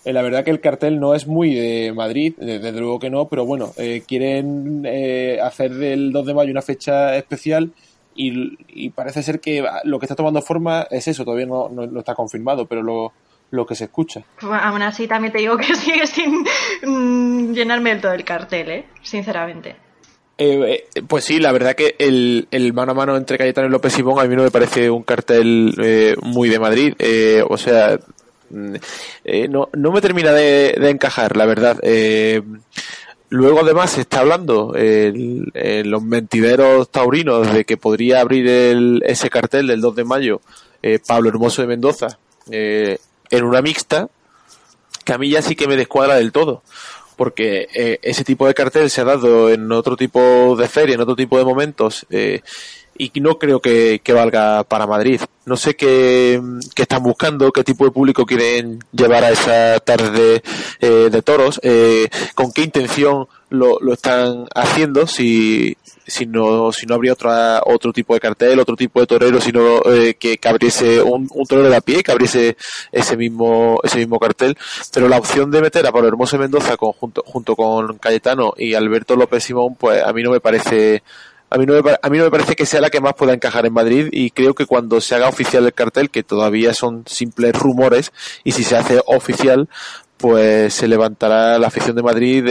Eh, 0.05 0.13
la 0.13 0.21
verdad 0.21 0.45
que 0.45 0.51
el 0.51 0.61
cartel 0.61 0.99
no 0.99 1.13
es 1.13 1.27
muy 1.27 1.53
de 1.53 1.91
Madrid, 1.93 2.33
desde 2.37 2.71
luego 2.71 2.99
que 2.99 3.09
no, 3.09 3.27
pero 3.27 3.45
bueno, 3.45 3.73
eh, 3.77 4.03
quieren 4.07 4.83
eh, 4.85 5.39
hacer 5.43 5.73
del 5.73 6.11
2 6.11 6.25
de 6.25 6.33
mayo 6.33 6.51
una 6.51 6.61
fecha 6.61 7.15
especial 7.17 7.71
y, 8.15 8.89
parece 8.89 9.23
ser 9.23 9.39
que 9.39 9.63
lo 9.85 9.97
que 9.97 10.05
está 10.05 10.15
tomando 10.15 10.41
forma 10.41 10.85
es 10.89 11.07
eso, 11.07 11.23
todavía 11.23 11.45
no, 11.45 11.69
no, 11.69 11.99
está 11.99 12.15
confirmado, 12.15 12.65
pero 12.65 12.81
lo, 12.81 13.13
lo, 13.51 13.65
que 13.65 13.75
se 13.75 13.85
escucha. 13.85 14.23
aún 14.41 14.81
así 14.81 15.07
también 15.07 15.31
te 15.31 15.39
digo 15.39 15.55
que 15.55 15.73
sigue 15.75 16.05
sin 16.05 16.43
mm, 16.83 17.53
llenarme 17.53 17.91
del 17.91 18.01
todo 18.01 18.13
el 18.13 18.25
cartel, 18.25 18.71
¿eh? 18.71 18.85
sinceramente. 19.01 19.77
pues 21.07 21.23
sí, 21.23 21.39
la 21.39 21.53
verdad 21.53 21.75
que 21.75 21.95
el, 21.97 22.49
el, 22.51 22.73
mano 22.73 22.91
a 22.91 22.95
mano 22.95 23.15
entre 23.15 23.37
Cayetano 23.37 23.67
y 23.67 23.71
López 23.71 23.93
Simón 23.93 24.19
a 24.19 24.25
mí 24.25 24.35
no 24.35 24.43
me 24.43 24.51
parece 24.51 24.89
un 24.89 25.03
cartel 25.03 26.17
muy 26.21 26.49
de 26.49 26.59
Madrid. 26.59 26.93
o 27.47 27.57
sea, 27.57 27.97
eh, 29.23 29.47
no, 29.47 29.69
no 29.73 29.91
me 29.91 30.01
termina 30.01 30.31
de, 30.31 30.73
encajar, 30.89 31.35
la 31.37 31.45
verdad. 31.45 31.77
Eh, 31.81 32.41
luego 33.29 33.61
además 33.61 33.91
se 33.91 34.01
está 34.01 34.19
hablando 34.19 34.73
en 34.75 35.91
los 35.91 36.03
mentideros 36.03 36.89
taurinos 36.89 37.53
de 37.53 37.65
que 37.65 37.77
podría 37.77 38.21
abrir 38.21 38.47
el, 38.47 39.03
ese 39.05 39.29
cartel 39.29 39.67
del 39.67 39.81
2 39.81 39.95
de 39.95 40.03
mayo 40.03 40.41
eh, 40.81 40.99
Pablo 41.05 41.29
Hermoso 41.29 41.61
de 41.61 41.67
Mendoza 41.67 42.17
en 42.51 43.43
una 43.43 43.61
mixta, 43.61 44.09
que 45.05 45.13
a 45.13 45.19
mí 45.19 45.29
ya 45.29 45.43
sí 45.43 45.55
que 45.55 45.67
me 45.67 45.77
descuadra 45.77 46.15
del 46.15 46.31
todo 46.31 46.63
porque 47.15 47.99
ese 48.01 48.23
tipo 48.23 48.47
de 48.47 48.53
cartel 48.53 48.89
se 48.89 49.01
ha 49.01 49.03
dado 49.03 49.49
en 49.49 49.69
otro 49.73 49.97
tipo 49.97 50.55
de 50.55 50.69
feria, 50.69 50.95
en 50.95 51.01
otro 51.01 51.17
tipo 51.17 51.37
de 51.37 51.43
momentos, 51.43 52.05
eh, 52.09 52.41
y 52.99 53.21
no 53.21 53.39
creo 53.39 53.61
que, 53.61 54.01
valga 54.13 54.63
para 54.65 54.85
Madrid. 54.85 55.21
No 55.45 55.55
sé 55.55 55.75
qué, 55.75 56.39
están 56.75 57.01
buscando, 57.01 57.51
qué 57.51 57.63
tipo 57.63 57.85
de 57.85 57.91
público 57.91 58.25
quieren 58.25 58.79
llevar 58.91 59.23
a 59.23 59.31
esa 59.31 59.79
tarde 59.79 60.43
de, 60.81 61.05
eh, 61.05 61.21
toros, 61.23 61.61
eh, 61.63 62.09
con 62.35 62.51
qué 62.51 62.61
intención 62.61 63.27
lo, 63.49 63.79
lo 63.79 63.93
están 63.93 64.47
haciendo, 64.53 65.07
si, 65.07 65.77
si 66.05 66.25
no, 66.25 66.73
si 66.73 66.85
no 66.85 66.95
habría 66.95 67.13
otra, 67.13 67.61
otro 67.65 67.93
tipo 67.93 68.13
de 68.13 68.19
cartel, 68.19 68.59
otro 68.59 68.75
tipo 68.75 68.99
de 68.99 69.07
torero, 69.07 69.39
sino 69.39 69.81
eh, 69.85 70.15
que, 70.19 70.37
que, 70.37 70.49
abriese 70.49 71.01
un, 71.01 71.27
torero 71.47 71.69
de 71.69 71.75
a 71.77 71.81
pie, 71.81 72.03
que 72.03 72.11
abriese 72.11 72.57
ese 72.91 73.15
mismo, 73.15 73.79
ese 73.81 73.97
mismo 73.97 74.19
cartel. 74.19 74.57
Pero 74.93 75.07
la 75.07 75.17
opción 75.17 75.49
de 75.51 75.61
meter 75.61 75.87
a 75.87 75.91
Pablo 75.93 76.09
Hermoso 76.09 76.37
Mendoza 76.37 76.75
junto, 76.77 77.23
junto 77.25 77.55
con 77.55 77.97
Cayetano 77.97 78.53
y 78.57 78.73
Alberto 78.73 79.15
López 79.15 79.43
Simón, 79.43 79.75
pues 79.75 80.03
a 80.03 80.11
mí 80.11 80.21
no 80.21 80.31
me 80.31 80.41
parece 80.41 81.01
a 81.49 81.57
mí, 81.57 81.65
no 81.65 81.81
me, 81.81 81.91
a 82.01 82.09
mí 82.09 82.17
no 82.17 82.25
me 82.25 82.31
parece 82.31 82.55
que 82.55 82.65
sea 82.65 82.81
la 82.81 82.89
que 82.89 83.01
más 83.01 83.13
pueda 83.13 83.33
encajar 83.33 83.65
en 83.65 83.73
Madrid 83.73 84.09
y 84.11 84.31
creo 84.31 84.53
que 84.53 84.65
cuando 84.65 85.01
se 85.01 85.15
haga 85.15 85.27
oficial 85.27 85.65
el 85.65 85.73
cartel, 85.73 86.09
que 86.09 86.23
todavía 86.23 86.73
son 86.73 87.03
simples 87.07 87.53
rumores, 87.53 88.11
y 88.43 88.51
si 88.51 88.63
se 88.63 88.77
hace 88.77 89.01
oficial, 89.05 89.67
pues 90.17 90.73
se 90.73 90.87
levantará 90.87 91.57
la 91.57 91.67
afición 91.67 91.95
de 91.95 92.03
Madrid, 92.03 92.43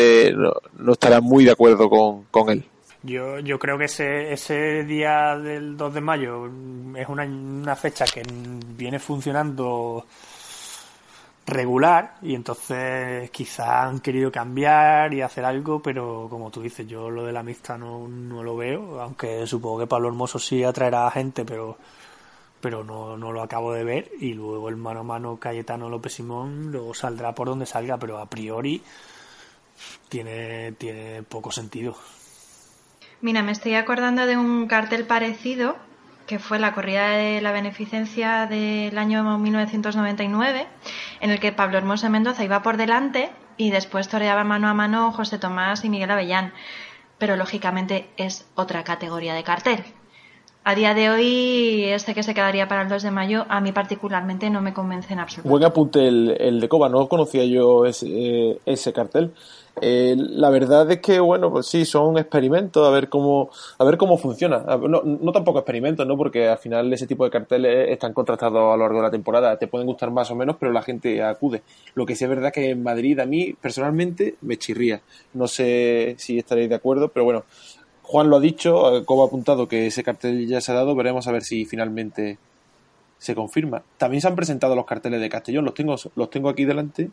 no, 0.77 0.93
estará 0.93 1.21
muy 1.21 1.45
de 1.45 1.53
acuerdo 1.53 1.89
con, 1.89 2.25
con 2.25 2.51
él. 2.51 2.65
Yo, 3.03 3.39
yo 3.39 3.59
creo 3.59 3.79
que 3.79 3.85
ese, 3.85 4.33
ese 4.33 4.85
día 4.85 5.37
del 5.37 5.77
2 5.77 5.95
de 5.95 6.01
mayo 6.01 6.47
es 6.97 7.09
una, 7.09 7.25
una 7.25 7.77
fecha 7.77 8.05
que 8.07 8.23
viene 8.77 8.99
funcionando 8.99 10.05
regular 11.49 12.17
y 12.23 12.35
entonces 12.35 13.31
quizá 13.31 13.85
han 13.85 14.01
querido 14.01 14.31
cambiar 14.31 15.13
y 15.15 15.23
hacer 15.23 15.45
algo, 15.45 15.81
pero 15.83 16.29
como 16.31 16.51
tú 16.51 16.63
dices, 16.63 16.87
yo 16.87 17.11
lo 17.11 17.25
de 17.25 17.33
la 17.33 17.43
mixta 17.43 17.77
no, 17.77 18.07
no 18.07 18.43
lo 18.43 18.57
veo, 18.57 19.01
aunque 19.01 19.47
supongo 19.47 19.81
que 19.81 19.87
Pablo 19.87 20.09
Hermoso 20.09 20.39
sí 20.39 20.63
atraerá 20.63 21.07
a 21.07 21.11
gente, 21.11 21.45
pero 21.45 21.77
pero 22.61 22.83
no, 22.83 23.17
no 23.17 23.33
lo 23.33 23.43
acabo 23.43 23.73
de 23.73 23.85
ver 23.85 24.11
y 24.21 24.35
luego 24.35 24.69
el 24.69 24.77
mano 24.77 25.01
a 25.01 25.05
mano 25.05 25.37
Cayetano 25.37 25.89
López 25.89 26.15
Simón 26.15 26.73
luego 26.73 26.93
saldrá 26.93 27.33
por 27.33 27.47
donde 27.49 27.67
salga, 27.67 27.99
pero 27.99 28.19
a 28.19 28.27
priori 28.27 28.83
tiene, 30.09 30.73
tiene 30.73 31.23
poco 31.23 31.53
sentido. 31.53 31.97
Mira, 33.21 33.43
me 33.43 33.53
estoy 33.53 33.75
acordando 33.75 34.27
de 34.27 34.37
un 34.37 34.67
cartel 34.67 35.05
parecido 35.05 35.77
que 36.29 36.39
fue 36.39 36.59
la 36.59 36.75
corrida 36.75 37.09
de 37.09 37.41
la 37.41 37.53
beneficencia 37.53 38.47
del 38.47 38.97
año 38.99 39.39
1999, 39.39 40.67
en 41.21 41.31
el 41.31 41.41
que 41.41 41.53
Pablo 41.53 41.79
Hermoso 41.79 42.09
Mendoza 42.11 42.45
iba 42.45 42.63
por 42.63 42.77
delante 42.77 43.31
y 43.57 43.71
después 43.71 44.09
toreaba 44.09 44.45
mano 44.45 44.69
a 44.69 44.75
mano 44.75 45.11
José 45.11 45.39
Tomás 45.39 45.85
y 45.85 45.89
Miguel 45.89 46.11
Avellán. 46.11 46.53
Pero 47.17 47.35
lógicamente 47.35 48.11
es 48.19 48.47
otra 48.55 48.85
categoría 48.85 49.33
de 49.33 49.43
cartel. 49.43 49.83
A 50.65 50.75
día 50.75 50.93
de 50.93 51.09
hoy, 51.09 51.85
este 51.85 52.15
que 52.15 52.23
se 52.23 52.35
quedaría 52.35 52.69
para 52.69 52.83
el 52.83 52.91
2 52.91 53.03
de 53.03 53.11
mayo, 53.11 53.47
a 53.49 53.63
mí 53.63 53.73
particularmente 53.73 54.51
no 54.51 54.61
me 54.61 54.75
convence 54.75 55.15
en 55.15 55.21
absoluto. 55.21 55.49
Buen 55.49 55.65
apunte 55.65 56.07
el, 56.07 56.37
el 56.39 56.61
de 56.61 56.69
Coba, 56.69 56.91
no 56.91 57.09
conocía 57.09 57.47
yo 57.47 57.87
ese, 57.87 58.07
eh, 58.07 58.61
ese 58.67 58.93
cartel. 58.93 59.33
Eh, 59.83 60.15
la 60.17 60.51
verdad 60.51 60.91
es 60.91 61.01
que, 61.01 61.21
bueno, 61.21 61.51
pues 61.51 61.67
sí, 61.67 61.85
son 61.85 62.19
experimentos, 62.19 62.87
a 62.87 62.91
ver 62.91 63.09
cómo, 63.09 63.51
a 63.79 63.85
ver 63.85 63.97
cómo 63.97 64.17
funciona. 64.19 64.59
No, 64.59 65.03
no 65.03 65.33
tampoco 65.33 65.59
experimentos, 65.59 66.07
¿no? 66.07 66.17
Porque 66.17 66.49
al 66.49 66.59
final 66.59 66.93
ese 66.93 67.07
tipo 67.07 67.25
de 67.25 67.31
carteles 67.31 67.91
están 67.91 68.13
contratados 68.13 68.57
a 68.57 68.77
lo 68.77 68.83
largo 68.85 68.99
de 68.99 69.03
la 69.03 69.11
temporada. 69.11 69.57
Te 69.59 69.69
pueden 69.69 69.87
gustar 69.87 70.11
más 70.11 70.31
o 70.31 70.35
menos, 70.35 70.57
pero 70.59 70.73
la 70.73 70.83
gente 70.83 71.23
acude. 71.23 71.63
Lo 71.95 72.07
que 72.07 72.15
sí 72.17 72.25
es 72.25 72.31
verdad 72.31 72.53
que 72.53 72.71
en 72.71 72.83
Madrid 72.83 73.19
a 73.21 73.27
mí, 73.27 73.55
personalmente, 73.61 74.37
me 74.43 74.57
chirría. 74.57 75.01
No 75.35 75.49
sé 75.49 76.15
si 76.19 76.39
estaréis 76.39 76.69
de 76.69 76.75
acuerdo, 76.75 77.09
pero 77.09 77.25
bueno, 77.25 77.45
Juan 78.03 78.31
lo 78.31 78.37
ha 78.37 78.41
dicho, 78.41 79.05
como 79.05 79.23
ha 79.23 79.27
apuntado 79.27 79.69
que 79.69 79.87
ese 79.89 80.03
cartel 80.03 80.47
ya 80.47 80.61
se 80.61 80.73
ha 80.73 80.75
dado, 80.75 80.95
veremos 80.95 81.29
a 81.29 81.33
ver 81.33 81.43
si 81.43 81.67
finalmente 81.67 82.39
se 83.19 83.35
confirma. 83.35 83.83
También 83.99 84.21
se 84.23 84.29
han 84.29 84.37
presentado 84.37 84.75
los 84.75 84.87
carteles 84.87 85.21
de 85.21 85.29
Castellón, 85.29 85.65
los 85.65 85.75
tengo, 85.75 85.97
los 86.15 86.31
tengo 86.31 86.49
aquí 86.49 86.65
delante. 86.65 87.11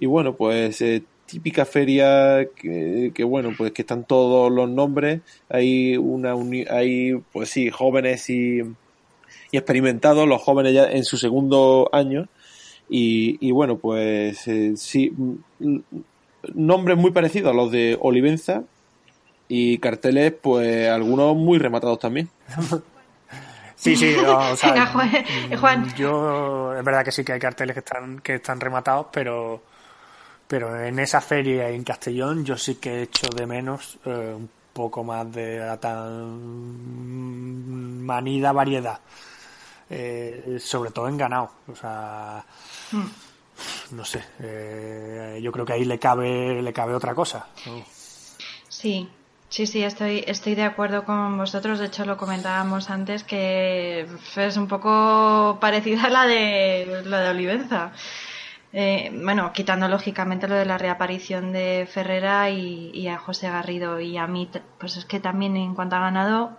Y 0.00 0.06
bueno, 0.06 0.34
pues 0.34 0.80
eh, 0.82 1.04
típica 1.26 1.64
feria 1.64 2.46
que, 2.54 3.12
bueno 3.24 3.52
pues 3.56 3.72
que 3.72 3.82
están 3.82 4.04
todos 4.04 4.52
los 4.52 4.68
nombres. 4.68 5.20
Hay 5.48 5.96
una 5.96 6.34
hay 6.70 7.14
pues 7.32 7.50
sí 7.50 7.70
jóvenes 7.70 8.28
y, 8.30 8.60
y, 9.50 9.56
experimentados 9.56 10.28
los 10.28 10.42
jóvenes 10.42 10.74
ya 10.74 10.90
en 10.90 11.04
su 11.04 11.16
segundo 11.16 11.88
año. 11.92 12.28
Y, 12.88 13.38
y 13.40 13.50
bueno 13.52 13.78
pues 13.78 14.46
eh, 14.48 14.74
sí 14.76 15.12
nombres 16.54 16.98
muy 16.98 17.10
parecidos 17.10 17.52
a 17.52 17.54
los 17.54 17.70
de 17.70 17.96
Olivenza 18.00 18.64
y 19.48 19.78
carteles 19.78 20.32
pues 20.40 20.88
algunos 20.88 21.36
muy 21.36 21.58
rematados 21.58 21.98
también. 21.98 22.28
Sí, 23.76 23.96
sí, 23.96 24.14
o 24.16 24.56
sea, 24.56 24.86
Juan. 25.60 25.94
yo 25.94 26.74
es 26.74 26.82
verdad 26.82 27.04
que 27.04 27.12
sí 27.12 27.22
que 27.22 27.32
hay 27.32 27.40
carteles 27.40 27.74
que 27.74 27.80
están 27.80 28.18
que 28.20 28.36
están 28.36 28.58
rematados, 28.58 29.08
pero 29.12 29.62
pero 30.54 30.80
en 30.80 31.00
esa 31.00 31.20
feria 31.20 31.68
en 31.68 31.82
Castellón 31.82 32.44
yo 32.44 32.56
sí 32.56 32.76
que 32.76 32.90
he 32.90 33.02
hecho 33.02 33.26
de 33.26 33.44
menos 33.44 33.98
eh, 34.04 34.32
un 34.36 34.48
poco 34.72 35.02
más 35.02 35.32
de 35.32 35.58
la 35.58 35.80
tan 35.80 36.40
manida 38.06 38.52
variedad. 38.52 39.00
Eh, 39.90 40.58
sobre 40.60 40.92
todo 40.92 41.08
en 41.08 41.16
ganado. 41.16 41.50
O 41.66 41.74
sea, 41.74 42.44
no 43.90 44.04
sé, 44.04 44.22
eh, 44.38 45.40
yo 45.42 45.50
creo 45.50 45.66
que 45.66 45.72
ahí 45.72 45.84
le 45.84 45.98
cabe, 45.98 46.62
le 46.62 46.72
cabe 46.72 46.94
otra 46.94 47.16
cosa. 47.16 47.48
Sí, 48.68 49.08
Sí, 49.48 49.66
sí, 49.66 49.82
estoy, 49.84 50.24
estoy 50.26 50.54
de 50.54 50.64
acuerdo 50.64 51.04
con 51.04 51.36
vosotros. 51.36 51.80
De 51.80 51.86
hecho, 51.86 52.04
lo 52.04 52.16
comentábamos 52.16 52.90
antes 52.90 53.22
que 53.22 54.06
es 54.36 54.56
un 54.56 54.66
poco 54.66 55.58
parecida 55.60 56.04
a 56.04 56.10
la 56.10 56.26
de, 56.26 57.02
la 57.04 57.20
de 57.20 57.30
Olivenza. 57.30 57.92
Eh, 58.76 59.12
bueno, 59.22 59.52
quitando 59.52 59.86
lógicamente 59.86 60.48
lo 60.48 60.56
de 60.56 60.64
la 60.64 60.78
reaparición 60.78 61.52
de 61.52 61.86
Ferrera 61.88 62.50
y, 62.50 63.06
a 63.06 63.18
José 63.18 63.48
Garrido 63.48 64.00
y 64.00 64.16
a 64.18 64.26
mí, 64.26 64.50
pues 64.80 64.96
es 64.96 65.04
que 65.04 65.20
también 65.20 65.56
en 65.56 65.76
cuanto 65.76 65.94
a 65.94 66.00
ganado 66.00 66.58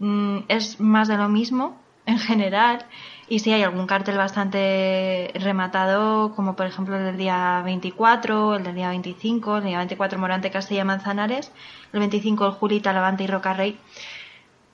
mm, 0.00 0.40
es 0.48 0.80
más 0.80 1.08
de 1.08 1.16
lo 1.16 1.30
mismo 1.30 1.78
en 2.06 2.18
general 2.18 2.84
y 3.26 3.38
sí 3.38 3.52
hay 3.54 3.62
algún 3.62 3.86
cartel 3.86 4.18
bastante 4.18 5.30
rematado, 5.34 6.34
como 6.34 6.56
por 6.56 6.66
ejemplo 6.66 6.98
el 6.98 7.04
del 7.04 7.16
día 7.16 7.62
24, 7.64 8.56
el 8.56 8.64
del 8.64 8.74
día 8.74 8.90
25, 8.90 9.58
el 9.58 9.64
día 9.64 9.78
24 9.78 10.18
Morante 10.18 10.50
Castilla 10.50 10.84
Manzanares, 10.84 11.52
el 11.94 12.00
25 12.00 12.46
el 12.46 12.52
Julita, 12.52 12.92
Levante 12.92 13.24
y 13.24 13.28
Rocarrey. 13.28 13.78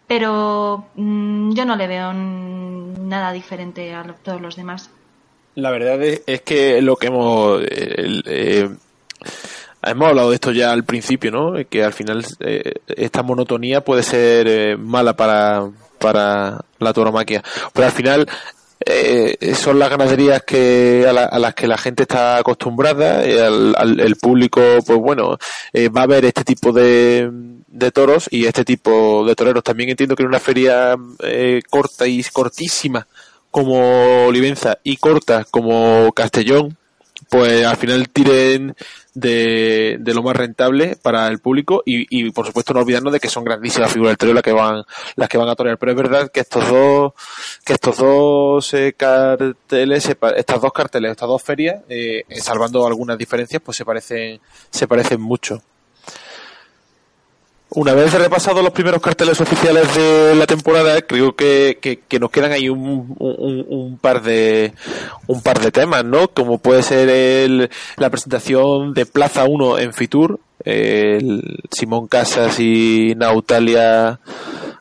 Pero 0.08 0.86
mm, 0.96 1.52
yo 1.52 1.64
no 1.64 1.76
le 1.76 1.86
veo 1.86 2.12
nada 2.12 3.32
diferente 3.32 3.94
a 3.94 4.02
todos 4.02 4.40
los 4.40 4.56
demás. 4.56 4.90
La 5.56 5.70
verdad 5.70 6.02
es, 6.02 6.42
que 6.42 6.82
lo 6.82 6.96
que 6.96 7.06
hemos... 7.06 7.62
Eh, 7.64 8.68
hemos 9.82 10.08
hablado 10.08 10.28
de 10.28 10.34
esto 10.34 10.52
ya 10.52 10.70
al 10.70 10.84
principio, 10.84 11.30
¿no? 11.30 11.54
Que 11.70 11.82
al 11.82 11.94
final 11.94 12.26
eh, 12.40 12.74
esta 12.88 13.22
monotonía 13.22 13.82
puede 13.82 14.02
ser 14.02 14.46
eh, 14.48 14.76
mala 14.76 15.16
para, 15.16 15.66
para 15.98 16.60
la 16.78 16.92
tauromaquia. 16.92 17.42
Pero 17.72 17.86
al 17.86 17.92
final 17.92 18.28
eh, 18.84 19.54
son 19.54 19.78
las 19.78 19.88
ganaderías 19.88 20.42
que 20.42 21.06
a, 21.08 21.38
las 21.38 21.54
que 21.54 21.66
la 21.66 21.78
gente 21.78 22.02
está 22.02 22.36
acostumbrada, 22.36 23.24
eh, 23.24 23.40
al, 23.42 23.98
el 23.98 24.16
público, 24.16 24.60
pues 24.86 24.98
bueno, 24.98 25.38
eh, 25.72 25.88
va 25.88 26.02
a 26.02 26.06
ver 26.06 26.26
este 26.26 26.44
tipo 26.44 26.70
de, 26.70 27.30
de 27.66 27.90
toros 27.92 28.28
y 28.30 28.44
este 28.44 28.62
tipo 28.66 29.24
de 29.24 29.34
toreros. 29.34 29.64
También 29.64 29.88
entiendo 29.88 30.16
que 30.16 30.22
en 30.22 30.28
una 30.28 30.38
feria 30.38 30.96
corta 31.70 32.06
y 32.06 32.22
cortísima 32.24 33.06
como 33.56 34.26
Olivenza 34.26 34.80
y 34.82 34.98
corta 34.98 35.46
como 35.50 36.12
Castellón, 36.12 36.76
pues 37.30 37.64
al 37.64 37.78
final 37.78 38.06
tiren 38.10 38.76
de, 39.14 39.96
de 39.98 40.12
lo 40.12 40.22
más 40.22 40.36
rentable 40.36 40.98
para 41.00 41.26
el 41.28 41.38
público 41.38 41.82
y, 41.86 42.06
y, 42.10 42.32
por 42.32 42.44
supuesto 42.44 42.74
no 42.74 42.80
olvidarnos 42.80 43.14
de 43.14 43.18
que 43.18 43.30
son 43.30 43.44
grandísimas 43.44 43.90
figuras 43.90 44.18
del 44.18 44.34
las 44.34 44.42
que 44.42 44.52
van 44.52 44.84
las 45.14 45.28
que 45.30 45.38
van 45.38 45.48
a 45.48 45.54
torear. 45.54 45.78
Pero 45.78 45.92
es 45.92 45.96
verdad 45.96 46.30
que 46.30 46.40
estos 46.40 46.68
dos 46.68 47.14
que 47.64 47.72
estos 47.72 47.96
dos 47.96 48.74
eh, 48.74 48.92
carteles 48.94 50.06
estas 50.36 50.60
dos 50.60 50.72
carteles 50.74 51.12
estas 51.12 51.28
dos 51.30 51.42
ferias 51.42 51.82
eh, 51.88 52.24
salvando 52.38 52.86
algunas 52.86 53.16
diferencias 53.16 53.62
pues 53.64 53.78
se 53.78 53.86
parecen 53.86 54.38
se 54.70 54.86
parecen 54.86 55.22
mucho 55.22 55.62
una 57.76 57.92
vez 57.92 58.14
repasado 58.14 58.62
los 58.62 58.72
primeros 58.72 59.02
carteles 59.02 59.38
oficiales 59.38 59.94
de 59.94 60.34
la 60.34 60.46
temporada, 60.46 61.02
creo 61.02 61.36
que, 61.36 61.78
que, 62.08 62.18
nos 62.18 62.30
quedan 62.30 62.52
ahí 62.52 62.70
un, 62.70 63.14
un, 63.18 63.98
par 63.98 64.22
de 64.22 64.72
un 65.26 65.42
par 65.42 65.60
de 65.60 65.70
temas, 65.70 66.02
¿no? 66.02 66.28
Como 66.28 66.56
puede 66.56 66.82
ser 66.82 67.10
el, 67.10 67.70
la 67.98 68.08
presentación 68.08 68.94
de 68.94 69.04
Plaza 69.04 69.44
1 69.44 69.78
en 69.78 69.92
Fitur, 69.92 70.40
el 70.64 71.58
Simón 71.70 72.06
Casas 72.08 72.58
y 72.60 73.12
Nautalia 73.14 74.20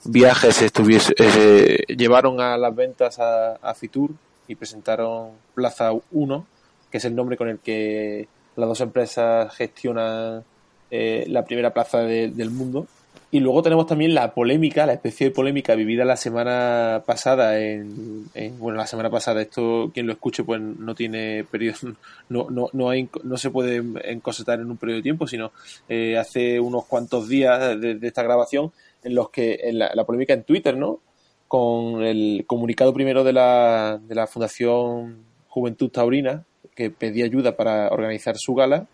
Viajes 0.05 0.61
estuviese, 0.61 1.13
eh, 1.17 1.83
llevaron 1.97 2.39
a 2.39 2.57
las 2.57 2.73
ventas 2.73 3.19
a, 3.19 3.55
a 3.55 3.73
Fitur 3.73 4.11
y 4.47 4.55
presentaron 4.55 5.31
Plaza 5.53 5.91
1, 6.11 6.47
que 6.89 6.99
es 6.99 7.03
el 7.03 7.13
nombre 7.13 7.35
con 7.35 7.49
el 7.49 7.59
que 7.59 8.29
las 8.55 8.69
dos 8.69 8.79
empresas 8.79 9.53
gestionan 9.53 10.45
eh, 10.91 11.25
la 11.27 11.45
primera 11.45 11.73
plaza 11.73 11.99
del 12.03 12.51
mundo. 12.51 12.87
Y 13.35 13.41
luego 13.41 13.61
tenemos 13.61 13.85
también 13.85 14.13
la 14.13 14.33
polémica, 14.33 14.85
la 14.85 14.93
especie 14.93 15.27
de 15.27 15.35
polémica 15.35 15.75
vivida 15.75 16.05
la 16.05 16.15
semana 16.15 17.03
pasada 17.05 17.59
en, 17.59 18.29
bueno, 18.59 18.77
la 18.77 18.87
semana 18.87 19.09
pasada, 19.09 19.41
esto 19.41 19.91
quien 19.93 20.07
lo 20.07 20.13
escuche 20.13 20.45
pues 20.45 20.61
no 20.61 20.95
tiene 20.95 21.43
periodo, 21.43 21.95
no, 22.29 22.49
no, 22.49 22.69
no, 22.71 22.89
hay, 22.89 23.09
no 23.23 23.35
se 23.35 23.49
puede 23.49 23.83
encosetar 24.09 24.61
en 24.61 24.71
un 24.71 24.77
periodo 24.77 24.99
de 24.99 25.03
tiempo, 25.03 25.27
sino 25.27 25.51
eh, 25.89 26.17
hace 26.17 26.61
unos 26.61 26.85
cuantos 26.85 27.27
días 27.27 27.77
de, 27.77 27.99
esta 28.01 28.23
grabación 28.23 28.71
en 29.03 29.15
los 29.15 29.29
que, 29.31 29.59
en 29.63 29.79
la, 29.79 30.05
polémica 30.05 30.33
en 30.33 30.43
Twitter, 30.43 30.77
¿no? 30.77 31.01
Con 31.49 32.03
el 32.03 32.45
comunicado 32.47 32.93
primero 32.93 33.25
de 33.25 33.33
la, 33.33 33.99
de 34.01 34.15
la 34.15 34.27
Fundación 34.27 35.25
Juventud 35.49 35.89
Taurina, 35.89 36.45
que 36.73 36.89
pedía 36.89 37.25
ayuda 37.25 37.57
para 37.57 37.89
organizar 37.89 38.37
su 38.37 38.55
gala, 38.55 38.87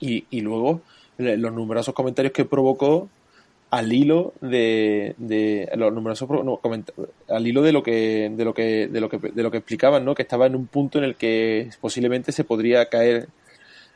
y, 0.00 0.24
y 0.30 0.40
luego 0.40 0.80
los 1.20 1.52
numerosos 1.52 1.94
comentarios 1.94 2.32
que 2.32 2.44
provocó 2.44 3.08
al 3.70 3.92
hilo 3.92 4.34
de, 4.40 5.14
los 5.76 5.92
numerosos 5.92 6.28
al 7.28 7.46
hilo 7.46 7.62
de 7.62 7.72
lo 7.72 7.82
que 7.82 8.30
de 8.34 8.44
lo 8.44 8.52
que 8.52 8.88
de 8.88 9.00
lo 9.00 9.08
que 9.08 9.18
de 9.18 9.42
lo 9.42 9.50
que 9.50 9.58
explicaban 9.58 10.04
no 10.04 10.14
que 10.14 10.22
estaba 10.22 10.46
en 10.46 10.56
un 10.56 10.66
punto 10.66 10.98
en 10.98 11.04
el 11.04 11.14
que 11.14 11.70
posiblemente 11.80 12.32
se 12.32 12.44
podría 12.44 12.88
caer 12.88 13.28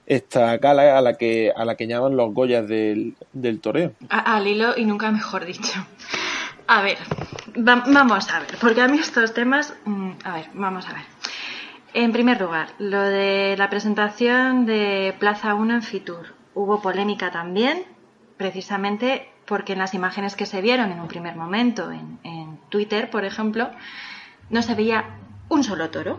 esta 0.07 0.59
gala 0.59 0.97
a 0.97 1.01
la 1.01 1.15
que 1.15 1.53
a 1.55 1.65
la 1.65 1.77
que 1.77 1.87
llaman 1.87 2.17
los 2.17 2.33
goyas 2.33 2.69
del, 2.69 3.15
del 3.33 3.61
toreo. 3.61 3.93
Al 4.11 4.47
hilo 4.47 4.75
y 4.77 4.85
nunca 4.85 5.11
mejor 5.11 5.45
dicho. 5.45 5.87
A 6.67 6.83
ver 6.83 6.99
vamos 7.57 8.31
a 8.31 8.41
ver 8.41 8.57
porque 8.61 8.81
a 8.81 8.89
mí 8.89 8.99
estos 8.99 9.35
temas 9.35 9.75
mm, 9.85 10.11
a 10.25 10.35
ver 10.37 10.47
vamos 10.55 10.87
a 10.87 10.93
ver. 10.93 11.03
En 11.95 12.13
primer 12.13 12.41
lugar 12.41 12.69
lo 12.79 13.01
de 13.01 13.57
la 13.57 13.69
presentación 13.71 14.67
de 14.67 15.15
Plaza 15.19 15.55
1 15.55 15.75
en 15.75 15.83
Fitur 15.83 16.44
Hubo 16.55 16.81
polémica 16.81 17.31
también, 17.31 17.85
precisamente 18.37 19.29
porque 19.47 19.75
en 19.75 19.79
las 19.79 19.95
imágenes 19.95 20.37
que 20.37 20.47
se 20.47 20.61
vieron 20.61 20.93
en 20.93 21.01
un 21.01 21.09
primer 21.09 21.37
momento 21.37 21.91
en, 21.91 22.59
Twitter, 22.71 23.09
por 23.11 23.25
ejemplo, 23.25 23.71
no 24.51 24.63
se 24.63 24.75
veía 24.75 25.05
un 25.49 25.63
solo 25.63 25.91
toro, 25.91 26.19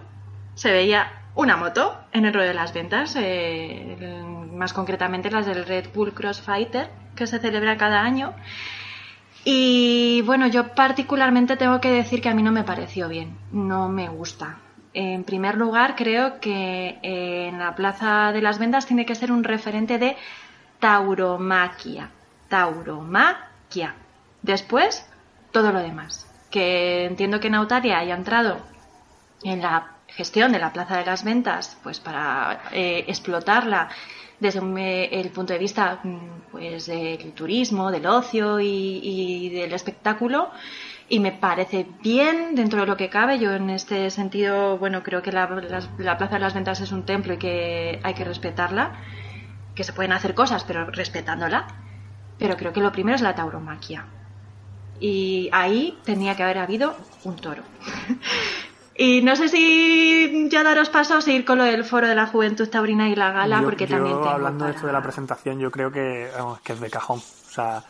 se 0.54 0.72
veía 0.72 1.24
una 1.36 1.58
moto 1.58 1.98
en 2.14 2.24
el 2.24 2.34
ruedo 2.34 2.48
de 2.48 2.54
las 2.54 2.74
ventas, 2.74 3.16
eh, 3.18 4.24
más 4.54 4.72
concretamente 4.72 5.30
las 5.32 5.46
del 5.46 5.66
Red 5.66 5.88
Bull 5.94 6.14
Crossfighter, 6.14 6.90
que 7.16 7.28
se 7.28 7.40
celebra 7.40 7.76
cada 7.76 8.04
año. 8.04 8.34
Y 9.44 10.22
bueno, 10.26 10.48
yo 10.48 10.74
particularmente 10.76 11.58
tengo 11.58 11.82
que 11.82 11.92
decir 11.92 12.22
que 12.22 12.30
a 12.30 12.34
mí 12.34 12.42
no 12.42 12.52
me 12.52 12.64
pareció 12.64 13.10
bien, 13.10 13.38
no 13.52 13.90
me 13.90 14.08
gusta. 14.08 14.60
En 14.98 15.26
primer 15.26 15.58
lugar, 15.58 15.98
creo 15.98 16.40
que 16.40 17.00
eh, 17.04 17.48
en 17.50 17.60
la 17.60 17.76
Plaza 17.76 18.32
de 18.32 18.42
las 18.42 18.60
Vendas 18.60 18.86
tiene 18.86 19.06
que 19.06 19.14
ser 19.14 19.30
un 19.30 19.44
referente 19.44 19.98
de 19.98 20.16
tauromaquia. 20.80 22.12
Tauromaquia. 22.48 23.94
Después, 24.42 25.06
todo 25.52 25.74
lo 25.74 25.80
demás. 25.80 26.26
Que 26.50 27.04
entiendo 27.04 27.42
que 27.42 27.50
Nautaria 27.50 28.00
haya 28.00 28.16
entrado 28.16 28.60
en 29.44 29.62
la 29.62 29.96
gestión 30.08 30.54
de 30.54 30.60
la 30.60 30.72
Plaza 30.72 30.96
de 30.96 31.06
las 31.06 31.26
Ventas, 31.26 31.78
pues 31.84 32.00
para 32.00 32.62
eh, 32.72 33.04
explotarla 33.10 33.90
desde 34.40 34.60
eh, 34.60 35.10
el 35.20 35.30
punto 35.32 35.52
de 35.52 35.60
vista 35.60 36.00
mm, 36.02 36.52
pues 36.54 36.86
del 36.86 37.34
turismo, 37.34 37.92
del 37.92 38.06
ocio 38.06 38.62
y 38.62 39.50
del 39.50 39.74
espectáculo 39.74 40.52
y 41.08 41.20
me 41.20 41.32
parece 41.32 41.86
bien 42.02 42.56
dentro 42.56 42.82
de 42.82 42.88
lo 42.88 42.98
que 42.98 43.10
cabe. 43.10 43.38
Yo 43.40 43.54
en 43.54 43.70
este 43.70 44.10
sentido, 44.10 44.78
bueno, 44.78 45.04
creo 45.04 45.22
que 45.22 45.32
la, 45.32 45.48
Plaza 45.48 46.36
de 46.36 46.40
las 46.40 46.54
Ventas 46.54 46.82
es 46.82 46.92
un 46.92 47.04
templo 47.04 47.34
y 47.34 47.38
que 47.38 48.00
hay 48.04 48.14
que 48.14 48.24
respetarla, 48.24 48.94
que 49.76 49.84
se 49.84 49.94
pueden 49.94 50.14
hacer 50.14 50.34
cosas, 50.34 50.64
pero 50.64 50.86
respetándola. 50.86 51.68
Pero 52.40 52.58
creo 52.58 52.74
que 52.74 52.82
lo 52.82 52.92
primero 52.92 53.16
es 53.16 53.22
la 53.22 53.36
tauromaquia. 53.36 54.06
Y 55.00 55.50
ahí 55.52 55.98
tenía 56.04 56.36
que 56.36 56.44
haber 56.44 56.58
habido 56.58 56.96
un 57.24 57.36
toro. 57.36 57.64
y 58.98 59.22
no 59.22 59.36
sé 59.36 59.48
si 59.50 60.50
ya 60.50 60.64
daros 60.64 60.90
paso 60.90 61.18
a 61.18 61.22
seguir 61.22 61.46
con 61.46 61.60
lo 61.60 61.66
del 61.66 61.84
foro 61.84 62.08
de 62.08 62.16
la 62.16 62.28
juventud 62.28 62.68
taurina 62.68 63.10
y 63.10 63.16
la 63.16 63.32
gala, 63.32 63.62
porque 63.62 63.88
también 63.88 64.16
tengo 64.16 64.30
hablando 64.30 64.66
de 64.66 64.72
esto 64.72 64.88
de 64.88 64.94
la 64.94 65.02
presentación, 65.02 65.60
yo 65.60 65.70
creo 65.70 65.92
que, 65.92 66.30
que 66.64 66.74
es 66.74 66.80
de 66.80 66.90
cajón. 66.90 67.20
O 67.20 67.52
sea, 67.52 67.84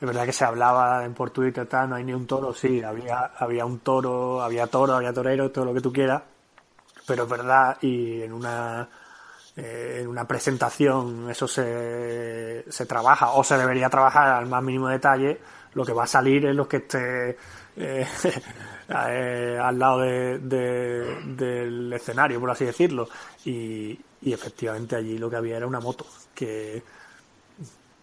es 0.00 0.06
verdad 0.06 0.24
que 0.24 0.32
se 0.32 0.46
hablaba 0.46 1.04
en 1.04 1.12
por 1.12 1.30
Twitter, 1.30 1.66
tal, 1.66 1.90
no 1.90 1.96
hay 1.96 2.04
ni 2.04 2.14
un 2.14 2.26
toro, 2.26 2.54
sí, 2.54 2.82
había, 2.82 3.32
había 3.36 3.66
un 3.66 3.80
toro, 3.80 4.42
había 4.42 4.66
toro, 4.66 4.94
había 4.94 5.12
torero, 5.12 5.50
todo 5.50 5.66
lo 5.66 5.74
que 5.74 5.82
tú 5.82 5.92
quieras, 5.92 6.22
pero 7.06 7.24
es 7.24 7.28
verdad, 7.28 7.76
y 7.82 8.22
en 8.22 8.32
una, 8.32 8.88
eh, 9.56 9.98
en 10.00 10.08
una 10.08 10.26
presentación 10.26 11.28
eso 11.28 11.46
se, 11.46 12.64
se 12.66 12.86
trabaja, 12.86 13.32
o 13.32 13.44
se 13.44 13.58
debería 13.58 13.90
trabajar 13.90 14.28
al 14.28 14.46
más 14.46 14.62
mínimo 14.62 14.88
detalle, 14.88 15.38
lo 15.74 15.84
que 15.84 15.92
va 15.92 16.04
a 16.04 16.06
salir 16.06 16.46
es 16.46 16.56
lo 16.56 16.66
que 16.66 16.78
esté 16.78 17.36
eh, 17.76 18.06
eh, 18.88 19.58
al 19.60 19.78
lado 19.78 19.98
de, 19.98 20.38
del 20.38 21.92
escenario, 21.92 22.40
por 22.40 22.50
así 22.50 22.64
decirlo, 22.64 23.06
y, 23.44 24.00
y 24.22 24.32
efectivamente 24.32 24.96
allí 24.96 25.18
lo 25.18 25.28
que 25.28 25.36
había 25.36 25.58
era 25.58 25.66
una 25.66 25.80
moto, 25.80 26.06
que 26.34 26.82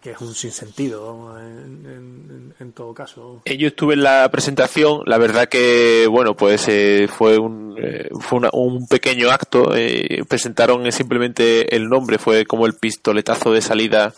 que 0.02 0.12
es 0.12 0.20
un 0.20 0.34
sinsentido 0.34 1.36
en, 1.40 2.54
en, 2.58 2.72
todo 2.72 2.94
caso. 2.94 3.42
Yo 3.44 3.68
estuve 3.68 3.94
en 3.94 4.02
la 4.04 4.28
presentación, 4.30 5.02
la 5.06 5.18
verdad 5.18 5.48
que, 5.48 6.06
bueno, 6.08 6.36
pues 6.36 6.68
eh, 6.68 7.08
fue 7.08 7.38
un, 7.38 7.76
eh, 7.78 8.08
fue 8.20 8.40
un 8.52 8.86
pequeño 8.86 9.30
acto, 9.30 9.74
eh, 9.74 10.22
presentaron 10.28 10.90
simplemente 10.92 11.74
el 11.74 11.88
nombre, 11.88 12.18
fue 12.18 12.46
como 12.46 12.66
el 12.66 12.74
pistoletazo 12.74 13.52
de 13.52 13.60
salida 13.60 14.14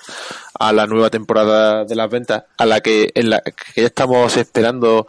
a 0.59 0.73
la 0.73 0.86
nueva 0.86 1.09
temporada 1.09 1.85
de 1.85 1.97
las 1.97 2.11
ventas, 2.11 2.44
a 2.59 2.66
la 2.66 2.81
que, 2.81 3.11
en 3.15 3.31
la 3.31 3.40
que 3.40 3.81
ya 3.81 3.86
estamos 3.86 4.36
esperando 4.36 5.07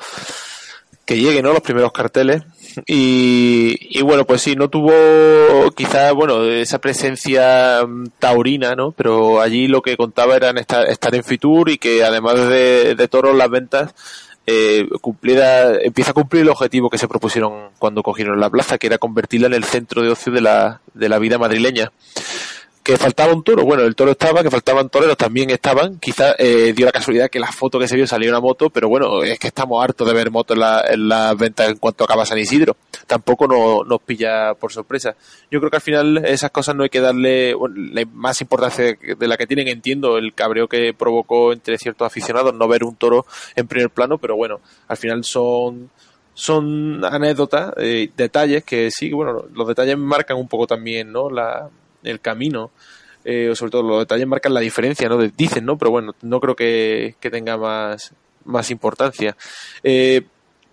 que 1.06 1.18
lleguen 1.18 1.43
¿no? 1.43 1.52
los 1.52 1.61
primeros 1.61 1.91
carteles 1.91 2.43
y, 2.85 4.02
bueno, 4.02 4.26
pues 4.26 4.41
sí, 4.41 4.56
no 4.56 4.69
tuvo 4.69 4.91
quizás, 5.76 6.14
bueno, 6.14 6.43
esa 6.43 6.80
presencia 6.80 7.85
mm, 7.85 8.06
taurina, 8.19 8.76
¿no? 8.76 8.91
Pero 8.91 9.41
allí 9.41 9.68
lo 9.68 9.81
que 9.81 9.98
contaba 9.98 10.35
era 10.35 10.52
estar, 10.52 10.88
estar 10.88 11.14
en 11.15 11.23
Fitur 11.23 11.69
y 11.69 11.77
que 11.77 12.03
además 12.03 12.35
de, 12.48 12.95
de 12.95 13.07
toros 13.07 13.35
las 13.35 13.49
ventas, 13.49 13.93
eh, 14.48 14.88
cumplida, 15.02 15.80
empieza 15.81 16.11
a 16.11 16.15
cumplir 16.15 16.41
el 16.41 16.49
objetivo 16.49 16.89
que 16.89 16.98
se 16.98 17.07
propusieron 17.07 17.69
cuando 17.80 18.03
cogieron 18.03 18.39
la 18.39 18.49
plaza, 18.49 18.77
que 18.77 18.88
era 18.88 18.98
convertirla 18.98 19.48
en 19.48 19.53
el 19.53 19.64
centro 19.64 20.02
de 20.02 20.10
ocio 20.10 20.31
de 20.31 20.41
la, 20.41 20.81
de 20.93 21.10
la 21.10 21.19
vida 21.19 21.38
madrileña 21.38 21.91
que 22.84 22.98
faltaba 22.98 23.34
un 23.34 23.44
toro, 23.44 23.64
bueno, 23.64 23.84
el 23.84 23.95
toro 23.95 24.12
estaba, 24.12 24.41
que 24.41 24.49
faltaban 24.49 24.90
toreros 24.90 25.16
también 25.16 25.52
estaban, 25.52 25.99
quizás 25.99 26.36
eh, 26.40 26.74
dio 26.76 26.86
la 26.86 26.91
casualidad 26.91 27.30
que 27.30 27.40
la 27.40 27.52
foto 27.52 27.78
que 27.78 27.88
se 27.88 27.95
vio 27.95 28.08
salió 28.08 28.30
una 28.30 28.40
moto, 28.40 28.70
pero 28.70 28.90
bueno, 28.90 29.22
es 29.24 29.38
que 29.38 29.48
estamos 29.48 29.84
hartos 29.84 30.08
de 30.08 30.14
ver 30.14 30.32
motos 30.32 30.56
en, 30.56 30.62
la, 30.62 30.84
las 30.95 31.38
ventas 31.38 31.70
en 31.70 31.78
cuanto 31.78 32.03
acaba 32.03 32.26
San 32.26 32.40
Isidro, 32.40 32.76
tampoco 33.06 33.48
no, 33.48 33.84
nos 33.84 34.02
pilla 34.02 34.56
por 34.56 34.72
sorpresa. 34.72 35.16
Yo 35.52 35.60
creo 35.60 35.70
que 35.70 35.78
al 35.78 35.82
final 35.82 36.26
esas 36.26 36.49
cosas 36.49 36.76
no 36.76 36.84
hay 36.84 36.90
que 36.90 37.02
darle 37.02 37.53
la 37.53 38.03
más 38.14 38.41
importancia 38.41 38.98
de 39.18 39.28
la 39.28 39.38
que 39.38 39.48
tienen, 39.48 39.68
entiendo 39.68 40.18
el 40.18 40.34
cabreo 40.34 40.68
que 40.68 40.94
provocó 40.94 41.53
entre 41.53 41.78
ciertos 41.78 42.08
aficionados 42.08 42.53
no 42.53 42.68
ver 42.68 42.84
un 42.84 42.95
toro 42.95 43.26
en 43.56 43.68
primer 43.68 43.91
plano, 43.91 44.18
pero 44.18 44.36
bueno, 44.36 44.60
al 44.88 44.98
final 44.98 45.24
son 45.24 45.91
son 46.34 47.03
anécdotas, 47.06 47.74
eh, 47.78 48.10
detalles 48.16 48.64
que 48.64 48.90
sí, 48.90 49.12
bueno, 49.12 49.45
los 49.53 49.68
detalles 49.68 49.98
marcan 49.98 50.38
un 50.38 50.48
poco 50.48 50.66
también, 50.66 51.12
¿no? 51.12 51.30
La, 51.30 51.70
el 52.03 52.19
camino, 52.19 52.72
eh, 53.23 53.49
o 53.49 53.56
sobre 53.56 53.72
todo 53.72 53.84
los 53.84 53.99
detalles 53.99 54.28
marcan 54.28 54.53
la 54.53 54.60
diferencia, 54.60 55.07
¿no? 55.10 55.18
Dicen, 55.18 55.65
¿no? 55.65 55.78
Pero 55.78 55.91
bueno, 55.91 56.15
no 56.22 56.40
creo 56.40 56.56
que, 56.56 57.15
tenga 57.19 57.57
más, 57.57 58.14
más 58.45 58.72
importancia. 58.72 59.36
Eh, 59.84 60.23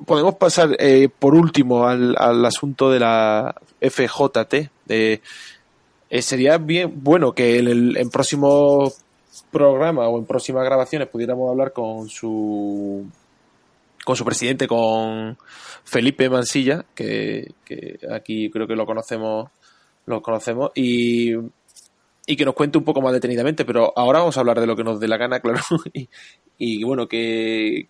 podemos 0.07 0.37
pasar 0.37 0.77
eh, 0.79 1.09
por 1.09 1.35
último 1.35 1.87
al, 1.87 2.15
al, 2.19 2.45
asunto 2.45 2.91
de 2.91 3.01
la 3.01 3.55
FJT. 3.81 4.71
Eh, 4.89 5.21
sería 6.23 6.59
bien 6.59 6.93
bueno 7.03 7.33
que 7.33 7.59
en 7.59 7.69
el 7.69 7.97
en 7.97 8.11
programa 9.51 10.09
o 10.09 10.19
en 10.19 10.27
próximas 10.27 10.65
grabaciones 10.65 11.09
pudiéramos 11.09 11.51
hablar 11.51 11.73
con 11.73 12.09
su 12.09 13.07
con 14.05 14.17
su 14.17 14.25
presidente, 14.25 14.67
con 14.67 15.37
Felipe 15.85 16.31
Mansilla, 16.31 16.87
que, 16.95 17.53
que 17.65 17.99
aquí 18.11 18.51
creo 18.51 18.67
que 18.67 18.75
lo 18.75 18.87
conocemos 18.87 19.51
lo 20.09 20.23
conocemos, 20.23 20.71
y, 20.75 21.35
y 22.27 22.37
que 22.37 22.45
nos 22.45 22.55
cuente 22.55 22.79
un 22.79 22.85
poco 22.85 23.01
más 23.01 23.13
detenidamente, 23.13 23.65
pero 23.65 23.93
ahora 23.97 24.21
vamos 24.21 24.37
a 24.37 24.41
hablar 24.41 24.61
de 24.61 24.67
lo 24.67 24.77
que 24.77 24.85
nos 24.85 25.01
dé 25.01 25.09
la 25.09 25.17
gana, 25.17 25.41
claro, 25.41 25.61
y, 25.93 26.09
y 26.59 26.85
bueno, 26.85 27.09
que, 27.09 27.89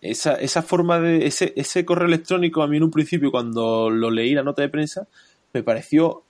esa, 0.00 0.34
esa 0.34 0.62
forma 0.62 1.00
de, 1.00 1.26
ese, 1.26 1.52
ese 1.56 1.84
correo 1.84 2.06
electrónico 2.06 2.62
a 2.62 2.68
mí 2.68 2.76
en 2.76 2.84
un 2.84 2.90
principio 2.90 3.30
cuando 3.30 3.90
lo 3.90 4.10
leí 4.10 4.34
la 4.34 4.42
nota 4.42 4.62
de 4.62 4.68
prensa, 4.68 5.08
me 5.52 5.62
pareció 5.62 6.22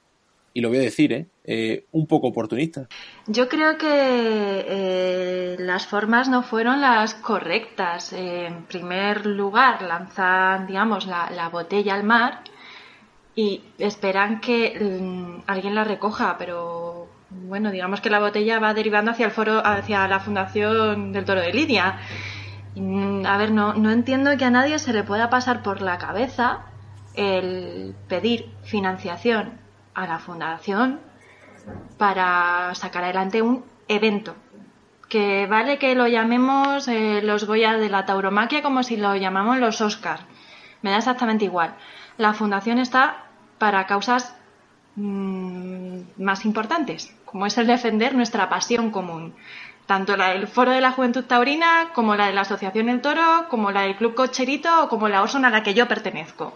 y 0.54 0.60
lo 0.60 0.70
voy 0.70 0.78
a 0.78 0.82
decir, 0.82 1.12
¿eh? 1.12 1.26
eh 1.44 1.84
un 1.92 2.06
poco 2.06 2.28
oportunista. 2.28 2.88
Yo 3.26 3.48
creo 3.48 3.76
que 3.76 3.86
eh, 3.86 5.56
las 5.60 5.86
formas 5.86 6.28
no 6.28 6.42
fueron 6.42 6.80
las 6.80 7.14
correctas. 7.14 8.12
en 8.12 8.64
primer 8.64 9.26
lugar, 9.26 9.82
lanzan, 9.82 10.66
digamos, 10.66 11.06
la, 11.06 11.30
la, 11.30 11.48
botella 11.48 11.94
al 11.94 12.04
mar 12.04 12.42
y 13.38 13.62
esperan 13.78 14.40
que 14.40 14.76
mm, 14.80 15.44
alguien 15.46 15.76
la 15.76 15.84
recoja, 15.84 16.34
pero 16.38 17.06
bueno, 17.30 17.70
digamos 17.70 18.00
que 18.00 18.10
la 18.10 18.18
botella 18.18 18.58
va 18.58 18.74
derivando 18.74 19.12
hacia 19.12 19.26
el 19.26 19.30
foro, 19.30 19.64
hacia 19.64 20.08
la 20.08 20.18
fundación 20.18 21.12
del 21.12 21.24
Toro 21.24 21.40
de 21.40 21.52
Lidia. 21.52 22.00
Mm, 22.74 23.24
a 23.24 23.36
ver, 23.36 23.52
no, 23.52 23.74
no 23.74 23.92
entiendo 23.92 24.36
que 24.36 24.44
a 24.44 24.50
nadie 24.50 24.80
se 24.80 24.92
le 24.92 25.04
pueda 25.04 25.30
pasar 25.30 25.62
por 25.62 25.82
la 25.82 25.98
cabeza 25.98 26.62
el 27.14 27.94
pedir 28.08 28.50
financiación 28.64 29.60
a 29.94 30.08
la 30.08 30.18
fundación 30.18 30.98
para 31.96 32.74
sacar 32.74 33.04
adelante 33.04 33.40
un 33.40 33.64
evento. 33.86 34.34
Que 35.08 35.46
vale 35.46 35.78
que 35.78 35.94
lo 35.94 36.08
llamemos 36.08 36.88
eh, 36.88 37.20
los 37.22 37.44
Goya 37.44 37.74
de 37.76 37.88
la 37.88 38.04
tauromaquia 38.04 38.62
como 38.62 38.82
si 38.82 38.96
lo 38.96 39.14
llamamos 39.14 39.58
los 39.58 39.80
Oscar. 39.80 40.22
Me 40.82 40.90
da 40.90 40.96
exactamente 40.96 41.44
igual. 41.44 41.76
La 42.16 42.34
fundación 42.34 42.78
está 42.78 43.27
para 43.58 43.86
causas 43.86 44.34
mm, 44.96 46.00
más 46.18 46.44
importantes, 46.44 47.14
como 47.24 47.46
es 47.46 47.58
el 47.58 47.66
defender 47.66 48.14
nuestra 48.14 48.48
pasión 48.48 48.90
común. 48.90 49.34
Tanto 49.86 50.16
la 50.16 50.30
del 50.30 50.46
Foro 50.46 50.72
de 50.72 50.82
la 50.82 50.92
Juventud 50.92 51.24
Taurina, 51.24 51.90
como 51.94 52.14
la 52.14 52.26
de 52.26 52.34
la 52.34 52.42
Asociación 52.42 52.90
El 52.90 53.00
Toro, 53.00 53.46
como 53.48 53.70
la 53.70 53.82
del 53.82 53.96
Club 53.96 54.14
Cocherito 54.14 54.84
o 54.84 54.88
como 54.88 55.08
la 55.08 55.22
Oson 55.22 55.46
a 55.46 55.50
la 55.50 55.62
que 55.62 55.72
yo 55.72 55.88
pertenezco. 55.88 56.52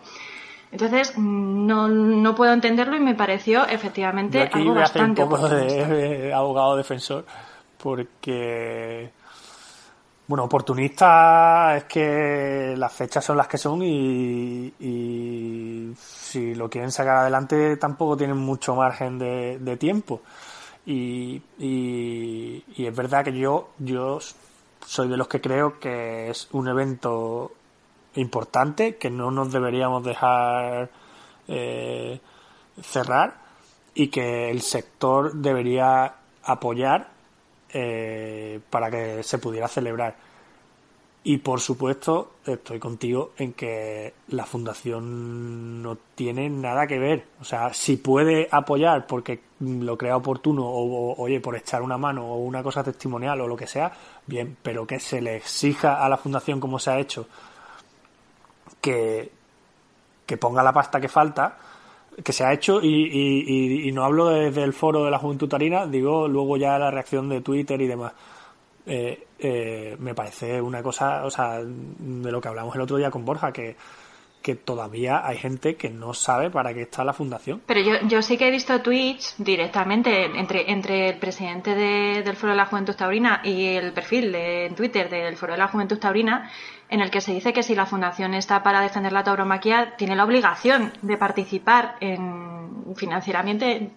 Entonces, 0.70 1.14
mm, 1.16 1.66
no, 1.66 1.88
no 1.88 2.34
puedo 2.34 2.52
entenderlo 2.52 2.96
y 2.96 3.00
me 3.00 3.14
pareció 3.14 3.66
efectivamente 3.66 4.40
aquí 4.40 4.58
algo 4.58 4.74
bastante. 4.74 5.22
un 5.22 5.28
poco 5.30 5.48
de 5.48 6.32
abogado 6.32 6.76
defensor, 6.76 7.24
porque 7.82 9.10
bueno, 10.26 10.44
oportunista 10.44 11.76
es 11.76 11.84
que 11.84 12.74
las 12.76 12.92
fechas 12.92 13.24
son 13.24 13.36
las 13.36 13.48
que 13.48 13.58
son 13.58 13.82
y, 13.82 14.72
si 15.96 16.54
lo 16.54 16.70
quieren 16.70 16.90
sacar 16.90 17.16
adelante 17.16 17.76
tampoco 17.76 18.16
tienen 18.16 18.38
mucho 18.38 18.74
margen 18.74 19.18
de, 19.18 19.76
tiempo. 19.78 20.22
Y, 20.86 21.42
es 21.58 22.96
verdad 22.96 23.24
que 23.24 23.36
yo, 23.36 23.70
yo 23.78 24.18
soy 24.86 25.08
de 25.08 25.16
los 25.16 25.28
que 25.28 25.40
creo 25.40 25.78
que 25.78 26.30
es 26.30 26.48
un 26.52 26.68
evento 26.68 27.52
importante, 28.14 28.96
que 28.96 29.10
no 29.10 29.30
nos 29.30 29.52
deberíamos 29.52 30.04
dejar 30.04 30.90
eh, 31.48 32.20
cerrar 32.80 33.34
y 33.94 34.08
que 34.08 34.50
el 34.50 34.62
sector 34.62 35.34
debería 35.34 36.14
apoyar 36.44 37.11
eh, 37.72 38.60
para 38.70 38.90
que 38.90 39.22
se 39.22 39.38
pudiera 39.38 39.68
celebrar. 39.68 40.16
Y 41.24 41.38
por 41.38 41.60
supuesto, 41.60 42.32
estoy 42.44 42.80
contigo 42.80 43.32
en 43.38 43.52
que 43.52 44.12
la 44.28 44.44
fundación 44.44 45.80
no 45.80 45.96
tiene 46.16 46.50
nada 46.50 46.86
que 46.88 46.98
ver. 46.98 47.26
O 47.40 47.44
sea, 47.44 47.72
si 47.72 47.96
puede 47.96 48.48
apoyar 48.50 49.06
porque 49.06 49.40
lo 49.60 49.96
crea 49.96 50.16
oportuno 50.16 50.64
o, 50.64 51.14
oye, 51.22 51.40
por 51.40 51.54
echar 51.54 51.82
una 51.82 51.96
mano 51.96 52.26
o 52.26 52.38
una 52.38 52.62
cosa 52.62 52.82
testimonial 52.82 53.40
o 53.40 53.46
lo 53.46 53.56
que 53.56 53.68
sea, 53.68 53.92
bien, 54.26 54.56
pero 54.62 54.84
que 54.84 54.98
se 54.98 55.20
le 55.20 55.36
exija 55.36 56.04
a 56.04 56.08
la 56.08 56.16
fundación 56.16 56.58
como 56.58 56.80
se 56.80 56.90
ha 56.90 56.98
hecho 56.98 57.28
que, 58.80 59.30
que 60.26 60.36
ponga 60.36 60.62
la 60.64 60.72
pasta 60.72 61.00
que 61.00 61.08
falta, 61.08 61.56
que 62.22 62.32
se 62.32 62.44
ha 62.44 62.52
hecho 62.52 62.80
y, 62.82 63.86
y, 63.86 63.92
no 63.92 64.04
hablo 64.04 64.28
desde 64.28 64.62
el 64.62 64.72
foro 64.72 65.04
de 65.04 65.10
la 65.10 65.18
Juventud 65.18 65.48
Tarina, 65.48 65.86
digo 65.86 66.28
luego 66.28 66.56
ya 66.56 66.78
la 66.78 66.90
reacción 66.90 67.28
de 67.28 67.40
Twitter 67.40 67.80
y 67.80 67.86
demás. 67.86 68.12
Eh, 68.84 69.26
eh, 69.38 69.96
me 69.98 70.14
parece 70.14 70.60
una 70.60 70.82
cosa, 70.82 71.24
o 71.24 71.30
sea, 71.30 71.60
de 71.62 72.32
lo 72.32 72.40
que 72.40 72.48
hablamos 72.48 72.74
el 72.74 72.80
otro 72.80 72.96
día 72.96 73.10
con 73.10 73.24
Borja, 73.24 73.52
que, 73.52 73.76
que 74.42 74.56
todavía 74.56 75.26
hay 75.26 75.38
gente 75.38 75.76
que 75.76 75.88
no 75.88 76.12
sabe 76.12 76.50
para 76.50 76.74
qué 76.74 76.82
está 76.82 77.04
la 77.04 77.12
fundación. 77.12 77.62
Pero 77.66 77.80
yo, 77.80 77.94
yo 78.08 78.20
sí 78.22 78.36
que 78.36 78.48
he 78.48 78.50
visto 78.50 78.82
tweets 78.82 79.36
directamente 79.38 80.24
entre, 80.24 80.70
entre 80.70 81.10
el 81.10 81.18
presidente 81.18 81.74
del 81.74 82.36
Foro 82.36 82.52
de 82.52 82.56
la 82.56 82.66
Juventud 82.66 82.94
Taurina 82.94 83.40
y 83.44 83.66
el 83.66 83.92
perfil 83.92 84.32
de, 84.32 84.66
en 84.66 84.74
Twitter 84.74 85.08
del 85.08 85.36
Foro 85.36 85.52
de 85.52 85.58
la 85.58 85.68
Juventud 85.68 85.98
Taurina 85.98 86.50
en 86.92 87.00
el 87.00 87.10
que 87.10 87.22
se 87.22 87.32
dice 87.32 87.54
que 87.54 87.62
si 87.62 87.74
la 87.74 87.86
fundación 87.86 88.34
está 88.34 88.62
para 88.62 88.82
defender 88.82 89.14
la 89.14 89.24
tauromaquia, 89.24 89.94
tiene 89.96 90.14
la 90.14 90.24
obligación 90.24 90.92
de 91.00 91.16
participar 91.16 91.96
en 92.00 92.94
financieramente, 92.94 93.92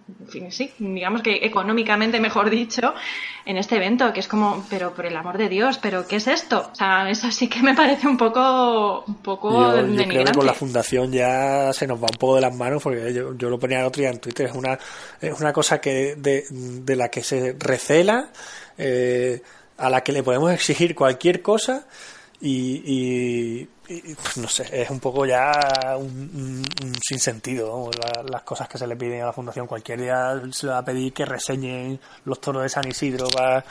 sí, 0.48 0.72
digamos 0.78 1.20
que 1.20 1.40
económicamente, 1.42 2.18
mejor 2.20 2.48
dicho, 2.48 2.94
en 3.44 3.58
este 3.58 3.76
evento, 3.76 4.14
que 4.14 4.20
es 4.20 4.28
como, 4.28 4.64
pero 4.70 4.94
por 4.94 5.04
el 5.04 5.14
amor 5.14 5.36
de 5.36 5.50
Dios, 5.50 5.76
pero 5.76 6.06
¿qué 6.06 6.16
es 6.16 6.26
esto? 6.26 6.70
O 6.72 6.74
sea, 6.74 7.10
eso 7.10 7.30
sí 7.30 7.48
que 7.48 7.60
me 7.60 7.74
parece 7.74 8.08
un 8.08 8.16
poco, 8.16 9.04
un 9.06 9.16
poco 9.16 9.76
yo, 9.76 9.86
yo 9.86 10.08
creo 10.08 10.24
que 10.24 10.32
con 10.32 10.46
la 10.46 10.54
fundación 10.54 11.12
ya 11.12 11.74
se 11.74 11.86
nos 11.86 11.98
va 11.98 12.06
un 12.10 12.18
poco 12.18 12.36
de 12.36 12.40
las 12.40 12.56
manos, 12.56 12.82
porque 12.82 13.12
yo, 13.12 13.50
lo 13.50 13.58
ponía 13.58 13.80
el 13.80 13.86
otro 13.86 14.00
día 14.00 14.10
en 14.10 14.20
Twitter, 14.20 14.46
es 14.46 14.54
una, 14.54 14.78
es 15.20 15.38
una 15.38 15.52
cosa 15.52 15.82
que 15.82 16.14
de, 16.16 16.46
de 16.50 16.96
la 16.96 17.10
que 17.10 17.22
se 17.22 17.54
recela, 17.58 18.30
eh, 18.78 19.42
a 19.76 19.90
la 19.90 20.02
que 20.02 20.12
le 20.12 20.22
podemos 20.22 20.50
exigir 20.50 20.94
cualquier 20.94 21.42
cosa 21.42 21.84
y, 22.40 23.64
pues, 23.64 24.36
no 24.36 24.48
sé, 24.48 24.68
es 24.82 24.90
un 24.90 25.00
poco 25.00 25.24
ya 25.26 25.96
un, 25.96 26.64
sinsentido 27.06 27.90
las 28.28 28.42
cosas 28.42 28.68
que 28.68 28.78
se 28.78 28.86
le 28.86 28.96
piden 28.96 29.22
a 29.22 29.26
la 29.26 29.32
fundación. 29.32 29.66
Cualquier 29.66 30.00
día 30.00 30.40
se 30.50 30.66
le 30.66 30.72
va 30.72 30.78
a 30.78 30.84
pedir 30.84 31.12
que 31.12 31.24
reseñen 31.24 31.98
los 32.24 32.40
toros 32.40 32.62
de 32.62 32.68
San 32.68 32.86
Isidro 32.88 33.28
para, 33.28 33.64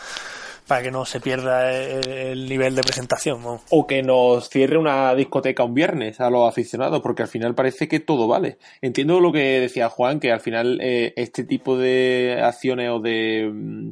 para 0.68 0.82
que 0.82 0.92
no 0.92 1.06
se 1.06 1.20
pierda 1.20 1.72
el, 1.72 2.50
nivel 2.50 2.76
de 2.76 2.82
presentación. 2.82 3.42
O 3.70 3.86
que 3.86 4.02
nos 4.02 4.50
cierre 4.50 4.78
una 4.78 5.14
discoteca 5.14 5.64
un 5.64 5.76
viernes 5.76 6.20
a 6.20 6.30
los 6.30 6.48
aficionados, 6.48 7.02
porque 7.02 7.22
al 7.22 7.28
final 7.28 7.54
parece 7.54 7.88
que 7.88 8.00
todo 8.00 8.28
vale. 8.28 8.58
Entiendo 8.82 9.20
lo 9.20 9.32
que 9.32 9.60
decía 9.60 9.90
Juan, 9.90 10.20
que 10.20 10.32
al 10.32 10.40
final 10.40 10.80
eh, 10.82 11.14
este 11.18 11.44
tipo 11.44 11.78
de 11.78 12.40
acciones 12.44 12.90
o 12.90 13.00
de, 13.00 13.50
mm, 13.54 13.90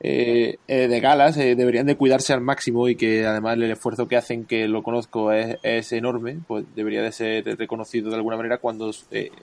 eh, 0.00 0.56
eh, 0.66 0.88
de 0.88 1.00
galas 1.00 1.36
deberían 1.36 1.86
de 1.86 1.96
cuidarse 1.96 2.32
al 2.32 2.40
máximo 2.40 2.88
y 2.88 2.96
que 2.96 3.24
además 3.24 3.54
el 3.54 3.70
esfuerzo 3.70 4.08
que 4.08 4.16
hacen, 4.16 4.44
que 4.46 4.66
lo 4.66 4.82
conozco, 4.82 5.30
es, 5.30 5.58
es 5.62 5.92
enorme, 5.92 6.38
pues 6.46 6.64
debería 6.74 7.02
de 7.02 7.12
ser 7.12 7.44
reconocido 7.56 8.10
de 8.10 8.16
alguna 8.16 8.36
manera 8.36 8.58
cuando 8.58 8.90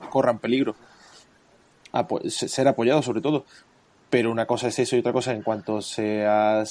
corran 0.10 0.40
peligro. 0.40 0.76
ser 2.28 2.68
apoyado 2.68 3.02
sobre 3.02 3.22
todo 3.22 3.46
pero 4.14 4.30
una 4.30 4.46
cosa 4.46 4.68
es 4.68 4.78
eso 4.78 4.96
y 4.96 5.00
otra 5.00 5.12
cosa 5.12 5.34
en 5.34 5.42
cuanto 5.42 5.82
se 5.82 6.24
ha 6.24 6.64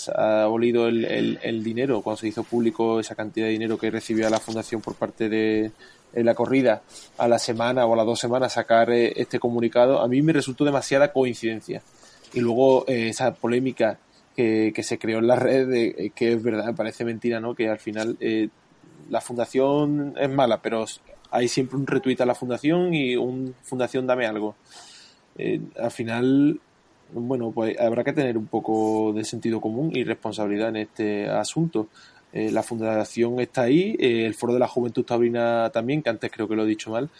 abolido 0.44 0.86
el, 0.86 1.64
dinero, 1.64 2.00
cuando 2.00 2.20
se 2.20 2.28
hizo 2.28 2.44
público 2.44 3.00
esa 3.00 3.16
cantidad 3.16 3.46
de 3.46 3.50
dinero 3.50 3.76
que 3.76 3.90
recibía 3.90 4.30
la 4.30 4.38
fundación 4.38 4.80
por 4.80 4.94
parte 4.94 5.28
de, 5.28 5.72
la 6.14 6.36
corrida 6.36 6.82
a 7.18 7.26
la 7.26 7.40
semana 7.40 7.84
o 7.84 7.94
a 7.94 7.96
las 7.96 8.06
dos 8.06 8.20
semanas 8.20 8.52
sacar 8.52 8.90
eh, 8.90 9.14
este 9.16 9.40
comunicado, 9.40 10.00
a 10.00 10.06
mí 10.06 10.22
me 10.22 10.32
resultó 10.32 10.64
demasiada 10.64 11.12
coincidencia. 11.12 11.82
Y 12.32 12.38
luego 12.38 12.84
eh, 12.86 13.08
esa 13.08 13.34
polémica 13.34 13.98
que, 14.36 14.72
se 14.80 15.00
creó 15.00 15.18
en 15.18 15.26
la 15.26 15.34
red, 15.34 15.66
de, 15.66 16.12
que 16.14 16.34
es 16.34 16.40
verdad, 16.44 16.72
parece 16.76 17.04
mentira, 17.04 17.40
¿no? 17.40 17.56
Que 17.56 17.68
al 17.68 17.80
final 17.80 18.16
eh, 18.20 18.50
la 19.10 19.20
fundación 19.20 20.14
es 20.16 20.30
mala, 20.30 20.62
pero 20.62 20.84
hay 21.32 21.48
siempre 21.48 21.76
un 21.76 21.88
retweet 21.88 22.20
a 22.20 22.24
la 22.24 22.36
fundación 22.36 22.94
y 22.94 23.16
un 23.16 23.52
fundación 23.64 24.06
dame 24.06 24.26
algo. 24.26 24.54
al 25.76 25.90
final 25.90 26.60
bueno, 27.12 27.52
pues 27.52 27.78
habrá 27.78 28.04
que 28.04 28.12
tener 28.12 28.36
un 28.38 28.46
poco 28.46 29.12
de 29.12 29.24
sentido 29.24 29.60
común 29.60 29.90
y 29.94 30.04
responsabilidad 30.04 30.70
en 30.70 30.76
este 30.76 31.28
asunto. 31.28 31.88
Eh, 32.32 32.50
la 32.50 32.62
fundación 32.62 33.40
está 33.40 33.62
ahí, 33.62 33.94
eh, 33.98 34.24
el 34.24 34.34
Foro 34.34 34.54
de 34.54 34.58
la 34.58 34.68
Juventud 34.68 35.04
Taurina 35.04 35.70
también, 35.70 36.02
que 36.02 36.10
antes 36.10 36.30
creo 36.30 36.48
que 36.48 36.56
lo 36.56 36.64
he 36.64 36.66
dicho 36.66 36.90
mal. 36.90 37.10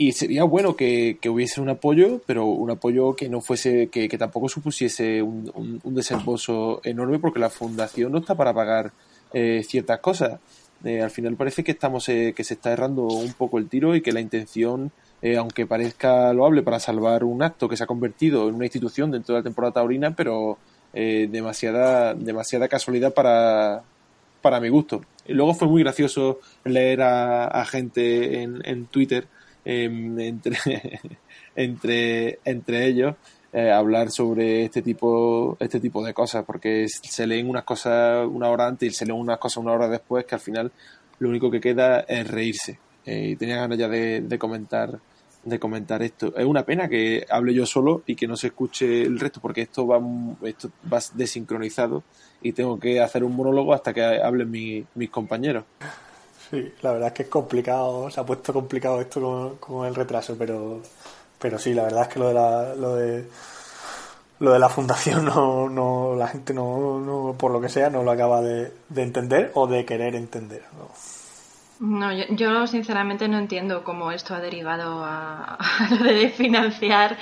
Y 0.00 0.12
sería 0.12 0.44
bueno 0.44 0.76
que, 0.76 1.18
hubiese 1.28 1.60
un 1.60 1.70
apoyo, 1.70 2.20
pero 2.24 2.46
un 2.46 2.70
apoyo 2.70 3.16
que 3.16 3.28
no 3.28 3.40
fuese, 3.40 3.88
que, 3.88 4.08
tampoco 4.16 4.48
supusiese 4.48 5.20
un, 5.22 5.80
desembolso 5.84 6.80
enorme, 6.84 7.18
porque 7.18 7.40
la 7.40 7.50
fundación 7.50 8.12
no 8.12 8.18
está 8.18 8.36
para 8.36 8.54
pagar 8.54 8.92
eh, 9.32 9.64
ciertas 9.66 9.98
cosas. 9.98 10.38
al 10.84 11.10
final 11.10 11.34
parece 11.34 11.64
que 11.64 11.72
estamos, 11.72 12.06
que 12.06 12.44
se 12.44 12.54
está 12.54 12.72
errando 12.72 13.08
un 13.08 13.32
poco 13.32 13.58
el 13.58 13.68
tiro 13.68 13.96
y 13.96 14.00
que 14.00 14.12
la 14.12 14.20
intención 14.20 14.92
eh, 15.20 15.36
aunque 15.36 15.66
parezca 15.66 16.32
loable 16.32 16.62
para 16.62 16.78
salvar 16.78 17.24
un 17.24 17.42
acto 17.42 17.68
que 17.68 17.76
se 17.76 17.84
ha 17.84 17.88
convertido 17.88 18.48
en 18.48 18.54
una 18.54 18.66
institución 18.66 19.10
dentro 19.10 19.34
de 19.34 19.40
la 19.40 19.44
temporada 19.44 19.74
taurina, 19.74 20.14
pero 20.14 20.58
eh, 20.92 21.28
demasiada, 21.30 22.14
demasiada 22.14 22.68
casualidad 22.68 23.12
para, 23.12 23.82
para 24.40 24.60
mi 24.60 24.68
gusto. 24.68 25.02
Luego 25.26 25.54
fue 25.54 25.68
muy 25.68 25.82
gracioso 25.82 26.38
leer 26.64 27.02
a, 27.02 27.64
gente 27.66 28.42
en, 28.42 28.62
en 28.64 28.86
Twitter 28.86 29.26
em, 29.64 30.18
entre, 30.20 30.56
entre, 31.56 32.38
entre 32.44 32.86
ellos 32.86 33.16
eh, 33.52 33.70
hablar 33.72 34.10
sobre 34.10 34.64
este 34.64 34.82
tipo, 34.82 35.56
este 35.58 35.80
tipo 35.80 36.04
de 36.04 36.14
cosas, 36.14 36.44
porque 36.44 36.86
se 36.88 37.26
leen 37.26 37.48
unas 37.50 37.64
cosas 37.64 38.26
una 38.26 38.48
hora 38.48 38.66
antes 38.66 38.92
y 38.92 38.94
se 38.94 39.04
leen 39.04 39.18
unas 39.18 39.38
cosas 39.38 39.58
una 39.58 39.72
hora 39.72 39.88
después 39.88 40.24
que 40.26 40.36
al 40.36 40.40
final 40.40 40.70
lo 41.18 41.28
único 41.28 41.50
que 41.50 41.60
queda 41.60 42.00
es 42.00 42.28
reírse. 42.28 42.78
y 43.04 43.36
tenía 43.36 43.56
ganas 43.56 43.78
ya 43.78 43.88
de 43.88 44.38
comentar 44.38 45.00
de 45.48 45.58
comentar 45.58 46.02
esto. 46.02 46.36
Es 46.36 46.44
una 46.44 46.64
pena 46.64 46.88
que 46.88 47.26
hable 47.30 47.54
yo 47.54 47.66
solo 47.66 48.02
y 48.06 48.16
que 48.16 48.26
no 48.26 48.36
se 48.36 48.48
escuche 48.48 49.02
el 49.02 49.18
resto, 49.18 49.40
porque 49.40 49.62
esto 49.62 49.86
va, 49.86 50.00
esto 50.42 50.70
va 50.92 50.98
desincronizado 51.14 52.02
y 52.40 52.52
tengo 52.52 52.78
que 52.78 53.00
hacer 53.00 53.24
un 53.24 53.34
monólogo 53.34 53.74
hasta 53.74 53.92
que 53.92 54.02
hablen 54.02 54.50
mis 54.50 55.10
compañeros. 55.10 55.64
Sí, 56.50 56.72
la 56.80 56.92
verdad 56.92 57.08
es 57.08 57.14
que 57.14 57.22
es 57.24 57.28
complicado, 57.28 58.10
se 58.10 58.20
ha 58.20 58.24
puesto 58.24 58.54
complicado 58.54 59.00
esto 59.00 59.56
con, 59.60 59.86
el 59.86 59.94
retraso, 59.94 60.34
pero, 60.38 60.80
pero 61.38 61.58
sí, 61.58 61.74
la 61.74 61.84
verdad 61.84 62.02
es 62.02 62.08
que 62.08 62.18
lo 62.18 62.28
de 62.28 62.34
la, 62.34 62.74
lo 62.74 62.96
de, 62.96 63.26
lo 64.38 64.52
de 64.52 64.58
la 64.58 64.68
fundación 64.70 65.24
no, 65.26 65.68
no 65.68 66.14
la 66.16 66.28
gente 66.28 66.54
no, 66.54 67.00
no, 67.00 67.34
por 67.36 67.50
lo 67.50 67.60
que 67.60 67.68
sea, 67.68 67.90
no 67.90 68.02
lo 68.02 68.10
acaba 68.10 68.40
de, 68.40 68.72
entender 68.96 69.50
o 69.54 69.66
de 69.66 69.84
querer 69.84 70.14
entender. 70.14 70.62
Yo, 72.30 72.66
sinceramente 72.66 73.28
no 73.28 73.38
entiendo 73.38 73.84
cómo 73.84 74.10
esto 74.10 74.34
ha 74.34 74.40
derivado 74.40 75.04
a, 75.04 75.58
lo 75.90 76.04
de 76.04 76.30
financiar 76.30 77.16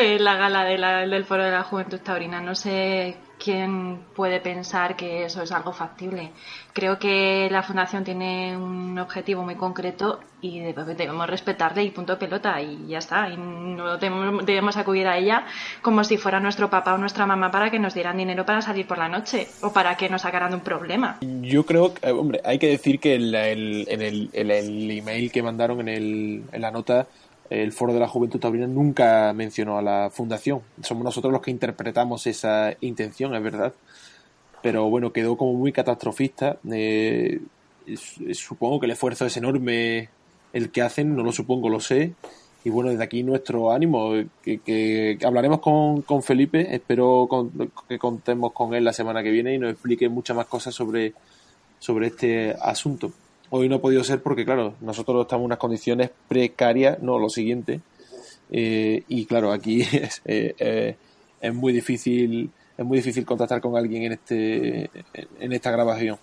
eh, 0.00 0.18
la 0.18 0.36
gala 0.36 0.64
del 0.64 1.24
Foro 1.24 1.44
de 1.44 1.50
la 1.50 1.62
Juventud 1.62 2.00
Taurina. 2.00 2.40
No 2.40 2.54
sé 2.54 3.16
quién 3.42 3.98
puede 4.14 4.40
pensar 4.40 4.96
que 4.96 5.24
eso 5.24 5.42
es 5.42 5.50
algo 5.50 5.72
factible. 5.72 6.30
Creo 6.72 6.98
que 6.98 7.48
la 7.50 7.62
Fundación 7.62 8.04
tiene 8.04 8.56
un 8.56 8.98
objetivo 8.98 9.42
muy 9.42 9.56
concreto 9.56 10.20
y 10.40 10.60
debemos 10.60 11.28
respetarle 11.28 11.82
y 11.82 11.90
punto 11.90 12.18
pelota 12.18 12.60
y 12.60 12.86
ya 12.86 12.98
está. 12.98 13.28
Y 13.30 13.36
no 13.36 13.96
debemos, 13.96 14.76
acudir 14.76 15.08
a 15.08 15.16
ella 15.16 15.46
como 15.82 16.04
si 16.04 16.16
fuera 16.16 16.38
nuestro 16.38 16.70
papá 16.70 16.94
o 16.94 16.98
nuestra 16.98 17.26
mamá 17.26 17.50
para 17.50 17.70
que 17.70 17.78
nos 17.78 17.94
dieran 17.94 18.16
dinero 18.16 18.44
para 18.44 18.62
salir 18.62 18.86
por 18.86 18.98
la 18.98 19.08
noche 19.08 19.48
o 19.62 19.72
para 19.72 19.96
que 19.96 20.08
nos 20.08 20.22
sacaran 20.22 20.50
de 20.50 20.56
un 20.56 20.62
problema. 20.62 21.18
Yo 21.22 21.64
creo 21.64 21.94
que, 21.94 22.10
hombre, 22.10 22.40
hay 22.44 22.58
que 22.58 22.68
decir 22.68 23.00
que 23.00 23.14
en 23.14 23.34
el, 23.34 24.30
el, 24.32 24.90
email 24.90 25.32
que 25.32 25.42
mandaron 25.42 25.88
en, 25.88 26.44
en 26.52 26.60
la 26.60 26.70
nota 26.70 27.06
el 27.50 27.72
Foro 27.72 27.92
de 27.92 27.98
la 27.98 28.06
Juventud 28.06 28.38
Taurina 28.38 28.68
nunca 28.68 29.32
mencionó 29.34 29.76
a 29.76 29.82
la 29.82 30.08
Fundación. 30.10 30.62
Somos 30.82 31.02
nosotros 31.02 31.32
los 31.32 31.42
que 31.42 31.50
interpretamos 31.50 32.26
esa 32.28 32.74
intención, 32.80 33.34
es 33.34 33.42
verdad. 33.42 33.74
Pero 34.62 34.88
bueno, 34.88 35.12
quedó 35.12 35.36
como 35.36 35.54
muy 35.54 35.72
catastrofista. 35.72 36.58
Eh, 36.70 37.40
supongo 38.34 38.78
que 38.78 38.86
el 38.86 38.92
esfuerzo 38.92 39.26
es 39.26 39.36
enorme 39.36 40.08
el 40.52 40.70
que 40.70 40.82
hacen, 40.82 41.16
no 41.16 41.24
lo 41.24 41.32
supongo, 41.32 41.68
lo 41.68 41.80
sé. 41.80 42.12
Y 42.62 42.70
bueno, 42.70 42.90
desde 42.90 43.02
aquí 43.02 43.24
nuestro 43.24 43.72
ánimo, 43.72 44.12
que, 44.44 45.18
hablaremos 45.24 45.60
con, 45.60 46.02
con, 46.02 46.22
Felipe, 46.22 46.72
espero 46.72 47.26
que 47.88 47.98
contemos 47.98 48.52
con 48.52 48.74
él 48.74 48.84
la 48.84 48.92
semana 48.92 49.24
que 49.24 49.30
viene 49.30 49.54
y 49.54 49.58
nos 49.58 49.72
explique 49.72 50.08
muchas 50.08 50.36
más 50.36 50.46
cosas 50.46 50.72
sobre, 50.72 51.14
sobre 51.80 52.08
este 52.08 52.54
asunto. 52.60 53.12
Hoy 53.50 53.68
no 53.68 53.76
ha 53.76 53.80
podido 53.80 54.04
ser 54.04 54.22
porque, 54.22 54.44
claro, 54.44 54.74
nosotros 54.80 55.22
estamos 55.22 55.42
en 55.42 55.46
unas 55.46 55.58
condiciones 55.58 56.10
precarias, 56.28 57.00
no 57.02 57.18
lo 57.18 57.28
siguiente. 57.28 57.80
Eh, 58.50 59.04
y 59.08 59.26
claro, 59.26 59.52
aquí 59.52 59.80
es, 59.92 60.22
eh, 60.24 60.54
eh, 60.58 60.96
es, 61.40 61.54
muy 61.54 61.72
difícil 61.72 62.50
es 62.76 62.84
muy 62.84 62.98
difícil 62.98 63.24
contactar 63.24 63.60
con 63.60 63.76
alguien 63.76 64.04
en 64.04 64.12
este 64.12 64.90
en 65.38 65.52
esta 65.52 65.70
grabación. 65.70 66.18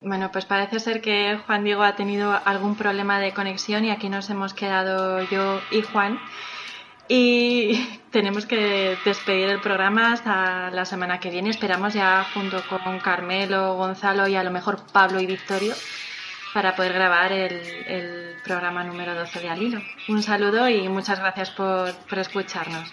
Bueno, 0.00 0.30
pues 0.30 0.44
parece 0.44 0.80
ser 0.80 1.00
que 1.00 1.38
Juan 1.46 1.64
Diego 1.64 1.82
ha 1.82 1.96
tenido 1.96 2.38
algún 2.44 2.76
problema 2.76 3.18
de 3.20 3.32
conexión 3.32 3.86
y 3.86 3.90
aquí 3.90 4.10
nos 4.10 4.28
hemos 4.28 4.52
quedado 4.52 5.22
yo 5.30 5.60
y 5.70 5.80
Juan. 5.80 6.18
Y 7.08 8.00
tenemos 8.10 8.46
que 8.46 8.96
despedir 9.04 9.48
el 9.48 9.60
programa 9.60 10.12
hasta 10.12 10.70
la 10.70 10.84
semana 10.84 11.20
que 11.20 11.30
viene. 11.30 11.50
Esperamos 11.50 11.94
ya 11.94 12.26
junto 12.34 12.62
con 12.68 12.98
Carmelo, 13.00 13.74
Gonzalo 13.76 14.28
y 14.28 14.36
a 14.36 14.44
lo 14.44 14.50
mejor 14.50 14.78
Pablo 14.92 15.20
y 15.20 15.26
Victorio 15.26 15.74
para 16.52 16.76
poder 16.76 16.92
grabar 16.92 17.32
el, 17.32 18.36
programa 18.44 18.84
número 18.84 19.14
12 19.14 19.40
de 19.40 19.48
Alilo. 19.48 19.80
Un 20.08 20.22
saludo 20.22 20.68
y 20.68 20.86
muchas 20.88 21.18
gracias 21.18 21.50
por, 21.50 21.92
por 22.08 22.18
escucharnos. 22.18 22.92